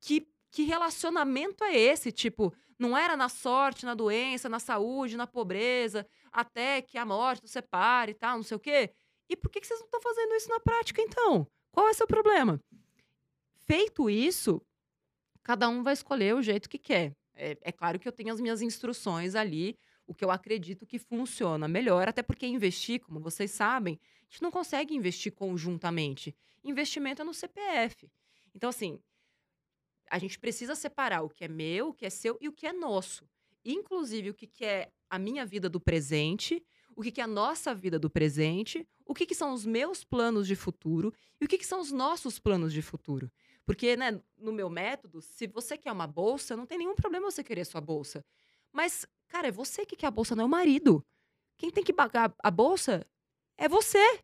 Que, 0.00 0.28
que 0.52 0.62
relacionamento 0.62 1.64
é 1.64 1.76
esse? 1.76 2.12
Tipo, 2.12 2.54
não 2.78 2.96
era 2.96 3.16
na 3.16 3.28
sorte, 3.28 3.84
na 3.84 3.94
doença, 3.94 4.48
na 4.48 4.60
saúde, 4.60 5.16
na 5.16 5.26
pobreza, 5.26 6.06
até 6.30 6.80
que 6.80 6.96
a 6.96 7.04
morte 7.04 7.42
nos 7.42 7.50
separe 7.50 8.12
e 8.12 8.14
tal, 8.14 8.36
não 8.36 8.44
sei 8.44 8.56
o 8.56 8.60
quê. 8.60 8.94
E 9.28 9.34
por 9.34 9.50
que, 9.50 9.60
vocês 9.60 9.80
não 9.80 9.86
estão 9.86 10.00
fazendo 10.00 10.32
isso 10.36 10.48
na 10.48 10.60
prática, 10.60 11.02
então? 11.02 11.44
Qual 11.72 11.88
é 11.88 11.90
o 11.90 11.94
seu 11.94 12.06
problema? 12.06 12.62
Feito 13.66 14.08
isso, 14.08 14.62
cada 15.42 15.68
um 15.68 15.82
vai 15.82 15.94
escolher 15.94 16.36
o 16.36 16.42
jeito 16.42 16.68
que 16.68 16.78
quer. 16.78 17.12
É, 17.34 17.58
é 17.60 17.72
claro 17.72 17.98
que 17.98 18.06
eu 18.06 18.12
tenho 18.12 18.32
as 18.32 18.40
minhas 18.40 18.62
instruções 18.62 19.34
ali, 19.34 19.76
o 20.10 20.14
que 20.14 20.24
eu 20.24 20.30
acredito 20.32 20.84
que 20.84 20.98
funciona 20.98 21.68
melhor, 21.68 22.08
até 22.08 22.20
porque 22.20 22.44
investir, 22.44 22.98
como 22.98 23.20
vocês 23.20 23.52
sabem, 23.52 23.96
a 24.22 24.24
gente 24.28 24.42
não 24.42 24.50
consegue 24.50 24.92
investir 24.92 25.32
conjuntamente. 25.32 26.34
Investimento 26.64 27.22
é 27.22 27.24
no 27.24 27.32
CPF. 27.32 28.10
Então, 28.52 28.70
assim, 28.70 28.98
a 30.10 30.18
gente 30.18 30.36
precisa 30.36 30.74
separar 30.74 31.22
o 31.22 31.28
que 31.28 31.44
é 31.44 31.48
meu, 31.48 31.90
o 31.90 31.94
que 31.94 32.04
é 32.04 32.10
seu 32.10 32.36
e 32.40 32.48
o 32.48 32.52
que 32.52 32.66
é 32.66 32.72
nosso. 32.72 33.24
Inclusive, 33.64 34.30
o 34.30 34.34
que, 34.34 34.48
que 34.48 34.64
é 34.64 34.90
a 35.08 35.16
minha 35.16 35.46
vida 35.46 35.68
do 35.68 35.80
presente, 35.80 36.60
o 36.96 37.02
que, 37.02 37.12
que 37.12 37.20
é 37.20 37.24
a 37.24 37.28
nossa 37.28 37.72
vida 37.72 37.96
do 37.96 38.10
presente, 38.10 38.84
o 39.06 39.14
que, 39.14 39.24
que 39.24 39.34
são 39.34 39.54
os 39.54 39.64
meus 39.64 40.02
planos 40.02 40.44
de 40.48 40.56
futuro 40.56 41.14
e 41.40 41.44
o 41.44 41.48
que, 41.48 41.56
que 41.56 41.66
são 41.66 41.80
os 41.80 41.92
nossos 41.92 42.36
planos 42.36 42.72
de 42.72 42.82
futuro. 42.82 43.30
Porque, 43.64 43.96
né, 43.96 44.20
no 44.36 44.52
meu 44.52 44.68
método, 44.68 45.22
se 45.22 45.46
você 45.46 45.78
quer 45.78 45.92
uma 45.92 46.08
bolsa, 46.08 46.56
não 46.56 46.66
tem 46.66 46.78
nenhum 46.78 46.96
problema 46.96 47.30
você 47.30 47.44
querer 47.44 47.64
sua 47.64 47.80
bolsa. 47.80 48.24
Mas, 48.72 49.06
cara, 49.30 49.48
é 49.48 49.52
você 49.52 49.86
que 49.86 49.96
quer 49.96 50.06
a 50.06 50.10
bolsa, 50.10 50.34
não 50.36 50.42
é 50.42 50.46
o 50.46 50.50
marido. 50.50 51.02
Quem 51.56 51.70
tem 51.70 51.84
que 51.84 51.92
pagar 51.92 52.34
a 52.42 52.50
bolsa 52.50 53.06
é 53.56 53.68
você, 53.68 54.20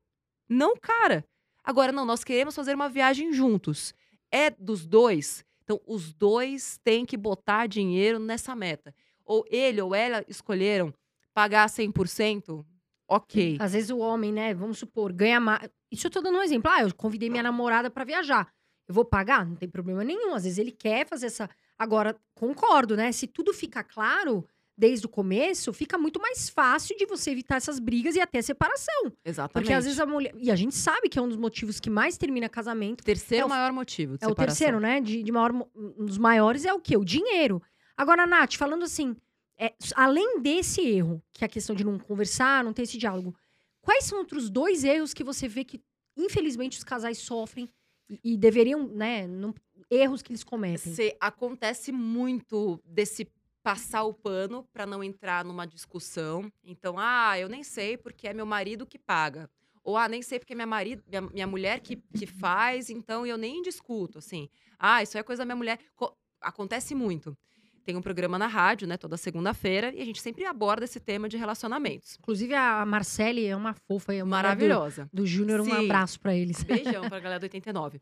não 0.48 0.72
o 0.72 0.80
cara. 0.80 1.24
Agora, 1.62 1.92
não, 1.92 2.04
nós 2.04 2.24
queremos 2.24 2.54
fazer 2.54 2.74
uma 2.74 2.88
viagem 2.88 3.32
juntos. 3.32 3.94
É 4.30 4.50
dos 4.50 4.86
dois. 4.86 5.44
Então, 5.62 5.80
os 5.86 6.12
dois 6.14 6.78
têm 6.84 7.04
que 7.04 7.16
botar 7.16 7.66
dinheiro 7.66 8.18
nessa 8.18 8.54
meta. 8.54 8.94
Ou 9.24 9.44
ele 9.50 9.80
ou 9.80 9.94
ela 9.94 10.24
escolheram 10.28 10.94
pagar 11.34 11.68
100%, 11.68 12.64
ok. 13.08 13.56
Às 13.60 13.72
vezes 13.72 13.90
o 13.90 13.98
homem, 13.98 14.32
né, 14.32 14.54
vamos 14.54 14.78
supor, 14.78 15.12
ganha 15.12 15.40
mais. 15.40 15.68
Isso 15.90 16.06
eu 16.06 16.10
tô 16.10 16.20
dando 16.20 16.38
um 16.38 16.42
exemplo. 16.42 16.70
Ah, 16.70 16.82
eu 16.82 16.94
convidei 16.94 17.28
minha 17.28 17.42
namorada 17.42 17.90
para 17.90 18.04
viajar. 18.04 18.50
Eu 18.88 18.94
vou 18.94 19.04
pagar? 19.04 19.44
Não 19.44 19.56
tem 19.56 19.68
problema 19.68 20.04
nenhum. 20.04 20.34
Às 20.34 20.44
vezes 20.44 20.58
ele 20.58 20.72
quer 20.72 21.06
fazer 21.06 21.26
essa. 21.26 21.50
Agora, 21.76 22.16
concordo, 22.34 22.96
né? 22.96 23.10
Se 23.12 23.26
tudo 23.26 23.52
fica 23.52 23.82
claro 23.82 24.48
desde 24.78 25.06
o 25.06 25.08
começo, 25.08 25.72
fica 25.72 25.96
muito 25.96 26.20
mais 26.20 26.48
fácil 26.50 26.96
de 26.98 27.06
você 27.06 27.30
evitar 27.30 27.56
essas 27.56 27.78
brigas 27.78 28.14
e 28.14 28.20
até 28.20 28.42
separação. 28.42 29.12
Exatamente. 29.24 29.52
Porque 29.64 29.72
às 29.72 29.84
vezes 29.84 29.98
a 29.98 30.04
mulher. 30.06 30.34
E 30.36 30.50
a 30.50 30.56
gente 30.56 30.74
sabe 30.74 31.08
que 31.08 31.18
é 31.18 31.22
um 31.22 31.28
dos 31.28 31.36
motivos 31.38 31.80
que 31.80 31.88
mais 31.88 32.18
termina 32.18 32.48
casamento. 32.48 33.02
Terceiro 33.02 33.44
é 33.44 33.46
o- 33.46 33.48
maior 33.48 33.72
motivo 33.72 34.18
de 34.18 34.24
É 34.24 34.28
o 34.28 34.34
terceiro, 34.34 34.78
né? 34.78 35.00
De, 35.00 35.22
de 35.22 35.32
maior, 35.32 35.52
um 35.74 36.04
dos 36.04 36.18
maiores 36.18 36.64
é 36.64 36.72
o 36.74 36.80
quê? 36.80 36.96
O 36.96 37.04
dinheiro. 37.04 37.62
Agora, 37.96 38.26
Nath, 38.26 38.54
falando 38.56 38.84
assim, 38.84 39.16
é, 39.58 39.72
além 39.94 40.40
desse 40.42 40.82
erro, 40.82 41.22
que 41.32 41.42
é 41.42 41.46
a 41.46 41.48
questão 41.48 41.74
de 41.74 41.82
não 41.82 41.98
conversar, 41.98 42.62
não 42.62 42.74
ter 42.74 42.82
esse 42.82 42.98
diálogo, 42.98 43.34
quais 43.80 44.04
são 44.04 44.18
outros 44.18 44.50
dois 44.50 44.84
erros 44.84 45.14
que 45.14 45.24
você 45.24 45.48
vê 45.48 45.64
que, 45.64 45.80
infelizmente, 46.14 46.76
os 46.76 46.84
casais 46.84 47.16
sofrem 47.16 47.66
e, 48.10 48.34
e 48.34 48.36
deveriam, 48.36 48.86
né? 48.86 49.26
Não, 49.26 49.54
erros 49.90 50.20
que 50.20 50.30
eles 50.32 50.44
cometem? 50.44 50.92
Se 50.92 51.16
acontece 51.18 51.90
muito 51.90 52.78
desse 52.84 53.26
passar 53.66 54.04
o 54.04 54.14
pano 54.14 54.62
para 54.72 54.86
não 54.86 55.02
entrar 55.02 55.44
numa 55.44 55.66
discussão. 55.66 56.48
Então, 56.62 56.94
ah, 57.00 57.36
eu 57.36 57.48
nem 57.48 57.64
sei 57.64 57.96
porque 57.96 58.28
é 58.28 58.32
meu 58.32 58.46
marido 58.46 58.86
que 58.86 58.96
paga. 58.96 59.50
Ou, 59.82 59.96
ah, 59.96 60.08
nem 60.08 60.22
sei 60.22 60.38
porque 60.38 60.52
é 60.52 60.54
minha, 60.54 60.68
marido, 60.68 61.02
minha, 61.08 61.20
minha 61.20 61.46
mulher 61.48 61.80
que, 61.80 61.96
que 61.96 62.26
faz, 62.28 62.90
então 62.90 63.26
eu 63.26 63.36
nem 63.36 63.60
discuto, 63.62 64.18
assim. 64.18 64.48
Ah, 64.78 65.02
isso 65.02 65.18
é 65.18 65.22
coisa 65.24 65.40
da 65.40 65.44
minha 65.46 65.56
mulher. 65.56 65.80
Co- 65.96 66.16
acontece 66.40 66.94
muito. 66.94 67.36
Tem 67.84 67.96
um 67.96 68.00
programa 68.02 68.38
na 68.38 68.46
rádio, 68.46 68.86
né, 68.86 68.96
toda 68.96 69.16
segunda-feira, 69.16 69.92
e 69.92 70.00
a 70.00 70.04
gente 70.04 70.22
sempre 70.22 70.44
aborda 70.44 70.84
esse 70.84 71.00
tema 71.00 71.28
de 71.28 71.36
relacionamentos. 71.36 72.16
Inclusive, 72.20 72.54
a 72.54 72.86
Marcele 72.86 73.46
é 73.46 73.56
uma 73.56 73.74
fofa. 73.74 74.14
É 74.14 74.22
uma 74.22 74.30
Maravilhosa. 74.36 75.08
Do, 75.12 75.22
do 75.22 75.26
Júnior, 75.26 75.60
um 75.60 75.72
abraço 75.72 76.20
pra 76.20 76.32
eles. 76.36 76.62
Beijão 76.62 77.08
pra 77.08 77.18
galera 77.18 77.40
do 77.40 77.44
89. 77.44 78.00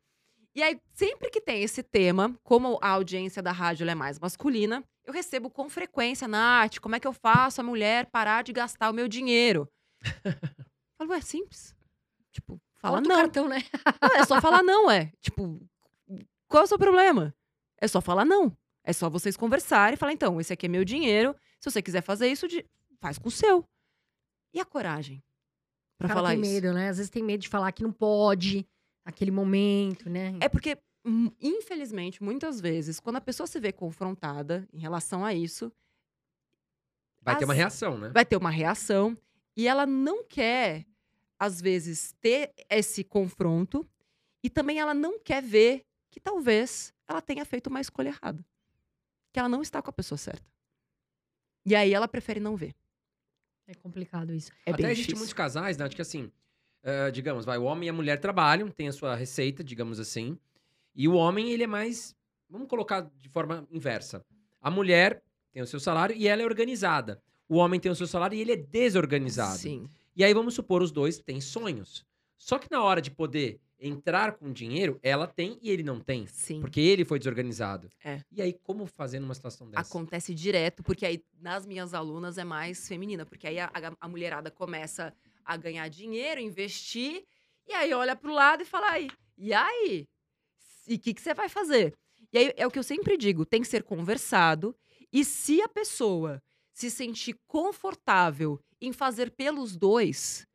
E 0.54 0.62
aí, 0.62 0.78
sempre 0.92 1.30
que 1.30 1.40
tem 1.40 1.62
esse 1.62 1.82
tema, 1.82 2.34
como 2.42 2.78
a 2.82 2.90
audiência 2.90 3.42
da 3.42 3.50
rádio 3.50 3.88
é 3.88 3.94
mais 3.94 4.18
masculina, 4.18 4.84
eu 5.04 5.12
recebo 5.12 5.50
com 5.50 5.68
frequência, 5.68 6.26
Nath, 6.26 6.78
como 6.80 6.96
é 6.96 7.00
que 7.00 7.06
eu 7.06 7.12
faço 7.12 7.60
a 7.60 7.64
mulher 7.64 8.06
parar 8.06 8.42
de 8.42 8.52
gastar 8.52 8.90
o 8.90 8.94
meu 8.94 9.08
dinheiro? 9.08 9.70
Falo, 10.96 11.10
ué, 11.10 11.18
é 11.18 11.20
simples. 11.20 11.74
Tipo, 12.30 12.60
fala 12.76 13.00
não. 13.00 13.16
cartão, 13.16 13.48
né? 13.48 13.58
Não, 14.00 14.16
É 14.16 14.24
só 14.24 14.40
falar 14.40 14.62
não, 14.62 14.90
é. 14.90 15.12
Tipo, 15.20 15.60
qual 16.48 16.62
é 16.62 16.64
o 16.64 16.68
seu 16.68 16.78
problema? 16.78 17.34
É 17.80 17.88
só 17.88 18.00
falar 18.00 18.24
não. 18.24 18.56
É 18.84 18.92
só 18.92 19.10
vocês 19.10 19.36
conversarem 19.36 19.94
e 19.94 19.96
falar, 19.96 20.12
então, 20.12 20.40
esse 20.40 20.52
aqui 20.52 20.66
é 20.66 20.68
meu 20.68 20.84
dinheiro. 20.84 21.34
Se 21.58 21.70
você 21.70 21.82
quiser 21.82 22.02
fazer 22.02 22.28
isso, 22.28 22.46
faz 23.00 23.18
com 23.18 23.28
o 23.28 23.32
seu. 23.32 23.68
E 24.52 24.60
a 24.60 24.64
coragem 24.64 25.22
cara 26.08 26.14
falar 26.14 26.30
tem 26.30 26.40
isso? 26.40 26.50
medo, 26.50 26.72
né? 26.72 26.88
Às 26.88 26.96
vezes 26.98 27.10
tem 27.10 27.22
medo 27.22 27.40
de 27.40 27.48
falar 27.48 27.72
que 27.72 27.82
não 27.82 27.92
pode, 27.92 28.66
naquele 29.04 29.30
momento, 29.30 30.08
né? 30.08 30.36
É 30.40 30.48
porque, 30.48 30.78
infelizmente, 31.40 32.22
muitas 32.22 32.60
vezes, 32.60 32.98
quando 33.00 33.16
a 33.16 33.20
pessoa 33.20 33.46
se 33.46 33.60
vê 33.60 33.72
confrontada 33.72 34.66
em 34.72 34.78
relação 34.78 35.24
a 35.24 35.34
isso, 35.34 35.70
Vai 37.20 37.36
ter 37.38 37.44
As- 37.44 37.48
uma 37.48 37.54
reação, 37.54 37.96
né? 37.98 38.08
vai 38.10 38.24
ter 38.24 38.36
uma 38.36 38.50
reação 38.50 39.16
e 39.56 39.66
ela 39.66 39.86
não 39.86 40.22
quer, 40.24 40.86
às 41.38 41.58
vezes, 41.60 42.12
ter 42.20 42.52
esse 42.68 43.02
confronto 43.02 43.88
e 44.42 44.50
também 44.50 44.78
ela 44.78 44.92
não 44.92 45.18
quer 45.18 45.42
ver 45.42 45.86
que 46.10 46.20
talvez 46.20 46.92
ela 47.08 47.22
tenha 47.22 47.44
feito 47.46 47.68
uma 47.68 47.80
escolha 47.80 48.08
errada. 48.10 48.44
Que 49.32 49.38
ela 49.40 49.48
não 49.48 49.62
está 49.62 49.80
com 49.80 49.88
a 49.88 49.92
pessoa 49.92 50.18
certa. 50.18 50.44
E 51.64 51.74
aí 51.74 51.94
ela 51.94 52.06
prefere 52.06 52.38
não 52.40 52.56
ver. 52.56 52.74
É 53.66 53.74
complicado 53.74 54.34
isso. 54.34 54.52
É 54.66 54.70
Até 54.72 54.82
bem 54.82 54.90
existe 54.92 55.06
difícil. 55.06 55.16
muitos 55.18 55.32
casais, 55.32 55.78
Nath, 55.78 55.94
que 55.94 56.02
assim, 56.02 56.30
ah, 56.82 57.08
digamos, 57.10 57.46
vai, 57.46 57.56
o 57.56 57.64
homem 57.64 57.86
e 57.86 57.90
a 57.90 57.92
mulher 57.94 58.20
trabalham, 58.20 58.70
tem 58.70 58.86
a 58.86 58.92
sua 58.92 59.14
receita, 59.16 59.64
digamos 59.64 59.98
assim, 59.98 60.38
e 60.94 61.08
o 61.08 61.14
homem, 61.14 61.50
ele 61.50 61.64
é 61.64 61.66
mais, 61.66 62.14
vamos 62.48 62.68
colocar 62.68 63.10
de 63.20 63.28
forma 63.28 63.66
inversa. 63.70 64.24
A 64.60 64.70
mulher 64.70 65.22
tem 65.52 65.62
o 65.62 65.66
seu 65.66 65.80
salário 65.80 66.14
e 66.16 66.26
ela 66.28 66.42
é 66.42 66.44
organizada. 66.44 67.20
O 67.48 67.56
homem 67.56 67.78
tem 67.78 67.90
o 67.92 67.94
seu 67.96 68.06
salário 68.06 68.36
e 68.36 68.40
ele 68.40 68.52
é 68.52 68.56
desorganizado. 68.56 69.58
Sim. 69.58 69.88
E 70.16 70.24
aí, 70.24 70.32
vamos 70.32 70.54
supor, 70.54 70.82
os 70.82 70.90
dois 70.92 71.18
têm 71.18 71.40
sonhos. 71.40 72.04
Só 72.38 72.58
que 72.58 72.68
na 72.70 72.82
hora 72.82 73.00
de 73.02 73.10
poder 73.10 73.60
entrar 73.78 74.32
com 74.32 74.50
dinheiro, 74.52 74.98
ela 75.02 75.26
tem 75.26 75.58
e 75.60 75.68
ele 75.70 75.82
não 75.82 76.00
tem. 76.00 76.26
Sim. 76.26 76.60
Porque 76.60 76.80
ele 76.80 77.04
foi 77.04 77.18
desorganizado. 77.18 77.90
É. 78.02 78.20
E 78.32 78.40
aí, 78.40 78.52
como 78.62 78.86
fazer 78.86 79.18
numa 79.20 79.34
situação 79.34 79.68
dessa? 79.68 79.82
Acontece 79.82 80.34
direto, 80.34 80.82
porque 80.82 81.04
aí 81.04 81.22
nas 81.40 81.66
minhas 81.66 81.92
alunas 81.92 82.38
é 82.38 82.44
mais 82.44 82.88
feminina, 82.88 83.26
porque 83.26 83.46
aí 83.46 83.58
a, 83.58 83.70
a- 84.00 84.08
mulherada 84.08 84.50
começa 84.50 85.12
a 85.44 85.56
ganhar 85.56 85.86
dinheiro, 85.88 86.40
investir, 86.40 87.24
e 87.68 87.72
aí 87.74 87.92
olha 87.92 88.16
pro 88.16 88.32
lado 88.32 88.62
e 88.62 88.66
fala 88.66 88.90
aí, 88.90 89.10
e 89.36 89.52
aí? 89.52 90.06
E 90.86 90.94
o 90.96 90.98
que, 90.98 91.14
que 91.14 91.20
você 91.20 91.34
vai 91.34 91.48
fazer? 91.48 91.94
E 92.32 92.38
aí 92.38 92.52
é 92.56 92.66
o 92.66 92.70
que 92.70 92.78
eu 92.78 92.82
sempre 92.82 93.16
digo, 93.16 93.44
tem 93.46 93.62
que 93.62 93.68
ser 93.68 93.82
conversado, 93.82 94.76
e 95.12 95.24
se 95.24 95.62
a 95.62 95.68
pessoa 95.68 96.42
se 96.72 96.90
sentir 96.90 97.38
confortável 97.46 98.60
em 98.80 98.92
fazer 98.92 99.30
pelos 99.30 99.76
dois, 99.76 100.46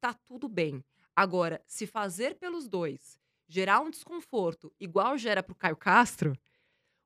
tá 0.00 0.12
tudo 0.26 0.48
bem. 0.48 0.84
Agora, 1.14 1.62
se 1.66 1.86
fazer 1.86 2.34
pelos 2.36 2.68
dois 2.68 3.18
gerar 3.46 3.80
um 3.80 3.90
desconforto 3.90 4.72
igual 4.78 5.16
gera 5.16 5.42
pro 5.42 5.54
Caio 5.54 5.76
Castro, 5.76 6.36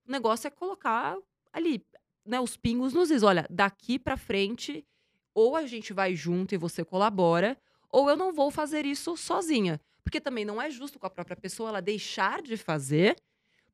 o 0.07 0.11
negócio 0.11 0.49
é 0.49 0.51
colocar 0.51 1.17
ali, 1.53 1.85
né, 2.25 2.41
os 2.41 2.57
pingos 2.57 2.93
nos 2.93 3.11
is. 3.11 3.23
Olha, 3.23 3.47
daqui 3.51 3.99
pra 3.99 4.17
frente, 4.17 4.85
ou 5.35 5.55
a 5.55 5.67
gente 5.67 5.93
vai 5.93 6.17
junto 6.17 6.55
e 6.55 6.59
você 6.59 6.85
colabora, 6.85 7.57
ou 7.91 8.09
eu 8.09 8.17
não 8.17 8.33
vou 8.33 8.51
fazer 8.51 8.87
isso 8.87 9.17
sozinha. 9.17 9.81
Porque 10.05 10.21
também 10.21 10.45
não 10.45 10.61
é 10.61 10.71
justo 10.71 10.99
com 10.99 11.07
a 11.07 11.11
própria 11.11 11.37
pessoa 11.37 11.69
ela 11.69 11.81
deixar 11.83 12.43
de 12.43 12.57
fazer 12.57 13.17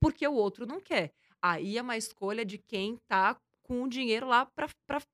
porque 0.01 0.27
o 0.27 0.35
outro 0.35 0.67
não 0.67 0.81
quer. 0.81 1.13
Aí 1.43 1.79
é 1.79 1.83
uma 1.83 1.97
escolha 1.97 2.45
de 2.45 2.59
quem 2.59 2.97
tá 3.09 3.37
com 3.63 3.83
o 3.83 3.89
dinheiro 3.89 4.27
lá 4.27 4.49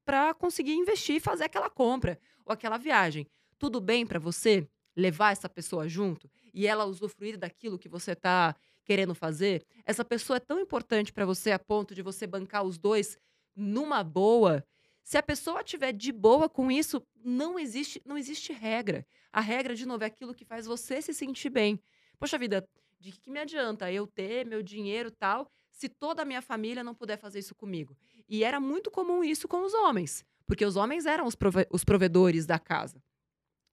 pra 0.05 0.35
conseguir 0.35 0.75
investir 0.75 1.17
e 1.17 1.21
fazer 1.21 1.45
aquela 1.45 1.71
compra 1.71 2.19
ou 2.45 2.53
aquela 2.53 2.79
viagem. 2.79 3.27
Tudo 3.59 3.81
bem 3.81 4.07
pra 4.07 4.19
você 4.19 4.69
levar 4.97 5.33
essa 5.33 5.49
pessoa 5.49 5.89
junto 5.89 6.31
e 6.53 6.67
ela 6.67 6.85
usufruir 6.85 7.37
daquilo 7.39 7.79
que 7.79 7.89
você 7.89 8.15
tá 8.15 8.55
querendo 8.85 9.15
fazer? 9.15 9.65
Essa 9.85 10.05
pessoa 10.05 10.37
é 10.37 10.41
tão 10.41 10.61
importante 10.61 11.13
pra 11.13 11.25
você 11.25 11.51
a 11.51 11.59
ponto 11.59 11.95
de 11.95 12.03
você 12.03 12.27
bancar 12.27 12.63
os 12.63 12.79
dois 12.79 13.19
numa 13.57 14.05
boa. 14.05 14.65
Se 15.05 15.19
a 15.19 15.23
pessoa 15.23 15.63
tiver 15.63 15.93
de 15.93 16.11
boa 16.11 16.49
com 16.49 16.71
isso, 16.71 17.01
não 17.23 17.59
existe, 17.59 18.01
não 18.07 18.17
existe 18.17 18.53
regra. 18.53 19.07
A 19.31 19.41
regra, 19.41 19.75
de 19.75 19.85
novo, 19.85 20.03
é 20.03 20.07
aquilo 20.07 20.35
que 20.35 20.47
faz 20.47 20.65
você 20.65 21.03
se 21.03 21.13
sentir 21.13 21.51
bem. 21.51 21.79
Poxa 22.19 22.39
vida, 22.39 22.67
de 22.99 23.13
que, 23.13 23.31
me 23.31 23.39
adianta 23.39 23.93
eu 23.93 24.07
ter 24.07 24.47
meu 24.47 24.63
dinheiro 24.63 25.11
e 25.11 25.13
tal, 25.13 25.51
se 25.71 25.91
toda 25.91 26.23
a 26.23 26.25
minha 26.25 26.41
família 26.41 26.83
não 26.83 26.95
puder 26.95 27.19
fazer 27.19 27.41
isso 27.41 27.55
comigo? 27.55 27.95
E 28.27 28.43
era 28.43 28.59
muito 28.59 28.91
comum 28.91 29.23
isso 29.23 29.47
com 29.47 29.63
os 29.63 29.75
homens, 29.75 30.25
porque 30.47 30.65
os 30.65 30.75
homens 30.75 31.05
eram 31.05 31.27
os, 31.27 31.35
prove- 31.35 31.67
os 31.71 31.85
provedores 31.85 32.47
da 32.47 32.59
casa. 32.59 33.03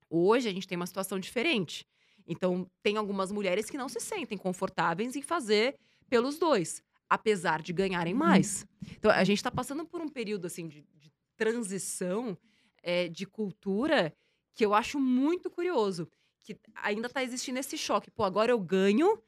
Hoje 0.10 0.50
a 0.50 0.54
gente 0.54 0.68
tem 0.68 0.76
uma 0.76 0.86
situação 0.88 1.18
diferente. 1.18 1.88
Então, 2.28 2.70
tem 2.84 2.98
algumas 2.98 3.32
mulheres 3.32 3.70
que 3.70 3.78
não 3.78 3.88
se 3.88 4.02
sentem 4.02 4.38
confortáveis 4.38 5.16
em 5.16 5.22
fazer 5.22 5.78
pelos 6.10 6.38
dois, 6.38 6.84
apesar 7.10 7.62
de 7.62 7.72
ganharem 7.72 8.14
mais. 8.14 8.66
Então, 8.98 9.10
a 9.10 9.24
gente 9.24 9.38
está 9.38 9.50
passando 9.50 9.86
por 9.86 10.02
um 10.02 10.10
período 10.10 10.46
assim 10.46 10.68
de 10.68 11.01
transição 11.42 12.38
é, 12.84 13.08
de 13.08 13.26
cultura 13.26 14.16
que 14.54 14.64
eu 14.64 14.76
acho 14.76 15.00
muito 15.00 15.50
curioso. 15.50 16.08
Que 16.42 16.56
ainda 16.76 17.08
está 17.08 17.24
existindo 17.24 17.58
esse 17.58 17.80
choque. 17.80 18.12
Pô, 18.12 18.24
agora 18.24 18.52
eu 18.52 18.60
ganho, 18.60 19.20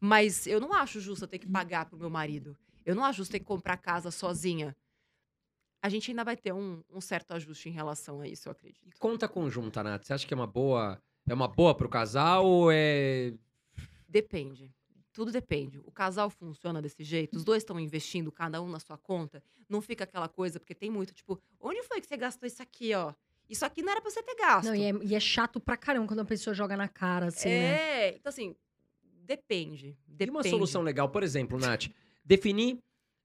mas 0.00 0.46
eu 0.46 0.60
não 0.60 0.72
acho 0.72 1.00
justo 1.00 1.24
eu 1.24 1.28
ter 1.28 1.40
que 1.40 1.48
pagar 1.48 1.86
pro 1.86 1.98
meu 1.98 2.08
marido. 2.08 2.56
Eu 2.84 2.94
não 2.94 3.04
acho 3.04 3.18
justo 3.18 3.32
ter 3.32 3.40
que 3.40 3.44
comprar 3.44 3.78
casa 3.78 4.12
sozinha. 4.12 4.76
A 5.82 5.88
gente 5.88 6.08
ainda 6.12 6.22
vai 6.22 6.36
ter 6.36 6.52
um, 6.52 6.84
um 6.88 7.00
certo 7.00 7.32
ajuste 7.32 7.68
em 7.68 7.72
relação 7.72 8.20
a 8.20 8.28
isso, 8.28 8.48
eu 8.48 8.52
acredito. 8.52 8.86
E 8.86 8.98
conta 9.00 9.26
conjunta, 9.28 9.82
Nath, 9.82 10.04
você 10.04 10.12
acha 10.12 10.26
que 10.26 10.34
é 10.34 10.36
uma 10.36 10.46
boa. 10.46 11.02
É 11.28 11.34
uma 11.34 11.48
boa 11.48 11.74
pro 11.74 11.88
casal 11.88 12.46
ou 12.46 12.70
é. 12.70 13.34
Depende. 14.08 14.72
Tudo 15.16 15.32
depende. 15.32 15.78
O 15.86 15.90
casal 15.90 16.28
funciona 16.28 16.82
desse 16.82 17.02
jeito, 17.02 17.38
os 17.38 17.42
dois 17.42 17.62
estão 17.62 17.80
investindo, 17.80 18.30
cada 18.30 18.60
um 18.60 18.68
na 18.68 18.78
sua 18.78 18.98
conta. 18.98 19.42
Não 19.66 19.80
fica 19.80 20.04
aquela 20.04 20.28
coisa, 20.28 20.60
porque 20.60 20.74
tem 20.74 20.90
muito, 20.90 21.14
tipo, 21.14 21.40
onde 21.58 21.82
foi 21.84 22.02
que 22.02 22.06
você 22.06 22.18
gastou 22.18 22.46
isso 22.46 22.62
aqui, 22.62 22.92
ó? 22.92 23.14
Isso 23.48 23.64
aqui 23.64 23.80
não 23.80 23.92
era 23.92 24.02
pra 24.02 24.10
você 24.10 24.22
ter 24.22 24.34
gasto. 24.34 24.66
Não, 24.66 24.74
e 24.74 24.84
é, 24.84 24.92
e 25.02 25.14
é 25.14 25.20
chato 25.20 25.58
pra 25.58 25.74
caramba 25.74 26.06
quando 26.06 26.20
a 26.20 26.24
pessoa 26.26 26.52
joga 26.52 26.76
na 26.76 26.86
cara, 26.86 27.28
assim, 27.28 27.48
né? 27.48 28.08
é, 28.08 28.16
então 28.16 28.28
assim, 28.28 28.54
depende. 29.24 29.96
E 30.06 30.12
Depende. 30.12 30.30
uma 30.32 30.42
solução 30.42 30.82
legal, 30.82 31.08
por 31.08 31.22
exemplo, 31.22 31.58
Nath, 31.58 31.86
definir. 32.22 32.78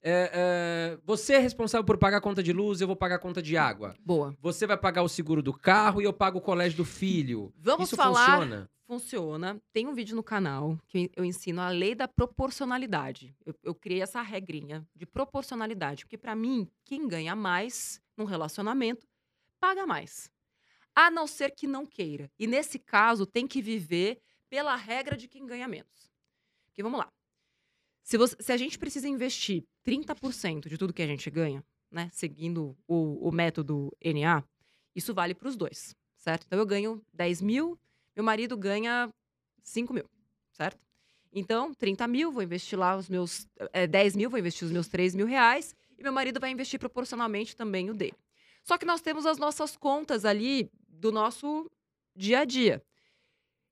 É, 0.04 0.32
é, 0.34 0.98
você 1.04 1.34
é 1.34 1.40
responsável 1.40 1.86
por 1.86 1.98
pagar 1.98 2.18
a 2.18 2.22
conta 2.22 2.42
de 2.42 2.52
luz, 2.52 2.82
eu 2.82 2.88
vou 2.88 2.96
pagar 2.96 3.16
a 3.16 3.20
conta 3.20 3.42
de 3.42 3.56
água. 3.58 3.96
Boa. 4.00 4.36
Você 4.40 4.66
vai 4.66 4.78
pagar 4.78 5.04
o 5.04 5.10
seguro 5.10 5.42
do 5.44 5.54
carro 5.54 6.02
e 6.02 6.06
eu 6.06 6.14
pago 6.14 6.40
o 6.40 6.42
colégio 6.42 6.78
do 6.78 6.86
filho. 6.86 7.54
Vamos 7.58 7.88
Isso 7.88 7.96
falar. 7.96 8.26
funciona? 8.40 8.70
Funciona. 8.88 9.62
Tem 9.72 9.88
um 9.88 9.94
vídeo 9.94 10.16
no 10.16 10.24
canal 10.24 10.78
que 10.88 11.10
eu 11.16 11.24
ensino 11.24 11.62
a 11.62 11.70
lei 11.70 11.96
da 11.96 12.08
proporcionalidade. 12.08 13.34
Eu, 13.46 13.56
eu 13.64 13.74
criei 13.76 14.02
essa 14.02 14.22
regrinha 14.22 14.86
de 14.96 15.06
proporcionalidade, 15.06 16.04
porque 16.04 16.18
pra 16.18 16.36
mim, 16.36 16.68
quem 16.84 17.08
ganha 17.08 17.36
mais 17.36 18.02
num 18.18 18.26
relacionamento 18.26 19.08
paga 19.60 19.86
mais. 19.88 20.30
A 20.94 21.10
não 21.10 21.26
ser 21.26 21.52
que 21.52 21.68
não 21.68 21.86
queira. 21.86 22.30
E 22.38 22.46
nesse 22.46 22.78
caso, 22.78 23.26
tem 23.26 23.48
que 23.48 23.62
viver 23.62 24.20
pela 24.50 24.76
regra 24.76 25.16
de 25.16 25.28
quem 25.30 25.46
ganha 25.46 25.68
menos. 25.70 26.12
Porque 26.66 26.84
vamos 26.84 27.00
lá. 27.00 27.08
Se, 28.04 28.18
você- 28.18 28.36
se 28.42 28.52
a 28.52 28.58
gente 28.58 28.78
precisa 28.78 29.08
investir 29.08 29.64
30% 29.86 30.68
de 30.68 30.78
tudo 30.78 30.94
que 30.94 31.02
a 31.02 31.08
gente 31.08 31.30
ganha, 31.30 31.64
né, 31.90 32.10
seguindo 32.12 32.78
o, 32.88 33.28
o 33.28 33.32
método 33.32 33.96
NA, 34.04 34.44
isso 34.96 35.14
vale 35.14 35.34
para 35.34 35.48
os 35.48 35.56
dois, 35.56 35.96
certo? 36.18 36.46
Então 36.46 36.60
eu 36.60 36.66
ganho 36.66 37.02
10 37.14 37.42
mil, 37.42 37.80
meu 38.16 38.24
marido 38.24 38.58
ganha 38.58 39.10
5 39.64 39.94
mil, 39.94 40.10
certo? 40.52 40.80
Então, 41.34 41.74
30 41.74 42.08
mil, 42.08 42.32
vou 42.32 42.44
investir 42.44 42.78
lá 42.78 42.96
os 42.96 43.08
meus. 43.08 43.48
É, 43.72 43.88
10 43.88 44.16
mil, 44.18 44.30
vou 44.30 44.38
investir 44.38 44.66
os 44.66 44.72
meus 44.72 44.88
3 44.90 45.16
mil 45.16 45.26
reais. 45.26 45.74
E 45.98 46.04
meu 46.04 46.12
marido 46.12 46.40
vai 46.40 46.52
investir 46.52 46.80
proporcionalmente 46.80 47.56
também 47.56 47.90
o 47.90 47.94
dele. 47.94 48.18
Só 48.64 48.78
que 48.78 48.86
nós 48.86 49.02
temos 49.02 49.26
as 49.26 49.38
nossas 49.38 49.78
contas 49.78 50.26
ali 50.26 50.70
do 50.90 51.12
nosso 51.12 51.70
dia 52.16 52.40
a 52.40 52.46
dia. 52.46 52.84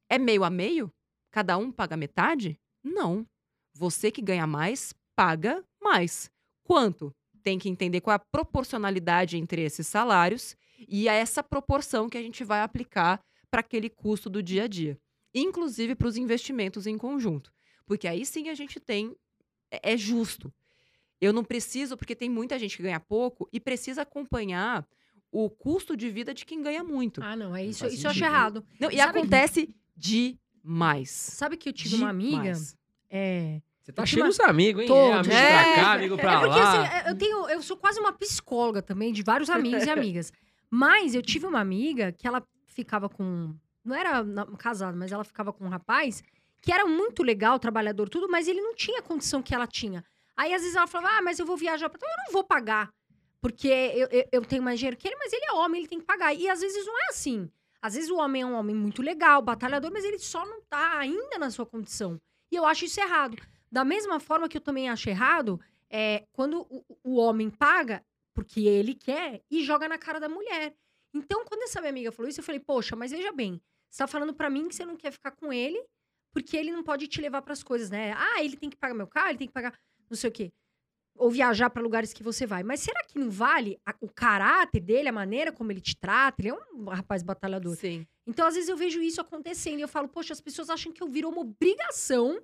É 0.08 0.18
meio 0.18 0.44
a 0.44 0.50
meio? 0.50 0.92
Cada 1.32 1.58
um 1.58 1.72
paga 1.72 1.98
metade? 1.98 2.58
Não. 2.84 3.28
Você 3.74 4.10
que 4.10 4.22
ganha 4.22 4.48
mais, 4.48 4.94
paga 5.16 5.64
mais. 5.82 6.30
Quanto? 6.64 7.14
Tem 7.44 7.58
que 7.58 7.70
entender 7.70 8.02
qual 8.02 8.14
é 8.14 8.16
a 8.18 8.20
proporcionalidade 8.32 9.38
entre 9.38 9.62
esses 9.62 9.88
salários 9.88 10.56
e 10.88 11.08
é 11.08 11.16
essa 11.16 11.42
proporção 11.44 12.10
que 12.10 12.18
a 12.18 12.22
gente 12.22 12.44
vai 12.44 12.62
aplicar 12.62 13.20
para 13.50 13.62
aquele 13.62 13.90
custo 13.90 14.30
do 14.30 14.44
dia 14.44 14.64
a 14.64 14.68
dia. 14.68 15.00
Inclusive 15.34 15.96
para 15.96 16.08
os 16.08 16.18
investimentos 16.18 16.86
em 16.86 16.98
conjunto. 16.98 17.52
Porque 17.86 18.08
aí 18.08 18.26
sim 18.26 18.50
a 18.50 18.54
gente 18.54 18.80
tem. 18.80 19.16
É 19.72 19.94
é 19.94 19.98
justo. 19.98 20.54
Eu 21.22 21.34
não 21.34 21.44
preciso, 21.44 21.98
porque 21.98 22.16
tem 22.16 22.30
muita 22.30 22.58
gente 22.58 22.78
que 22.78 22.84
ganha 22.84 23.00
pouco 23.00 23.48
e 23.52 23.60
precisa 23.60 24.04
acompanhar 24.04 24.88
o 25.32 25.50
custo 25.50 25.96
de 25.96 26.10
vida 26.10 26.34
de 26.34 26.46
quem 26.46 26.62
ganha 26.62 26.84
muito. 26.84 27.22
Ah, 27.22 27.36
não, 27.36 27.56
é 27.56 27.64
isso, 27.66 27.86
isso 27.88 28.08
eu 28.08 28.12
acho 28.12 28.24
errado. 28.24 28.66
Não, 28.80 28.90
e 28.90 28.98
sabe- 28.98 29.20
acontece 29.20 29.76
demais. 30.64 31.10
Sabe 31.10 31.58
que 31.58 31.70
eu 31.70 31.74
tive 31.74 31.96
uma 31.96 32.10
amiga. 32.10 32.38
Demais. 32.38 32.76
É. 33.10 33.62
Você 33.90 33.94
tá 33.94 34.06
cheio 34.06 34.26
dos 34.26 34.40
amigos, 34.40 34.84
hein? 34.84 34.90
É, 34.92 35.14
amigo 35.14 35.34
é. 35.34 35.48
pra 35.50 35.76
cá, 35.76 35.92
amigo 35.94 36.18
pra 36.18 36.34
É 36.34 36.40
porque 36.40 36.60
lá. 36.60 36.84
assim, 36.84 37.10
eu 37.10 37.18
tenho, 37.18 37.50
eu 37.50 37.62
sou 37.64 37.76
quase 37.76 38.00
uma 38.00 38.14
psicóloga 38.14 38.84
também, 38.84 39.12
de 39.12 39.24
vários 39.24 39.50
amigos 39.50 39.84
e 39.84 39.90
amigas. 39.90 40.32
Mas 40.70 41.16
eu 41.16 41.24
tive 41.24 41.48
uma 41.48 41.60
amiga 41.60 42.12
que 42.12 42.28
ela 42.28 42.44
ficava 42.68 43.10
com. 43.10 43.56
Não 43.84 43.96
era 43.96 44.24
casada, 44.60 44.96
mas 44.96 45.12
ela 45.12 45.24
ficava 45.24 45.52
com 45.52 45.66
um 45.66 45.70
rapaz 45.70 46.22
que 46.62 46.72
era 46.72 46.86
muito 46.86 47.24
legal, 47.24 47.58
trabalhador, 47.58 48.10
tudo, 48.10 48.30
mas 48.30 48.48
ele 48.48 48.62
não 48.62 48.76
tinha 48.76 49.00
a 49.00 49.02
condição 49.02 49.42
que 49.42 49.56
ela 49.56 49.66
tinha. 49.66 50.04
Aí 50.38 50.54
às 50.54 50.62
vezes 50.62 50.76
ela 50.76 50.86
falava, 50.86 51.18
ah, 51.18 51.22
mas 51.24 51.40
eu 51.40 51.46
vou 51.46 51.58
viajar 51.58 51.90
pra. 51.90 52.00
Eu 52.00 52.26
não 52.26 52.32
vou 52.32 52.44
pagar. 52.44 52.92
Porque 53.42 53.70
eu, 53.70 54.08
eu, 54.12 54.26
eu 54.34 54.46
tenho 54.46 54.62
mais 54.62 54.78
dinheiro 54.78 54.98
que 54.98 55.08
ele, 55.08 55.16
mas 55.16 55.34
ele 55.34 55.46
é 55.46 55.54
homem, 55.54 55.82
ele 55.82 55.90
tem 55.90 56.00
que 56.00 56.06
pagar. 56.06 56.32
E 56.36 56.48
às 56.48 56.62
vezes 56.62 56.86
não 56.86 57.00
é 57.06 57.08
assim. 57.08 57.50
Às 57.82 57.96
vezes 57.96 58.12
o 58.12 58.18
homem 58.18 58.44
é 58.44 58.46
um 58.46 58.54
homem 58.54 58.76
muito 58.76 59.02
legal, 59.02 59.42
batalhador, 59.42 59.90
mas 59.92 60.04
ele 60.04 60.20
só 60.20 60.46
não 60.46 60.62
tá 60.70 61.00
ainda 61.00 61.40
na 61.40 61.50
sua 61.50 61.66
condição. 61.66 62.22
E 62.52 62.56
eu 62.56 62.66
acho 62.66 62.86
isso 62.86 63.00
errado. 63.00 63.36
Da 63.72 63.84
mesma 63.86 64.20
forma 64.20 64.50
que 64.50 64.58
eu 64.58 64.62
também 64.62 64.90
acho 64.90 65.10
errado, 65.10 65.60
é 65.90 66.26
quando 66.32 66.62
o, 66.70 66.84
o 67.04 67.16
homem 67.18 67.50
paga 67.50 68.04
porque 68.34 68.62
ele 68.62 68.94
quer 68.96 69.42
e 69.50 69.64
joga 69.64 69.88
na 69.88 69.98
cara 69.98 70.20
da 70.20 70.30
mulher. 70.30 70.74
Então, 71.14 71.44
quando 71.46 71.64
essa 71.64 71.80
minha 71.82 71.90
amiga 71.90 72.12
falou 72.12 72.30
isso, 72.30 72.40
eu 72.40 72.44
falei, 72.44 72.60
poxa, 72.60 72.96
mas 72.96 73.12
veja 73.12 73.32
bem, 73.32 73.60
você 73.90 74.04
tá 74.04 74.08
falando 74.08 74.34
pra 74.34 74.50
mim 74.50 74.68
que 74.68 74.76
você 74.76 74.86
não 74.86 74.96
quer 74.96 75.12
ficar 75.12 75.32
com 75.32 75.52
ele 75.52 75.84
porque 76.32 76.56
ele 76.56 76.72
não 76.72 76.84
pode 76.84 77.08
te 77.08 77.20
levar 77.20 77.42
pras 77.42 77.64
coisas, 77.64 77.90
né? 77.90 78.14
Ah, 78.16 78.44
ele 78.44 78.56
tem 78.56 78.70
que 78.70 78.78
pagar 78.78 78.94
meu 78.94 79.08
carro, 79.08 79.30
ele 79.30 79.40
tem 79.40 79.48
que 79.48 79.54
pagar 79.54 79.74
não 80.10 80.16
sei 80.18 80.30
o 80.30 80.34
quê. 80.34 80.52
Ou 81.18 81.30
viajar 81.30 81.70
pra 81.70 81.82
lugares 81.82 82.14
que 82.14 82.24
você 82.24 82.46
vai. 82.46 82.64
Mas 82.64 82.80
será 82.80 83.04
que 83.04 83.20
não 83.20 83.30
vale 83.30 83.78
a- 83.86 83.96
o 84.00 84.08
caráter 84.08 84.80
dele, 84.80 85.10
a 85.10 85.12
maneira 85.12 85.52
como 85.52 85.72
ele 85.72 85.82
te 85.82 85.96
trata? 85.98 86.40
Ele 86.42 86.50
é 86.50 86.54
um 86.54 86.86
rapaz 86.86 87.24
batalhador. 87.24 87.76
Sim. 87.76 88.08
Então, 88.26 88.48
às 88.48 88.54
vezes, 88.54 88.70
eu 88.70 88.78
vejo 88.78 89.02
isso 89.02 89.20
acontecendo 89.20 89.80
e 89.80 89.82
eu 89.82 89.88
falo, 89.88 90.08
poxa, 90.08 90.32
as 90.34 90.40
pessoas 90.40 90.70
acham 90.70 90.94
que 90.94 91.02
eu 91.04 91.08
virou 91.08 91.32
uma 91.32 91.42
obrigação 91.42 92.40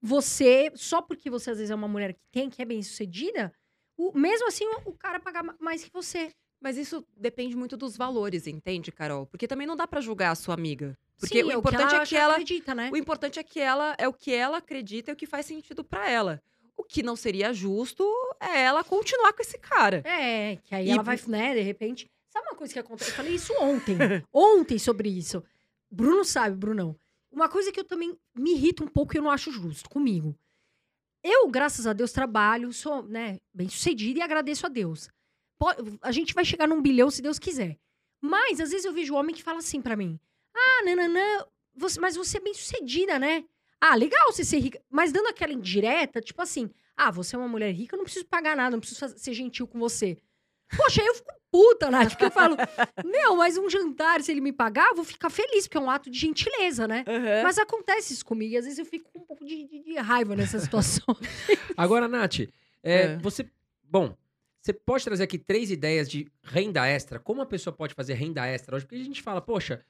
você, 0.00 0.70
só 0.74 1.02
porque 1.02 1.28
você 1.30 1.50
às 1.50 1.58
vezes 1.58 1.70
é 1.70 1.74
uma 1.74 1.88
mulher 1.88 2.14
que 2.14 2.20
tem, 2.30 2.48
que 2.48 2.62
é 2.62 2.64
bem 2.64 2.82
sucedida, 2.82 3.52
o, 3.96 4.16
mesmo 4.16 4.46
assim 4.46 4.64
o, 4.64 4.90
o 4.90 4.92
cara 4.92 5.18
pagar 5.20 5.42
ma- 5.42 5.56
mais 5.60 5.82
que 5.84 5.92
você. 5.92 6.30
Mas 6.60 6.76
isso 6.76 7.04
depende 7.16 7.56
muito 7.56 7.76
dos 7.76 7.96
valores, 7.96 8.46
entende, 8.48 8.90
Carol? 8.90 9.26
Porque 9.26 9.46
também 9.46 9.66
não 9.66 9.76
dá 9.76 9.86
pra 9.86 10.00
julgar 10.00 10.32
a 10.32 10.34
sua 10.34 10.54
amiga. 10.54 10.98
Porque 11.18 11.38
Sim, 11.40 11.44
o 11.44 11.52
é 11.52 11.54
importante 11.54 11.94
é 11.94 11.98
acha 11.98 12.06
que 12.06 12.16
ela 12.16 12.32
acredita, 12.34 12.74
né? 12.74 12.90
O 12.92 12.96
importante 12.96 13.38
é 13.38 13.42
que 13.44 13.60
ela 13.60 13.94
é 13.98 14.08
o 14.08 14.12
que 14.12 14.32
ela 14.34 14.58
acredita 14.58 15.10
e 15.10 15.14
o 15.14 15.16
que 15.16 15.26
faz 15.26 15.46
sentido 15.46 15.84
pra 15.84 16.08
ela. 16.10 16.42
O 16.76 16.82
que 16.84 17.02
não 17.02 17.14
seria 17.16 17.52
justo 17.52 18.04
é 18.40 18.62
ela 18.62 18.82
continuar 18.84 19.32
com 19.32 19.42
esse 19.42 19.58
cara. 19.58 20.02
É, 20.04 20.56
que 20.64 20.74
aí 20.74 20.88
E- 20.88 20.90
ela 20.90 21.02
vai, 21.02 21.18
né, 21.28 21.54
de 21.54 21.60
repente. 21.60 22.10
Sabe 22.28 22.46
uma 22.48 22.56
coisa 22.56 22.72
que 22.72 22.78
acontece? 22.78 23.10
Eu 23.10 23.14
falei 23.16 23.34
isso 23.34 23.52
ontem. 23.60 23.96
ontem 24.32 24.78
sobre 24.78 25.08
isso. 25.08 25.42
Bruno 25.90 26.24
sabe, 26.24 26.56
Brunão. 26.56 26.94
Uma 27.30 27.48
coisa 27.48 27.70
que 27.70 27.80
eu 27.80 27.84
também 27.84 28.16
me 28.36 28.52
irrita 28.52 28.82
um 28.82 28.88
pouco 28.88 29.14
e 29.14 29.18
eu 29.18 29.22
não 29.22 29.30
acho 29.30 29.50
justo 29.50 29.88
comigo. 29.88 30.36
Eu, 31.22 31.48
graças 31.48 31.86
a 31.86 31.92
Deus, 31.92 32.12
trabalho, 32.12 32.72
sou, 32.72 33.02
né, 33.02 33.38
bem 33.52 33.68
sucedida 33.68 34.18
e 34.18 34.22
agradeço 34.22 34.66
a 34.66 34.68
Deus. 34.68 35.08
A 36.02 36.12
gente 36.12 36.34
vai 36.34 36.44
chegar 36.44 36.66
num 36.68 36.80
bilhão 36.80 37.10
se 37.10 37.20
Deus 37.20 37.38
quiser. 37.38 37.78
Mas, 38.20 38.60
às 38.60 38.70
vezes, 38.70 38.84
eu 38.84 38.92
vejo 38.92 39.14
homem 39.14 39.34
que 39.34 39.42
fala 39.42 39.58
assim 39.58 39.80
pra 39.82 39.96
mim: 39.96 40.18
Ah, 40.54 40.84
nananã, 40.84 41.44
você, 41.74 42.00
mas 42.00 42.16
você 42.16 42.38
é 42.38 42.40
bem 42.40 42.54
sucedida, 42.54 43.18
né? 43.18 43.44
Ah, 43.80 43.94
legal 43.94 44.32
você 44.32 44.44
ser 44.44 44.58
rica. 44.58 44.80
Mas 44.88 45.12
dando 45.12 45.28
aquela 45.28 45.52
indireta, 45.52 46.20
tipo 46.20 46.40
assim: 46.42 46.70
Ah, 46.96 47.10
você 47.10 47.34
é 47.36 47.38
uma 47.38 47.48
mulher 47.48 47.72
rica, 47.72 47.94
eu 47.94 47.98
não 47.98 48.04
preciso 48.04 48.26
pagar 48.26 48.56
nada, 48.56 48.70
não 48.70 48.80
preciso 48.80 49.18
ser 49.18 49.34
gentil 49.34 49.66
com 49.66 49.78
você. 49.78 50.16
Poxa, 50.76 51.00
aí 51.00 51.06
eu 51.06 51.14
fico 51.14 51.32
puta, 51.50 51.90
Nath, 51.90 52.10
porque 52.10 52.26
eu 52.26 52.30
falo: 52.30 52.56
Meu, 53.04 53.36
mas 53.36 53.56
um 53.56 53.68
jantar, 53.70 54.20
se 54.22 54.30
ele 54.30 54.40
me 54.40 54.52
pagar, 54.52 54.88
eu 54.90 54.96
vou 54.96 55.04
ficar 55.04 55.30
feliz, 55.30 55.66
porque 55.66 55.78
é 55.78 55.80
um 55.80 55.90
ato 55.90 56.10
de 56.10 56.18
gentileza, 56.18 56.86
né? 56.86 57.04
Mas 57.42 57.58
acontece 57.58 58.12
isso 58.12 58.24
comigo, 58.24 58.52
e 58.52 58.56
às 58.56 58.64
vezes 58.64 58.78
eu 58.78 58.84
fico 58.84 59.10
com 59.12 59.20
um 59.20 59.24
pouco 59.24 59.44
de, 59.44 59.64
de- 59.66 59.82
de 59.84 59.94
raiva 59.96 60.36
nessa 60.36 60.58
situação. 60.58 61.04
Agora, 61.76 62.06
Nath, 62.06 62.40
é, 62.40 62.48
É. 62.82 63.16
você. 63.18 63.48
Bom, 63.82 64.14
você 64.60 64.72
pode 64.72 65.04
trazer 65.04 65.22
aqui 65.24 65.38
três 65.38 65.70
ideias 65.70 66.08
de 66.10 66.26
renda 66.42 66.86
extra. 66.86 67.18
Como 67.18 67.40
a 67.40 67.46
pessoa 67.46 67.74
pode 67.74 67.94
fazer 67.94 68.12
renda 68.14 68.46
extra 68.46 68.76
hoje? 68.76 68.84
Porque 68.84 69.00
a 69.00 69.04
gente 69.04 69.22
fala, 69.22 69.40
poxa, 69.40 69.82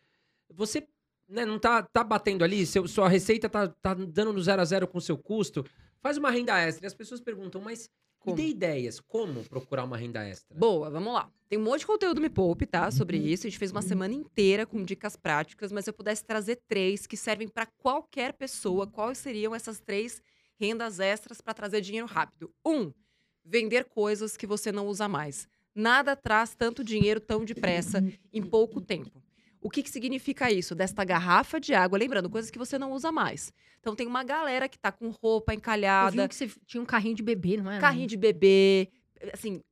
você 0.49 0.87
né, 1.29 1.45
não 1.45 1.59
tá, 1.59 1.83
tá 1.83 2.05
batendo 2.05 2.45
ali, 2.45 2.65
seu, 2.65 2.87
sua 2.87 3.09
receita 3.09 3.49
tá, 3.49 3.67
tá 3.67 3.95
dando 3.95 4.33
no 4.33 4.41
zero 4.41 4.63
a 4.63 4.65
zero 4.65 4.87
com 4.87 4.99
o 4.99 5.01
seu 5.01 5.19
custo. 5.19 5.65
Faz 6.01 6.17
uma 6.17 6.31
renda 6.31 6.57
extra. 6.61 6.85
E 6.85 6.87
as 6.87 6.95
pessoas 6.95 7.21
perguntam, 7.21 7.61
mas 7.61 7.91
Como? 8.19 8.37
me 8.37 8.43
dê 8.43 8.49
ideias. 8.49 9.01
Como 9.01 9.45
procurar 9.45 9.85
uma 9.85 9.97
renda 9.97 10.27
extra? 10.27 10.57
Boa, 10.57 10.91
vamos 10.91 11.13
lá. 11.13 11.31
Tem 11.49 11.59
um 11.59 11.63
monte 11.63 11.81
de 11.81 11.87
conteúdo 11.87 12.21
Me 12.21 12.29
Poupe, 12.29 12.67
tá? 12.67 12.91
Sobre 12.91 13.19
Uhum. 13.19 13.25
isso. 13.27 13.47
A 13.47 13.51
gente 13.51 13.59
fez 13.59 13.71
uma 13.71 13.81
semana 13.83 14.13
inteira 14.15 14.67
com 14.67 14.83
dicas 14.83 15.17
práticas, 15.17 15.73
mas 15.73 15.85
se 15.85 15.91
eu 15.91 15.95
pudesse 15.95 16.25
trazer 16.25 16.57
três 16.69 17.07
que 17.07 17.17
servem 17.17 17.49
pra 17.49 17.65
qualquer 17.67 18.33
pessoa, 18.35 18.87
quais 18.87 19.19
seriam 19.19 19.55
essas 19.55 19.81
três 19.81 20.21
rendas 20.61 21.01
extras 21.01 21.41
pra 21.41 21.55
trazer 21.55 21.81
dinheiro 21.81 22.07
rápido? 22.07 22.53
Um, 22.67 22.93
vender 23.45 23.85
coisas 23.85 24.37
que 24.37 24.47
você 24.47 24.71
não 24.73 24.87
usa 24.89 25.09
mais. 25.09 25.49
Nada 25.75 26.17
traz 26.17 26.55
tanto 26.57 26.83
dinheiro 26.83 27.21
tão 27.21 27.45
depressa 27.45 28.03
em 28.33 28.43
pouco 28.43 28.81
tempo. 28.81 29.23
O 29.69 29.71
que, 29.71 29.83
que 29.83 29.91
significa 29.91 30.51
isso? 30.51 30.75
Desta 30.75 31.05
garrafa 31.05 31.61
de 31.61 31.75
água, 31.75 31.99
lembrando, 31.99 32.31
coisas 32.31 32.51
que 32.51 32.57
você 32.57 32.79
não 32.79 32.91
usa 32.93 33.13
mais. 33.13 33.53
Então 33.79 33.95
tem 33.95 34.07
uma 34.07 34.25
galera 34.25 34.67
que 34.67 34.79
tá 34.79 34.91
com 34.91 35.11
roupa 35.11 35.53
Eu 35.53 35.57
vi 35.57 35.59
encalhada, 35.59 36.27
que 36.27 36.35
você 36.35 36.51
tinha 36.65 36.83
um 36.83 36.87
carrinho 36.87 37.15
de 37.15 37.23
bebê, 37.23 37.59
não 37.59 37.71
é? 37.71 37.79
carrinho 37.79 38.07
de 38.07 38.17
bebê, 38.17 38.89
assim, 39.31 39.63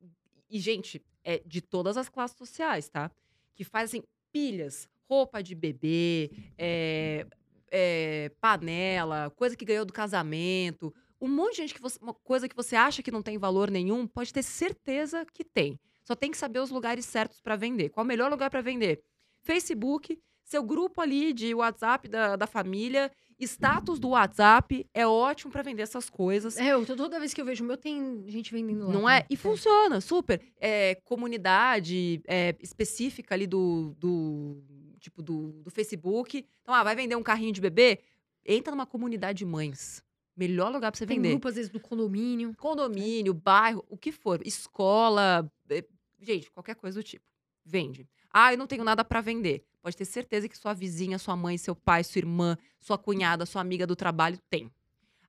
e 0.47 0.59
gente, 0.59 1.03
é 1.23 1.41
de 1.43 1.61
todas 1.61 1.97
as 1.97 2.07
classes 2.07 2.37
sociais, 2.37 2.87
tá? 2.87 3.09
Que 3.55 3.63
fazem 3.63 4.03
pilhas, 4.31 4.87
roupa 5.09 5.41
de 5.41 5.55
bebê, 5.55 6.29
é, 6.59 7.25
é, 7.71 8.31
panela, 8.39 9.31
coisa 9.35 9.57
que 9.57 9.65
ganhou 9.65 9.83
do 9.83 9.91
casamento, 9.93 10.93
um 11.19 11.27
monte 11.27 11.53
de 11.53 11.57
gente 11.57 11.73
que 11.73 11.81
você, 11.81 11.97
uma 11.99 12.13
coisa 12.13 12.47
que 12.47 12.55
você 12.55 12.75
acha 12.75 13.01
que 13.01 13.09
não 13.09 13.23
tem 13.23 13.39
valor 13.39 13.71
nenhum, 13.71 14.05
pode 14.05 14.31
ter 14.31 14.43
certeza 14.43 15.25
que 15.33 15.43
tem. 15.43 15.79
Só 16.03 16.15
tem 16.15 16.29
que 16.29 16.37
saber 16.37 16.59
os 16.59 16.69
lugares 16.69 17.03
certos 17.03 17.41
para 17.41 17.55
vender. 17.55 17.89
Qual 17.89 18.03
o 18.03 18.07
melhor 18.07 18.29
lugar 18.29 18.51
para 18.51 18.61
vender? 18.61 19.01
Facebook, 19.47 20.19
seu 20.43 20.61
grupo 20.61 21.01
ali 21.01 21.31
de 21.31 21.55
WhatsApp 21.55 22.07
da, 22.09 22.35
da 22.35 22.45
família, 22.45 23.09
status 23.39 23.99
do 23.99 24.09
WhatsApp 24.09 24.85
é 24.93 25.07
ótimo 25.07 25.51
para 25.51 25.63
vender 25.63 25.83
essas 25.83 26.09
coisas. 26.09 26.57
É, 26.57 26.73
eu, 26.73 26.85
toda 26.85 27.19
vez 27.19 27.33
que 27.33 27.39
eu 27.39 27.45
vejo 27.45 27.63
o 27.63 27.67
meu, 27.67 27.77
tem 27.77 28.23
gente 28.27 28.51
vendendo 28.51 28.87
lá. 28.87 28.93
Não 28.93 29.09
é? 29.09 29.25
E 29.29 29.37
funciona, 29.37 30.01
super. 30.01 30.41
É, 30.59 30.95
comunidade 31.03 32.21
é, 32.27 32.55
específica 32.61 33.35
ali 33.35 33.47
do, 33.47 33.95
do 33.97 34.61
tipo 34.99 35.21
do, 35.21 35.53
do 35.63 35.69
Facebook. 35.69 36.45
Então, 36.61 36.73
ah, 36.73 36.83
vai 36.83 36.95
vender 36.95 37.15
um 37.15 37.23
carrinho 37.23 37.53
de 37.53 37.61
bebê? 37.61 37.99
Entra 38.45 38.71
numa 38.71 38.85
comunidade 38.85 39.39
de 39.39 39.45
mães. 39.45 40.03
Melhor 40.35 40.71
lugar 40.71 40.91
pra 40.91 40.97
você 40.97 41.05
Tem 41.05 41.17
vender. 41.17 41.29
grupo, 41.29 41.47
às 41.47 41.55
vezes, 41.55 41.71
do 41.71 41.79
condomínio. 41.79 42.53
Condomínio, 42.57 43.33
bairro, 43.33 43.83
o 43.89 43.97
que 43.97 44.11
for. 44.11 44.39
Escola, 44.45 45.49
é, 45.69 45.83
gente, 46.19 46.51
qualquer 46.51 46.75
coisa 46.75 46.99
do 46.99 47.03
tipo. 47.03 47.25
Vende. 47.65 48.07
Ah, 48.31 48.53
eu 48.53 48.57
não 48.57 48.67
tenho 48.67 48.83
nada 48.83 49.03
pra 49.03 49.21
vender. 49.21 49.65
Pode 49.81 49.95
ter 49.95 50.05
certeza 50.05 50.49
que 50.49 50.57
sua 50.57 50.73
vizinha, 50.73 51.17
sua 51.17 51.35
mãe, 51.35 51.57
seu 51.57 51.75
pai, 51.75 52.03
sua 52.03 52.19
irmã, 52.19 52.57
sua 52.79 52.97
cunhada, 52.97 53.45
sua 53.45 53.61
amiga 53.61 53.87
do 53.87 53.95
trabalho 53.95 54.37
tem. 54.49 54.71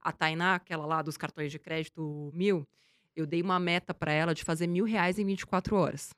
A 0.00 0.12
Tainá, 0.12 0.54
aquela 0.56 0.86
lá 0.86 1.02
dos 1.02 1.16
cartões 1.16 1.52
de 1.52 1.58
crédito 1.58 2.30
mil, 2.34 2.66
eu 3.14 3.26
dei 3.26 3.42
uma 3.42 3.58
meta 3.58 3.92
pra 3.94 4.12
ela 4.12 4.34
de 4.34 4.44
fazer 4.44 4.66
mil 4.66 4.84
reais 4.84 5.18
em 5.18 5.24
24 5.24 5.76
horas. 5.76 6.10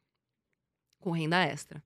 Com 0.98 1.10
renda 1.10 1.42
extra. 1.42 1.82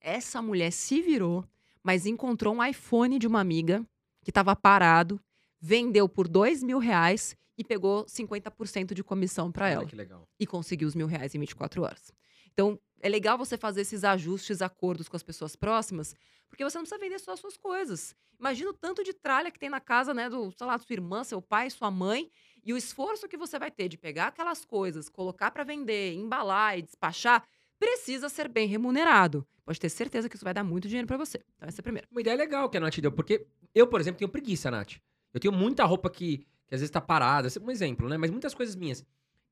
Essa 0.00 0.42
mulher 0.42 0.70
se 0.70 1.00
virou, 1.00 1.44
mas 1.82 2.06
encontrou 2.06 2.54
um 2.54 2.64
iPhone 2.64 3.18
de 3.18 3.26
uma 3.26 3.40
amiga 3.40 3.84
que 4.22 4.30
estava 4.30 4.54
parado, 4.56 5.20
vendeu 5.60 6.08
por 6.08 6.28
dois 6.28 6.62
mil 6.62 6.78
reais 6.78 7.36
e 7.56 7.64
pegou 7.64 8.04
50% 8.06 8.94
de 8.94 9.04
comissão 9.04 9.52
Olha 9.56 9.66
ela 9.68 9.86
que 9.86 9.94
legal. 9.96 10.26
e 10.38 10.46
conseguir 10.46 10.84
os 10.86 10.94
mil 10.94 11.06
reais 11.06 11.34
em 11.34 11.38
24 11.38 11.82
horas. 11.82 12.12
Então, 12.52 12.78
é 13.04 13.08
legal 13.10 13.36
você 13.36 13.58
fazer 13.58 13.82
esses 13.82 14.02
ajustes, 14.02 14.62
acordos 14.62 15.10
com 15.10 15.16
as 15.16 15.22
pessoas 15.22 15.54
próximas, 15.54 16.14
porque 16.48 16.64
você 16.64 16.78
não 16.78 16.84
precisa 16.84 16.98
vender 16.98 17.18
só 17.18 17.32
as 17.32 17.40
suas 17.40 17.54
coisas. 17.54 18.16
Imagina 18.40 18.70
o 18.70 18.72
tanto 18.72 19.04
de 19.04 19.12
tralha 19.12 19.50
que 19.50 19.58
tem 19.58 19.68
na 19.68 19.78
casa, 19.78 20.14
né, 20.14 20.30
do, 20.30 20.50
sei 20.52 20.66
lá, 20.66 20.78
sua 20.78 20.94
irmã, 20.94 21.22
seu 21.22 21.42
pai, 21.42 21.68
sua 21.68 21.90
mãe, 21.90 22.30
e 22.64 22.72
o 22.72 22.78
esforço 22.78 23.28
que 23.28 23.36
você 23.36 23.58
vai 23.58 23.70
ter 23.70 23.90
de 23.90 23.98
pegar 23.98 24.28
aquelas 24.28 24.64
coisas, 24.64 25.10
colocar 25.10 25.50
para 25.50 25.64
vender, 25.64 26.14
embalar 26.14 26.78
e 26.78 26.82
despachar, 26.82 27.46
precisa 27.78 28.30
ser 28.30 28.48
bem 28.48 28.66
remunerado. 28.66 29.46
Pode 29.66 29.78
ter 29.78 29.90
certeza 29.90 30.26
que 30.26 30.36
isso 30.36 30.44
vai 30.44 30.54
dar 30.54 30.64
muito 30.64 30.88
dinheiro 30.88 31.06
para 31.06 31.18
você. 31.18 31.44
Então, 31.56 31.68
essa 31.68 31.80
é 31.80 31.82
a 31.82 31.84
primeira. 31.84 32.08
Uma 32.10 32.22
ideia 32.22 32.36
legal 32.38 32.70
que 32.70 32.78
a 32.78 32.80
Nath 32.80 33.00
deu, 33.00 33.12
porque 33.12 33.46
eu, 33.74 33.86
por 33.86 34.00
exemplo, 34.00 34.18
tenho 34.18 34.30
preguiça, 34.30 34.70
Nath. 34.70 34.94
Eu 35.34 35.40
tenho 35.40 35.52
muita 35.52 35.84
roupa 35.84 36.08
que, 36.08 36.38
que 36.38 36.74
às 36.74 36.80
vezes 36.80 36.90
tá 36.90 37.02
parada, 37.02 37.48
um 37.60 37.70
exemplo, 37.70 38.08
né? 38.08 38.16
Mas 38.16 38.30
muitas 38.30 38.54
coisas 38.54 38.74
minhas. 38.74 39.04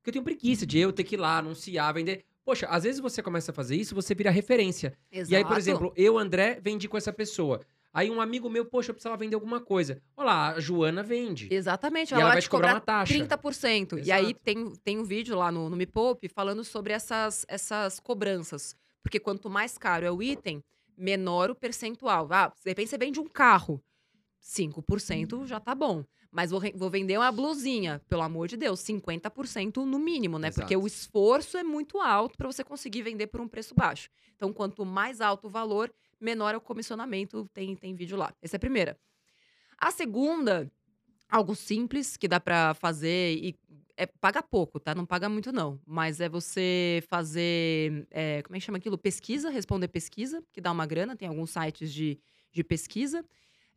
Que 0.03 0.09
eu 0.09 0.13
tenho 0.15 0.25
preguiça 0.25 0.65
de 0.65 0.79
eu 0.79 0.91
ter 0.91 1.05
que 1.05 1.17
ir 1.17 1.19
lá, 1.19 1.37
anunciar, 1.37 1.93
vender. 1.93 2.25
Poxa, 2.45 2.67
às 2.67 2.83
vezes 2.85 3.01
você 3.01 3.23
começa 3.23 3.53
a 3.53 3.55
fazer 3.55 3.77
isso, 3.77 3.95
você 3.95 4.15
vira 4.15 4.31
referência. 4.31 4.93
E 5.11 5.35
aí, 5.35 5.45
por 5.45 5.57
exemplo, 5.57 5.93
eu, 5.97 6.19
André, 6.19 6.59
vendi 6.63 6.89
com 6.89 6.97
essa 6.97 7.13
pessoa. 7.13 7.61
Aí 7.95 8.11
um 8.11 8.21
amigo 8.21 8.49
meu, 8.49 8.65
poxa, 8.65 8.91
eu 8.91 8.95
precisava 8.95 9.19
vender 9.19 9.35
alguma 9.35 9.61
coisa. 9.61 10.01
Olha 10.17 10.27
lá, 10.27 10.49
a 10.53 10.61
Joana 10.61 11.03
vende. 11.03 11.49
Exatamente, 11.53 12.13
E 12.13 12.15
ela, 12.15 12.23
ela 12.23 12.31
vai 12.31 12.37
vai 12.37 12.43
te 12.43 12.49
cobrar 12.49 12.81
cobrar, 12.81 12.95
uma 12.97 13.05
taxa. 13.05 13.15
30%. 13.15 14.05
E 14.05 14.11
aí 14.11 14.25
Exato. 14.25 14.41
tem, 14.43 14.73
tem 14.83 14.99
um 14.99 15.05
vídeo 15.05 15.37
lá 15.37 15.53
no, 15.53 15.69
no 15.69 15.77
Me 15.77 15.87
Poupe 15.87 16.27
falando 16.29 16.65
sobre 16.65 16.95
essas, 16.95 17.45
essas 17.49 18.01
cobranças. 18.01 18.75
Porque 19.03 19.21
quanto 19.21 19.51
mais 19.51 19.77
caro 19.77 20.07
é 20.07 20.11
o 20.11 20.23
item, 20.23 20.65
menor 20.97 21.51
o 21.51 21.55
percentual. 21.55 22.27
Ah, 22.31 22.49
de 22.49 22.71
repente 22.71 22.89
você 22.89 22.97
vende 22.97 23.21
um 23.21 23.29
carro, 23.29 23.83
5% 24.43 25.47
já 25.47 25.61
tá 25.61 25.75
bom. 25.75 26.03
Mas 26.33 26.51
vou, 26.51 26.63
vou 26.75 26.89
vender 26.89 27.19
uma 27.19 27.31
blusinha, 27.31 28.01
pelo 28.09 28.23
amor 28.23 28.49
de 28.49 28.57
Deus, 28.57 28.81
50% 28.81 29.85
no 29.85 29.99
mínimo, 29.99 30.39
né? 30.39 30.51
Porque 30.51 30.73
Exato. 30.73 30.83
o 30.83 30.87
esforço 30.87 31.59
é 31.59 31.63
muito 31.63 32.01
alto 32.01 32.39
para 32.39 32.51
você 32.51 32.65
conseguir 32.65 33.03
vender 33.03 33.27
por 33.27 33.41
um 33.43 33.47
preço 33.47 33.75
baixo. 33.75 34.09
Então, 34.35 34.51
quanto 34.51 34.85
mais 34.87 35.21
alto 35.21 35.47
o 35.47 35.51
valor, 35.51 35.93
menor 36.19 36.55
é 36.55 36.57
o 36.57 36.61
comissionamento. 36.61 37.47
Tem, 37.53 37.77
tem 37.77 37.95
vídeo 37.95 38.17
lá. 38.17 38.33
Essa 38.41 38.57
é 38.57 38.59
a 38.59 38.61
primeira. 38.61 38.99
A 39.77 39.91
segunda, 39.91 40.73
algo 41.29 41.55
simples 41.55 42.17
que 42.17 42.27
dá 42.27 42.41
pra 42.41 42.73
fazer 42.73 43.37
e 43.37 43.55
é, 43.95 44.07
paga 44.07 44.43
pouco, 44.43 44.81
tá? 44.81 44.95
Não 44.95 45.05
paga 45.05 45.29
muito, 45.29 45.53
não. 45.53 45.79
Mas 45.87 46.19
é 46.19 46.31
você 46.31 47.05
fazer. 47.09 48.07
é, 48.11 48.43
como 48.43 48.57
é 48.57 48.59
que 48.59 48.65
chama 48.65 48.79
aquilo? 48.79 48.97
Pesquisa, 48.97 49.51
responder 49.51 49.89
pesquisa, 49.89 50.43
que 50.51 50.63
dá 50.63 50.73
uma 50.73 50.87
grana, 50.87 51.15
tem 51.15 51.29
alguns 51.29 51.51
sites 51.51 51.93
de, 51.93 52.19
de 52.51 52.65
pesquisa. 52.65 53.23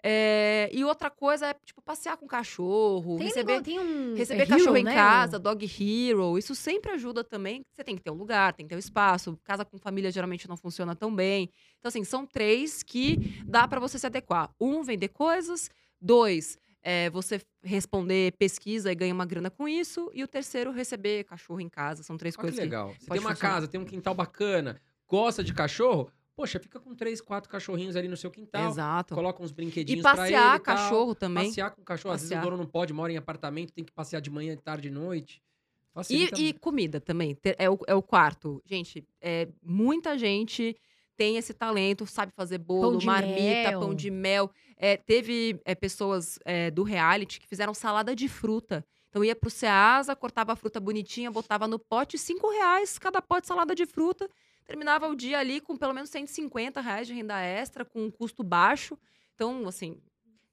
É, 0.03 0.69
e 0.71 0.83
outra 0.83 1.09
coisa 1.09 1.47
é, 1.47 1.55
tipo, 1.65 1.81
passear 1.81 2.15
com 2.15 2.27
cachorro, 2.27 3.17
Tem, 3.17 3.27
receber. 3.27 3.61
um. 3.79 4.13
Receber 4.13 4.43
é 4.43 4.45
cachorro 4.45 4.69
Hero, 4.75 4.77
em 4.77 4.83
né? 4.83 4.93
casa, 4.93 5.39
dog 5.39 5.65
hero, 5.65 6.37
isso 6.37 6.53
sempre 6.53 6.91
ajuda 6.91 7.23
também. 7.23 7.65
Você 7.73 7.83
tem 7.83 7.95
que 7.95 8.03
ter 8.03 8.11
um 8.11 8.15
lugar, 8.15 8.53
tem 8.53 8.65
que 8.65 8.69
ter 8.69 8.75
um 8.75 8.79
espaço. 8.79 9.35
Casa 9.43 9.65
com 9.65 9.79
família 9.79 10.11
geralmente 10.11 10.47
não 10.47 10.55
funciona 10.55 10.95
tão 10.95 11.13
bem. 11.13 11.49
Então, 11.79 11.89
assim, 11.89 12.03
são 12.03 12.25
três 12.25 12.83
que 12.83 13.41
dá 13.47 13.67
pra 13.67 13.79
você 13.79 13.97
se 13.97 14.05
adequar. 14.05 14.51
Um, 14.59 14.83
vender 14.83 15.07
coisas. 15.07 15.69
Dois, 15.99 16.55
é, 16.83 17.09
você 17.09 17.41
responder 17.63 18.33
pesquisa 18.37 18.91
e 18.91 18.95
ganha 18.95 19.13
uma 19.13 19.25
grana 19.25 19.49
com 19.49 19.67
isso. 19.67 20.11
E 20.13 20.23
o 20.23 20.27
terceiro, 20.27 20.71
receber 20.71 21.23
cachorro 21.23 21.61
em 21.61 21.69
casa. 21.69 22.03
São 22.03 22.15
três 22.15 22.35
Olha 22.35 22.41
que 22.41 22.41
coisas 22.41 22.59
que. 22.59 22.63
legal. 22.63 22.89
Você 22.89 23.07
pode 23.07 23.19
tem 23.19 23.27
uma 23.27 23.33
funcionar. 23.35 23.55
casa, 23.55 23.67
tem 23.67 23.81
um 23.81 23.85
quintal 23.85 24.13
bacana, 24.13 24.79
gosta 25.07 25.43
de 25.43 25.51
cachorro, 25.51 26.11
poxa, 26.35 26.59
fica 26.59 26.79
com 26.79 26.93
três, 26.93 27.21
quatro 27.21 27.49
cachorrinhos 27.49 27.95
ali 27.95 28.07
no 28.07 28.17
seu 28.17 28.29
quintal. 28.29 28.69
Exato. 28.69 29.15
Coloca 29.15 29.41
uns 29.41 29.51
brinquedinhos 29.51 30.01
pra 30.01 30.11
ele 30.11 30.19
passear 30.19 30.55
e 30.55 30.59
tal. 30.59 30.75
cachorro 30.75 31.15
também. 31.15 31.47
Passear 31.47 31.71
com 31.71 31.81
o 31.81 31.85
cachorro. 31.85 32.13
Às 32.13 32.21
vezes 32.21 32.31
o 32.31 32.35
Passear. 32.35 32.51
dono 32.51 32.57
não 32.57 32.69
pode, 32.69 32.93
mora 32.93 33.11
em 33.11 33.17
apartamento, 33.17 33.71
tem 33.71 33.83
que 33.83 33.91
passear 33.91 34.19
de 34.19 34.29
manhã, 34.29 34.55
tarde 34.57 34.89
e 34.89 34.91
noite. 34.91 35.41
E, 36.09 36.25
e 36.25 36.53
comida 36.53 36.99
também. 36.99 37.37
É 37.57 37.69
o, 37.69 37.79
é 37.87 37.95
o 37.95 38.01
quarto. 38.01 38.61
Gente, 38.65 39.07
é, 39.21 39.47
muita 39.63 40.17
gente 40.17 40.75
tem 41.15 41.37
esse 41.37 41.53
talento, 41.53 42.05
sabe 42.05 42.33
fazer 42.35 42.57
bolo, 42.57 42.97
de 42.97 43.05
marmita, 43.05 43.71
mel. 43.71 43.79
pão 43.79 43.95
de 43.95 44.11
mel. 44.11 44.51
É, 44.75 44.97
teve 44.97 45.59
é, 45.63 45.73
pessoas 45.73 46.37
é, 46.43 46.69
do 46.69 46.83
reality 46.83 47.39
que 47.39 47.47
fizeram 47.47 47.73
salada 47.73 48.13
de 48.13 48.27
fruta. 48.27 48.85
Então 49.09 49.23
ia 49.23 49.33
pro 49.33 49.49
Ceasa, 49.49 50.13
cortava 50.13 50.51
a 50.51 50.55
fruta 50.57 50.77
bonitinha, 50.77 51.31
botava 51.31 51.67
no 51.69 51.79
pote, 51.79 52.17
cinco 52.17 52.51
reais 52.51 52.99
cada 52.99 53.21
pote 53.21 53.43
de 53.43 53.47
salada 53.47 53.73
de 53.73 53.85
fruta. 53.85 54.29
Terminava 54.65 55.07
o 55.07 55.15
dia 55.15 55.39
ali 55.39 55.61
com 55.61 55.77
pelo 55.77 55.93
menos 55.93 56.09
150 56.09 56.81
reais 56.81 57.07
de 57.07 57.13
renda 57.13 57.39
extra, 57.39 57.85
com 57.85 58.05
um 58.05 58.11
custo 58.11 58.43
baixo. 58.43 58.97
Então, 59.33 59.67
assim. 59.67 60.01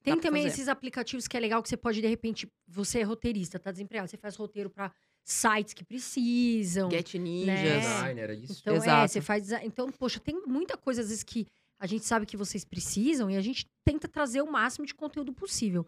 Tem 0.02 0.18
também 0.18 0.42
fazer. 0.42 0.54
esses 0.54 0.68
aplicativos 0.68 1.28
que 1.28 1.36
é 1.36 1.40
legal 1.40 1.62
que 1.62 1.68
você 1.68 1.76
pode, 1.76 2.00
de 2.00 2.08
repente, 2.08 2.50
você 2.66 2.98
é 2.98 3.02
roteirista, 3.04 3.58
tá 3.58 3.70
desempregado, 3.70 4.10
você 4.10 4.16
faz 4.16 4.34
roteiro 4.34 4.68
pra 4.68 4.92
sites 5.22 5.72
que 5.72 5.84
precisam. 5.84 6.90
Get 6.90 7.14
né? 7.14 7.20
Ninjas. 7.20 7.84
Designer, 7.84 8.30
é 8.30 8.34
isso. 8.34 8.58
Então, 8.60 8.74
é, 8.74 8.76
Exato. 8.78 9.12
você 9.12 9.20
faz. 9.20 9.52
Então, 9.62 9.92
poxa, 9.92 10.18
tem 10.18 10.42
muita 10.44 10.76
coisa, 10.76 11.02
às 11.02 11.08
vezes, 11.08 11.22
que 11.22 11.46
a 11.78 11.86
gente 11.86 12.04
sabe 12.04 12.26
que 12.26 12.36
vocês 12.36 12.64
precisam 12.64 13.30
e 13.30 13.36
a 13.36 13.40
gente 13.40 13.70
tenta 13.84 14.08
trazer 14.08 14.42
o 14.42 14.50
máximo 14.50 14.84
de 14.84 14.94
conteúdo 14.94 15.32
possível. 15.32 15.86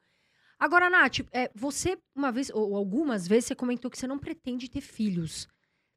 Agora, 0.58 0.88
Nath, 0.88 1.20
é, 1.32 1.50
você, 1.54 1.98
uma 2.14 2.30
vez, 2.30 2.50
ou 2.50 2.76
algumas 2.76 3.26
vezes, 3.26 3.46
você 3.46 3.54
comentou 3.54 3.90
que 3.90 3.98
você 3.98 4.06
não 4.06 4.18
pretende 4.18 4.68
ter 4.68 4.80
filhos. 4.80 5.48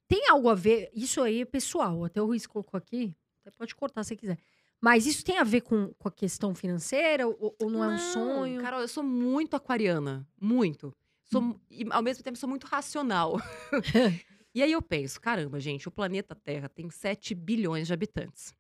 Tem 0.08 0.30
algo 0.30 0.50
a 0.50 0.56
ver? 0.56 0.90
Isso 0.94 1.22
aí 1.22 1.42
é 1.42 1.46
pessoal, 1.46 2.06
até 2.06 2.22
o 2.22 2.26
Ruiz 2.26 2.48
colocou 2.48 2.78
aqui. 2.78 3.16
Pode 3.58 3.76
cortar 3.76 4.04
se 4.04 4.16
quiser. 4.16 4.38
Mas 4.80 5.06
isso 5.06 5.24
tem 5.24 5.38
a 5.38 5.44
ver 5.44 5.62
com, 5.62 5.94
com 5.98 6.08
a 6.08 6.12
questão 6.12 6.54
financeira 6.54 7.28
ou, 7.28 7.56
ou 7.60 7.70
não, 7.70 7.84
é 7.84 7.96
um 7.96 7.98
sonho? 7.98 8.62
Carol, 8.62 8.82
eu 8.82 8.88
sou 8.88 9.04
muito 9.04 9.56
aquariana. 9.56 10.28
Muito. 10.40 10.94
Sou, 11.24 11.42
Hum. 11.42 11.60
e, 11.70 11.86
ao 11.90 12.02
mesmo 12.02 12.24
tempo, 12.24 12.38
sou 12.38 12.48
muito 12.48 12.66
racional. 12.68 13.38
e 14.54 14.62
aí 14.62 14.72
eu 14.72 14.82
penso, 14.82 15.20
caramba, 15.20 15.60
gente, 15.60 15.88
o 15.88 15.92
planeta 15.92 16.36
Terra 16.36 16.70
tem 16.70 16.90
7 16.90 17.34
bilhões 17.34 17.88
de 17.88 17.94
habitantes. 17.94 18.54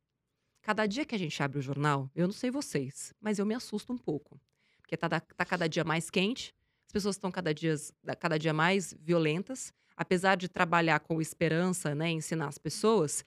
Cada 0.62 0.86
dia 0.86 1.06
que 1.06 1.16
a 1.16 1.20
gente 1.20 1.42
abre 1.42 1.60
o 1.60 1.62
jornal, 1.62 2.10
eu 2.14 2.28
não 2.28 2.34
sei 2.34 2.50
vocês, 2.52 3.14
mas 3.22 3.40
eu 3.40 3.46
me 3.46 3.54
assusto 3.54 3.94
um 3.94 3.98
pouco. 3.98 4.40
Porque 4.82 4.98
tá, 4.98 5.08
tá 5.08 5.46
cada 5.46 5.68
dia 5.68 5.84
mais 5.84 6.10
quente, 6.10 6.54
as 6.88 6.92
pessoas 6.92 7.16
estão 7.16 7.32
cada 7.32 7.54
dia, 7.54 7.76
cada 8.20 8.38
dia 8.38 8.54
mais 8.54 8.94
violentas. 9.00 9.72
Apesar 9.98 10.38
de 10.38 10.48
trabalhar 10.48 11.00
com 11.02 11.22
esperança, 11.22 11.96
né, 11.96 12.10
ensinar 12.12 12.48
as 12.48 12.60
pessoas, 12.60 13.26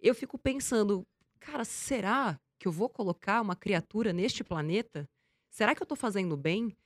eu 0.00 0.14
fico 0.14 0.38
pensando, 0.38 1.06
cara, 1.38 1.64
será 1.64 2.40
que 2.58 2.66
eu 2.66 2.72
vou 2.72 2.88
colocar 2.88 3.40
uma 3.42 3.54
criatura 3.54 4.12
neste 4.12 4.42
planeta? 4.42 5.08
Será 5.50 5.74
que 5.74 5.82
eu 5.82 5.86
tô 5.86 5.94
fazendo 5.96 6.36
bem? 6.36 6.76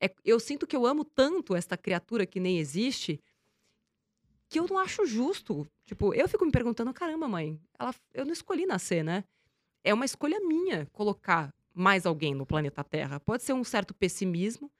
É- 0.00 0.14
eu 0.24 0.40
sinto 0.40 0.66
que 0.66 0.76
eu 0.76 0.84
amo 0.86 1.04
tanto 1.04 1.54
esta 1.54 1.76
criatura 1.76 2.26
que 2.26 2.40
nem 2.40 2.58
existe 2.58 3.20
que 4.48 4.58
eu 4.58 4.66
não 4.68 4.78
acho 4.78 5.06
justo. 5.06 5.66
Tipo, 5.86 6.12
eu 6.14 6.28
fico 6.28 6.44
me 6.44 6.52
perguntando, 6.52 6.92
caramba, 6.92 7.26
mãe, 7.28 7.58
ela, 7.78 7.94
eu 8.12 8.24
não 8.24 8.32
escolhi 8.32 8.66
nascer, 8.66 9.02
né? 9.02 9.24
é 9.84 9.92
uma 9.94 10.04
escolha 10.04 10.40
minha 10.40 10.86
colocar 10.92 11.54
mais 11.74 12.06
alguém 12.06 12.34
no 12.34 12.46
planeta 12.46 12.84
Terra. 12.84 13.20
Pode 13.20 13.42
ser 13.42 13.52
um 13.52 13.64
certo 13.64 13.94
pessimismo, 13.94 14.70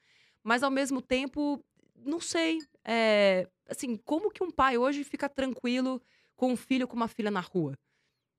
mas 0.42 0.62
ao 0.62 0.70
mesmo 0.70 1.00
tempo, 1.00 1.64
não 1.96 2.20
sei. 2.20 2.58
É, 2.84 3.48
assim, 3.68 3.96
como 3.96 4.30
que 4.30 4.42
um 4.42 4.50
pai 4.50 4.76
hoje 4.76 5.04
fica 5.04 5.28
tranquilo 5.28 6.00
com 6.36 6.52
um 6.52 6.56
filho 6.56 6.88
com 6.88 6.96
uma 6.96 7.08
filha 7.08 7.30
na 7.30 7.40
rua? 7.40 7.74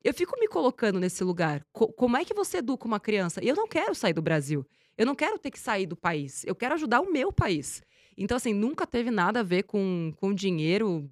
Eu 0.04 0.14
fico 0.14 0.38
me 0.40 0.48
colocando 0.48 1.00
nesse 1.00 1.24
lugar. 1.24 1.66
Co 1.72 1.92
como 1.94 2.18
é 2.18 2.26
que 2.26 2.34
você 2.34 2.58
educa 2.58 2.86
uma 2.86 3.00
criança? 3.00 3.42
Eu 3.44 3.56
não 3.56 3.68
quero 3.68 3.96
sair 3.96 4.14
do 4.14 4.22
Brasil. 4.22 4.66
Eu 4.98 5.06
não 5.06 5.16
quero 5.16 5.40
ter 5.40 5.50
que 5.50 5.60
sair 5.60 5.88
do 5.88 5.96
país. 5.96 6.44
Eu 6.46 6.54
quero 6.54 6.76
ajudar 6.76 7.00
o 7.02 7.12
meu 7.12 7.32
país. 7.32 7.82
Então, 8.18 8.38
assim, 8.38 8.54
nunca 8.54 8.86
teve 8.86 9.10
nada 9.10 9.40
a 9.40 9.44
ver 9.44 9.64
com, 9.64 10.14
com 10.18 10.34
dinheiro 10.34 11.10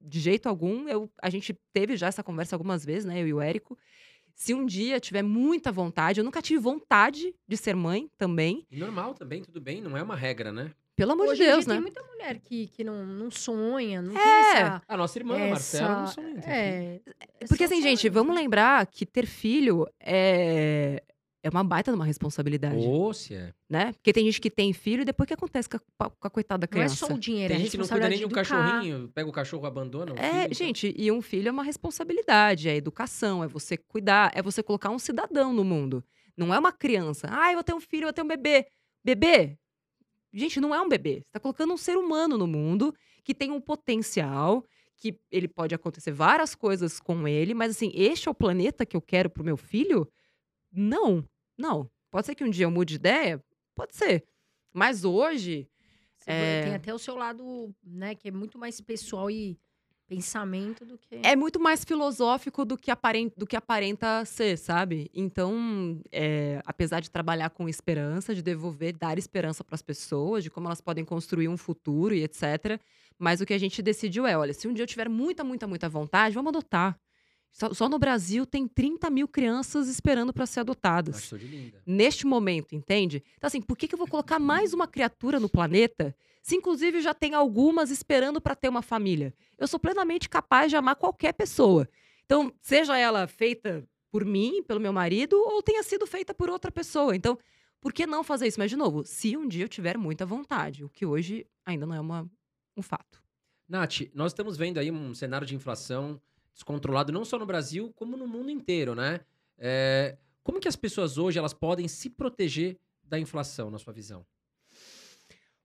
de 0.00 0.20
jeito 0.20 0.48
algum. 0.48 0.88
Eu, 0.88 1.10
a 1.22 1.30
gente 1.30 1.54
teve 1.72 1.96
já 1.96 2.08
essa 2.08 2.22
conversa 2.22 2.54
algumas 2.54 2.84
vezes, 2.84 3.04
né? 3.04 3.22
Eu 3.22 3.28
e 3.28 3.34
o 3.34 3.40
Érico. 3.40 3.78
Se 4.34 4.52
um 4.52 4.66
dia 4.66 4.98
tiver 4.98 5.22
muita 5.22 5.70
vontade, 5.70 6.20
eu 6.20 6.24
nunca 6.24 6.42
tive 6.42 6.58
vontade 6.58 7.34
de 7.46 7.56
ser 7.56 7.76
mãe 7.76 8.10
também. 8.18 8.66
E 8.68 8.78
normal 8.78 9.14
também, 9.14 9.42
tudo 9.42 9.60
bem, 9.60 9.80
não 9.80 9.96
é 9.96 10.02
uma 10.02 10.16
regra, 10.16 10.52
né? 10.52 10.72
Pelo 10.96 11.12
amor 11.12 11.28
Hoje 11.28 11.42
de 11.42 11.50
Deus, 11.50 11.66
né? 11.66 11.74
Tem 11.74 11.82
muita 11.82 12.02
mulher 12.02 12.38
que, 12.38 12.68
que 12.68 12.84
não, 12.84 13.04
não 13.04 13.30
sonha, 13.30 14.00
não 14.00 14.12
tem 14.14 14.22
É. 14.22 14.50
essa. 14.52 14.82
A 14.86 14.96
nossa 14.96 15.18
irmã, 15.18 15.34
a 15.36 15.48
Marcela, 15.50 16.00
não 16.02 16.06
sonha. 16.06 16.34
essa- 16.38 16.50
É. 16.50 17.00
Porque 17.48 17.64
essa 17.64 17.74
assim, 17.74 17.82
gente, 17.82 18.00
sonha. 18.02 18.12
vamos 18.12 18.34
lembrar 18.34 18.86
que 18.86 19.04
ter 19.04 19.26
filho 19.26 19.86
é, 20.00 21.02
é 21.42 21.48
uma 21.50 21.64
baita 21.64 21.90
de 21.90 21.96
uma 21.96 22.04
responsabilidade, 22.04 22.76
Ô, 22.86 23.12
se 23.12 23.34
é. 23.34 23.52
né? 23.68 23.92
Porque 23.94 24.12
tem 24.12 24.24
gente 24.24 24.40
que 24.40 24.48
tem 24.48 24.72
filho 24.72 25.02
e 25.02 25.04
depois 25.04 25.24
o 25.24 25.28
que 25.28 25.34
acontece 25.34 25.68
com 25.68 25.76
a, 25.98 26.10
com 26.10 26.26
a 26.28 26.30
coitada 26.30 26.64
da 26.64 26.70
Não 26.72 26.80
é 26.82 26.86
criança? 26.86 27.06
só 27.06 27.12
o 27.12 27.18
dinheiro, 27.18 27.48
Tem 27.48 27.56
é 27.56 27.58
a 27.58 27.62
gente 27.64 27.72
que 27.72 27.76
não 27.78 27.88
cuida 27.88 28.08
nem 28.08 28.18
de 28.18 28.24
um 28.24 28.28
cachorrinho, 28.28 29.08
pega 29.12 29.28
o 29.28 29.32
cachorro, 29.32 29.66
abandona. 29.66 30.12
o 30.12 30.16
É, 30.16 30.30
filho, 30.30 30.44
então. 30.44 30.54
gente, 30.54 30.94
e 30.96 31.10
um 31.10 31.20
filho 31.20 31.48
é 31.48 31.50
uma 31.50 31.64
responsabilidade, 31.64 32.68
é 32.68 32.76
educação, 32.76 33.42
é 33.42 33.48
você 33.48 33.76
cuidar, 33.76 34.30
é 34.32 34.40
você 34.40 34.62
colocar 34.62 34.90
um 34.90 34.98
cidadão 35.00 35.52
no 35.52 35.64
mundo. 35.64 36.04
Não 36.36 36.54
é 36.54 36.58
uma 36.58 36.72
criança. 36.72 37.28
Ah, 37.30 37.50
eu 37.50 37.54
vou 37.56 37.64
ter 37.64 37.74
um 37.74 37.80
filho, 37.80 38.02
eu 38.04 38.06
vou 38.06 38.12
ter 38.12 38.22
um 38.22 38.28
bebê. 38.28 38.64
Bebê? 39.04 39.58
Gente, 40.34 40.60
não 40.60 40.74
é 40.74 40.80
um 40.80 40.88
bebê. 40.88 41.22
Você 41.24 41.30
tá 41.32 41.40
colocando 41.40 41.72
um 41.72 41.76
ser 41.76 41.96
humano 41.96 42.36
no 42.36 42.46
mundo 42.46 42.92
que 43.24 43.34
tem 43.34 43.50
um 43.52 43.60
potencial, 43.60 44.64
que 44.96 45.18
ele 45.30 45.48
pode 45.48 45.74
acontecer 45.74 46.12
várias 46.12 46.54
coisas 46.54 47.00
com 47.00 47.28
ele, 47.28 47.54
mas 47.54 47.70
assim, 47.72 47.90
este 47.94 48.28
é 48.28 48.30
o 48.30 48.34
planeta 48.34 48.84
que 48.84 48.96
eu 48.96 49.02
quero 49.02 49.30
pro 49.30 49.44
meu 49.44 49.56
filho? 49.56 50.08
Não, 50.72 51.24
não. 51.58 51.90
Pode 52.10 52.26
ser 52.26 52.34
que 52.34 52.44
um 52.44 52.50
dia 52.50 52.66
eu 52.66 52.70
mude 52.70 52.94
de 52.94 52.96
ideia? 52.96 53.44
Pode 53.76 53.96
ser. 53.96 54.24
Mas 54.72 55.04
hoje, 55.04 55.68
É. 56.26 56.62
Tem 56.64 56.74
até 56.74 56.94
o 56.94 56.98
seu 56.98 57.16
lado, 57.16 57.74
né, 57.82 58.14
que 58.14 58.28
é 58.28 58.30
muito 58.32 58.58
mais 58.58 58.80
pessoal 58.80 59.30
e 59.30 59.58
pensamento 60.06 60.84
do 60.84 60.98
que. 60.98 61.20
é 61.22 61.34
muito 61.34 61.58
mais 61.58 61.84
filosófico 61.84 62.64
do 62.64 62.76
que 62.76 62.90
aparenta, 62.90 63.34
do 63.36 63.46
que 63.46 63.56
aparenta 63.56 64.24
ser, 64.24 64.56
sabe? 64.56 65.10
Então, 65.14 66.00
é, 66.12 66.60
apesar 66.64 67.00
de 67.00 67.10
trabalhar 67.10 67.50
com 67.50 67.68
esperança, 67.68 68.34
de 68.34 68.42
devolver, 68.42 68.96
dar 68.96 69.18
esperança 69.18 69.64
para 69.64 69.74
as 69.74 69.82
pessoas, 69.82 70.44
de 70.44 70.50
como 70.50 70.66
elas 70.66 70.80
podem 70.80 71.04
construir 71.04 71.48
um 71.48 71.56
futuro 71.56 72.14
e 72.14 72.22
etc. 72.22 72.80
Mas 73.18 73.40
o 73.40 73.46
que 73.46 73.54
a 73.54 73.58
gente 73.58 73.82
decidiu 73.82 74.26
é: 74.26 74.36
olha, 74.36 74.52
se 74.52 74.68
um 74.68 74.72
dia 74.72 74.82
eu 74.82 74.88
tiver 74.88 75.08
muita, 75.08 75.42
muita, 75.44 75.66
muita 75.66 75.88
vontade, 75.88 76.34
vamos 76.34 76.50
adotar. 76.50 76.98
Só, 77.50 77.72
só 77.72 77.88
no 77.88 78.00
Brasil 78.00 78.44
tem 78.44 78.66
30 78.66 79.08
mil 79.10 79.28
crianças 79.28 79.86
esperando 79.86 80.32
para 80.32 80.44
ser 80.44 80.60
adotadas 80.60 81.18
Acho 81.18 81.38
de 81.38 81.46
linda. 81.46 81.80
neste 81.86 82.26
momento, 82.26 82.74
entende? 82.74 83.22
Então, 83.36 83.46
assim, 83.46 83.62
por 83.62 83.78
que, 83.78 83.86
que 83.86 83.94
eu 83.94 83.98
vou 83.98 84.08
colocar 84.08 84.40
mais 84.40 84.74
uma 84.74 84.88
criatura 84.88 85.38
no 85.38 85.48
planeta 85.48 86.12
se, 86.44 86.56
inclusive, 86.56 87.00
já 87.00 87.14
tem 87.14 87.32
algumas 87.32 87.90
esperando 87.90 88.38
para 88.38 88.54
ter 88.54 88.68
uma 88.68 88.82
família? 88.82 89.32
Eu 89.56 89.66
sou 89.66 89.80
plenamente 89.80 90.28
capaz 90.28 90.68
de 90.68 90.76
amar 90.76 90.94
qualquer 90.94 91.32
pessoa. 91.32 91.88
Então, 92.26 92.52
seja 92.60 92.98
ela 92.98 93.26
feita 93.26 93.82
por 94.10 94.26
mim, 94.26 94.62
pelo 94.62 94.78
meu 94.78 94.92
marido, 94.92 95.36
ou 95.36 95.62
tenha 95.62 95.82
sido 95.82 96.06
feita 96.06 96.34
por 96.34 96.50
outra 96.50 96.70
pessoa. 96.70 97.16
Então, 97.16 97.38
por 97.80 97.94
que 97.94 98.06
não 98.06 98.22
fazer 98.22 98.46
isso? 98.46 98.60
Mas, 98.60 98.68
de 98.68 98.76
novo, 98.76 99.06
se 99.06 99.34
um 99.38 99.48
dia 99.48 99.64
eu 99.64 99.68
tiver 99.70 99.96
muita 99.96 100.26
vontade, 100.26 100.84
o 100.84 100.88
que 100.90 101.06
hoje 101.06 101.46
ainda 101.64 101.86
não 101.86 101.94
é 101.94 102.00
uma, 102.00 102.30
um 102.76 102.82
fato. 102.82 103.22
Nath, 103.66 104.02
nós 104.12 104.32
estamos 104.32 104.58
vendo 104.58 104.76
aí 104.76 104.90
um 104.90 105.14
cenário 105.14 105.46
de 105.46 105.54
inflação 105.54 106.20
descontrolado 106.52 107.10
não 107.10 107.24
só 107.24 107.38
no 107.38 107.46
Brasil, 107.46 107.90
como 107.96 108.18
no 108.18 108.28
mundo 108.28 108.50
inteiro, 108.50 108.94
né? 108.94 109.20
É, 109.56 110.18
como 110.42 110.60
que 110.60 110.68
as 110.68 110.76
pessoas 110.76 111.16
hoje 111.16 111.38
elas 111.38 111.54
podem 111.54 111.88
se 111.88 112.10
proteger 112.10 112.78
da 113.02 113.18
inflação, 113.18 113.70
na 113.70 113.78
sua 113.78 113.94
visão? 113.94 114.26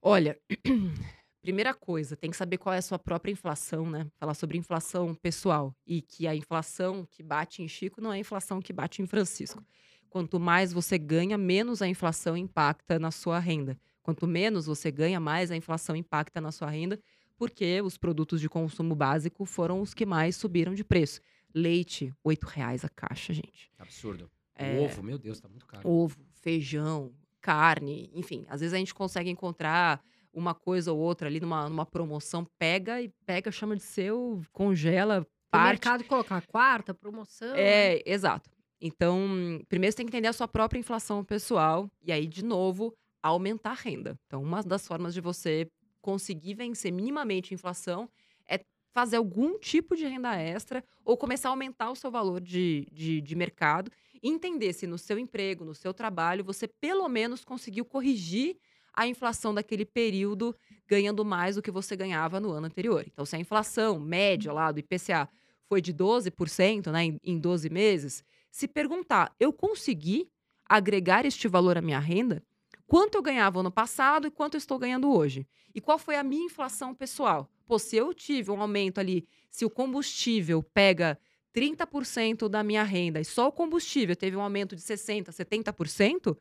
Olha, 0.02 0.40
primeira 1.42 1.74
coisa, 1.74 2.16
tem 2.16 2.32
que 2.32 2.38
saber 2.38 2.58
qual 2.58 2.74
é 2.74 2.78
a 2.78 2.82
sua 2.82 3.00
própria 3.00 3.32
inflação, 3.32 3.90
né? 3.90 4.08
Falar 4.18 4.34
sobre 4.34 4.58
inflação 4.58 5.14
pessoal. 5.16 5.76
E 5.86 6.02
que 6.02 6.28
a 6.28 6.36
inflação 6.36 7.08
que 7.10 7.22
bate 7.22 7.62
em 7.62 7.68
Chico 7.68 8.02
não 8.02 8.14
é 8.14 8.16
a 8.16 8.20
inflação 8.20 8.62
que 8.62 8.72
bate 8.72 9.02
em 9.02 9.08
Francisco. 9.08 9.64
Quanto 10.10 10.40
mais 10.40 10.74
você 10.74 10.98
ganha, 10.98 11.38
menos 11.38 11.82
a 11.82 11.88
inflação 11.88 12.36
impacta 12.36 12.98
na 12.98 13.12
sua 13.12 13.40
renda. 13.40 13.78
Quanto 14.02 14.26
menos 14.26 14.66
você 14.66 14.90
ganha, 14.90 15.20
mais 15.20 15.52
a 15.52 15.56
inflação 15.56 15.96
impacta 15.96 16.42
na 16.42 16.52
sua 16.52 16.70
renda, 16.70 17.00
porque 17.38 17.82
os 17.82 17.98
produtos 17.98 18.42
de 18.42 18.50
consumo 18.50 18.96
básico 18.96 19.46
foram 19.46 19.82
os 19.82 19.94
que 19.94 20.06
mais 20.06 20.36
subiram 20.36 20.74
de 20.74 20.84
preço. 20.84 21.22
Leite, 21.54 22.14
8 22.24 22.46
reais 22.46 22.84
a 22.84 22.90
caixa, 22.90 23.34
gente. 23.34 23.72
Absurdo. 23.78 24.30
É. 24.56 24.80
Ovo, 24.80 25.02
meu 25.04 25.18
Deus, 25.18 25.40
tá 25.40 25.48
muito 25.48 25.66
caro. 25.66 25.88
ovo, 25.88 26.18
feijão, 26.42 27.14
carne, 27.42 28.10
enfim. 28.14 28.46
Às 28.50 28.62
vezes 28.62 28.74
a 28.74 28.78
gente 28.78 28.94
consegue 28.94 29.30
encontrar 29.30 30.02
uma 30.34 30.54
coisa 30.54 30.94
ou 30.94 31.00
outra 31.00 31.28
ali 31.28 31.40
numa, 31.40 31.68
numa 31.68 31.86
promoção, 31.86 32.46
pega 32.58 33.02
e 33.02 33.10
pega, 33.26 33.52
chama 33.52 33.76
de 33.76 33.84
seu, 33.84 34.42
congela, 34.52 35.22
O 35.22 35.26
parte. 35.52 35.70
mercado 35.70 36.04
colocar 36.06 36.46
quarta, 36.48 36.94
promoção. 36.94 37.54
né? 37.54 37.62
É, 37.96 38.04
exato. 38.06 38.50
Então, 38.82 39.60
primeiro 39.68 39.92
você 39.92 39.98
tem 39.98 40.06
que 40.06 40.12
entender 40.12 40.28
a 40.30 40.34
sua 40.34 40.48
própria 40.48 40.80
inflação 40.80 41.24
pessoal 41.24 41.90
e 42.02 42.12
aí, 42.12 42.26
de 42.28 42.46
novo, 42.46 42.94
aumentar 43.22 43.72
a 43.72 43.74
renda. 43.74 44.18
Então, 44.28 44.42
uma 44.42 44.62
das 44.64 44.88
formas 44.88 45.14
de 45.14 45.20
você 45.20 45.68
conseguir 46.02 46.54
vencer 46.54 46.92
minimamente 46.94 47.54
a 47.54 47.56
inflação 47.56 48.10
é 48.48 48.60
fazer 48.94 49.18
algum 49.18 49.60
tipo 49.60 49.96
de 49.96 50.06
renda 50.06 50.34
extra 50.38 50.82
ou 51.04 51.18
começar 51.18 51.50
a 51.50 51.52
aumentar 51.52 51.92
o 51.92 51.96
seu 51.96 52.10
valor 52.10 52.40
de, 52.40 52.88
de, 52.92 53.20
de 53.20 53.36
mercado 53.36 53.92
entender 54.24 54.74
se 54.74 54.88
no 54.88 54.98
seu 54.98 55.18
emprego, 55.18 55.66
no 55.66 55.76
seu 55.76 55.94
trabalho, 55.94 56.44
você 56.44 56.68
pelo 56.68 57.08
menos 57.08 57.44
conseguiu 57.44 57.86
corrigir 57.86 58.58
a 58.94 59.08
inflação 59.08 59.54
daquele 59.54 59.86
período 59.86 60.56
ganhando 60.88 61.24
mais 61.24 61.56
do 61.56 61.62
que 61.62 61.72
você 61.72 61.96
ganhava 61.96 62.40
no 62.40 62.52
ano 62.52 62.68
anterior. 62.68 63.06
Então, 63.08 63.26
se 63.26 63.36
a 63.36 63.40
inflação 63.40 64.00
média 64.00 64.52
lá 64.52 64.72
do 64.72 64.80
IPCA 64.80 65.30
foi 65.68 65.82
de 65.82 65.94
12% 65.94 66.92
né, 66.92 67.06
em, 67.06 67.20
em 67.24 67.40
12 67.40 67.70
meses, 67.70 68.24
se 68.52 68.68
perguntar, 68.68 69.34
eu 69.40 69.54
consegui 69.54 70.30
agregar 70.68 71.26
este 71.26 71.48
valor 71.48 71.78
à 71.78 71.82
minha 71.82 72.00
renda? 72.00 72.44
Quanto 72.88 73.16
eu 73.16 73.22
ganhava 73.22 73.60
ano 73.60 73.72
passado 73.72 74.28
e 74.28 74.32
quanto 74.32 74.56
eu 74.56 74.58
estou 74.58 74.80
ganhando 74.80 75.14
hoje? 75.14 75.48
E 75.76 75.80
qual 75.80 76.00
foi 76.00 76.16
a 76.16 76.24
minha 76.24 76.46
inflação 76.46 76.94
pessoal? 76.94 77.48
Pô, 77.68 77.78
se 77.78 77.96
eu 77.96 78.14
tive 78.16 78.50
um 78.50 78.60
aumento 78.60 79.00
ali, 79.00 79.28
se 79.52 79.64
o 79.64 79.70
combustível 79.70 80.64
pega 80.64 81.20
30% 81.54 82.48
da 82.50 82.64
minha 82.64 82.84
renda 82.84 83.20
e 83.20 83.26
só 83.26 83.48
o 83.48 83.52
combustível 83.52 84.16
teve 84.16 84.36
um 84.38 84.42
aumento 84.42 84.76
de 84.76 84.82
60%, 84.82 85.32
70%, 85.34 86.38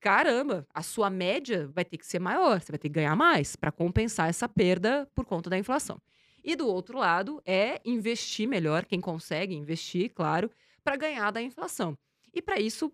caramba, 0.00 0.66
a 0.74 0.82
sua 0.82 1.08
média 1.10 1.68
vai 1.72 1.84
ter 1.84 1.96
que 1.98 2.06
ser 2.06 2.18
maior, 2.18 2.60
você 2.60 2.72
vai 2.72 2.78
ter 2.78 2.88
que 2.88 2.94
ganhar 2.94 3.14
mais 3.16 3.54
para 3.56 3.70
compensar 3.70 4.28
essa 4.28 4.48
perda 4.48 5.08
por 5.14 5.24
conta 5.24 5.48
da 5.48 5.58
inflação. 5.58 5.98
E 6.44 6.56
do 6.56 6.66
outro 6.66 6.98
lado 6.98 7.40
é 7.46 7.80
investir 7.84 8.48
melhor, 8.48 8.84
quem 8.84 9.00
consegue 9.00 9.54
investir, 9.54 10.10
claro, 10.12 10.50
para 10.82 10.96
ganhar 10.96 11.30
da 11.30 11.40
inflação. 11.40 11.96
E 12.34 12.42
para 12.42 12.60
isso 12.60 12.92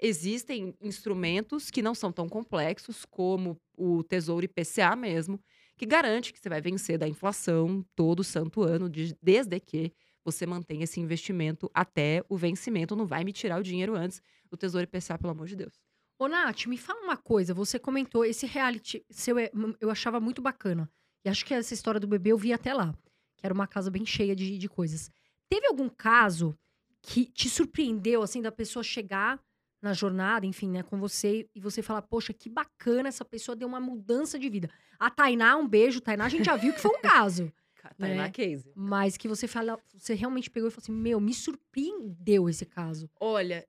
existem 0.00 0.74
instrumentos 0.80 1.70
que 1.70 1.82
não 1.82 1.94
são 1.94 2.12
tão 2.12 2.28
complexos 2.28 3.04
como 3.04 3.60
o 3.76 4.02
Tesouro 4.04 4.44
IPCA 4.44 4.94
mesmo, 4.94 5.40
que 5.76 5.86
garante 5.86 6.32
que 6.32 6.38
você 6.38 6.48
vai 6.48 6.60
vencer 6.60 6.98
da 6.98 7.08
inflação 7.08 7.84
todo 7.96 8.22
santo 8.22 8.62
ano, 8.62 8.88
de- 8.88 9.16
desde 9.22 9.58
que 9.58 9.92
você 10.24 10.46
mantenha 10.46 10.84
esse 10.84 11.00
investimento 11.00 11.70
até 11.74 12.24
o 12.28 12.36
vencimento. 12.36 12.96
Não 12.96 13.06
vai 13.06 13.24
me 13.24 13.32
tirar 13.32 13.58
o 13.60 13.62
dinheiro 13.62 13.94
antes 13.94 14.22
do 14.50 14.56
Tesouro 14.56 14.84
IPCA, 14.84 15.18
pelo 15.18 15.32
amor 15.32 15.46
de 15.46 15.56
Deus. 15.56 15.74
Ô, 16.18 16.28
Nath, 16.28 16.66
me 16.66 16.78
fala 16.78 17.00
uma 17.02 17.16
coisa. 17.16 17.52
Você 17.52 17.78
comentou 17.78 18.24
esse 18.24 18.46
reality 18.46 19.04
seu, 19.10 19.38
é- 19.38 19.50
eu 19.80 19.90
achava 19.90 20.20
muito 20.20 20.40
bacana. 20.40 20.88
E 21.24 21.28
acho 21.28 21.44
que 21.44 21.52
essa 21.54 21.74
história 21.74 21.98
do 22.00 22.06
bebê 22.06 22.30
eu 22.30 22.38
vi 22.38 22.52
até 22.52 22.72
lá. 22.72 22.94
Que 23.36 23.44
era 23.46 23.52
uma 23.54 23.66
casa 23.66 23.90
bem 23.90 24.06
cheia 24.06 24.34
de, 24.34 24.56
de 24.56 24.68
coisas. 24.68 25.10
Teve 25.48 25.66
algum 25.66 25.88
caso 25.88 26.56
que 27.02 27.26
te 27.26 27.50
surpreendeu, 27.50 28.22
assim, 28.22 28.40
da 28.40 28.52
pessoa 28.52 28.82
chegar 28.82 29.38
na 29.82 29.92
jornada, 29.92 30.46
enfim, 30.46 30.70
né, 30.70 30.82
com 30.82 30.98
você 30.98 31.46
e 31.54 31.60
você 31.60 31.82
falar, 31.82 32.00
poxa, 32.00 32.32
que 32.32 32.48
bacana, 32.48 33.08
essa 33.08 33.22
pessoa 33.24 33.54
deu 33.54 33.68
uma 33.68 33.78
mudança 33.80 34.38
de 34.38 34.48
vida. 34.48 34.70
A 34.98 35.10
Tainá, 35.10 35.56
um 35.58 35.68
beijo, 35.68 36.00
Tainá, 36.00 36.24
a 36.24 36.28
gente 36.30 36.46
já 36.46 36.56
viu 36.56 36.72
que 36.72 36.80
foi 36.80 36.90
um 36.96 37.00
caso. 37.02 37.52
Tainá 37.94 38.26
É. 38.26 38.30
Case. 38.30 38.72
Mas 38.74 39.16
que 39.16 39.28
você 39.28 39.46
fala, 39.46 39.78
você 39.94 40.14
realmente 40.14 40.50
pegou 40.50 40.68
e 40.68 40.70
falou 40.72 40.82
assim: 40.82 40.92
meu, 40.92 41.20
me 41.20 41.34
surpreendeu 41.34 42.48
esse 42.48 42.64
caso. 42.64 43.10
Olha, 43.20 43.66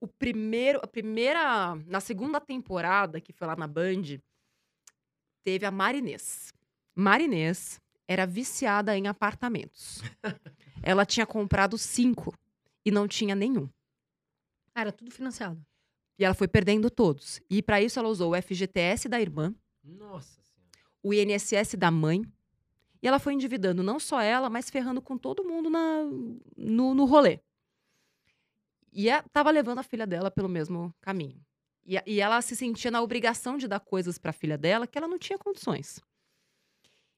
o 0.00 0.06
primeiro, 0.06 0.80
a 0.82 0.86
primeira, 0.86 1.74
na 1.86 2.00
segunda 2.00 2.40
temporada 2.40 3.20
que 3.20 3.32
foi 3.32 3.46
lá 3.46 3.56
na 3.56 3.66
Band, 3.66 4.18
teve 5.42 5.66
a 5.66 5.70
Marinês. 5.70 6.52
Marinês 6.94 7.80
era 8.06 8.26
viciada 8.26 8.96
em 8.96 9.06
apartamentos. 9.06 10.00
Ela 10.82 11.06
tinha 11.06 11.26
comprado 11.26 11.78
cinco 11.78 12.34
e 12.84 12.90
não 12.90 13.08
tinha 13.08 13.34
nenhum. 13.34 13.68
Ah, 14.74 14.82
Era 14.82 14.92
tudo 14.92 15.10
financiado. 15.10 15.64
E 16.18 16.24
ela 16.24 16.34
foi 16.34 16.46
perdendo 16.46 16.90
todos. 16.90 17.40
E 17.50 17.62
para 17.62 17.80
isso 17.82 17.98
ela 17.98 18.08
usou 18.08 18.32
o 18.32 18.40
FGTS 18.42 19.08
da 19.08 19.20
irmã, 19.20 19.52
Nossa 19.82 20.40
senhora. 20.42 20.70
o 21.02 21.12
INSS 21.14 21.74
da 21.76 21.90
mãe. 21.90 22.22
E 23.04 23.06
ela 23.06 23.18
foi 23.18 23.34
endividando 23.34 23.82
não 23.82 24.00
só 24.00 24.18
ela, 24.22 24.48
mas 24.48 24.70
ferrando 24.70 25.02
com 25.02 25.18
todo 25.18 25.44
mundo 25.44 25.68
na, 25.68 26.04
no, 26.56 26.94
no 26.94 27.04
rolê. 27.04 27.38
E 28.90 29.10
a, 29.10 29.22
tava 29.24 29.50
levando 29.50 29.80
a 29.80 29.82
filha 29.82 30.06
dela 30.06 30.30
pelo 30.30 30.48
mesmo 30.48 30.90
caminho. 31.02 31.38
E, 31.84 32.02
e 32.06 32.18
ela 32.18 32.40
se 32.40 32.56
sentia 32.56 32.90
na 32.90 33.02
obrigação 33.02 33.58
de 33.58 33.68
dar 33.68 33.78
coisas 33.78 34.16
para 34.16 34.30
a 34.30 34.32
filha 34.32 34.56
dela 34.56 34.86
que 34.86 34.96
ela 34.96 35.06
não 35.06 35.18
tinha 35.18 35.38
condições. 35.38 36.00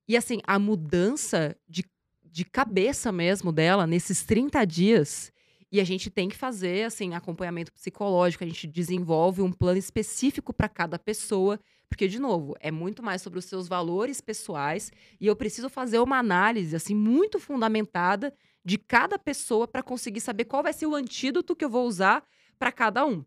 E 0.08 0.16
assim, 0.16 0.40
a 0.44 0.58
mudança 0.58 1.56
de, 1.68 1.84
de 2.24 2.44
cabeça 2.44 3.12
mesmo 3.12 3.52
dela 3.52 3.86
nesses 3.86 4.24
30 4.24 4.64
dias. 4.64 5.32
E 5.70 5.80
a 5.80 5.84
gente 5.84 6.10
tem 6.10 6.28
que 6.28 6.36
fazer 6.36 6.84
assim 6.84 7.14
acompanhamento 7.14 7.72
psicológico, 7.72 8.42
a 8.42 8.46
gente 8.48 8.66
desenvolve 8.66 9.40
um 9.40 9.52
plano 9.52 9.78
específico 9.78 10.52
para 10.52 10.68
cada 10.68 10.98
pessoa, 10.98 11.60
porque 11.88 12.08
de 12.08 12.18
novo, 12.18 12.54
é 12.60 12.70
muito 12.70 13.02
mais 13.02 13.22
sobre 13.22 13.38
os 13.38 13.44
seus 13.44 13.68
valores 13.68 14.20
pessoais 14.20 14.90
e 15.20 15.26
eu 15.26 15.36
preciso 15.36 15.68
fazer 15.68 15.98
uma 15.98 16.18
análise 16.18 16.74
assim 16.74 16.94
muito 16.94 17.38
fundamentada 17.38 18.34
de 18.64 18.76
cada 18.76 19.18
pessoa 19.18 19.68
para 19.68 19.82
conseguir 19.82 20.20
saber 20.20 20.44
qual 20.44 20.62
vai 20.62 20.72
ser 20.72 20.86
o 20.86 20.94
antídoto 20.94 21.54
que 21.54 21.64
eu 21.64 21.70
vou 21.70 21.86
usar 21.86 22.24
para 22.58 22.72
cada 22.72 23.06
um. 23.06 23.24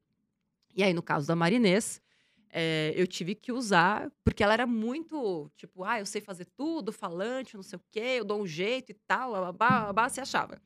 E 0.76 0.84
aí 0.84 0.94
no 0.94 1.02
caso 1.02 1.28
da 1.28 1.36
Marinês, 1.36 2.02
é, 2.52 2.94
eu 2.96 3.06
tive 3.08 3.36
que 3.36 3.52
usar, 3.52 4.12
porque 4.24 4.44
ela 4.44 4.54
era 4.54 4.66
muito, 4.66 5.52
tipo, 5.56 5.84
ah, 5.84 6.00
eu 6.00 6.06
sei 6.06 6.20
fazer 6.20 6.46
tudo, 6.46 6.92
falante, 6.92 7.56
não 7.56 7.64
sei 7.64 7.78
o 7.78 7.82
quê, 7.92 8.18
eu 8.18 8.26
dou 8.26 8.42
um 8.42 8.48
jeito 8.48 8.92
e 8.92 8.96
tal, 9.08 9.34
babá, 9.34 9.86
babá, 9.86 10.10
se 10.10 10.20
achava. 10.20 10.60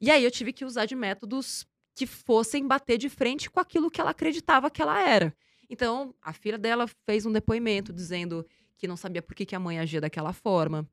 E 0.00 0.10
aí 0.10 0.24
eu 0.24 0.30
tive 0.30 0.52
que 0.52 0.64
usar 0.64 0.86
de 0.86 0.94
métodos 0.94 1.66
que 1.94 2.06
fossem 2.06 2.66
bater 2.66 2.96
de 2.96 3.08
frente 3.08 3.50
com 3.50 3.60
aquilo 3.60 3.90
que 3.90 4.00
ela 4.00 4.10
acreditava 4.10 4.70
que 4.70 4.80
ela 4.80 5.00
era. 5.06 5.36
Então, 5.68 6.14
a 6.22 6.32
filha 6.32 6.58
dela 6.58 6.86
fez 7.04 7.26
um 7.26 7.32
depoimento 7.32 7.92
dizendo 7.92 8.46
que 8.76 8.88
não 8.88 8.96
sabia 8.96 9.20
por 9.20 9.34
que, 9.34 9.44
que 9.44 9.54
a 9.54 9.60
mãe 9.60 9.78
agia 9.78 10.00
daquela 10.00 10.32
forma, 10.32 10.88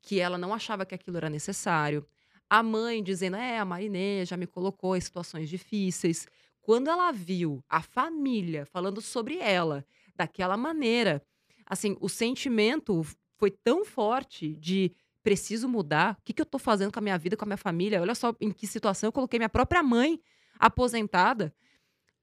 que 0.00 0.20
ela 0.20 0.38
não 0.38 0.54
achava 0.54 0.86
que 0.86 0.94
aquilo 0.94 1.16
era 1.16 1.28
necessário. 1.28 2.06
A 2.48 2.62
mãe 2.62 3.02
dizendo, 3.02 3.36
é, 3.36 3.58
a 3.58 3.64
Marinê 3.64 4.24
já 4.24 4.36
me 4.36 4.46
colocou 4.46 4.96
em 4.96 5.00
situações 5.00 5.48
difíceis. 5.48 6.26
Quando 6.60 6.88
ela 6.88 7.10
viu 7.10 7.62
a 7.68 7.82
família 7.82 8.64
falando 8.64 9.00
sobre 9.00 9.38
ela 9.38 9.84
daquela 10.14 10.56
maneira, 10.56 11.22
assim, 11.66 11.96
o 12.00 12.08
sentimento 12.08 13.04
foi 13.36 13.50
tão 13.50 13.84
forte 13.84 14.54
de 14.54 14.92
preciso 15.22 15.68
mudar. 15.68 16.16
O 16.20 16.22
que, 16.24 16.32
que 16.32 16.42
eu 16.42 16.46
tô 16.46 16.58
fazendo 16.58 16.92
com 16.92 16.98
a 16.98 17.02
minha 17.02 17.18
vida, 17.18 17.36
com 17.36 17.44
a 17.44 17.46
minha 17.46 17.56
família? 17.56 18.00
Olha 18.00 18.14
só 18.14 18.34
em 18.40 18.52
que 18.52 18.66
situação 18.66 19.08
eu 19.08 19.12
coloquei 19.12 19.38
minha 19.38 19.48
própria 19.48 19.82
mãe 19.82 20.20
aposentada. 20.58 21.52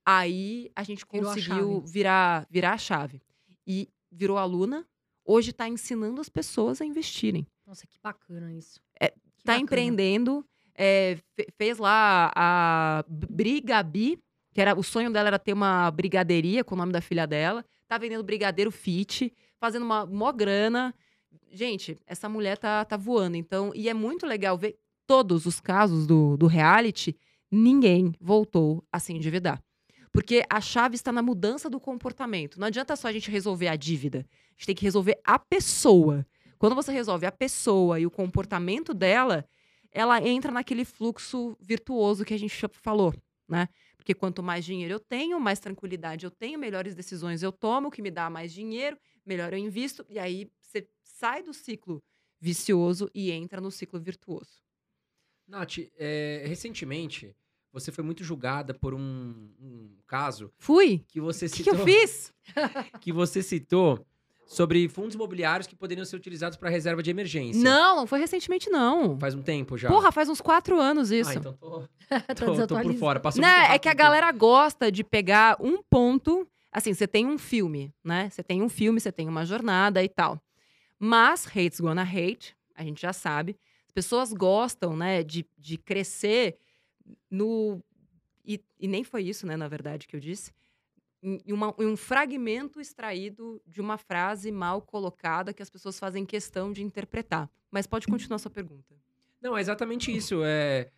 Aí 0.05 0.71
a 0.75 0.83
gente 0.83 1.05
Virou 1.11 1.29
a 1.29 1.33
conseguiu 1.33 1.73
chave. 1.81 1.91
virar, 1.91 2.47
virar 2.49 2.73
a 2.73 2.77
chave. 2.77 3.21
E 3.65 3.89
virou 4.11 4.37
aluna. 4.37 4.85
Hoje 5.23 5.51
está 5.51 5.67
ensinando 5.69 6.19
as 6.19 6.29
pessoas 6.29 6.81
a 6.81 6.85
investirem. 6.85 7.45
Nossa, 7.65 7.85
que 7.87 7.97
bacana 8.01 8.51
isso. 8.53 8.79
É, 8.99 9.09
Que 9.09 9.43
Tá 9.45 9.57
empreendendo. 9.57 10.45
é, 10.75 11.17
fe- 11.35 11.47
fez 11.57 11.77
lá 11.77 12.31
a 12.35 13.03
Brigabi, 13.07 14.19
que 14.53 14.59
era 14.61 14.77
o 14.77 14.83
sonho 14.83 15.11
dela 15.11 15.27
era 15.29 15.39
ter 15.39 15.53
uma 15.53 15.89
brigadeiria 15.91 16.63
com 16.63 16.75
o 16.75 16.77
nome 16.77 16.91
da 16.91 17.01
filha 17.01 17.25
dela. 17.27 17.63
Tá 17.87 17.97
vendendo 17.97 18.23
brigadeiro 18.23 18.71
fit, 18.71 19.33
fazendo 19.59 19.83
uma 19.83 20.05
mó 20.05 20.31
grana. 20.31 20.93
Gente, 21.51 21.97
essa 22.05 22.27
mulher 22.27 22.57
tá, 22.57 22.83
tá 22.85 22.97
voando. 22.97 23.37
Então, 23.37 23.71
e 23.75 23.87
é 23.87 23.93
muito 23.93 24.25
legal 24.25 24.57
ver 24.57 24.77
todos 25.05 25.45
os 25.45 25.59
casos 25.59 26.05
do, 26.07 26.35
do 26.37 26.47
reality, 26.47 27.15
ninguém 27.49 28.13
voltou 28.19 28.83
a 28.91 28.99
se 28.99 29.13
endividar. 29.13 29.61
Porque 30.11 30.43
a 30.49 30.59
chave 30.59 30.95
está 30.95 31.11
na 31.11 31.21
mudança 31.21 31.69
do 31.69 31.79
comportamento. 31.79 32.59
Não 32.59 32.67
adianta 32.67 32.95
só 32.95 33.07
a 33.07 33.11
gente 33.11 33.31
resolver 33.31 33.67
a 33.67 33.75
dívida. 33.75 34.19
A 34.19 34.51
gente 34.53 34.65
tem 34.67 34.75
que 34.75 34.83
resolver 34.83 35.19
a 35.23 35.39
pessoa. 35.39 36.25
Quando 36.57 36.75
você 36.75 36.91
resolve 36.91 37.25
a 37.25 37.31
pessoa 37.31 37.99
e 37.99 38.05
o 38.05 38.11
comportamento 38.11 38.93
dela, 38.93 39.47
ela 39.91 40.21
entra 40.21 40.51
naquele 40.51 40.85
fluxo 40.85 41.57
virtuoso 41.59 42.25
que 42.25 42.33
a 42.33 42.37
gente 42.37 42.55
falou, 42.73 43.13
né? 43.47 43.67
Porque 43.97 44.13
quanto 44.13 44.41
mais 44.41 44.65
dinheiro 44.65 44.93
eu 44.93 44.99
tenho, 44.99 45.39
mais 45.39 45.59
tranquilidade 45.59 46.25
eu 46.25 46.31
tenho, 46.31 46.57
melhores 46.57 46.95
decisões 46.95 47.43
eu 47.43 47.51
tomo, 47.51 47.87
o 47.87 47.91
que 47.91 48.01
me 48.01 48.09
dá 48.09 48.29
mais 48.29 48.51
dinheiro, 48.51 48.97
melhor 49.25 49.53
eu 49.53 49.59
invisto, 49.59 50.05
e 50.09 50.17
aí 50.17 50.49
você 50.59 50.87
sai 51.03 51.43
do 51.43 51.53
ciclo 51.53 52.03
vicioso 52.39 53.09
e 53.13 53.31
entra 53.31 53.61
no 53.61 53.69
ciclo 53.69 53.99
virtuoso. 53.99 54.61
Nath, 55.47 55.77
é, 55.97 56.45
recentemente, 56.47 57.35
você 57.71 57.91
foi 57.91 58.03
muito 58.03 58.23
julgada 58.23 58.73
por 58.73 58.93
um, 58.93 58.99
um 59.59 59.89
caso 60.07 60.51
Fui? 60.57 61.03
que 61.07 61.19
você 61.21 61.45
O 61.45 61.49
que, 61.49 61.63
que 61.63 61.63
citou. 61.63 61.79
eu 61.79 61.85
fiz? 61.85 62.33
que 63.01 63.11
você 63.11 63.41
citou 63.41 64.05
sobre 64.45 64.89
fundos 64.89 65.15
imobiliários 65.15 65.65
que 65.65 65.75
poderiam 65.75 66.03
ser 66.03 66.17
utilizados 66.17 66.57
para 66.57 66.69
reserva 66.69 67.01
de 67.01 67.09
emergência. 67.09 67.63
Não, 67.63 67.95
não 67.95 68.07
foi 68.07 68.19
recentemente, 68.19 68.69
não. 68.69 69.17
Faz 69.17 69.33
um 69.33 69.41
tempo 69.41 69.77
já. 69.77 69.87
Porra, 69.87 70.11
faz 70.11 70.27
uns 70.27 70.41
quatro 70.41 70.77
anos 70.77 71.09
isso. 71.09 71.29
Ah, 71.29 71.35
então 71.35 71.53
tô, 71.55 71.87
tô, 72.35 72.67
tô 72.67 72.81
por 72.81 72.93
fora. 72.95 73.19
Passou 73.19 73.41
Né, 73.41 73.73
é 73.73 73.79
que 73.79 73.87
a 73.87 73.93
galera 73.93 74.29
gosta 74.33 74.91
de 74.91 75.03
pegar 75.05 75.55
um 75.61 75.81
ponto. 75.81 76.45
Assim, 76.69 76.93
você 76.93 77.07
tem 77.07 77.25
um 77.25 77.37
filme, 77.37 77.93
né? 78.03 78.29
Você 78.29 78.43
tem 78.43 78.61
um 78.61 78.67
filme, 78.67 78.99
você 78.99 79.11
tem 79.11 79.27
uma 79.27 79.45
jornada 79.45 80.03
e 80.03 80.09
tal. 80.09 80.41
Mas 80.99 81.45
hate's 81.47 81.79
gonna 81.79 82.03
hate, 82.03 82.55
a 82.75 82.83
gente 82.83 83.01
já 83.01 83.13
sabe. 83.13 83.57
As 83.87 83.91
pessoas 83.93 84.31
gostam, 84.33 84.95
né, 84.95 85.23
de, 85.23 85.45
de 85.57 85.77
crescer 85.77 86.57
no. 87.29 87.81
E, 88.45 88.59
e 88.79 88.87
nem 88.87 89.03
foi 89.03 89.23
isso, 89.23 89.45
né, 89.45 89.55
na 89.55 89.67
verdade, 89.67 90.07
que 90.07 90.15
eu 90.15 90.19
disse. 90.19 90.51
Em, 91.23 91.39
uma- 91.53 91.75
em 91.79 91.85
um 91.85 91.95
fragmento 91.95 92.81
extraído 92.81 93.61
de 93.67 93.79
uma 93.79 93.97
frase 93.97 94.51
mal 94.51 94.81
colocada 94.81 95.53
que 95.53 95.61
as 95.61 95.69
pessoas 95.69 95.99
fazem 95.99 96.25
questão 96.25 96.71
de 96.73 96.81
interpretar. 96.81 97.47
Mas 97.69 97.85
pode 97.85 98.07
continuar 98.07 98.39
sua 98.39 98.49
pergunta. 98.49 98.95
Não, 99.39 99.55
é 99.55 99.61
exatamente 99.61 100.15
isso. 100.15 100.41
É... 100.43 100.89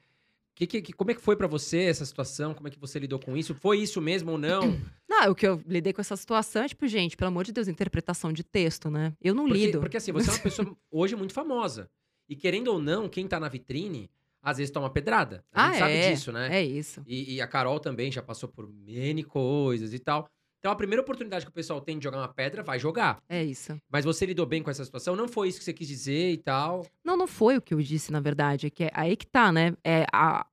Que, 0.56 0.66
que, 0.68 0.82
que- 0.82 0.94
como 0.94 1.12
é 1.12 1.14
que 1.16 1.22
foi 1.22 1.36
pra 1.36 1.48
você 1.48 1.80
essa 1.86 2.06
situação? 2.06 2.54
Como 2.54 2.68
é 2.68 2.72
que 2.72 2.80
você 2.80 3.00
lidou 3.00 3.20
com 3.20 3.36
isso? 3.36 3.54
Foi 3.56 3.80
isso 3.80 4.00
mesmo 4.00 4.32
ou 4.32 4.38
não? 4.38 4.62
Não, 5.10 5.32
o 5.32 5.36
que 5.36 5.46
eu 5.48 5.62
lidei 5.68 5.94
com 5.94 6.02
essa 6.02 6.16
situação 6.18 6.64
é, 6.64 6.68
tipo, 6.68 6.88
gente, 6.88 7.16
pelo 7.16 7.28
amor 7.28 7.44
de 7.44 7.52
Deus, 7.52 7.68
interpretação 7.68 8.34
de 8.34 8.44
texto, 8.44 8.90
né? 8.90 9.14
Eu 9.22 9.36
não 9.36 9.46
Porque, 9.46 9.66
lido. 9.68 9.80
porque 9.80 9.98
assim, 9.98 10.12
você 10.12 10.30
é 10.30 10.34
uma 10.34 10.40
pessoa 10.40 10.76
hoje 10.90 11.16
muito 11.16 11.34
famosa. 11.34 11.88
E 12.28 12.36
querendo 12.36 12.70
ou 12.70 12.80
não, 12.80 13.08
quem 13.08 13.28
tá 13.28 13.40
na 13.40 13.48
vitrine, 13.48 14.10
às 14.44 14.58
vezes 14.58 14.70
toma 14.72 14.90
pedrada. 14.90 15.44
A 15.54 15.68
gente 15.68 15.76
ah, 15.76 15.80
sabe 15.80 15.94
é. 15.94 16.12
disso, 16.12 16.32
né? 16.34 16.56
É 16.60 16.62
isso. 16.62 17.02
E, 17.08 17.36
e 17.36 17.42
a 17.42 17.48
Carol 17.48 17.80
também 17.80 18.12
já 18.12 18.22
passou 18.22 18.50
por 18.50 18.70
N 18.86 19.24
coisas 19.24 19.94
e 19.94 20.00
tal. 20.00 20.30
Então 20.60 20.72
a 20.72 20.76
primeira 20.76 21.02
oportunidade 21.02 21.46
que 21.46 21.52
o 21.52 21.54
pessoal 21.54 21.82
tem 21.82 21.98
de 21.98 22.04
jogar 22.04 22.18
uma 22.20 22.28
pedra, 22.28 22.62
vai 22.62 22.78
jogar. 22.78 23.22
É 23.28 23.44
isso. 23.44 23.78
Mas 23.90 24.06
você 24.06 24.26
lidou 24.26 24.46
bem 24.46 24.62
com 24.62 24.70
essa 24.70 24.84
situação? 24.86 25.16
Não 25.16 25.28
foi 25.28 25.48
isso 25.48 25.58
que 25.60 25.64
você 25.64 25.74
quis 25.74 25.88
dizer 25.88 26.32
e 26.32 26.38
tal? 26.38 26.86
Não, 27.04 27.16
não 27.18 27.28
foi 27.28 27.58
o 27.58 27.62
que 27.62 27.74
eu 27.74 27.82
disse, 27.82 28.12
na 28.12 28.20
verdade. 28.20 28.68
É 28.68 28.70
que 28.70 28.84
é 28.86 28.92
aí 28.94 29.16
que 29.16 29.26
tá, 29.28 29.52
né? 29.52 29.74
É, 29.84 30.06
a, 30.12 30.46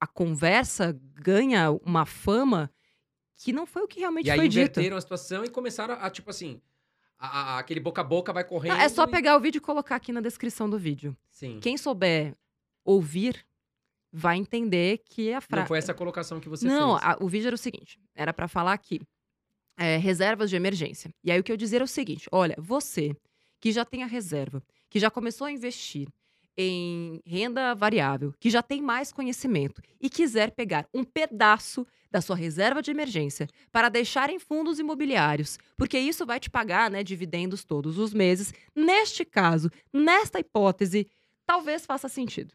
a 0.00 0.06
conversa 0.06 0.96
ganha 1.14 1.70
uma 1.84 2.04
fama 2.04 2.70
que 3.36 3.52
não 3.52 3.66
foi 3.66 3.82
o 3.82 3.88
que 3.88 4.00
realmente 4.00 4.26
E 4.26 4.30
aí 4.30 4.38
foi 4.38 4.48
dito. 4.48 4.60
inverteram 4.60 4.96
a 4.96 5.00
situação 5.00 5.44
e 5.44 5.48
começaram 5.50 5.94
a, 5.94 6.08
tipo 6.10 6.30
assim, 6.30 6.60
a- 7.18 7.56
a- 7.56 7.58
aquele 7.58 7.80
boca 7.80 8.00
a 8.00 8.04
boca 8.04 8.32
vai 8.32 8.44
correndo. 8.44 8.76
É 8.80 8.88
só 8.88 9.04
e- 9.04 9.08
pegar 9.10 9.36
o 9.36 9.40
vídeo 9.40 9.58
e 9.58 9.60
colocar 9.60 9.96
aqui 9.96 10.12
na 10.12 10.20
descrição 10.20 10.70
do 10.70 10.78
vídeo. 10.78 11.16
Sim. 11.30 11.58
Quem 11.60 11.76
souber 11.76 12.34
ouvir 12.86 13.44
vai 14.12 14.36
entender 14.38 15.02
que 15.04 15.30
a 15.32 15.36
Não 15.36 15.40
frase. 15.42 15.68
foi 15.68 15.78
essa 15.78 15.92
colocação 15.92 16.40
que 16.40 16.48
você 16.48 16.66
Não, 16.66 16.98
fez. 16.98 17.10
a- 17.12 17.18
o 17.20 17.28
vídeo 17.28 17.48
era 17.48 17.54
o 17.54 17.58
seguinte: 17.58 17.98
era 18.14 18.32
pra 18.32 18.48
falar 18.48 18.72
aqui. 18.72 19.00
é, 19.78 19.98
reservas 19.98 20.48
de 20.48 20.56
emergência. 20.56 21.10
E 21.22 21.30
aí 21.30 21.38
o 21.38 21.44
que 21.44 21.52
eu 21.52 21.56
dizer 21.56 21.76
era 21.76 21.84
o 21.84 21.88
seguinte: 21.88 22.26
olha, 22.32 22.54
você 22.58 23.14
que 23.60 23.70
já 23.70 23.84
tem 23.84 24.02
a 24.02 24.06
reserva, 24.06 24.62
que 24.88 24.98
já 24.98 25.10
começou 25.10 25.46
a 25.46 25.52
investir 25.52 26.08
em 26.56 27.20
renda 27.26 27.74
variável, 27.74 28.32
que 28.40 28.48
já 28.48 28.62
tem 28.62 28.80
mais 28.80 29.12
conhecimento 29.12 29.82
e 30.00 30.08
quiser 30.08 30.52
pegar 30.52 30.88
um 30.94 31.04
pedaço 31.04 31.86
da 32.10 32.22
sua 32.22 32.34
reserva 32.36 32.80
de 32.80 32.90
emergência 32.90 33.46
para 33.70 33.90
deixar 33.90 34.30
em 34.30 34.38
fundos 34.38 34.78
imobiliários, 34.78 35.58
porque 35.76 35.98
isso 35.98 36.24
vai 36.24 36.40
te 36.40 36.48
pagar, 36.48 36.90
né, 36.90 37.02
dividendos 37.04 37.62
todos 37.62 37.98
os 37.98 38.14
meses. 38.14 38.54
Neste 38.74 39.26
caso, 39.26 39.70
nesta 39.92 40.40
hipótese, 40.40 41.06
talvez 41.44 41.84
faça 41.84 42.08
sentido. 42.08 42.54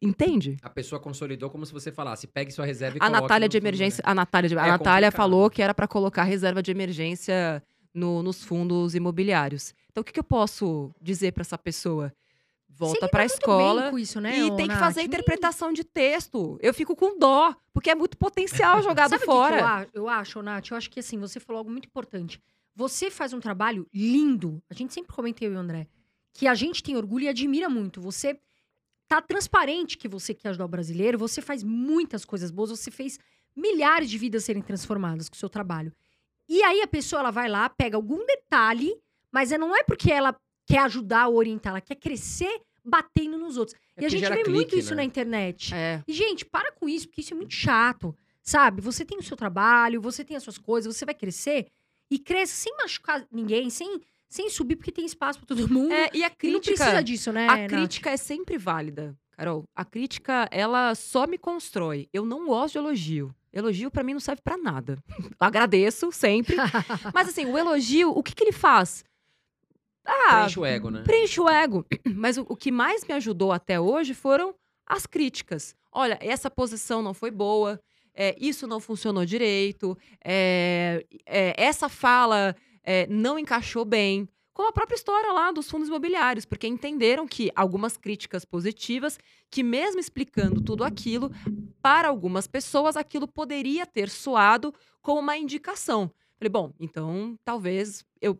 Entende? 0.00 0.58
A 0.62 0.68
pessoa 0.68 1.00
consolidou 1.00 1.48
como 1.48 1.64
se 1.64 1.72
você 1.72 1.90
falasse, 1.90 2.26
pegue 2.26 2.50
sua 2.50 2.66
reserva 2.66 2.98
e 2.98 3.00
A 3.02 3.08
Natália 3.08 3.48
de 3.48 3.56
fundo, 3.56 3.64
emergência, 3.64 4.02
né? 4.04 4.10
a 4.10 4.14
Natália, 4.14 4.48
de, 4.48 4.58
a 4.58 4.66
É 4.66 4.68
Natália 4.68 5.08
complicado. 5.08 5.16
falou 5.16 5.48
que 5.50 5.62
era 5.62 5.72
para 5.74 5.88
colocar 5.88 6.22
reserva 6.24 6.62
de 6.62 6.70
emergência 6.70 7.62
no- 7.94 8.22
nos 8.22 8.44
fundos 8.44 8.94
imobiliários. 8.94 9.74
Então 9.90 10.02
o 10.02 10.04
que, 10.04 10.12
que 10.12 10.20
eu 10.20 10.24
posso 10.24 10.90
dizer 11.00 11.32
para 11.32 11.40
essa 11.40 11.56
pessoa? 11.56 12.12
Volta 12.68 13.08
para 13.08 13.22
a 13.22 13.26
escola 13.26 13.82
bem 13.84 13.90
com 13.92 13.98
isso, 13.98 14.20
né, 14.20 14.38
e 14.38 14.54
tem 14.54 14.68
que 14.68 14.76
fazer 14.76 15.00
Nem- 15.00 15.06
interpretação 15.06 15.72
de 15.72 15.82
texto. 15.82 16.58
Eu 16.60 16.74
fico 16.74 16.94
com 16.94 17.18
dó, 17.18 17.54
porque 17.72 17.88
é 17.88 17.94
muito 17.94 18.18
potencial 18.18 18.82
jogado 18.84 19.08
Sabe 19.08 19.16
o 19.16 19.20
que 19.20 19.24
fora. 19.24 19.56
que 19.56 19.62
eu, 19.62 19.66
a- 19.66 19.86
eu 19.94 20.08
acho, 20.10 20.42
Nath? 20.42 20.70
Eu 20.72 20.76
acho 20.76 20.90
que 20.90 21.00
assim, 21.00 21.18
você 21.18 21.40
falou 21.40 21.58
algo 21.60 21.70
muito 21.70 21.86
importante. 21.86 22.38
Você 22.74 23.10
faz 23.10 23.32
um 23.32 23.40
trabalho 23.40 23.86
lindo. 23.94 24.62
A 24.68 24.74
gente 24.74 24.92
sempre 24.92 25.10
comenta, 25.14 25.42
eu 25.42 25.52
e 25.52 25.56
o 25.56 25.58
André, 25.58 25.86
que 26.34 26.46
a 26.46 26.54
gente 26.54 26.82
tem 26.82 26.94
orgulho 26.98 27.24
e 27.24 27.28
admira 27.28 27.70
muito. 27.70 27.98
Você 28.02 28.38
tá 29.08 29.20
transparente 29.20 29.96
que 29.96 30.08
você 30.08 30.34
quer 30.34 30.50
ajudar 30.50 30.64
o 30.64 30.68
brasileiro, 30.68 31.18
você 31.18 31.40
faz 31.40 31.62
muitas 31.62 32.24
coisas 32.24 32.50
boas, 32.50 32.70
você 32.70 32.90
fez 32.90 33.18
milhares 33.54 34.10
de 34.10 34.18
vidas 34.18 34.44
serem 34.44 34.62
transformadas 34.62 35.28
com 35.28 35.34
o 35.34 35.38
seu 35.38 35.48
trabalho. 35.48 35.92
E 36.48 36.62
aí 36.62 36.82
a 36.82 36.86
pessoa 36.86 37.20
ela 37.20 37.30
vai 37.30 37.48
lá, 37.48 37.68
pega 37.68 37.96
algum 37.96 38.24
detalhe, 38.24 38.94
mas 39.32 39.50
é- 39.52 39.58
não 39.58 39.74
é 39.76 39.82
porque 39.82 40.12
ela 40.12 40.34
quer 40.66 40.80
ajudar 40.80 41.28
ou 41.28 41.36
orientar, 41.36 41.70
ela 41.70 41.80
quer 41.80 41.96
crescer 41.96 42.60
batendo 42.84 43.36
nos 43.38 43.56
outros. 43.56 43.76
É 43.96 44.02
e 44.02 44.06
a 44.06 44.08
gente 44.08 44.28
vê 44.28 44.34
muito 44.34 44.44
clique, 44.44 44.78
isso 44.78 44.90
né? 44.90 44.96
na 44.96 45.04
internet. 45.04 45.74
É. 45.74 46.02
E, 46.06 46.12
gente, 46.12 46.44
para 46.44 46.70
com 46.72 46.88
isso, 46.88 47.08
porque 47.08 47.20
isso 47.20 47.34
é 47.34 47.36
muito 47.36 47.54
chato. 47.54 48.16
Sabe? 48.42 48.80
Você 48.80 49.04
tem 49.04 49.18
o 49.18 49.22
seu 49.22 49.36
trabalho, 49.36 50.00
você 50.00 50.24
tem 50.24 50.36
as 50.36 50.42
suas 50.44 50.56
coisas, 50.56 50.94
você 50.94 51.04
vai 51.04 51.14
crescer 51.14 51.66
e 52.08 52.16
cresce 52.16 52.54
sem 52.54 52.76
machucar 52.76 53.26
ninguém, 53.32 53.68
sem, 53.70 54.00
sem 54.28 54.48
subir, 54.50 54.76
porque 54.76 54.92
tem 54.92 55.04
espaço 55.06 55.38
pra 55.38 55.46
todo 55.46 55.68
mundo. 55.72 55.92
É, 55.92 56.10
e 56.12 56.24
a 56.24 56.30
e 56.42 56.50
não 56.50 56.60
precisa 56.60 56.84
crítica, 56.84 57.02
disso, 57.04 57.32
né? 57.32 57.48
a 57.48 57.56
Nath? 57.56 57.70
crítica 57.70 58.10
é 58.10 58.16
sempre 58.16 58.58
válida, 58.58 59.16
Carol. 59.32 59.64
A 59.74 59.84
crítica, 59.84 60.48
ela 60.50 60.94
só 60.94 61.26
me 61.26 61.38
constrói. 61.38 62.08
Eu 62.12 62.24
não 62.24 62.46
gosto 62.46 62.72
de 62.72 62.78
elogio. 62.78 63.34
Elogio 63.52 63.90
pra 63.90 64.02
mim 64.02 64.12
não 64.12 64.20
serve 64.20 64.42
pra 64.42 64.56
nada. 64.58 64.98
Agradeço 65.40 66.10
sempre, 66.12 66.56
mas 67.14 67.28
assim, 67.28 67.46
o 67.46 67.56
elogio, 67.56 68.10
o 68.10 68.22
que 68.22 68.34
que 68.34 68.44
ele 68.44 68.52
faz? 68.52 69.04
Ah, 70.04 70.36
Preenche 70.36 70.60
o 70.60 70.64
ego, 70.64 70.90
né? 70.90 71.02
preenche 71.02 71.40
o 71.40 71.48
ego. 71.48 71.84
Mas 72.14 72.36
o, 72.38 72.46
o 72.48 72.54
que 72.56 72.70
mais 72.70 73.04
me 73.04 73.12
ajudou 73.14 73.50
até 73.50 73.80
hoje 73.80 74.14
foram 74.14 74.54
as 74.86 75.04
críticas. 75.04 75.74
Olha, 75.90 76.16
essa 76.20 76.48
posição 76.48 77.02
não 77.02 77.12
foi 77.12 77.30
boa, 77.32 77.80
é, 78.14 78.36
isso 78.38 78.68
não 78.68 78.78
funcionou 78.78 79.26
direito, 79.26 79.98
é, 80.24 81.04
é, 81.26 81.54
essa 81.60 81.88
fala 81.88 82.54
é, 82.86 83.06
não 83.08 83.38
encaixou 83.38 83.84
bem. 83.84 84.26
Como 84.54 84.68
a 84.70 84.72
própria 84.72 84.96
história 84.96 85.30
lá 85.32 85.52
dos 85.52 85.68
fundos 85.70 85.88
imobiliários, 85.88 86.46
porque 86.46 86.66
entenderam 86.66 87.26
que 87.26 87.50
algumas 87.54 87.98
críticas 87.98 88.42
positivas, 88.46 89.18
que 89.50 89.62
mesmo 89.62 90.00
explicando 90.00 90.62
tudo 90.62 90.82
aquilo, 90.82 91.30
para 91.82 92.08
algumas 92.08 92.46
pessoas 92.46 92.96
aquilo 92.96 93.28
poderia 93.28 93.84
ter 93.84 94.08
soado 94.08 94.72
como 95.02 95.20
uma 95.20 95.36
indicação. 95.36 96.10
Falei, 96.38 96.48
bom, 96.50 96.72
então 96.80 97.38
talvez 97.44 98.02
eu 98.18 98.38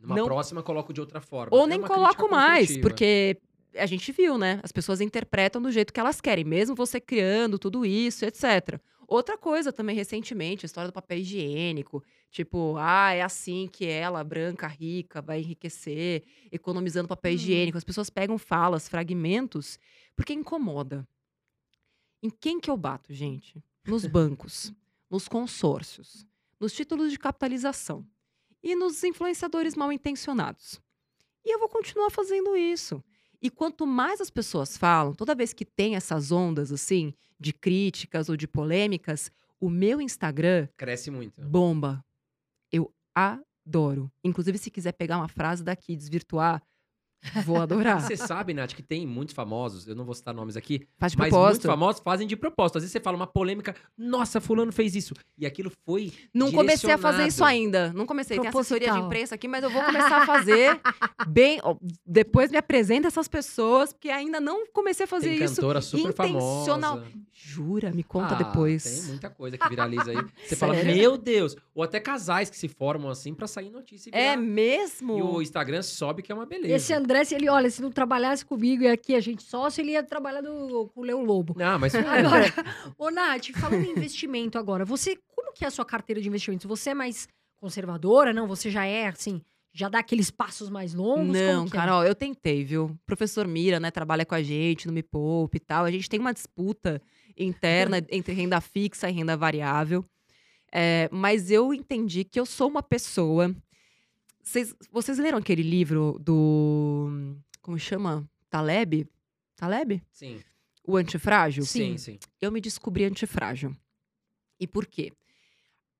Numa 0.00 0.16
não- 0.16 0.24
próxima, 0.24 0.64
coloco 0.64 0.92
de 0.92 1.00
outra 1.00 1.20
forma. 1.20 1.56
ou 1.56 1.64
É 1.64 1.68
nem 1.68 1.80
coloco 1.80 2.28
mais, 2.28 2.76
porque 2.78 3.38
a 3.76 3.86
gente 3.86 4.10
viu, 4.10 4.36
né? 4.36 4.58
As 4.64 4.72
pessoas 4.72 5.00
interpretam 5.00 5.62
do 5.62 5.70
jeito 5.70 5.92
que 5.92 6.00
elas 6.00 6.20
querem, 6.20 6.44
mesmo 6.44 6.74
você 6.74 7.00
criando 7.00 7.56
tudo 7.56 7.86
isso, 7.86 8.24
etc. 8.24 8.80
Outra 9.12 9.36
coisa 9.36 9.70
também 9.70 9.94
recentemente, 9.94 10.64
a 10.64 10.66
história 10.66 10.88
do 10.90 10.94
papel 10.94 11.18
higiênico. 11.18 12.02
Tipo, 12.30 12.76
ah, 12.78 13.12
é 13.12 13.20
assim 13.20 13.68
que 13.70 13.84
ela, 13.84 14.24
branca, 14.24 14.66
rica, 14.66 15.20
vai 15.20 15.40
enriquecer, 15.40 16.24
economizando 16.50 17.06
papel 17.08 17.32
Hum. 17.32 17.34
higiênico. 17.34 17.76
As 17.76 17.84
pessoas 17.84 18.08
pegam 18.08 18.38
falas, 18.38 18.88
fragmentos, 18.88 19.78
porque 20.16 20.32
incomoda. 20.32 21.06
Em 22.22 22.30
quem 22.30 22.58
que 22.58 22.70
eu 22.70 22.76
bato, 22.76 23.12
gente? 23.12 23.62
Nos 23.86 24.06
bancos, 24.06 24.72
nos 25.10 25.28
consórcios, 25.28 26.26
nos 26.58 26.72
títulos 26.72 27.10
de 27.12 27.18
capitalização 27.18 28.06
e 28.62 28.74
nos 28.74 29.04
influenciadores 29.04 29.74
mal 29.74 29.92
intencionados. 29.92 30.80
E 31.44 31.52
eu 31.54 31.58
vou 31.58 31.68
continuar 31.68 32.08
fazendo 32.08 32.56
isso. 32.56 33.04
E 33.42 33.50
quanto 33.50 33.86
mais 33.86 34.22
as 34.22 34.30
pessoas 34.30 34.76
falam, 34.78 35.12
toda 35.12 35.34
vez 35.34 35.52
que 35.52 35.64
tem 35.66 35.96
essas 35.96 36.32
ondas 36.32 36.72
assim 36.72 37.12
de 37.42 37.52
críticas 37.52 38.28
ou 38.28 38.36
de 38.36 38.46
polêmicas, 38.46 39.30
o 39.60 39.68
meu 39.68 40.00
Instagram 40.00 40.68
Cresce 40.76 41.10
muito. 41.10 41.42
bomba. 41.42 42.04
Eu 42.72 42.94
adoro. 43.14 44.10
Inclusive, 44.24 44.56
se 44.58 44.70
quiser 44.70 44.92
pegar 44.92 45.18
uma 45.18 45.28
frase 45.28 45.62
daqui 45.62 45.96
desvirtuar, 45.96 46.62
vou 47.44 47.60
adorar. 47.60 48.00
Você 48.00 48.16
sabe, 48.16 48.52
Nath, 48.54 48.72
que 48.74 48.82
tem 48.82 49.06
muitos 49.06 49.34
famosos, 49.34 49.86
eu 49.86 49.94
não 49.94 50.04
vou 50.04 50.14
citar 50.14 50.34
nomes 50.34 50.56
aqui, 50.56 50.86
Faz 50.98 51.12
de 51.12 51.18
mas 51.18 51.26
muitos 51.30 51.38
propósito. 51.38 51.66
famosos 51.66 52.02
fazem 52.04 52.26
de 52.26 52.36
propósito. 52.36 52.76
Às 52.78 52.82
vezes 52.84 52.92
você 52.92 53.00
fala 53.00 53.16
uma 53.16 53.26
polêmica, 53.26 53.74
nossa, 53.96 54.40
fulano 54.40 54.72
fez 54.72 54.94
isso. 54.96 55.14
E 55.38 55.46
aquilo 55.46 55.70
foi 55.84 56.12
Não 56.34 56.50
comecei 56.52 56.90
a 56.90 56.98
fazer 56.98 57.26
isso 57.26 57.44
ainda. 57.44 57.92
Não 57.92 58.06
comecei. 58.06 58.38
Tem 58.38 58.48
assessoria 58.48 58.92
de 58.92 58.98
imprensa 58.98 59.34
aqui, 59.34 59.46
mas 59.48 59.62
eu 59.62 59.70
vou 59.70 59.82
começar 59.84 60.22
a 60.22 60.26
fazer 60.26 60.80
bem. 61.28 61.60
ó, 61.62 61.76
Depois 62.06 62.50
me 62.50 62.56
apresenta 62.58 63.08
essas 63.08 63.28
pessoas, 63.28 63.92
porque 63.92 64.08
ainda 64.10 64.40
não 64.40 64.66
comecei 64.72 65.04
a 65.04 65.06
fazer 65.08 65.30
Tem 65.36 65.44
isso. 65.44 65.56
cantora 65.56 65.80
super 65.80 66.10
intencional. 66.10 66.96
famosa. 66.98 67.12
Jura? 67.44 67.90
Me 67.90 68.02
conta 68.04 68.34
Ah, 68.34 68.38
depois. 68.38 68.84
Tem 68.84 69.02
muita 69.04 69.28
coisa 69.28 69.58
que 69.58 69.68
viraliza 69.68 70.10
aí. 70.10 70.16
Você 70.46 70.54
fala, 70.54 70.74
Sério? 70.74 70.94
meu 70.96 71.18
Deus. 71.18 71.56
Ou 71.74 71.82
até 71.82 71.98
casais 71.98 72.48
que 72.48 72.56
se 72.56 72.68
formam 72.68 73.10
assim 73.10 73.34
pra 73.34 73.46
sair 73.48 73.68
notícia 73.70 74.10
e 74.10 74.12
É 74.16 74.30
virar. 74.30 74.36
mesmo? 74.42 75.18
E 75.18 75.22
o 75.22 75.42
Instagram 75.42 75.82
sobe 75.82 76.22
que 76.22 76.30
é 76.30 76.34
uma 76.34 76.46
beleza. 76.46 76.74
Esse 76.74 76.92
André, 77.12 77.24
se 77.24 77.34
ele, 77.34 77.48
olha, 77.48 77.70
se 77.70 77.82
não 77.82 77.90
trabalhasse 77.90 78.44
comigo 78.44 78.82
e 78.82 78.88
aqui 78.88 79.14
a 79.14 79.20
gente 79.20 79.42
sócio, 79.42 79.80
ele 79.80 79.92
ia 79.92 80.02
trabalhar 80.02 80.42
no, 80.42 80.88
com 80.88 81.00
o 81.00 81.04
Leão 81.04 81.22
Lobo. 81.22 81.54
Não, 81.56 81.78
mas 81.78 81.94
Agora, 81.94 82.46
ô 82.98 83.10
Nath, 83.10 83.50
falando 83.54 83.84
em 83.84 83.90
investimento 83.90 84.58
agora, 84.58 84.84
você, 84.84 85.18
como 85.34 85.52
que 85.52 85.64
é 85.64 85.68
a 85.68 85.70
sua 85.70 85.84
carteira 85.84 86.20
de 86.20 86.28
investimentos? 86.28 86.66
Você 86.66 86.90
é 86.90 86.94
mais 86.94 87.28
conservadora? 87.60 88.32
Não, 88.32 88.46
você 88.46 88.70
já 88.70 88.84
é, 88.84 89.06
assim, 89.06 89.42
já 89.74 89.88
dá 89.88 89.98
aqueles 89.98 90.30
passos 90.30 90.68
mais 90.68 90.94
longos? 90.94 91.36
Não, 91.36 91.60
Como 91.60 91.70
que 91.70 91.76
é? 91.76 91.80
Carol, 91.80 92.04
eu 92.04 92.14
tentei, 92.14 92.64
viu? 92.64 92.86
O 92.86 92.98
professor 93.06 93.46
Mira, 93.46 93.78
né, 93.78 93.90
trabalha 93.90 94.24
com 94.24 94.34
a 94.34 94.42
gente 94.42 94.86
no 94.86 94.92
Me 94.92 95.02
Poupe 95.02 95.56
e 95.56 95.60
tal. 95.60 95.84
A 95.84 95.90
gente 95.90 96.08
tem 96.08 96.20
uma 96.20 96.32
disputa 96.32 97.00
interna 97.36 98.04
entre 98.10 98.34
renda 98.34 98.60
fixa 98.60 99.08
e 99.08 99.12
renda 99.12 99.36
variável. 99.36 100.04
É, 100.72 101.08
mas 101.12 101.50
eu 101.50 101.72
entendi 101.72 102.24
que 102.24 102.40
eu 102.40 102.46
sou 102.46 102.68
uma 102.68 102.82
pessoa. 102.82 103.54
Vocês, 104.42 104.74
vocês 104.90 105.18
leram 105.18 105.38
aquele 105.38 105.62
livro 105.62 106.18
do. 106.20 107.36
Como 107.60 107.78
chama? 107.78 108.28
Taleb? 108.50 109.06
Taleb? 109.56 110.02
sim, 110.10 110.40
O 110.84 110.96
Antifrágil? 110.96 111.64
sim, 111.64 111.96
sim. 111.96 112.18
eu 112.40 112.50
me 112.50 112.60
descobri 112.60 113.04
antifrágil. 113.04 113.74
E 114.58 114.66
por 114.66 114.84
quê? 114.86 115.12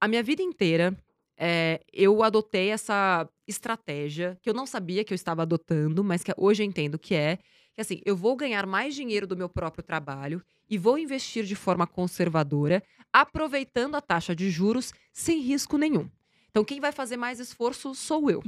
A 0.01 0.09
minha 0.09 0.23
vida 0.23 0.43
inteira, 0.43 0.97
é, 1.37 1.81
eu 1.93 2.23
adotei 2.25 2.71
essa 2.71 3.29
estratégia 3.47 4.37
que 4.43 4.51
eu 4.51 4.55
não 4.55 4.67
sabia 4.67 5.05
que 5.05 5.13
eu 5.13 5.15
estava 5.15 5.43
adotando, 5.43 6.03
mas 6.03 6.23
que 6.25 6.33
hoje 6.37 6.63
eu 6.63 6.67
entendo 6.67 6.99
que 6.99 7.15
é. 7.15 7.39
Que 7.75 7.81
assim, 7.81 8.01
eu 8.05 8.17
vou 8.17 8.37
ganhar 8.37 8.67
mais 8.67 8.95
dinheiro 8.95 9.27
do 9.27 9.37
meu 9.37 9.49
próprio 9.49 9.83
trabalho 9.83 10.43
e 10.69 10.77
vou 10.77 10.99
investir 10.99 11.45
de 11.45 11.55
forma 11.55 11.87
conservadora, 11.87 12.83
aproveitando 13.13 13.95
a 13.95 14.01
taxa 14.01 14.35
de 14.35 14.51
juros 14.51 14.93
sem 15.13 15.41
risco 15.41 15.79
nenhum. 15.79 16.11
Então, 16.53 16.65
quem 16.65 16.81
vai 16.81 16.93
fazer 16.93 17.17
mais 17.17 17.41
esforço 17.41 17.95
sou 17.95 18.31
eu. 18.31 18.43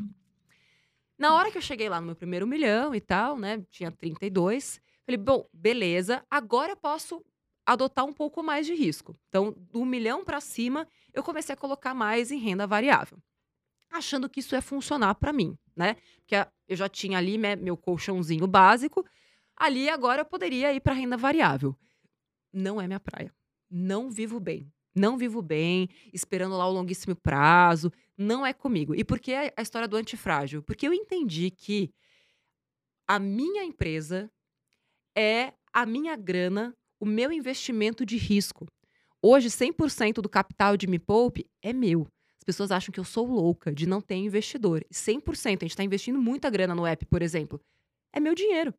Na 1.18 1.34
hora 1.34 1.50
que 1.50 1.56
eu 1.56 1.62
cheguei 1.62 1.88
lá 1.88 2.00
no 2.00 2.06
meu 2.06 2.14
primeiro 2.14 2.46
milhão 2.46 2.94
e 2.94 3.00
tal, 3.00 3.38
né? 3.38 3.64
Tinha 3.70 3.90
32. 3.90 4.78
Falei, 5.06 5.16
bom, 5.16 5.48
beleza, 5.52 6.22
agora 6.30 6.72
eu 6.72 6.76
posso 6.76 7.24
adotar 7.64 8.04
um 8.04 8.12
pouco 8.12 8.42
mais 8.42 8.66
de 8.66 8.74
risco. 8.74 9.16
Então, 9.28 9.54
do 9.56 9.86
milhão 9.86 10.22
para 10.22 10.38
cima, 10.38 10.86
eu 11.14 11.22
comecei 11.22 11.54
a 11.54 11.56
colocar 11.56 11.94
mais 11.94 12.30
em 12.30 12.38
renda 12.38 12.66
variável. 12.66 13.18
Achando 13.90 14.28
que 14.28 14.40
isso 14.40 14.54
ia 14.54 14.60
funcionar 14.60 15.14
para 15.14 15.32
mim, 15.32 15.56
né? 15.74 15.96
Porque 16.18 16.34
eu 16.68 16.76
já 16.76 16.90
tinha 16.90 17.16
ali 17.16 17.38
né, 17.38 17.56
meu 17.56 17.76
colchãozinho 17.76 18.46
básico. 18.46 19.02
Ali 19.56 19.88
agora 19.88 20.22
eu 20.22 20.26
poderia 20.26 20.74
ir 20.74 20.80
para 20.80 20.92
renda 20.92 21.16
variável. 21.16 21.74
Não 22.52 22.78
é 22.78 22.86
minha 22.86 23.00
praia. 23.00 23.32
Não 23.70 24.10
vivo 24.10 24.38
bem. 24.38 24.70
Não 24.94 25.18
vivo 25.18 25.42
bem, 25.42 25.88
esperando 26.12 26.56
lá 26.56 26.68
o 26.68 26.72
longuíssimo 26.72 27.16
prazo. 27.16 27.92
Não 28.16 28.46
é 28.46 28.52
comigo. 28.52 28.94
E 28.94 29.02
por 29.02 29.18
que 29.18 29.34
a 29.34 29.62
história 29.62 29.88
do 29.88 29.96
antifrágil? 29.96 30.62
Porque 30.62 30.86
eu 30.86 30.92
entendi 30.92 31.50
que 31.50 31.92
a 33.06 33.18
minha 33.18 33.64
empresa 33.64 34.30
é 35.16 35.52
a 35.72 35.84
minha 35.84 36.16
grana, 36.16 36.74
o 37.00 37.04
meu 37.04 37.32
investimento 37.32 38.06
de 38.06 38.16
risco. 38.16 38.66
Hoje, 39.20 39.48
100% 39.48 40.20
do 40.20 40.28
capital 40.28 40.76
de 40.76 40.86
Me 40.86 40.98
Poupe 40.98 41.46
é 41.62 41.72
meu. 41.72 42.06
As 42.38 42.44
pessoas 42.44 42.70
acham 42.70 42.92
que 42.92 43.00
eu 43.00 43.04
sou 43.04 43.26
louca 43.26 43.72
de 43.72 43.88
não 43.88 44.00
ter 44.00 44.16
investidor. 44.16 44.84
100%, 44.92 45.46
a 45.46 45.50
gente 45.50 45.70
está 45.70 45.82
investindo 45.82 46.20
muita 46.20 46.50
grana 46.50 46.74
no 46.74 46.86
app, 46.86 47.04
por 47.06 47.22
exemplo. 47.22 47.60
É 48.12 48.20
meu 48.20 48.34
dinheiro. 48.34 48.72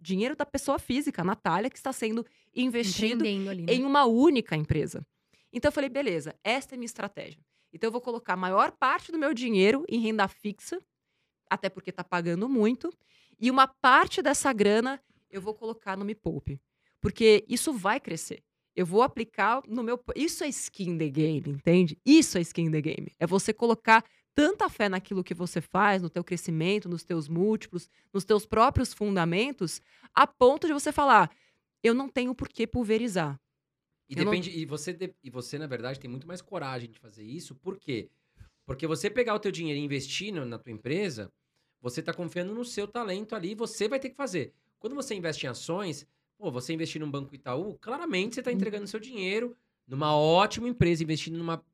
Dinheiro 0.00 0.34
da 0.34 0.44
pessoa 0.46 0.78
física, 0.78 1.22
a 1.22 1.24
Natália, 1.24 1.70
que 1.70 1.76
está 1.76 1.92
sendo 1.92 2.26
investido 2.54 3.22
ali, 3.24 3.62
né? 3.62 3.72
em 3.74 3.84
uma 3.84 4.06
única 4.06 4.56
empresa. 4.56 5.06
Então 5.52 5.68
eu 5.68 5.72
falei, 5.72 5.88
beleza, 5.88 6.34
esta 6.44 6.74
é 6.74 6.76
minha 6.76 6.86
estratégia. 6.86 7.40
Então 7.72 7.88
eu 7.88 7.92
vou 7.92 8.00
colocar 8.00 8.34
a 8.34 8.36
maior 8.36 8.72
parte 8.72 9.12
do 9.12 9.18
meu 9.18 9.34
dinheiro 9.34 9.84
em 9.88 10.00
renda 10.00 10.26
fixa, 10.28 10.80
até 11.50 11.68
porque 11.68 11.90
está 11.90 12.04
pagando 12.04 12.48
muito, 12.48 12.92
e 13.38 13.50
uma 13.50 13.66
parte 13.66 14.20
dessa 14.20 14.52
grana 14.52 15.02
eu 15.30 15.40
vou 15.40 15.54
colocar 15.54 15.96
no 15.96 16.04
Me 16.04 16.14
Poupe. 16.14 16.60
Porque 17.00 17.44
isso 17.48 17.72
vai 17.72 18.00
crescer. 18.00 18.42
Eu 18.74 18.86
vou 18.86 19.02
aplicar 19.02 19.62
no 19.66 19.82
meu. 19.82 20.02
Isso 20.14 20.44
é 20.44 20.48
skin 20.48 20.98
the 20.98 21.08
game, 21.08 21.50
entende? 21.50 21.98
Isso 22.04 22.38
é 22.38 22.40
skin 22.40 22.70
the 22.70 22.80
game. 22.80 23.12
É 23.18 23.26
você 23.26 23.52
colocar 23.52 24.04
tanta 24.34 24.68
fé 24.68 24.88
naquilo 24.88 25.24
que 25.24 25.34
você 25.34 25.60
faz, 25.60 26.00
no 26.00 26.08
teu 26.08 26.22
crescimento, 26.22 26.88
nos 26.88 27.02
teus 27.02 27.28
múltiplos, 27.28 27.88
nos 28.12 28.24
teus 28.24 28.46
próprios 28.46 28.94
fundamentos, 28.94 29.80
a 30.14 30.26
ponto 30.26 30.66
de 30.66 30.72
você 30.72 30.92
falar: 30.92 31.30
eu 31.82 31.92
não 31.92 32.08
tenho 32.08 32.34
por 32.34 32.48
que 32.48 32.66
pulverizar. 32.66 33.38
E 34.08 34.14
Eu 34.18 34.24
não- 34.24 34.30
depende. 34.32 34.50
E, 34.50 34.64
você, 34.64 34.92
de- 34.92 35.14
e 35.22 35.30
você, 35.30 35.58
na 35.58 35.66
verdade, 35.66 36.00
tem 36.00 36.10
muito 36.10 36.26
mais 36.26 36.40
coragem 36.40 36.90
de 36.90 36.98
fazer 36.98 37.22
isso. 37.24 37.54
Por 37.54 37.78
quê? 37.78 38.08
Porque 38.64 38.86
você 38.86 39.08
pegar 39.10 39.34
o 39.34 39.38
teu 39.38 39.50
dinheiro 39.52 39.78
e 39.80 39.84
investir 39.84 40.32
no- 40.32 40.44
na 40.44 40.58
tua 40.58 40.72
empresa, 40.72 41.30
você 41.80 42.02
tá 42.02 42.12
confiando 42.12 42.54
no 42.54 42.64
seu 42.64 42.86
talento 42.88 43.34
ali, 43.34 43.54
você 43.54 43.88
vai 43.88 43.98
ter 44.00 44.10
que 44.10 44.16
fazer. 44.16 44.52
Quando 44.78 44.94
você 44.94 45.14
investe 45.14 45.46
em 45.46 45.48
ações, 45.48 46.06
pô, 46.36 46.50
você 46.50 46.72
investir 46.72 47.00
num 47.00 47.10
Banco 47.10 47.34
Itaú, 47.34 47.76
claramente 47.80 48.34
você 48.36 48.42
tá 48.42 48.52
entregando 48.52 48.86
seu 48.86 49.00
dinheiro 49.00 49.56
numa 49.86 50.14
ótima 50.16 50.68
empresa, 50.68 51.02
investindo 51.02 51.36
numa, 51.38 51.64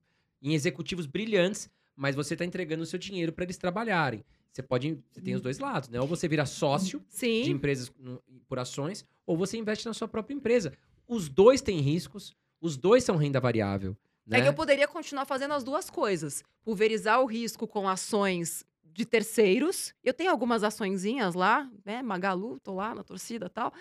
em 0.42 0.54
executivos 0.54 1.06
brilhantes, 1.06 1.68
mas 1.96 2.14
você 2.16 2.34
está 2.34 2.44
entregando 2.44 2.82
o 2.82 2.86
seu 2.86 2.98
dinheiro 2.98 3.32
para 3.32 3.44
eles 3.44 3.56
trabalharem. 3.56 4.24
Você 4.52 4.62
pode, 4.62 4.98
você 5.10 5.20
tem 5.20 5.34
os 5.34 5.40
dois 5.40 5.58
lados, 5.58 5.88
né? 5.88 6.00
Ou 6.00 6.06
você 6.06 6.28
vira 6.28 6.46
sócio 6.46 7.00
de 7.00 7.04
Sim. 7.16 7.50
empresas 7.50 7.92
no- 7.98 8.22
por 8.48 8.58
ações, 8.58 9.04
ou 9.26 9.36
você 9.36 9.56
investe 9.56 9.84
na 9.86 9.92
sua 9.94 10.06
própria 10.06 10.34
empresa. 10.34 10.72
Os 11.06 11.28
dois 11.28 11.60
têm 11.60 11.80
riscos, 11.80 12.34
os 12.60 12.76
dois 12.76 13.04
são 13.04 13.16
renda 13.16 13.40
variável. 13.40 13.96
Né? 14.26 14.38
É 14.38 14.42
que 14.42 14.48
eu 14.48 14.54
poderia 14.54 14.88
continuar 14.88 15.26
fazendo 15.26 15.52
as 15.52 15.62
duas 15.62 15.90
coisas. 15.90 16.42
Pulverizar 16.64 17.20
o 17.20 17.26
risco 17.26 17.66
com 17.66 17.88
ações 17.88 18.64
de 18.82 19.04
terceiros. 19.04 19.92
Eu 20.02 20.14
tenho 20.14 20.30
algumas 20.30 20.62
açõezinhas 20.62 21.34
lá, 21.34 21.70
né? 21.84 22.02
Magalu, 22.02 22.58
tô 22.60 22.74
lá 22.74 22.94
na 22.94 23.02
torcida 23.02 23.46
e 23.46 23.50
tal. 23.50 23.72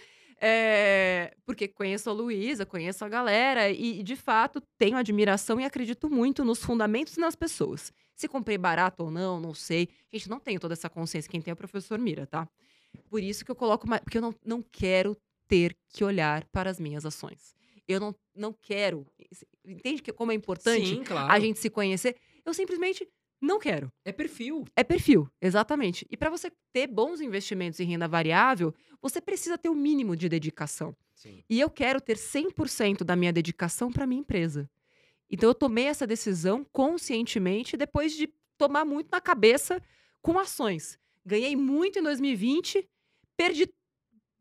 É, 0.45 1.33
porque 1.45 1.69
conheço 1.69 2.09
a 2.09 2.13
Luísa, 2.13 2.65
conheço 2.65 3.05
a 3.05 3.07
galera 3.09 3.69
e, 3.69 4.03
de 4.03 4.15
fato, 4.15 4.61
tenho 4.77 4.97
admiração 4.97 5.57
e 5.59 5.63
acredito 5.63 6.09
muito 6.09 6.43
nos 6.43 6.59
fundamentos 6.61 7.15
e 7.15 7.19
nas 7.21 7.35
pessoas. 7.35 7.93
Se 8.13 8.27
comprei 8.27 8.57
barato 8.57 9.03
ou 9.03 9.11
não, 9.11 9.39
não 9.39 9.53
sei. 9.53 9.87
Gente, 10.11 10.29
não 10.29 10.39
tenho 10.39 10.59
toda 10.59 10.73
essa 10.73 10.89
consciência. 10.89 11.31
Quem 11.31 11.41
tem 11.41 11.51
é 11.51 11.53
o 11.53 11.57
professor 11.57 11.97
Mira, 11.97 12.27
tá? 12.27 12.47
Por 13.09 13.23
isso 13.23 13.45
que 13.45 13.51
eu 13.51 13.55
coloco 13.55 13.87
mais. 13.87 14.01
Porque 14.01 14.17
eu 14.17 14.21
não, 14.21 14.35
não 14.45 14.61
quero 14.61 15.17
ter 15.47 15.75
que 15.89 16.03
olhar 16.03 16.45
para 16.45 16.69
as 16.69 16.79
minhas 16.79 17.05
ações. 17.05 17.55
Eu 17.87 17.99
não, 17.99 18.15
não 18.35 18.53
quero. 18.53 19.05
Entende 19.65 20.01
que 20.01 20.13
como 20.13 20.31
é 20.31 20.35
importante 20.35 20.87
Sim, 20.87 21.03
claro. 21.03 21.31
a 21.31 21.39
gente 21.39 21.59
se 21.59 21.69
conhecer? 21.69 22.15
Eu 22.45 22.53
simplesmente 22.53 23.07
não 23.41 23.59
quero. 23.59 23.91
É 24.05 24.11
perfil. 24.11 24.65
É 24.75 24.83
perfil, 24.83 25.29
exatamente. 25.41 26.07
E 26.09 26.15
para 26.15 26.29
você 26.29 26.51
ter 26.71 26.87
bons 26.87 27.19
investimentos 27.19 27.79
em 27.79 27.85
renda 27.85 28.07
variável, 28.07 28.73
você 29.01 29.19
precisa 29.19 29.57
ter 29.57 29.69
o 29.69 29.75
mínimo 29.75 30.15
de 30.15 30.29
dedicação. 30.29 30.95
Sim. 31.13 31.43
E 31.49 31.59
eu 31.59 31.69
quero 31.69 31.99
ter 31.99 32.15
100% 32.15 33.03
da 33.03 33.15
minha 33.15 33.33
dedicação 33.33 33.91
para 33.91 34.07
minha 34.07 34.21
empresa. 34.21 34.69
Então 35.29 35.49
eu 35.49 35.55
tomei 35.55 35.85
essa 35.85 36.07
decisão 36.07 36.65
conscientemente 36.71 37.75
depois 37.75 38.13
de 38.15 38.29
tomar 38.57 38.85
muito 38.85 39.09
na 39.11 39.19
cabeça 39.19 39.81
com 40.21 40.39
ações. 40.39 40.97
Ganhei 41.25 41.55
muito 41.55 41.99
em 41.99 42.03
2020, 42.03 42.87
perdi 43.35 43.67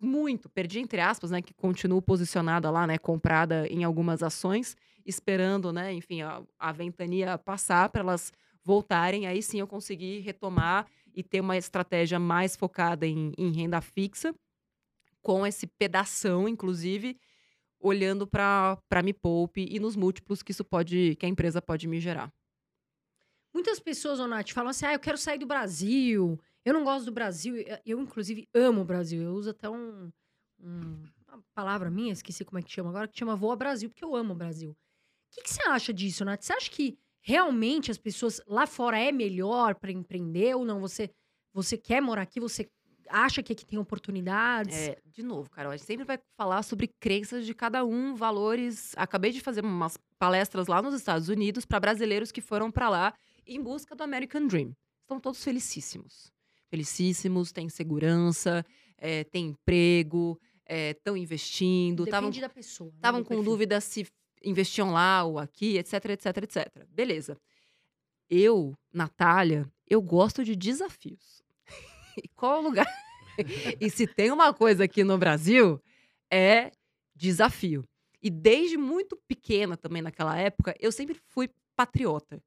muito, 0.02 0.48
perdi 0.48 0.80
entre 0.80 1.00
aspas, 1.00 1.30
né, 1.30 1.40
que 1.40 1.54
continuo 1.54 2.02
posicionada 2.02 2.70
lá, 2.70 2.86
né, 2.86 2.98
comprada 2.98 3.66
em 3.68 3.84
algumas 3.84 4.22
ações, 4.22 4.76
esperando, 5.06 5.72
né, 5.72 5.92
enfim, 5.92 6.22
a, 6.22 6.42
a 6.58 6.72
ventania 6.72 7.38
passar 7.38 7.88
para 7.88 8.00
elas 8.00 8.32
voltarem, 8.64 9.26
aí 9.26 9.42
sim 9.42 9.60
eu 9.60 9.66
consegui 9.66 10.18
retomar 10.18 10.86
e 11.14 11.22
ter 11.22 11.40
uma 11.40 11.56
estratégia 11.56 12.18
mais 12.18 12.56
focada 12.56 13.06
em, 13.06 13.32
em 13.38 13.52
renda 13.52 13.80
fixa, 13.80 14.34
com 15.20 15.46
esse 15.46 15.66
pedação, 15.66 16.48
inclusive, 16.48 17.16
olhando 17.78 18.26
para 18.26 19.02
Me 19.04 19.12
Poupe 19.12 19.66
e 19.70 19.78
nos 19.78 19.94
múltiplos 19.94 20.42
que 20.42 20.50
isso 20.52 20.64
pode, 20.64 21.16
que 21.16 21.26
a 21.26 21.28
empresa 21.28 21.62
pode 21.62 21.86
me 21.86 22.00
gerar. 22.00 22.32
Muitas 23.52 23.78
pessoas, 23.78 24.18
ô 24.18 24.26
Nath, 24.26 24.50
falam 24.50 24.70
assim: 24.70 24.86
ah, 24.86 24.94
eu 24.94 24.98
quero 24.98 25.18
sair 25.18 25.38
do 25.38 25.46
Brasil, 25.46 26.40
eu 26.64 26.72
não 26.74 26.84
gosto 26.84 27.04
do 27.06 27.12
Brasil. 27.12 27.56
Eu, 27.56 27.78
eu, 27.84 28.00
inclusive, 28.00 28.48
amo 28.54 28.80
o 28.82 28.84
Brasil. 28.84 29.22
Eu 29.22 29.32
uso 29.34 29.50
até 29.50 29.68
um, 29.68 30.10
um- 30.60 31.02
uma 31.28 31.42
palavra 31.54 31.90
minha, 31.90 32.12
esqueci 32.12 32.44
como 32.44 32.58
é 32.58 32.62
que 32.62 32.70
chama 32.70 32.90
agora, 32.90 33.08
que 33.08 33.18
chama 33.18 33.34
Voa 33.36 33.56
Brasil, 33.56 33.88
porque 33.88 34.04
eu 34.04 34.14
amo 34.14 34.32
o 34.32 34.36
Brasil. 34.36 34.70
O 34.72 34.76
que, 35.34 35.42
que 35.42 35.50
você 35.50 35.62
acha 35.68 35.92
disso, 35.92 36.24
Nath? 36.24 36.42
Você 36.42 36.52
acha 36.52 36.70
que 36.70 36.98
realmente 37.22 37.90
as 37.90 37.96
pessoas 37.98 38.40
lá 38.46 38.66
fora 38.66 38.98
é 38.98 39.10
melhor 39.10 39.74
para 39.74 39.90
empreender 39.90 40.54
ou 40.54 40.64
não? 40.64 40.80
Você, 40.80 41.10
você 41.54 41.78
quer 41.78 42.02
morar 42.02 42.22
aqui? 42.22 42.38
Você 42.38 42.68
acha 43.08 43.42
que 43.42 43.52
aqui 43.52 43.64
tem 43.64 43.78
oportunidades? 43.78 44.74
É, 44.76 44.98
de 45.06 45.22
novo, 45.22 45.48
Carol, 45.50 45.72
a 45.72 45.76
gente 45.76 45.86
sempre 45.86 46.04
vai 46.04 46.18
falar 46.36 46.62
sobre 46.62 46.86
crenças 47.00 47.46
de 47.46 47.54
cada 47.54 47.84
um, 47.84 48.14
valores. 48.14 48.92
Acabei 48.96 49.30
de 49.32 49.40
fazer 49.40 49.64
umas 49.64 49.96
palestras 50.18 50.66
lá 50.66 50.82
nos 50.82 50.94
Estados 50.94 51.28
Unidos 51.28 51.64
para 51.64 51.80
brasileiros 51.80 52.30
que 52.30 52.40
foram 52.40 52.70
para 52.70 52.88
lá 52.90 53.14
em 53.46 53.60
busca 53.60 53.94
do 53.96 54.02
American 54.02 54.46
Dream. 54.46 54.74
Estão 55.02 55.18
todos 55.20 55.42
felicíssimos. 55.42 56.31
Felicíssimos, 56.72 57.52
têm 57.52 57.68
segurança, 57.68 58.64
é, 58.96 59.24
têm 59.24 59.48
emprego, 59.48 60.40
estão 60.66 61.14
investindo, 61.14 62.04
estavam 62.04 62.30
Depende 62.30 62.40
da 62.40 62.48
pessoa. 62.48 62.88
né, 62.88 62.96
estavam 62.96 63.20
do 63.20 63.24
com 63.24 63.34
perfil. 63.34 63.44
dúvida 63.44 63.78
se 63.78 64.06
investiam 64.42 64.90
lá 64.90 65.22
ou 65.22 65.38
aqui, 65.38 65.76
etc, 65.76 65.92
etc, 66.06 66.36
etc. 66.38 66.86
Beleza. 66.88 67.38
Eu, 68.30 68.74
Natália, 68.90 69.70
eu 69.86 70.00
gosto 70.00 70.42
de 70.42 70.56
desafios. 70.56 71.42
e 72.16 72.26
qual 72.28 72.56
é 72.56 72.58
o 72.60 72.62
lugar? 72.62 72.86
e 73.78 73.90
se 73.90 74.06
tem 74.06 74.30
uma 74.30 74.54
coisa 74.54 74.84
aqui 74.84 75.04
no 75.04 75.18
Brasil, 75.18 75.78
é 76.32 76.70
desafio. 77.14 77.86
E 78.22 78.30
desde 78.30 78.78
muito 78.78 79.14
pequena 79.28 79.76
também 79.76 80.00
naquela 80.00 80.38
época, 80.38 80.74
eu 80.80 80.90
sempre 80.90 81.20
fui 81.28 81.50
patriota. 81.76 82.42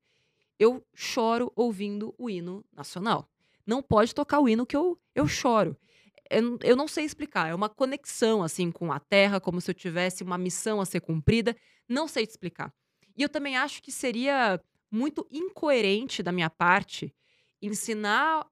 Eu 0.57 0.84
choro 0.95 1.53
ouvindo 1.56 2.15
o 2.18 2.27
hino 2.27 2.65
nacional. 2.73 3.30
Não 3.65 3.81
pode 3.81 4.13
tocar 4.13 4.39
o 4.39 4.47
hino 4.47 4.65
que 4.65 4.75
eu, 4.75 4.99
eu 5.13 5.27
choro. 5.27 5.77
Eu, 6.29 6.57
eu 6.63 6.75
não 6.75 6.87
sei 6.87 7.05
explicar. 7.05 7.49
É 7.49 7.55
uma 7.55 7.69
conexão, 7.69 8.43
assim, 8.43 8.71
com 8.71 8.91
a 8.91 8.99
terra, 8.99 9.39
como 9.39 9.61
se 9.61 9.69
eu 9.69 9.75
tivesse 9.75 10.23
uma 10.23 10.37
missão 10.37 10.81
a 10.81 10.85
ser 10.85 11.01
cumprida. 11.01 11.55
Não 11.87 12.07
sei 12.07 12.25
te 12.25 12.31
explicar. 12.31 12.73
E 13.17 13.23
eu 13.23 13.29
também 13.29 13.57
acho 13.57 13.81
que 13.81 13.91
seria 13.91 14.59
muito 14.91 15.27
incoerente 15.31 16.21
da 16.21 16.31
minha 16.31 16.49
parte 16.49 17.13
ensinar 17.61 18.45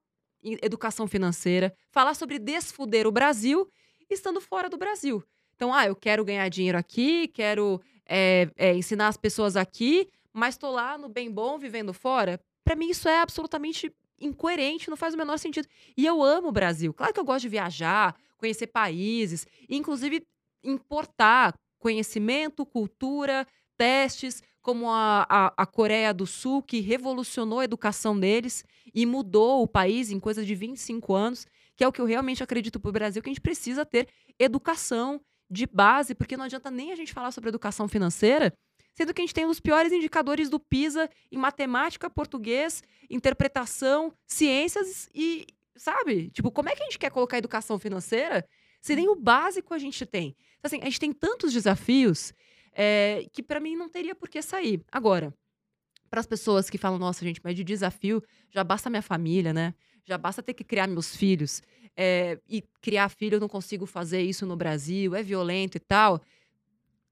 educação 0.62 1.06
financeira, 1.06 1.74
falar 1.90 2.14
sobre 2.14 2.38
desfuder 2.38 3.06
o 3.06 3.12
Brasil 3.12 3.68
estando 4.10 4.40
fora 4.40 4.68
do 4.68 4.76
Brasil. 4.76 5.22
Então, 5.54 5.72
ah, 5.72 5.86
eu 5.86 5.96
quero 5.96 6.24
ganhar 6.24 6.48
dinheiro 6.48 6.76
aqui, 6.76 7.28
quero 7.28 7.80
é, 8.06 8.50
é, 8.56 8.74
ensinar 8.74 9.08
as 9.08 9.16
pessoas 9.16 9.56
aqui, 9.56 10.08
mas 10.32 10.54
estou 10.54 10.70
lá 10.70 10.98
no 10.98 11.08
bem 11.08 11.30
bom, 11.30 11.58
vivendo 11.58 11.94
fora. 11.94 12.40
Para 12.64 12.76
mim, 12.76 12.90
isso 12.90 13.08
é 13.08 13.20
absolutamente 13.20 13.92
incoerente, 14.20 14.90
não 14.90 14.96
faz 14.96 15.14
o 15.14 15.16
menor 15.16 15.38
sentido. 15.38 15.68
E 15.96 16.04
eu 16.04 16.22
amo 16.22 16.48
o 16.48 16.52
Brasil. 16.52 16.92
Claro 16.94 17.12
que 17.12 17.20
eu 17.20 17.24
gosto 17.24 17.42
de 17.42 17.48
viajar, 17.48 18.16
conhecer 18.36 18.68
países, 18.68 19.46
inclusive 19.68 20.22
importar 20.62 21.54
conhecimento, 21.78 22.64
cultura, 22.64 23.46
testes, 23.76 24.42
como 24.62 24.90
a, 24.90 25.26
a, 25.28 25.52
a 25.58 25.66
Coreia 25.66 26.14
do 26.14 26.26
Sul, 26.26 26.62
que 26.62 26.80
revolucionou 26.80 27.60
a 27.60 27.64
educação 27.64 28.18
deles 28.18 28.64
e 28.94 29.04
mudou 29.04 29.62
o 29.62 29.68
país 29.68 30.10
em 30.10 30.18
coisa 30.18 30.42
de 30.42 30.54
25 30.54 31.14
anos, 31.14 31.46
que 31.76 31.84
é 31.84 31.88
o 31.88 31.92
que 31.92 32.00
eu 32.00 32.06
realmente 32.06 32.42
acredito 32.42 32.80
para 32.80 32.88
o 32.88 32.92
Brasil, 32.92 33.22
que 33.22 33.28
a 33.28 33.32
gente 33.32 33.42
precisa 33.42 33.84
ter 33.84 34.08
educação 34.38 35.20
de 35.50 35.66
base, 35.66 36.14
porque 36.14 36.36
não 36.36 36.46
adianta 36.46 36.70
nem 36.70 36.92
a 36.92 36.96
gente 36.96 37.12
falar 37.12 37.30
sobre 37.30 37.50
educação 37.50 37.86
financeira, 37.86 38.52
sendo 38.94 39.12
que 39.12 39.20
a 39.20 39.24
gente 39.24 39.34
tem 39.34 39.44
um 39.44 39.48
dos 39.48 39.60
piores 39.60 39.92
indicadores 39.92 40.48
do 40.48 40.58
PISA 40.58 41.10
em 41.30 41.36
matemática, 41.36 42.08
português, 42.08 42.82
interpretação, 43.10 44.12
ciências 44.26 45.08
e, 45.14 45.46
sabe? 45.76 46.30
Tipo, 46.30 46.50
como 46.50 46.68
é 46.68 46.74
que 46.76 46.82
a 46.82 46.86
gente 46.86 46.98
quer 46.98 47.10
colocar 47.10 47.38
educação 47.38 47.78
financeira 47.78 48.46
se 48.80 48.94
nem 48.94 49.08
o 49.08 49.16
básico 49.16 49.74
a 49.74 49.78
gente 49.78 50.06
tem? 50.06 50.36
Então, 50.58 50.66
assim, 50.66 50.80
a 50.80 50.84
gente 50.84 51.00
tem 51.00 51.12
tantos 51.12 51.52
desafios 51.52 52.32
é, 52.72 53.26
que 53.32 53.42
para 53.42 53.60
mim 53.60 53.76
não 53.76 53.88
teria 53.88 54.14
por 54.14 54.28
que 54.28 54.40
sair. 54.40 54.80
Agora, 54.90 55.34
para 56.10 56.20
as 56.20 56.26
pessoas 56.26 56.70
que 56.70 56.78
falam, 56.78 56.98
nossa, 56.98 57.24
gente, 57.24 57.40
mas 57.42 57.54
de 57.56 57.64
desafio 57.64 58.22
já 58.50 58.62
basta 58.62 58.88
minha 58.88 59.02
família, 59.02 59.52
né? 59.52 59.74
Já 60.04 60.16
basta 60.16 60.42
ter 60.42 60.54
que 60.54 60.62
criar 60.64 60.86
meus 60.86 61.16
filhos. 61.16 61.62
é, 61.96 62.38
e 62.48 62.62
criar 62.80 63.08
filho, 63.08 63.36
eu 63.36 63.40
não 63.40 63.48
consigo 63.48 63.86
fazer 63.86 64.20
isso 64.22 64.44
no 64.46 64.56
Brasil, 64.56 65.14
é 65.14 65.22
violento 65.22 65.76
e 65.76 65.80
tal. 65.80 66.20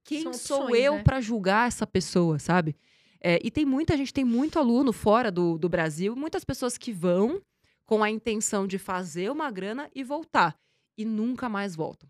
Quem 0.05 0.23
São 0.23 0.33
sou 0.35 0.63
opções, 0.65 0.83
eu 0.85 0.95
né? 0.97 1.03
para 1.03 1.21
julgar 1.21 1.69
essa 1.69 1.87
pessoa, 1.87 2.39
sabe? 2.39 2.77
É, 3.21 3.39
e 3.43 3.51
tem 3.51 3.65
muita 3.65 3.97
gente, 3.97 4.13
tem 4.13 4.25
muito 4.25 4.59
aluno 4.59 4.93
fora 4.93 5.31
do, 5.31 5.57
do 5.57 5.69
Brasil, 5.69 6.17
muitas 6.17 6.45
pessoas 6.45 6.77
que 6.77 6.93
vão 6.93 7.41
com 7.87 8.03
a 8.03 8.11
intenção 8.11 8.67
de 8.67 8.79
fazer 8.79 9.31
uma 9.31 9.51
grana 9.51 9.89
e 9.95 10.03
voltar. 10.03 10.57
E 10.99 11.05
nunca 11.05 11.49
mais 11.49 11.77
voltam. 11.77 12.09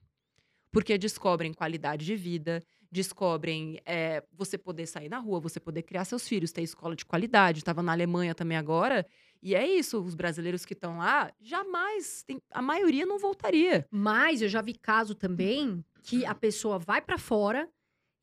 Porque 0.71 0.97
descobrem 0.97 1.53
qualidade 1.53 2.07
de 2.07 2.17
vida, 2.17 2.63
descobrem 2.91 3.79
é, 3.85 4.23
você 4.33 4.57
poder 4.57 4.87
sair 4.87 5.09
na 5.09 5.19
rua, 5.19 5.39
você 5.41 5.61
poder 5.61 5.83
criar 5.83 6.05
seus 6.05 6.27
filhos, 6.27 6.51
ter 6.53 6.63
escola 6.63 6.97
de 6.97 7.05
qualidade. 7.05 7.59
Estava 7.59 7.83
na 7.83 7.93
Alemanha 7.93 8.35
também 8.35 8.57
agora. 8.57 9.07
E 9.43 9.55
é 9.55 9.67
isso, 9.67 10.01
os 10.01 10.15
brasileiros 10.15 10.65
que 10.65 10.73
estão 10.73 10.99
lá, 10.99 11.31
jamais, 11.41 12.23
tem- 12.27 12.41
a 12.51 12.63
maioria 12.63 13.05
não 13.05 13.19
voltaria. 13.19 13.87
Mas 13.91 14.41
eu 14.41 14.49
já 14.49 14.63
vi 14.63 14.73
caso 14.75 15.15
também 15.15 15.85
que 16.03 16.25
a 16.25 16.35
pessoa 16.35 16.79
vai 16.79 17.01
pra 17.03 17.19
fora 17.19 17.69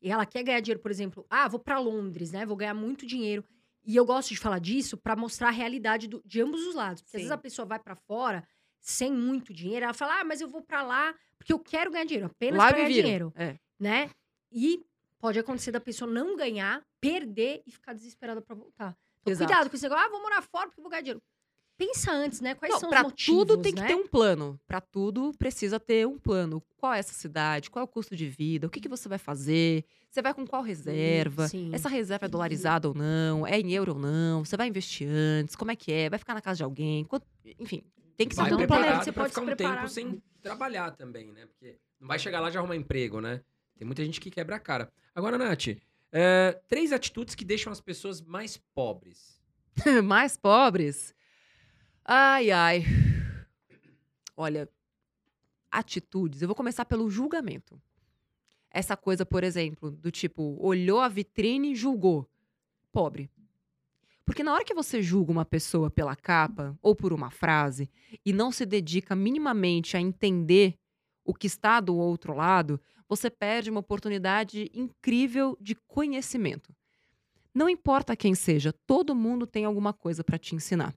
e 0.00 0.10
ela 0.10 0.24
quer 0.26 0.42
ganhar 0.42 0.60
dinheiro, 0.60 0.80
por 0.80 0.90
exemplo, 0.90 1.26
ah, 1.28 1.46
vou 1.48 1.60
pra 1.60 1.78
Londres, 1.78 2.32
né? 2.32 2.44
Vou 2.46 2.56
ganhar 2.56 2.74
muito 2.74 3.06
dinheiro. 3.06 3.44
E 3.84 3.96
eu 3.96 4.04
gosto 4.04 4.28
de 4.30 4.36
falar 4.38 4.58
disso 4.58 4.96
pra 4.96 5.16
mostrar 5.16 5.48
a 5.48 5.52
realidade 5.52 6.06
do- 6.08 6.22
de 6.24 6.40
ambos 6.40 6.66
os 6.66 6.74
lados. 6.74 7.02
Porque 7.02 7.16
às 7.16 7.20
Sim. 7.22 7.26
vezes 7.28 7.32
a 7.32 7.38
pessoa 7.38 7.66
vai 7.66 7.78
pra 7.78 7.96
fora 7.96 8.46
sem 8.80 9.12
muito 9.12 9.52
dinheiro, 9.52 9.84
ela 9.84 9.94
fala: 9.94 10.20
"Ah, 10.20 10.24
mas 10.24 10.40
eu 10.40 10.48
vou 10.48 10.62
pra 10.62 10.82
lá 10.82 11.14
porque 11.38 11.52
eu 11.52 11.58
quero 11.58 11.90
ganhar 11.90 12.04
dinheiro, 12.04 12.26
apenas 12.26 12.62
me 12.64 12.72
ganhar 12.72 12.88
viram. 12.88 13.02
dinheiro", 13.02 13.32
É. 13.36 13.56
né? 13.78 14.10
E 14.52 14.82
pode 15.18 15.38
acontecer 15.38 15.70
da 15.70 15.80
pessoa 15.80 16.10
não 16.10 16.36
ganhar, 16.36 16.82
perder 17.00 17.62
e 17.66 17.70
ficar 17.70 17.92
desesperada 17.94 18.40
pra 18.42 18.54
voltar. 18.54 18.96
Então, 19.20 19.32
Exato. 19.32 19.46
cuidado 19.50 19.70
com 19.70 19.76
esse 19.76 19.82
negócio, 19.84 20.04
ah, 20.06 20.08
vou 20.08 20.22
morar 20.22 20.40
fora 20.42 20.66
porque 20.68 20.80
eu 20.80 20.82
vou 20.82 20.90
ganhar 20.90 21.02
dinheiro. 21.02 21.22
Pensa 21.80 22.12
antes, 22.12 22.42
né? 22.42 22.54
Quais 22.54 22.74
Não, 22.74 22.78
são 22.80 22.90
os 22.90 23.02
motivos, 23.02 23.40
tudo 23.46 23.56
tem 23.62 23.72
que 23.72 23.80
né? 23.80 23.86
ter 23.88 23.94
um 23.94 24.06
plano. 24.06 24.60
Pra 24.66 24.82
tudo 24.82 25.32
precisa 25.38 25.80
ter 25.80 26.06
um 26.06 26.18
plano. 26.18 26.62
Qual 26.76 26.92
é 26.92 26.98
essa 26.98 27.14
cidade? 27.14 27.70
Qual 27.70 27.80
é 27.80 27.84
o 27.84 27.88
custo 27.88 28.14
de 28.14 28.28
vida? 28.28 28.66
O 28.66 28.70
que, 28.70 28.80
que 28.80 28.88
você 28.88 29.08
vai 29.08 29.16
fazer? 29.16 29.84
Você 30.10 30.20
vai 30.20 30.34
com 30.34 30.46
qual 30.46 30.62
reserva? 30.62 31.48
Sim. 31.48 31.70
Essa 31.72 31.88
reserva 31.88 32.26
é 32.26 32.28
dolarizada 32.28 32.86
ou 32.88 32.94
não? 32.94 33.46
É 33.46 33.58
em 33.58 33.72
euro 33.72 33.94
ou 33.94 33.98
não? 33.98 34.44
Você 34.44 34.56
vai 34.58 34.68
investir 34.68 35.08
antes? 35.08 35.56
Como 35.56 35.70
é 35.70 35.76
que 35.76 35.90
é? 35.90 36.10
Vai 36.10 36.18
ficar 36.18 36.34
na 36.34 36.42
casa 36.42 36.58
de 36.58 36.64
alguém? 36.64 37.04
Quanto- 37.04 37.26
Enfim, 37.58 37.82
tem 38.16 38.28
que 38.28 38.34
ser 38.34 38.42
Vai 38.42 38.50
tudo 38.50 38.58
preparado, 38.58 38.82
preparado 38.84 39.04
você 39.04 39.12
pode 39.12 39.28
ficar 39.30 39.40
se 39.40 39.44
um 39.44 39.46
preparar. 39.56 39.76
tempo 39.78 39.88
sem 39.88 40.22
trabalhar 40.42 40.90
também, 40.90 41.32
né? 41.32 41.46
Porque 41.46 41.78
não 41.98 42.08
vai 42.08 42.18
chegar 42.18 42.40
lá 42.40 42.50
e 42.50 42.52
já 42.52 42.58
arrumar 42.58 42.76
emprego, 42.76 43.20
né? 43.20 43.40
Tem 43.78 43.86
muita 43.86 44.04
gente 44.04 44.20
que 44.20 44.30
quebra 44.30 44.56
a 44.56 44.60
cara. 44.60 44.92
Agora, 45.14 45.38
Nath, 45.38 45.68
é, 46.12 46.60
três 46.68 46.92
atitudes 46.92 47.34
que 47.34 47.44
deixam 47.44 47.72
as 47.72 47.80
pessoas 47.80 48.20
mais 48.20 48.60
pobres. 48.74 49.40
mais 50.04 50.36
pobres. 50.36 51.14
Ai, 52.12 52.50
ai. 52.50 52.84
Olha, 54.36 54.68
atitudes. 55.70 56.42
Eu 56.42 56.48
vou 56.48 56.56
começar 56.56 56.84
pelo 56.84 57.08
julgamento. 57.08 57.80
Essa 58.68 58.96
coisa, 58.96 59.24
por 59.24 59.44
exemplo, 59.44 59.92
do 59.92 60.10
tipo, 60.10 60.56
olhou 60.58 60.98
a 60.98 61.06
vitrine 61.06 61.70
e 61.70 61.76
julgou. 61.76 62.28
Pobre. 62.90 63.30
Porque 64.24 64.42
na 64.42 64.52
hora 64.52 64.64
que 64.64 64.74
você 64.74 65.00
julga 65.00 65.30
uma 65.30 65.44
pessoa 65.44 65.88
pela 65.88 66.16
capa 66.16 66.76
ou 66.82 66.96
por 66.96 67.12
uma 67.12 67.30
frase 67.30 67.88
e 68.26 68.32
não 68.32 68.50
se 68.50 68.66
dedica 68.66 69.14
minimamente 69.14 69.96
a 69.96 70.00
entender 70.00 70.76
o 71.24 71.32
que 71.32 71.46
está 71.46 71.78
do 71.78 71.96
outro 71.96 72.34
lado, 72.34 72.80
você 73.08 73.30
perde 73.30 73.70
uma 73.70 73.78
oportunidade 73.78 74.68
incrível 74.74 75.56
de 75.60 75.76
conhecimento. 75.86 76.74
Não 77.54 77.68
importa 77.68 78.16
quem 78.16 78.34
seja, 78.34 78.72
todo 78.84 79.14
mundo 79.14 79.46
tem 79.46 79.64
alguma 79.64 79.92
coisa 79.92 80.24
para 80.24 80.38
te 80.38 80.56
ensinar, 80.56 80.92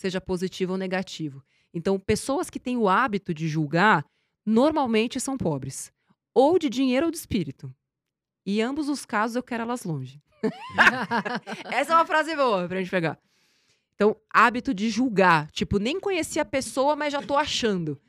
seja 0.00 0.20
positivo 0.20 0.72
ou 0.72 0.78
negativo. 0.78 1.44
Então, 1.74 2.00
pessoas 2.00 2.48
que 2.48 2.58
têm 2.58 2.76
o 2.78 2.88
hábito 2.88 3.34
de 3.34 3.46
julgar 3.46 4.04
normalmente 4.46 5.20
são 5.20 5.36
pobres, 5.36 5.92
ou 6.32 6.58
de 6.58 6.70
dinheiro 6.70 7.06
ou 7.06 7.12
de 7.12 7.18
espírito. 7.18 7.72
E 8.46 8.62
ambos 8.62 8.88
os 8.88 9.04
casos 9.04 9.36
eu 9.36 9.42
quero 9.42 9.62
elas 9.62 9.84
longe. 9.84 10.22
Essa 11.70 11.92
é 11.92 11.96
uma 11.96 12.06
frase 12.06 12.34
boa 12.34 12.66
pra 12.66 12.78
gente 12.78 12.90
pegar. 12.90 13.18
Então, 13.94 14.16
hábito 14.30 14.72
de 14.72 14.88
julgar. 14.88 15.50
Tipo, 15.50 15.78
nem 15.78 16.00
conheci 16.00 16.40
a 16.40 16.44
pessoa, 16.46 16.96
mas 16.96 17.12
já 17.12 17.20
tô 17.20 17.36
achando. 17.36 18.00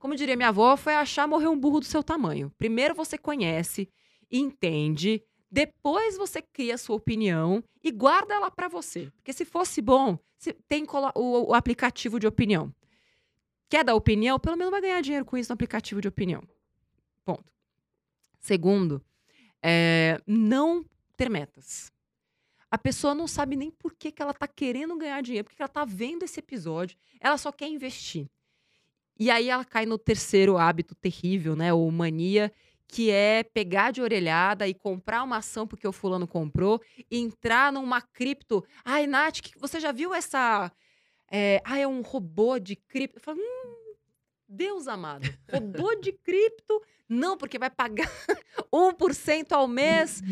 Como 0.00 0.16
diria 0.16 0.34
minha 0.34 0.48
avó, 0.48 0.76
foi 0.76 0.94
achar 0.94 1.28
morrer 1.28 1.46
um 1.46 1.58
burro 1.58 1.78
do 1.78 1.86
seu 1.86 2.02
tamanho. 2.02 2.52
Primeiro 2.58 2.92
você 2.92 3.16
conhece, 3.16 3.88
entende, 4.28 5.22
depois 5.50 6.16
você 6.16 6.42
cria 6.42 6.74
a 6.74 6.78
sua 6.78 6.96
opinião 6.96 7.62
e 7.82 7.90
guarda 7.90 8.34
ela 8.34 8.50
pra 8.50 8.68
você. 8.68 9.10
Porque 9.16 9.32
se 9.32 9.44
fosse 9.44 9.80
bom, 9.80 10.18
tem 10.68 10.84
o, 11.14 11.50
o 11.50 11.54
aplicativo 11.54 12.18
de 12.18 12.26
opinião. 12.26 12.74
Quer 13.68 13.84
dar 13.84 13.94
opinião? 13.94 14.38
Pelo 14.38 14.56
menos 14.56 14.70
vai 14.70 14.80
ganhar 14.80 15.00
dinheiro 15.00 15.24
com 15.24 15.36
isso 15.36 15.50
no 15.50 15.54
aplicativo 15.54 16.00
de 16.00 16.08
opinião. 16.08 16.42
Ponto. 17.24 17.52
Segundo, 18.38 19.04
é, 19.62 20.20
não 20.26 20.84
ter 21.16 21.28
metas. 21.28 21.90
A 22.70 22.78
pessoa 22.78 23.14
não 23.14 23.26
sabe 23.26 23.56
nem 23.56 23.70
por 23.70 23.94
que, 23.94 24.12
que 24.12 24.20
ela 24.20 24.34
tá 24.34 24.46
querendo 24.46 24.96
ganhar 24.96 25.22
dinheiro, 25.22 25.44
porque 25.46 25.62
ela 25.62 25.68
tá 25.68 25.84
vendo 25.84 26.24
esse 26.24 26.40
episódio, 26.40 26.96
ela 27.20 27.38
só 27.38 27.50
quer 27.50 27.68
investir. 27.68 28.28
E 29.18 29.30
aí 29.30 29.48
ela 29.48 29.64
cai 29.64 29.86
no 29.86 29.96
terceiro 29.96 30.58
hábito 30.58 30.94
terrível, 30.94 31.56
né? 31.56 31.72
Ou 31.72 31.90
mania, 31.90 32.52
que 32.88 33.10
é 33.10 33.42
pegar 33.42 33.90
de 33.90 34.00
orelhada 34.00 34.66
e 34.68 34.74
comprar 34.74 35.22
uma 35.22 35.38
ação 35.38 35.66
porque 35.66 35.86
o 35.86 35.92
fulano 35.92 36.26
comprou, 36.26 36.80
entrar 37.10 37.72
numa 37.72 38.00
cripto. 38.00 38.64
Ai, 38.84 39.06
Nath, 39.06 39.40
que- 39.40 39.58
você 39.58 39.80
já 39.80 39.92
viu 39.92 40.14
essa. 40.14 40.70
É, 41.30 41.60
ah, 41.64 41.78
é 41.78 41.86
um 41.86 42.02
robô 42.02 42.58
de 42.58 42.76
cripto. 42.76 43.18
Eu 43.18 43.22
falo, 43.22 43.38
hum, 43.40 43.94
Deus 44.48 44.86
amado, 44.86 45.28
robô 45.52 45.94
de 46.00 46.12
cripto? 46.12 46.80
Não, 47.08 47.36
porque 47.36 47.58
vai 47.58 47.70
pagar 47.70 48.08
1% 48.72 49.52
ao 49.52 49.66
mês. 49.66 50.22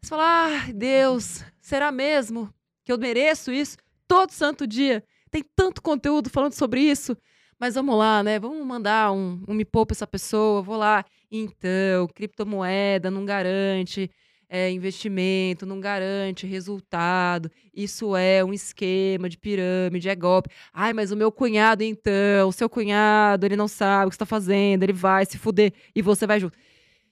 Você 0.00 0.08
fala, 0.10 0.46
ai, 0.64 0.72
Deus, 0.72 1.42
será 1.60 1.90
mesmo 1.92 2.52
que 2.84 2.92
eu 2.92 2.98
mereço 2.98 3.50
isso 3.52 3.76
todo 4.06 4.32
santo 4.32 4.66
dia? 4.66 5.02
Tem 5.30 5.42
tanto 5.56 5.80
conteúdo 5.80 6.28
falando 6.28 6.52
sobre 6.52 6.80
isso. 6.82 7.16
Mas 7.58 7.74
vamos 7.76 7.96
lá, 7.96 8.22
né? 8.22 8.38
Vamos 8.40 8.66
mandar 8.66 9.12
um, 9.12 9.42
um 9.48 9.54
me 9.54 9.64
poupa 9.64 9.92
essa 9.94 10.06
pessoa. 10.06 10.60
Vou 10.60 10.76
lá. 10.76 11.04
Então, 11.34 12.06
criptomoeda 12.14 13.10
não 13.10 13.24
garante 13.24 14.10
é, 14.48 14.70
investimento, 14.70 15.64
não 15.64 15.80
garante 15.80 16.46
resultado. 16.46 17.50
Isso 17.72 18.14
é 18.14 18.44
um 18.44 18.52
esquema 18.52 19.26
de 19.30 19.38
pirâmide, 19.38 20.10
é 20.10 20.14
golpe. 20.14 20.50
Ai, 20.74 20.92
mas 20.92 21.10
o 21.10 21.16
meu 21.16 21.32
cunhado, 21.32 21.82
então, 21.82 22.48
o 22.48 22.52
seu 22.52 22.68
cunhado, 22.68 23.46
ele 23.46 23.56
não 23.56 23.66
sabe 23.66 24.06
o 24.06 24.10
que 24.10 24.14
está 24.14 24.26
fazendo, 24.26 24.82
ele 24.82 24.92
vai 24.92 25.24
se 25.24 25.38
fuder 25.38 25.72
e 25.94 26.02
você 26.02 26.26
vai 26.26 26.38
junto. 26.38 26.58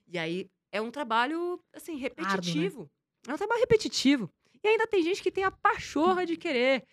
E 0.06 0.18
aí 0.18 0.50
é 0.70 0.82
um 0.82 0.90
trabalho, 0.90 1.58
assim, 1.74 1.96
repetitivo. 1.96 2.90
É 3.26 3.32
um 3.32 3.38
trabalho 3.38 3.60
repetitivo. 3.60 4.30
E 4.62 4.68
ainda 4.68 4.86
tem 4.86 5.02
gente 5.02 5.22
que 5.22 5.30
tem 5.32 5.44
a 5.44 5.50
pachorra 5.50 6.26
de 6.26 6.36
querer. 6.36 6.84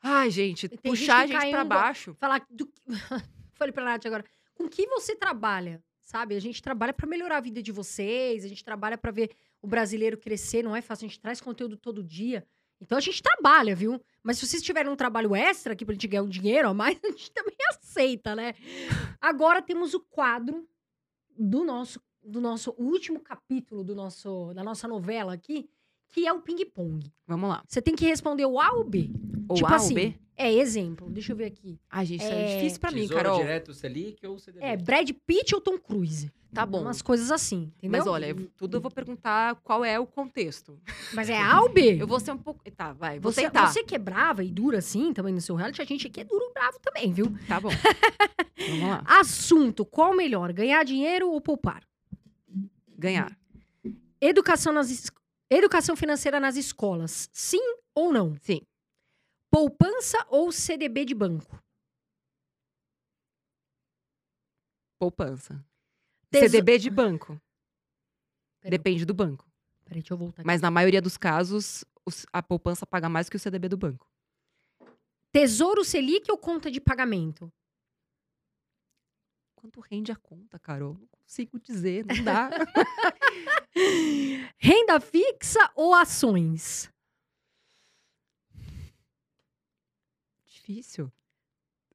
Ai, 0.00 0.30
gente, 0.30 0.68
Tem 0.68 0.78
gente 0.78 1.00
puxar 1.00 1.24
a 1.24 1.26
gente 1.26 1.36
cai 1.40 1.50
pra 1.50 1.64
um- 1.64 1.68
baixo. 1.68 2.14
Falar 2.20 2.46
do. 2.48 2.70
Falei 3.54 3.72
pra 3.72 3.84
Nath 3.84 4.06
agora. 4.06 4.24
Com 4.54 4.68
que 4.68 4.86
você 4.86 5.16
trabalha? 5.16 5.82
Sabe? 6.06 6.36
A 6.36 6.40
gente 6.40 6.62
trabalha 6.62 6.92
pra 6.92 7.04
melhorar 7.04 7.38
a 7.38 7.40
vida 7.40 7.60
de 7.60 7.72
vocês, 7.72 8.44
a 8.44 8.48
gente 8.48 8.62
trabalha 8.62 8.96
pra 8.96 9.10
ver 9.10 9.32
o 9.60 9.66
brasileiro 9.66 10.16
crescer, 10.16 10.62
não 10.62 10.74
é 10.74 10.80
fácil, 10.80 11.04
a 11.04 11.08
gente 11.08 11.18
traz 11.18 11.40
conteúdo 11.40 11.76
todo 11.76 12.02
dia. 12.02 12.46
Então 12.80 12.96
a 12.96 13.00
gente 13.00 13.20
trabalha, 13.20 13.74
viu? 13.74 14.00
Mas 14.22 14.38
se 14.38 14.46
vocês 14.46 14.62
tiverem 14.62 14.90
um 14.90 14.94
trabalho 14.94 15.34
extra 15.34 15.72
aqui 15.72 15.84
pra 15.84 15.94
gente 15.94 16.06
ganhar 16.06 16.22
um 16.22 16.28
dinheiro 16.28 16.68
a 16.68 16.74
mais, 16.74 16.96
a 17.02 17.10
gente 17.10 17.32
também 17.32 17.56
aceita, 17.70 18.36
né? 18.36 18.54
Agora 19.20 19.60
temos 19.60 19.94
o 19.94 20.00
quadro 20.00 20.68
do 21.36 21.64
nosso, 21.64 22.00
do 22.22 22.40
nosso 22.40 22.72
último 22.78 23.18
capítulo 23.18 23.82
do 23.82 23.96
nosso, 23.96 24.54
da 24.54 24.62
nossa 24.62 24.86
novela 24.86 25.34
aqui, 25.34 25.68
que 26.10 26.24
é 26.24 26.32
o 26.32 26.40
ping-pong. 26.40 27.12
Vamos 27.26 27.50
lá. 27.50 27.64
Você 27.66 27.82
tem 27.82 27.96
que 27.96 28.06
responder 28.06 28.46
o 28.46 28.60
A 28.60 28.70
ou 28.74 28.84
B. 28.84 29.10
Ou 29.48 29.56
tipo 29.56 29.68
A 29.68 29.76
assim, 29.76 29.88
ou 29.88 29.94
B? 29.94 30.14
É, 30.38 30.52
exemplo. 30.52 31.08
Deixa 31.08 31.32
eu 31.32 31.36
ver 31.36 31.46
aqui. 31.46 31.78
Ai, 31.90 32.04
gente, 32.04 32.22
isso 32.22 32.32
É, 32.32 32.42
é 32.42 32.56
difícil 32.56 32.80
pra 32.80 32.90
mim, 32.90 33.00
Tesouro 33.02 33.22
Carol. 33.22 33.38
direto, 33.40 33.72
Selic 33.72 34.26
ou 34.26 34.38
CDB? 34.38 34.64
É, 34.66 34.76
Brad 34.76 35.10
Pitt 35.26 35.54
ou 35.54 35.60
Tom 35.60 35.78
Cruise. 35.78 36.30
Tá 36.52 36.64
bom. 36.64 36.82
Umas 36.82 37.02
coisas 37.02 37.30
assim, 37.30 37.72
entendeu? 37.76 37.98
Mas 37.98 38.06
olha, 38.06 38.26
eu- 38.30 38.48
tudo 38.56 38.76
eu 38.76 38.80
vou 38.80 38.90
perguntar 38.90 39.56
qual 39.56 39.84
é 39.84 39.98
o 39.98 40.06
contexto. 40.06 40.78
Mas 41.12 41.28
é 41.28 41.38
A 41.40 41.60
ou 41.62 41.70
B? 41.72 41.96
Eu 42.00 42.06
vou 42.06 42.18
ser 42.20 42.32
um 42.32 42.38
pouco. 42.38 42.62
Tá, 42.70 42.92
vai. 42.92 43.18
Vou 43.18 43.30
Você, 43.32 43.42
tentar. 43.42 43.66
você 43.66 43.82
que 43.82 43.94
é 43.94 43.98
brava 43.98 44.42
e 44.44 44.50
dura 44.50 44.78
assim 44.78 45.12
também 45.12 45.34
no 45.34 45.40
seu 45.40 45.54
reality, 45.54 45.82
a 45.82 45.84
gente 45.84 46.06
aqui 46.06 46.20
é 46.20 46.24
duro 46.24 46.44
e 46.48 46.52
bravo 46.52 46.78
também, 46.80 47.12
viu? 47.12 47.26
Tá 47.48 47.60
bom. 47.60 47.68
Vamos 48.68 48.88
lá. 48.88 49.02
Assunto: 49.06 49.84
qual 49.84 50.14
melhor, 50.14 50.52
ganhar 50.52 50.82
dinheiro 50.84 51.30
ou 51.30 51.40
poupar? 51.40 51.82
Ganhar. 52.96 53.36
Educação, 54.20 54.72
nas 54.72 54.90
es- 54.90 55.10
Educação 55.50 55.94
financeira 55.94 56.40
nas 56.40 56.56
escolas, 56.56 57.28
sim 57.32 57.60
ou 57.94 58.12
não? 58.12 58.34
Sim. 58.42 58.60
Poupança 59.56 60.18
ou 60.28 60.52
CDB 60.52 61.06
de 61.06 61.14
banco? 61.14 61.58
Poupança. 65.00 65.64
Teso- 66.30 66.50
CDB 66.50 66.76
de 66.76 66.90
banco. 66.90 67.40
Depende 68.62 69.06
do 69.06 69.14
banco. 69.14 69.50
peraí, 69.82 70.02
deixa 70.02 70.12
eu 70.12 70.18
voltar 70.18 70.42
aqui. 70.42 70.46
Mas 70.46 70.60
na 70.60 70.70
maioria 70.70 71.00
dos 71.00 71.16
casos, 71.16 71.86
os- 72.04 72.26
a 72.34 72.42
poupança 72.42 72.84
paga 72.86 73.08
mais 73.08 73.30
que 73.30 73.36
o 73.36 73.38
CDB 73.40 73.66
do 73.70 73.78
banco. 73.78 74.06
Tesouro 75.32 75.82
Selic 75.86 76.30
ou 76.30 76.36
conta 76.36 76.70
de 76.70 76.78
pagamento? 76.78 77.50
Quanto 79.54 79.80
rende 79.80 80.12
a 80.12 80.16
conta, 80.16 80.58
Carol? 80.58 80.98
Não 80.98 81.06
consigo 81.06 81.58
dizer, 81.58 82.04
não 82.04 82.22
dá. 82.22 82.50
Renda 84.58 85.00
fixa 85.00 85.72
ou 85.74 85.94
ações? 85.94 86.94
Difícil. 90.66 91.12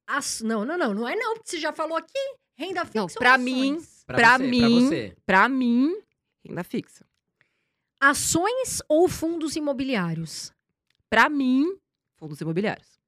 As- 0.06 0.40
Não, 0.40 0.64
não, 0.64 0.78
não, 0.78 0.94
não 0.94 1.08
é 1.08 1.14
não, 1.14 1.34
porque 1.34 1.50
você 1.50 1.60
já 1.60 1.72
falou 1.72 1.96
aqui. 1.96 2.18
Renda 2.56 2.84
fixa 2.84 2.98
Não, 2.98 3.04
ou 3.04 3.08
pra 3.18 3.34
ações? 3.34 3.44
mim- 3.44 3.86
Pra, 4.06 4.16
pra 4.16 4.38
você, 4.38 4.44
mim- 4.46 4.60
Pra 4.60 4.68
você. 4.68 5.16
Pra 5.26 5.48
mim, 5.48 6.02
renda 6.44 6.64
fixa. 6.64 7.06
Ações 8.00 8.80
ou 8.88 9.08
fundos 9.08 9.56
imobiliários? 9.56 10.52
Pra 11.08 11.28
mim, 11.28 11.78
fundos 12.16 12.40
imobiliários. 12.40 12.98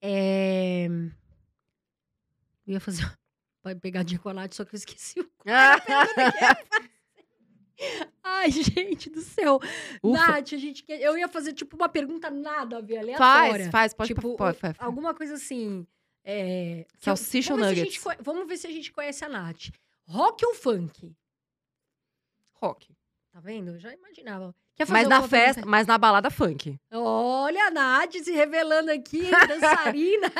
É... 0.00 0.86
Eu 2.66 2.74
ia 2.74 2.80
fazer... 2.80 3.02
Vai 3.62 3.74
pegar 3.76 4.02
de 4.04 4.18
com 4.18 4.28
a 4.30 4.34
Nath, 4.34 4.54
só 4.54 4.64
que 4.64 4.74
eu 4.74 4.78
esqueci. 4.78 5.20
o- 5.20 5.30
Ai, 8.22 8.50
gente 8.50 9.10
do 9.10 9.20
céu. 9.20 9.58
Ufa. 10.02 10.18
Nath, 10.26 10.52
a 10.52 10.56
gente 10.58 10.82
quer... 10.82 11.00
Eu 11.00 11.16
ia 11.18 11.28
fazer, 11.28 11.52
tipo, 11.52 11.76
uma 11.76 11.88
pergunta 11.88 12.30
nada 12.30 12.78
a 12.78 12.80
ver, 12.80 12.98
aleatória. 12.98 13.70
Faz, 13.70 13.70
faz, 13.70 13.94
pode, 13.94 14.08
tipo, 14.08 14.36
pode, 14.36 14.58
pode, 14.58 14.74
pode. 14.76 14.76
alguma 14.78 15.14
coisa 15.14 15.34
assim... 15.34 15.86
É... 16.24 16.86
Salsicha 16.98 17.54
ou 17.54 17.58
vamos 17.58 17.74
ver 17.74 17.76
se 17.76 17.80
a 17.80 17.84
nuggets? 17.84 18.16
gente 18.16 18.22
Vamos 18.22 18.48
ver 18.48 18.56
se 18.58 18.66
a 18.66 18.70
gente 18.70 18.92
conhece 18.92 19.24
a 19.24 19.28
Nath. 19.28 19.70
Rock 20.06 20.44
ou 20.44 20.54
funk? 20.54 21.14
Rock. 22.54 22.94
Tá 23.32 23.40
vendo? 23.40 23.72
Eu 23.72 23.78
já 23.78 23.92
imaginava. 23.94 24.48
O 24.50 24.54
Quer 24.76 24.86
fazer 24.86 24.98
Mas 25.00 25.08
na 25.08 25.28
festa, 25.28 25.54
pergunta? 25.54 25.70
mas 25.70 25.86
na 25.86 25.98
balada 25.98 26.30
funk. 26.30 26.78
Olha 26.90 27.66
a 27.66 27.70
Nath 27.70 28.14
se 28.14 28.32
revelando 28.32 28.90
aqui, 28.90 29.22
dançarina. 29.46 30.32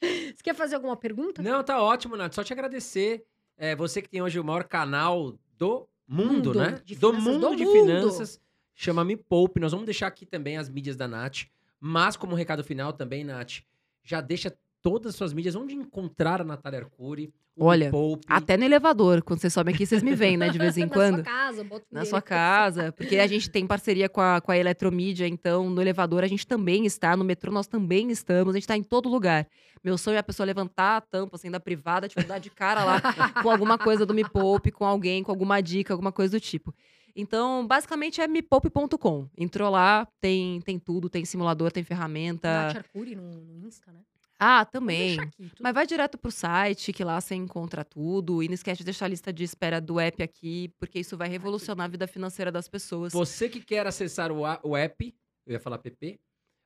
Você 0.00 0.42
quer 0.42 0.54
fazer 0.54 0.74
alguma 0.74 0.96
pergunta? 0.96 1.42
Não, 1.42 1.62
tá 1.64 1.82
ótimo, 1.82 2.16
Nath. 2.16 2.34
Só 2.34 2.44
te 2.44 2.52
agradecer. 2.52 3.24
É, 3.56 3.74
você 3.74 4.02
que 4.02 4.08
tem 4.08 4.20
hoje 4.22 4.38
o 4.38 4.44
maior 4.44 4.64
canal 4.64 5.34
do 5.56 5.88
mundo, 6.06 6.32
Mundo 6.50 6.54
né? 6.54 6.80
do 6.98 7.12
mundo 7.12 7.50
do 7.50 7.56
de 7.56 7.64
mundo. 7.64 7.72
finanças. 7.72 8.40
Chama 8.74 9.04
Me 9.04 9.16
Poupe. 9.16 9.60
Nós 9.60 9.72
vamos 9.72 9.86
deixar 9.86 10.06
aqui 10.06 10.26
também 10.26 10.56
as 10.56 10.68
mídias 10.68 10.96
da 10.96 11.06
Nath. 11.08 11.44
Mas, 11.80 12.16
como 12.16 12.34
recado 12.34 12.64
final 12.64 12.92
também, 12.92 13.24
Nath, 13.24 13.60
já 14.02 14.20
deixa 14.20 14.56
todas 14.84 15.08
as 15.08 15.16
suas 15.16 15.32
mídias 15.32 15.56
onde 15.56 15.74
encontrar 15.74 16.42
a 16.42 16.44
Natália 16.44 16.80
Arcuri. 16.80 17.32
Olha, 17.58 17.86
Me 17.86 17.90
Poupe. 17.90 18.26
Até 18.28 18.56
no 18.58 18.64
elevador, 18.64 19.22
quando 19.22 19.40
vocês 19.40 19.52
sobem 19.52 19.74
aqui, 19.74 19.86
vocês 19.86 20.02
me 20.02 20.14
veem, 20.14 20.36
né? 20.36 20.50
De 20.50 20.58
vez 20.58 20.76
em 20.76 20.82
Na 20.86 20.88
quando. 20.88 21.14
sua 21.14 21.24
casa, 21.24 21.64
bota 21.64 21.86
o 21.90 21.94
Na 21.94 22.04
sua 22.04 22.20
casa, 22.20 22.92
porque 22.92 23.16
a 23.16 23.26
gente 23.26 23.48
tem 23.48 23.66
parceria 23.66 24.08
com 24.10 24.20
a, 24.20 24.42
com 24.42 24.52
a 24.52 24.58
Eletromídia, 24.58 25.26
então 25.26 25.70
no 25.70 25.80
elevador 25.80 26.22
a 26.22 26.26
gente 26.26 26.46
também 26.46 26.84
está, 26.84 27.16
no 27.16 27.24
metrô 27.24 27.50
nós 27.50 27.66
também 27.66 28.10
estamos, 28.10 28.54
a 28.54 28.58
gente 28.58 28.64
está 28.64 28.76
em 28.76 28.82
todo 28.82 29.08
lugar. 29.08 29.48
Meu 29.82 29.96
sonho 29.96 30.16
é 30.16 30.18
a 30.18 30.22
pessoa 30.22 30.44
levantar 30.46 30.98
a 30.98 31.00
tampa 31.00 31.36
assim 31.36 31.50
da 31.50 31.58
privada, 31.60 32.06
tipo, 32.06 32.22
dar 32.26 32.38
de 32.38 32.50
cara 32.50 32.84
lá 32.84 33.00
com 33.42 33.50
alguma 33.50 33.78
coisa 33.78 34.04
do 34.04 34.12
Me 34.12 34.28
Poupe, 34.28 34.70
com 34.70 34.84
alguém, 34.84 35.22
com 35.22 35.30
alguma 35.30 35.62
dica, 35.62 35.94
alguma 35.94 36.12
coisa 36.12 36.36
do 36.36 36.40
tipo. 36.40 36.74
Então, 37.16 37.66
basicamente 37.66 38.20
é 38.20 38.26
mepoupe.com. 38.26 39.28
Entrou 39.38 39.70
lá, 39.70 40.06
tem, 40.20 40.60
tem 40.62 40.78
tudo, 40.78 41.08
tem 41.08 41.24
simulador, 41.24 41.70
tem 41.70 41.84
ferramenta. 41.84 42.48
Nath 42.48 42.76
Arcuri 42.76 43.14
no, 43.14 43.22
no 43.22 43.56
Insta, 43.66 43.92
né? 43.92 44.00
Ah, 44.38 44.64
também. 44.64 45.18
aqui, 45.20 45.50
Mas 45.60 45.74
vai 45.74 45.86
direto 45.86 46.18
pro 46.18 46.30
site, 46.30 46.92
que 46.92 47.04
lá 47.04 47.20
você 47.20 47.34
encontra 47.34 47.84
tudo. 47.84 48.42
E 48.42 48.48
não 48.48 48.54
esquece 48.54 48.78
de 48.78 48.84
deixar 48.84 49.06
a 49.06 49.08
lista 49.08 49.32
de 49.32 49.44
espera 49.44 49.80
do 49.80 49.98
app 50.00 50.22
aqui, 50.22 50.70
porque 50.78 50.98
isso 51.00 51.16
vai 51.16 51.28
revolucionar 51.28 51.84
a 51.86 51.88
vida 51.88 52.06
financeira 52.06 52.50
das 52.50 52.68
pessoas. 52.68 53.12
Você 53.12 53.48
que 53.48 53.60
quer 53.60 53.86
acessar 53.86 54.32
o, 54.32 54.44
a- 54.44 54.60
o 54.62 54.76
app, 54.76 55.14
eu 55.46 55.52
ia 55.52 55.60
falar 55.60 55.78
PP. 55.78 56.18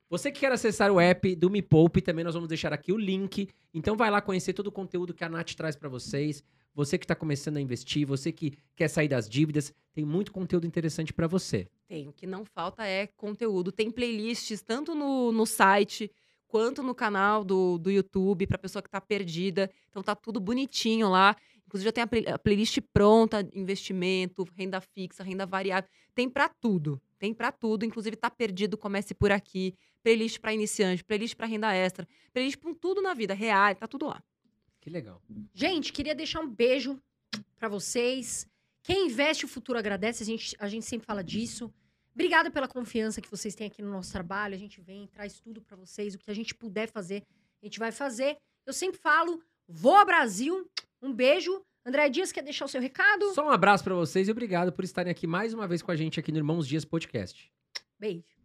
Você 0.09 0.31
que 0.31 0.39
quer 0.39 0.51
acessar 0.51 0.91
o 0.91 0.99
app 0.99 1.35
do 1.35 1.51
Me 1.51 1.61
Poupe, 1.61 2.01
também 2.01 2.23
nós 2.25 2.33
vamos 2.33 2.49
deixar 2.49 2.73
aqui 2.73 2.91
o 2.91 2.97
link. 2.97 3.47
Então 3.73 3.95
vai 3.95 4.09
lá 4.09 4.19
conhecer 4.19 4.53
todo 4.53 4.67
o 4.67 4.71
conteúdo 4.71 5.13
que 5.13 5.23
a 5.23 5.29
Nath 5.29 5.53
traz 5.53 5.75
pra 5.75 5.87
vocês. 5.87 6.43
Você 6.73 6.97
que 6.97 7.05
está 7.05 7.13
começando 7.13 7.57
a 7.57 7.61
investir, 7.61 8.07
você 8.07 8.31
que 8.31 8.57
quer 8.75 8.87
sair 8.87 9.07
das 9.07 9.29
dívidas, 9.29 9.71
tem 9.93 10.03
muito 10.03 10.31
conteúdo 10.31 10.65
interessante 10.65 11.13
pra 11.13 11.27
você. 11.27 11.67
Tem. 11.87 12.07
O 12.07 12.13
que 12.13 12.25
não 12.25 12.43
falta 12.43 12.83
é 12.87 13.05
conteúdo. 13.05 13.71
Tem 13.71 13.91
playlists 13.91 14.61
tanto 14.63 14.95
no, 14.95 15.31
no 15.31 15.45
site 15.45 16.11
quanto 16.49 16.83
no 16.83 16.93
canal 16.93 17.45
do, 17.45 17.77
do 17.77 17.89
YouTube 17.89 18.45
para 18.45 18.57
pessoa 18.57 18.81
que 18.83 18.89
tá 18.89 18.99
perdida. 18.99 19.71
Então 19.89 20.03
tá 20.03 20.13
tudo 20.13 20.39
bonitinho 20.41 21.07
lá. 21.07 21.35
Inclusive 21.65 21.85
já 21.87 21.91
tem 21.93 22.03
a, 22.03 22.07
play- 22.07 22.27
a 22.27 22.37
playlist 22.37 22.79
pronta, 22.91 23.47
investimento, 23.53 24.43
renda 24.55 24.81
fixa, 24.81 25.23
renda 25.23 25.45
variável. 25.45 25.89
Tem 26.13 26.27
para 26.27 26.49
tudo. 26.49 26.99
Tem 27.17 27.33
para 27.33 27.51
tudo. 27.51 27.85
Inclusive 27.85 28.15
tá 28.17 28.29
perdido, 28.29 28.77
comece 28.77 29.13
por 29.13 29.31
aqui. 29.31 29.75
Playlist 30.01 30.39
para 30.39 30.53
iniciante, 30.53 31.03
playlist 31.03 31.35
para 31.35 31.45
renda 31.45 31.73
extra, 31.73 32.07
playlist 32.33 32.57
para 32.57 32.73
tudo 32.73 33.01
na 33.01 33.13
vida, 33.13 33.33
real, 33.33 33.75
tá 33.75 33.85
tudo 33.85 34.07
lá. 34.07 34.23
Que 34.79 34.89
legal. 34.89 35.21
Gente, 35.53 35.91
queria 35.91 36.15
deixar 36.15 36.39
um 36.39 36.49
beijo 36.49 36.97
pra 37.57 37.67
vocês. 37.67 38.47
Quem 38.81 39.07
investe 39.07 39.43
o 39.43 39.47
futuro 39.47 39.77
agradece, 39.77 40.23
a 40.23 40.25
gente, 40.25 40.55
a 40.57 40.69
gente 40.69 40.85
sempre 40.85 41.05
fala 41.05 41.21
disso. 41.21 41.71
Obrigada 42.19 42.51
pela 42.51 42.67
confiança 42.67 43.21
que 43.21 43.31
vocês 43.31 43.55
têm 43.55 43.67
aqui 43.67 43.81
no 43.81 43.89
nosso 43.89 44.11
trabalho. 44.11 44.53
A 44.53 44.57
gente 44.57 44.81
vem, 44.81 45.07
traz 45.07 45.39
tudo 45.39 45.61
pra 45.61 45.77
vocês. 45.77 46.13
O 46.13 46.17
que 46.17 46.29
a 46.29 46.33
gente 46.33 46.53
puder 46.53 46.91
fazer, 46.91 47.23
a 47.63 47.65
gente 47.65 47.79
vai 47.79 47.93
fazer. 47.93 48.35
Eu 48.65 48.73
sempre 48.73 48.99
falo, 48.99 49.41
voa 49.65 50.03
Brasil. 50.03 50.69
Um 51.01 51.13
beijo. 51.13 51.63
André 51.85 52.09
Dias, 52.09 52.33
quer 52.33 52.43
deixar 52.43 52.65
o 52.65 52.67
seu 52.67 52.81
recado? 52.81 53.33
Só 53.33 53.45
um 53.45 53.49
abraço 53.49 53.85
pra 53.85 53.95
vocês 53.95 54.27
e 54.27 54.31
obrigado 54.31 54.73
por 54.73 54.83
estarem 54.83 55.09
aqui 55.09 55.25
mais 55.25 55.53
uma 55.53 55.65
vez 55.65 55.81
com 55.81 55.91
a 55.91 55.95
gente 55.95 56.19
aqui 56.19 56.29
no 56.29 56.39
Irmãos 56.39 56.67
Dias 56.67 56.83
Podcast. 56.83 57.49
Beijo. 57.97 58.38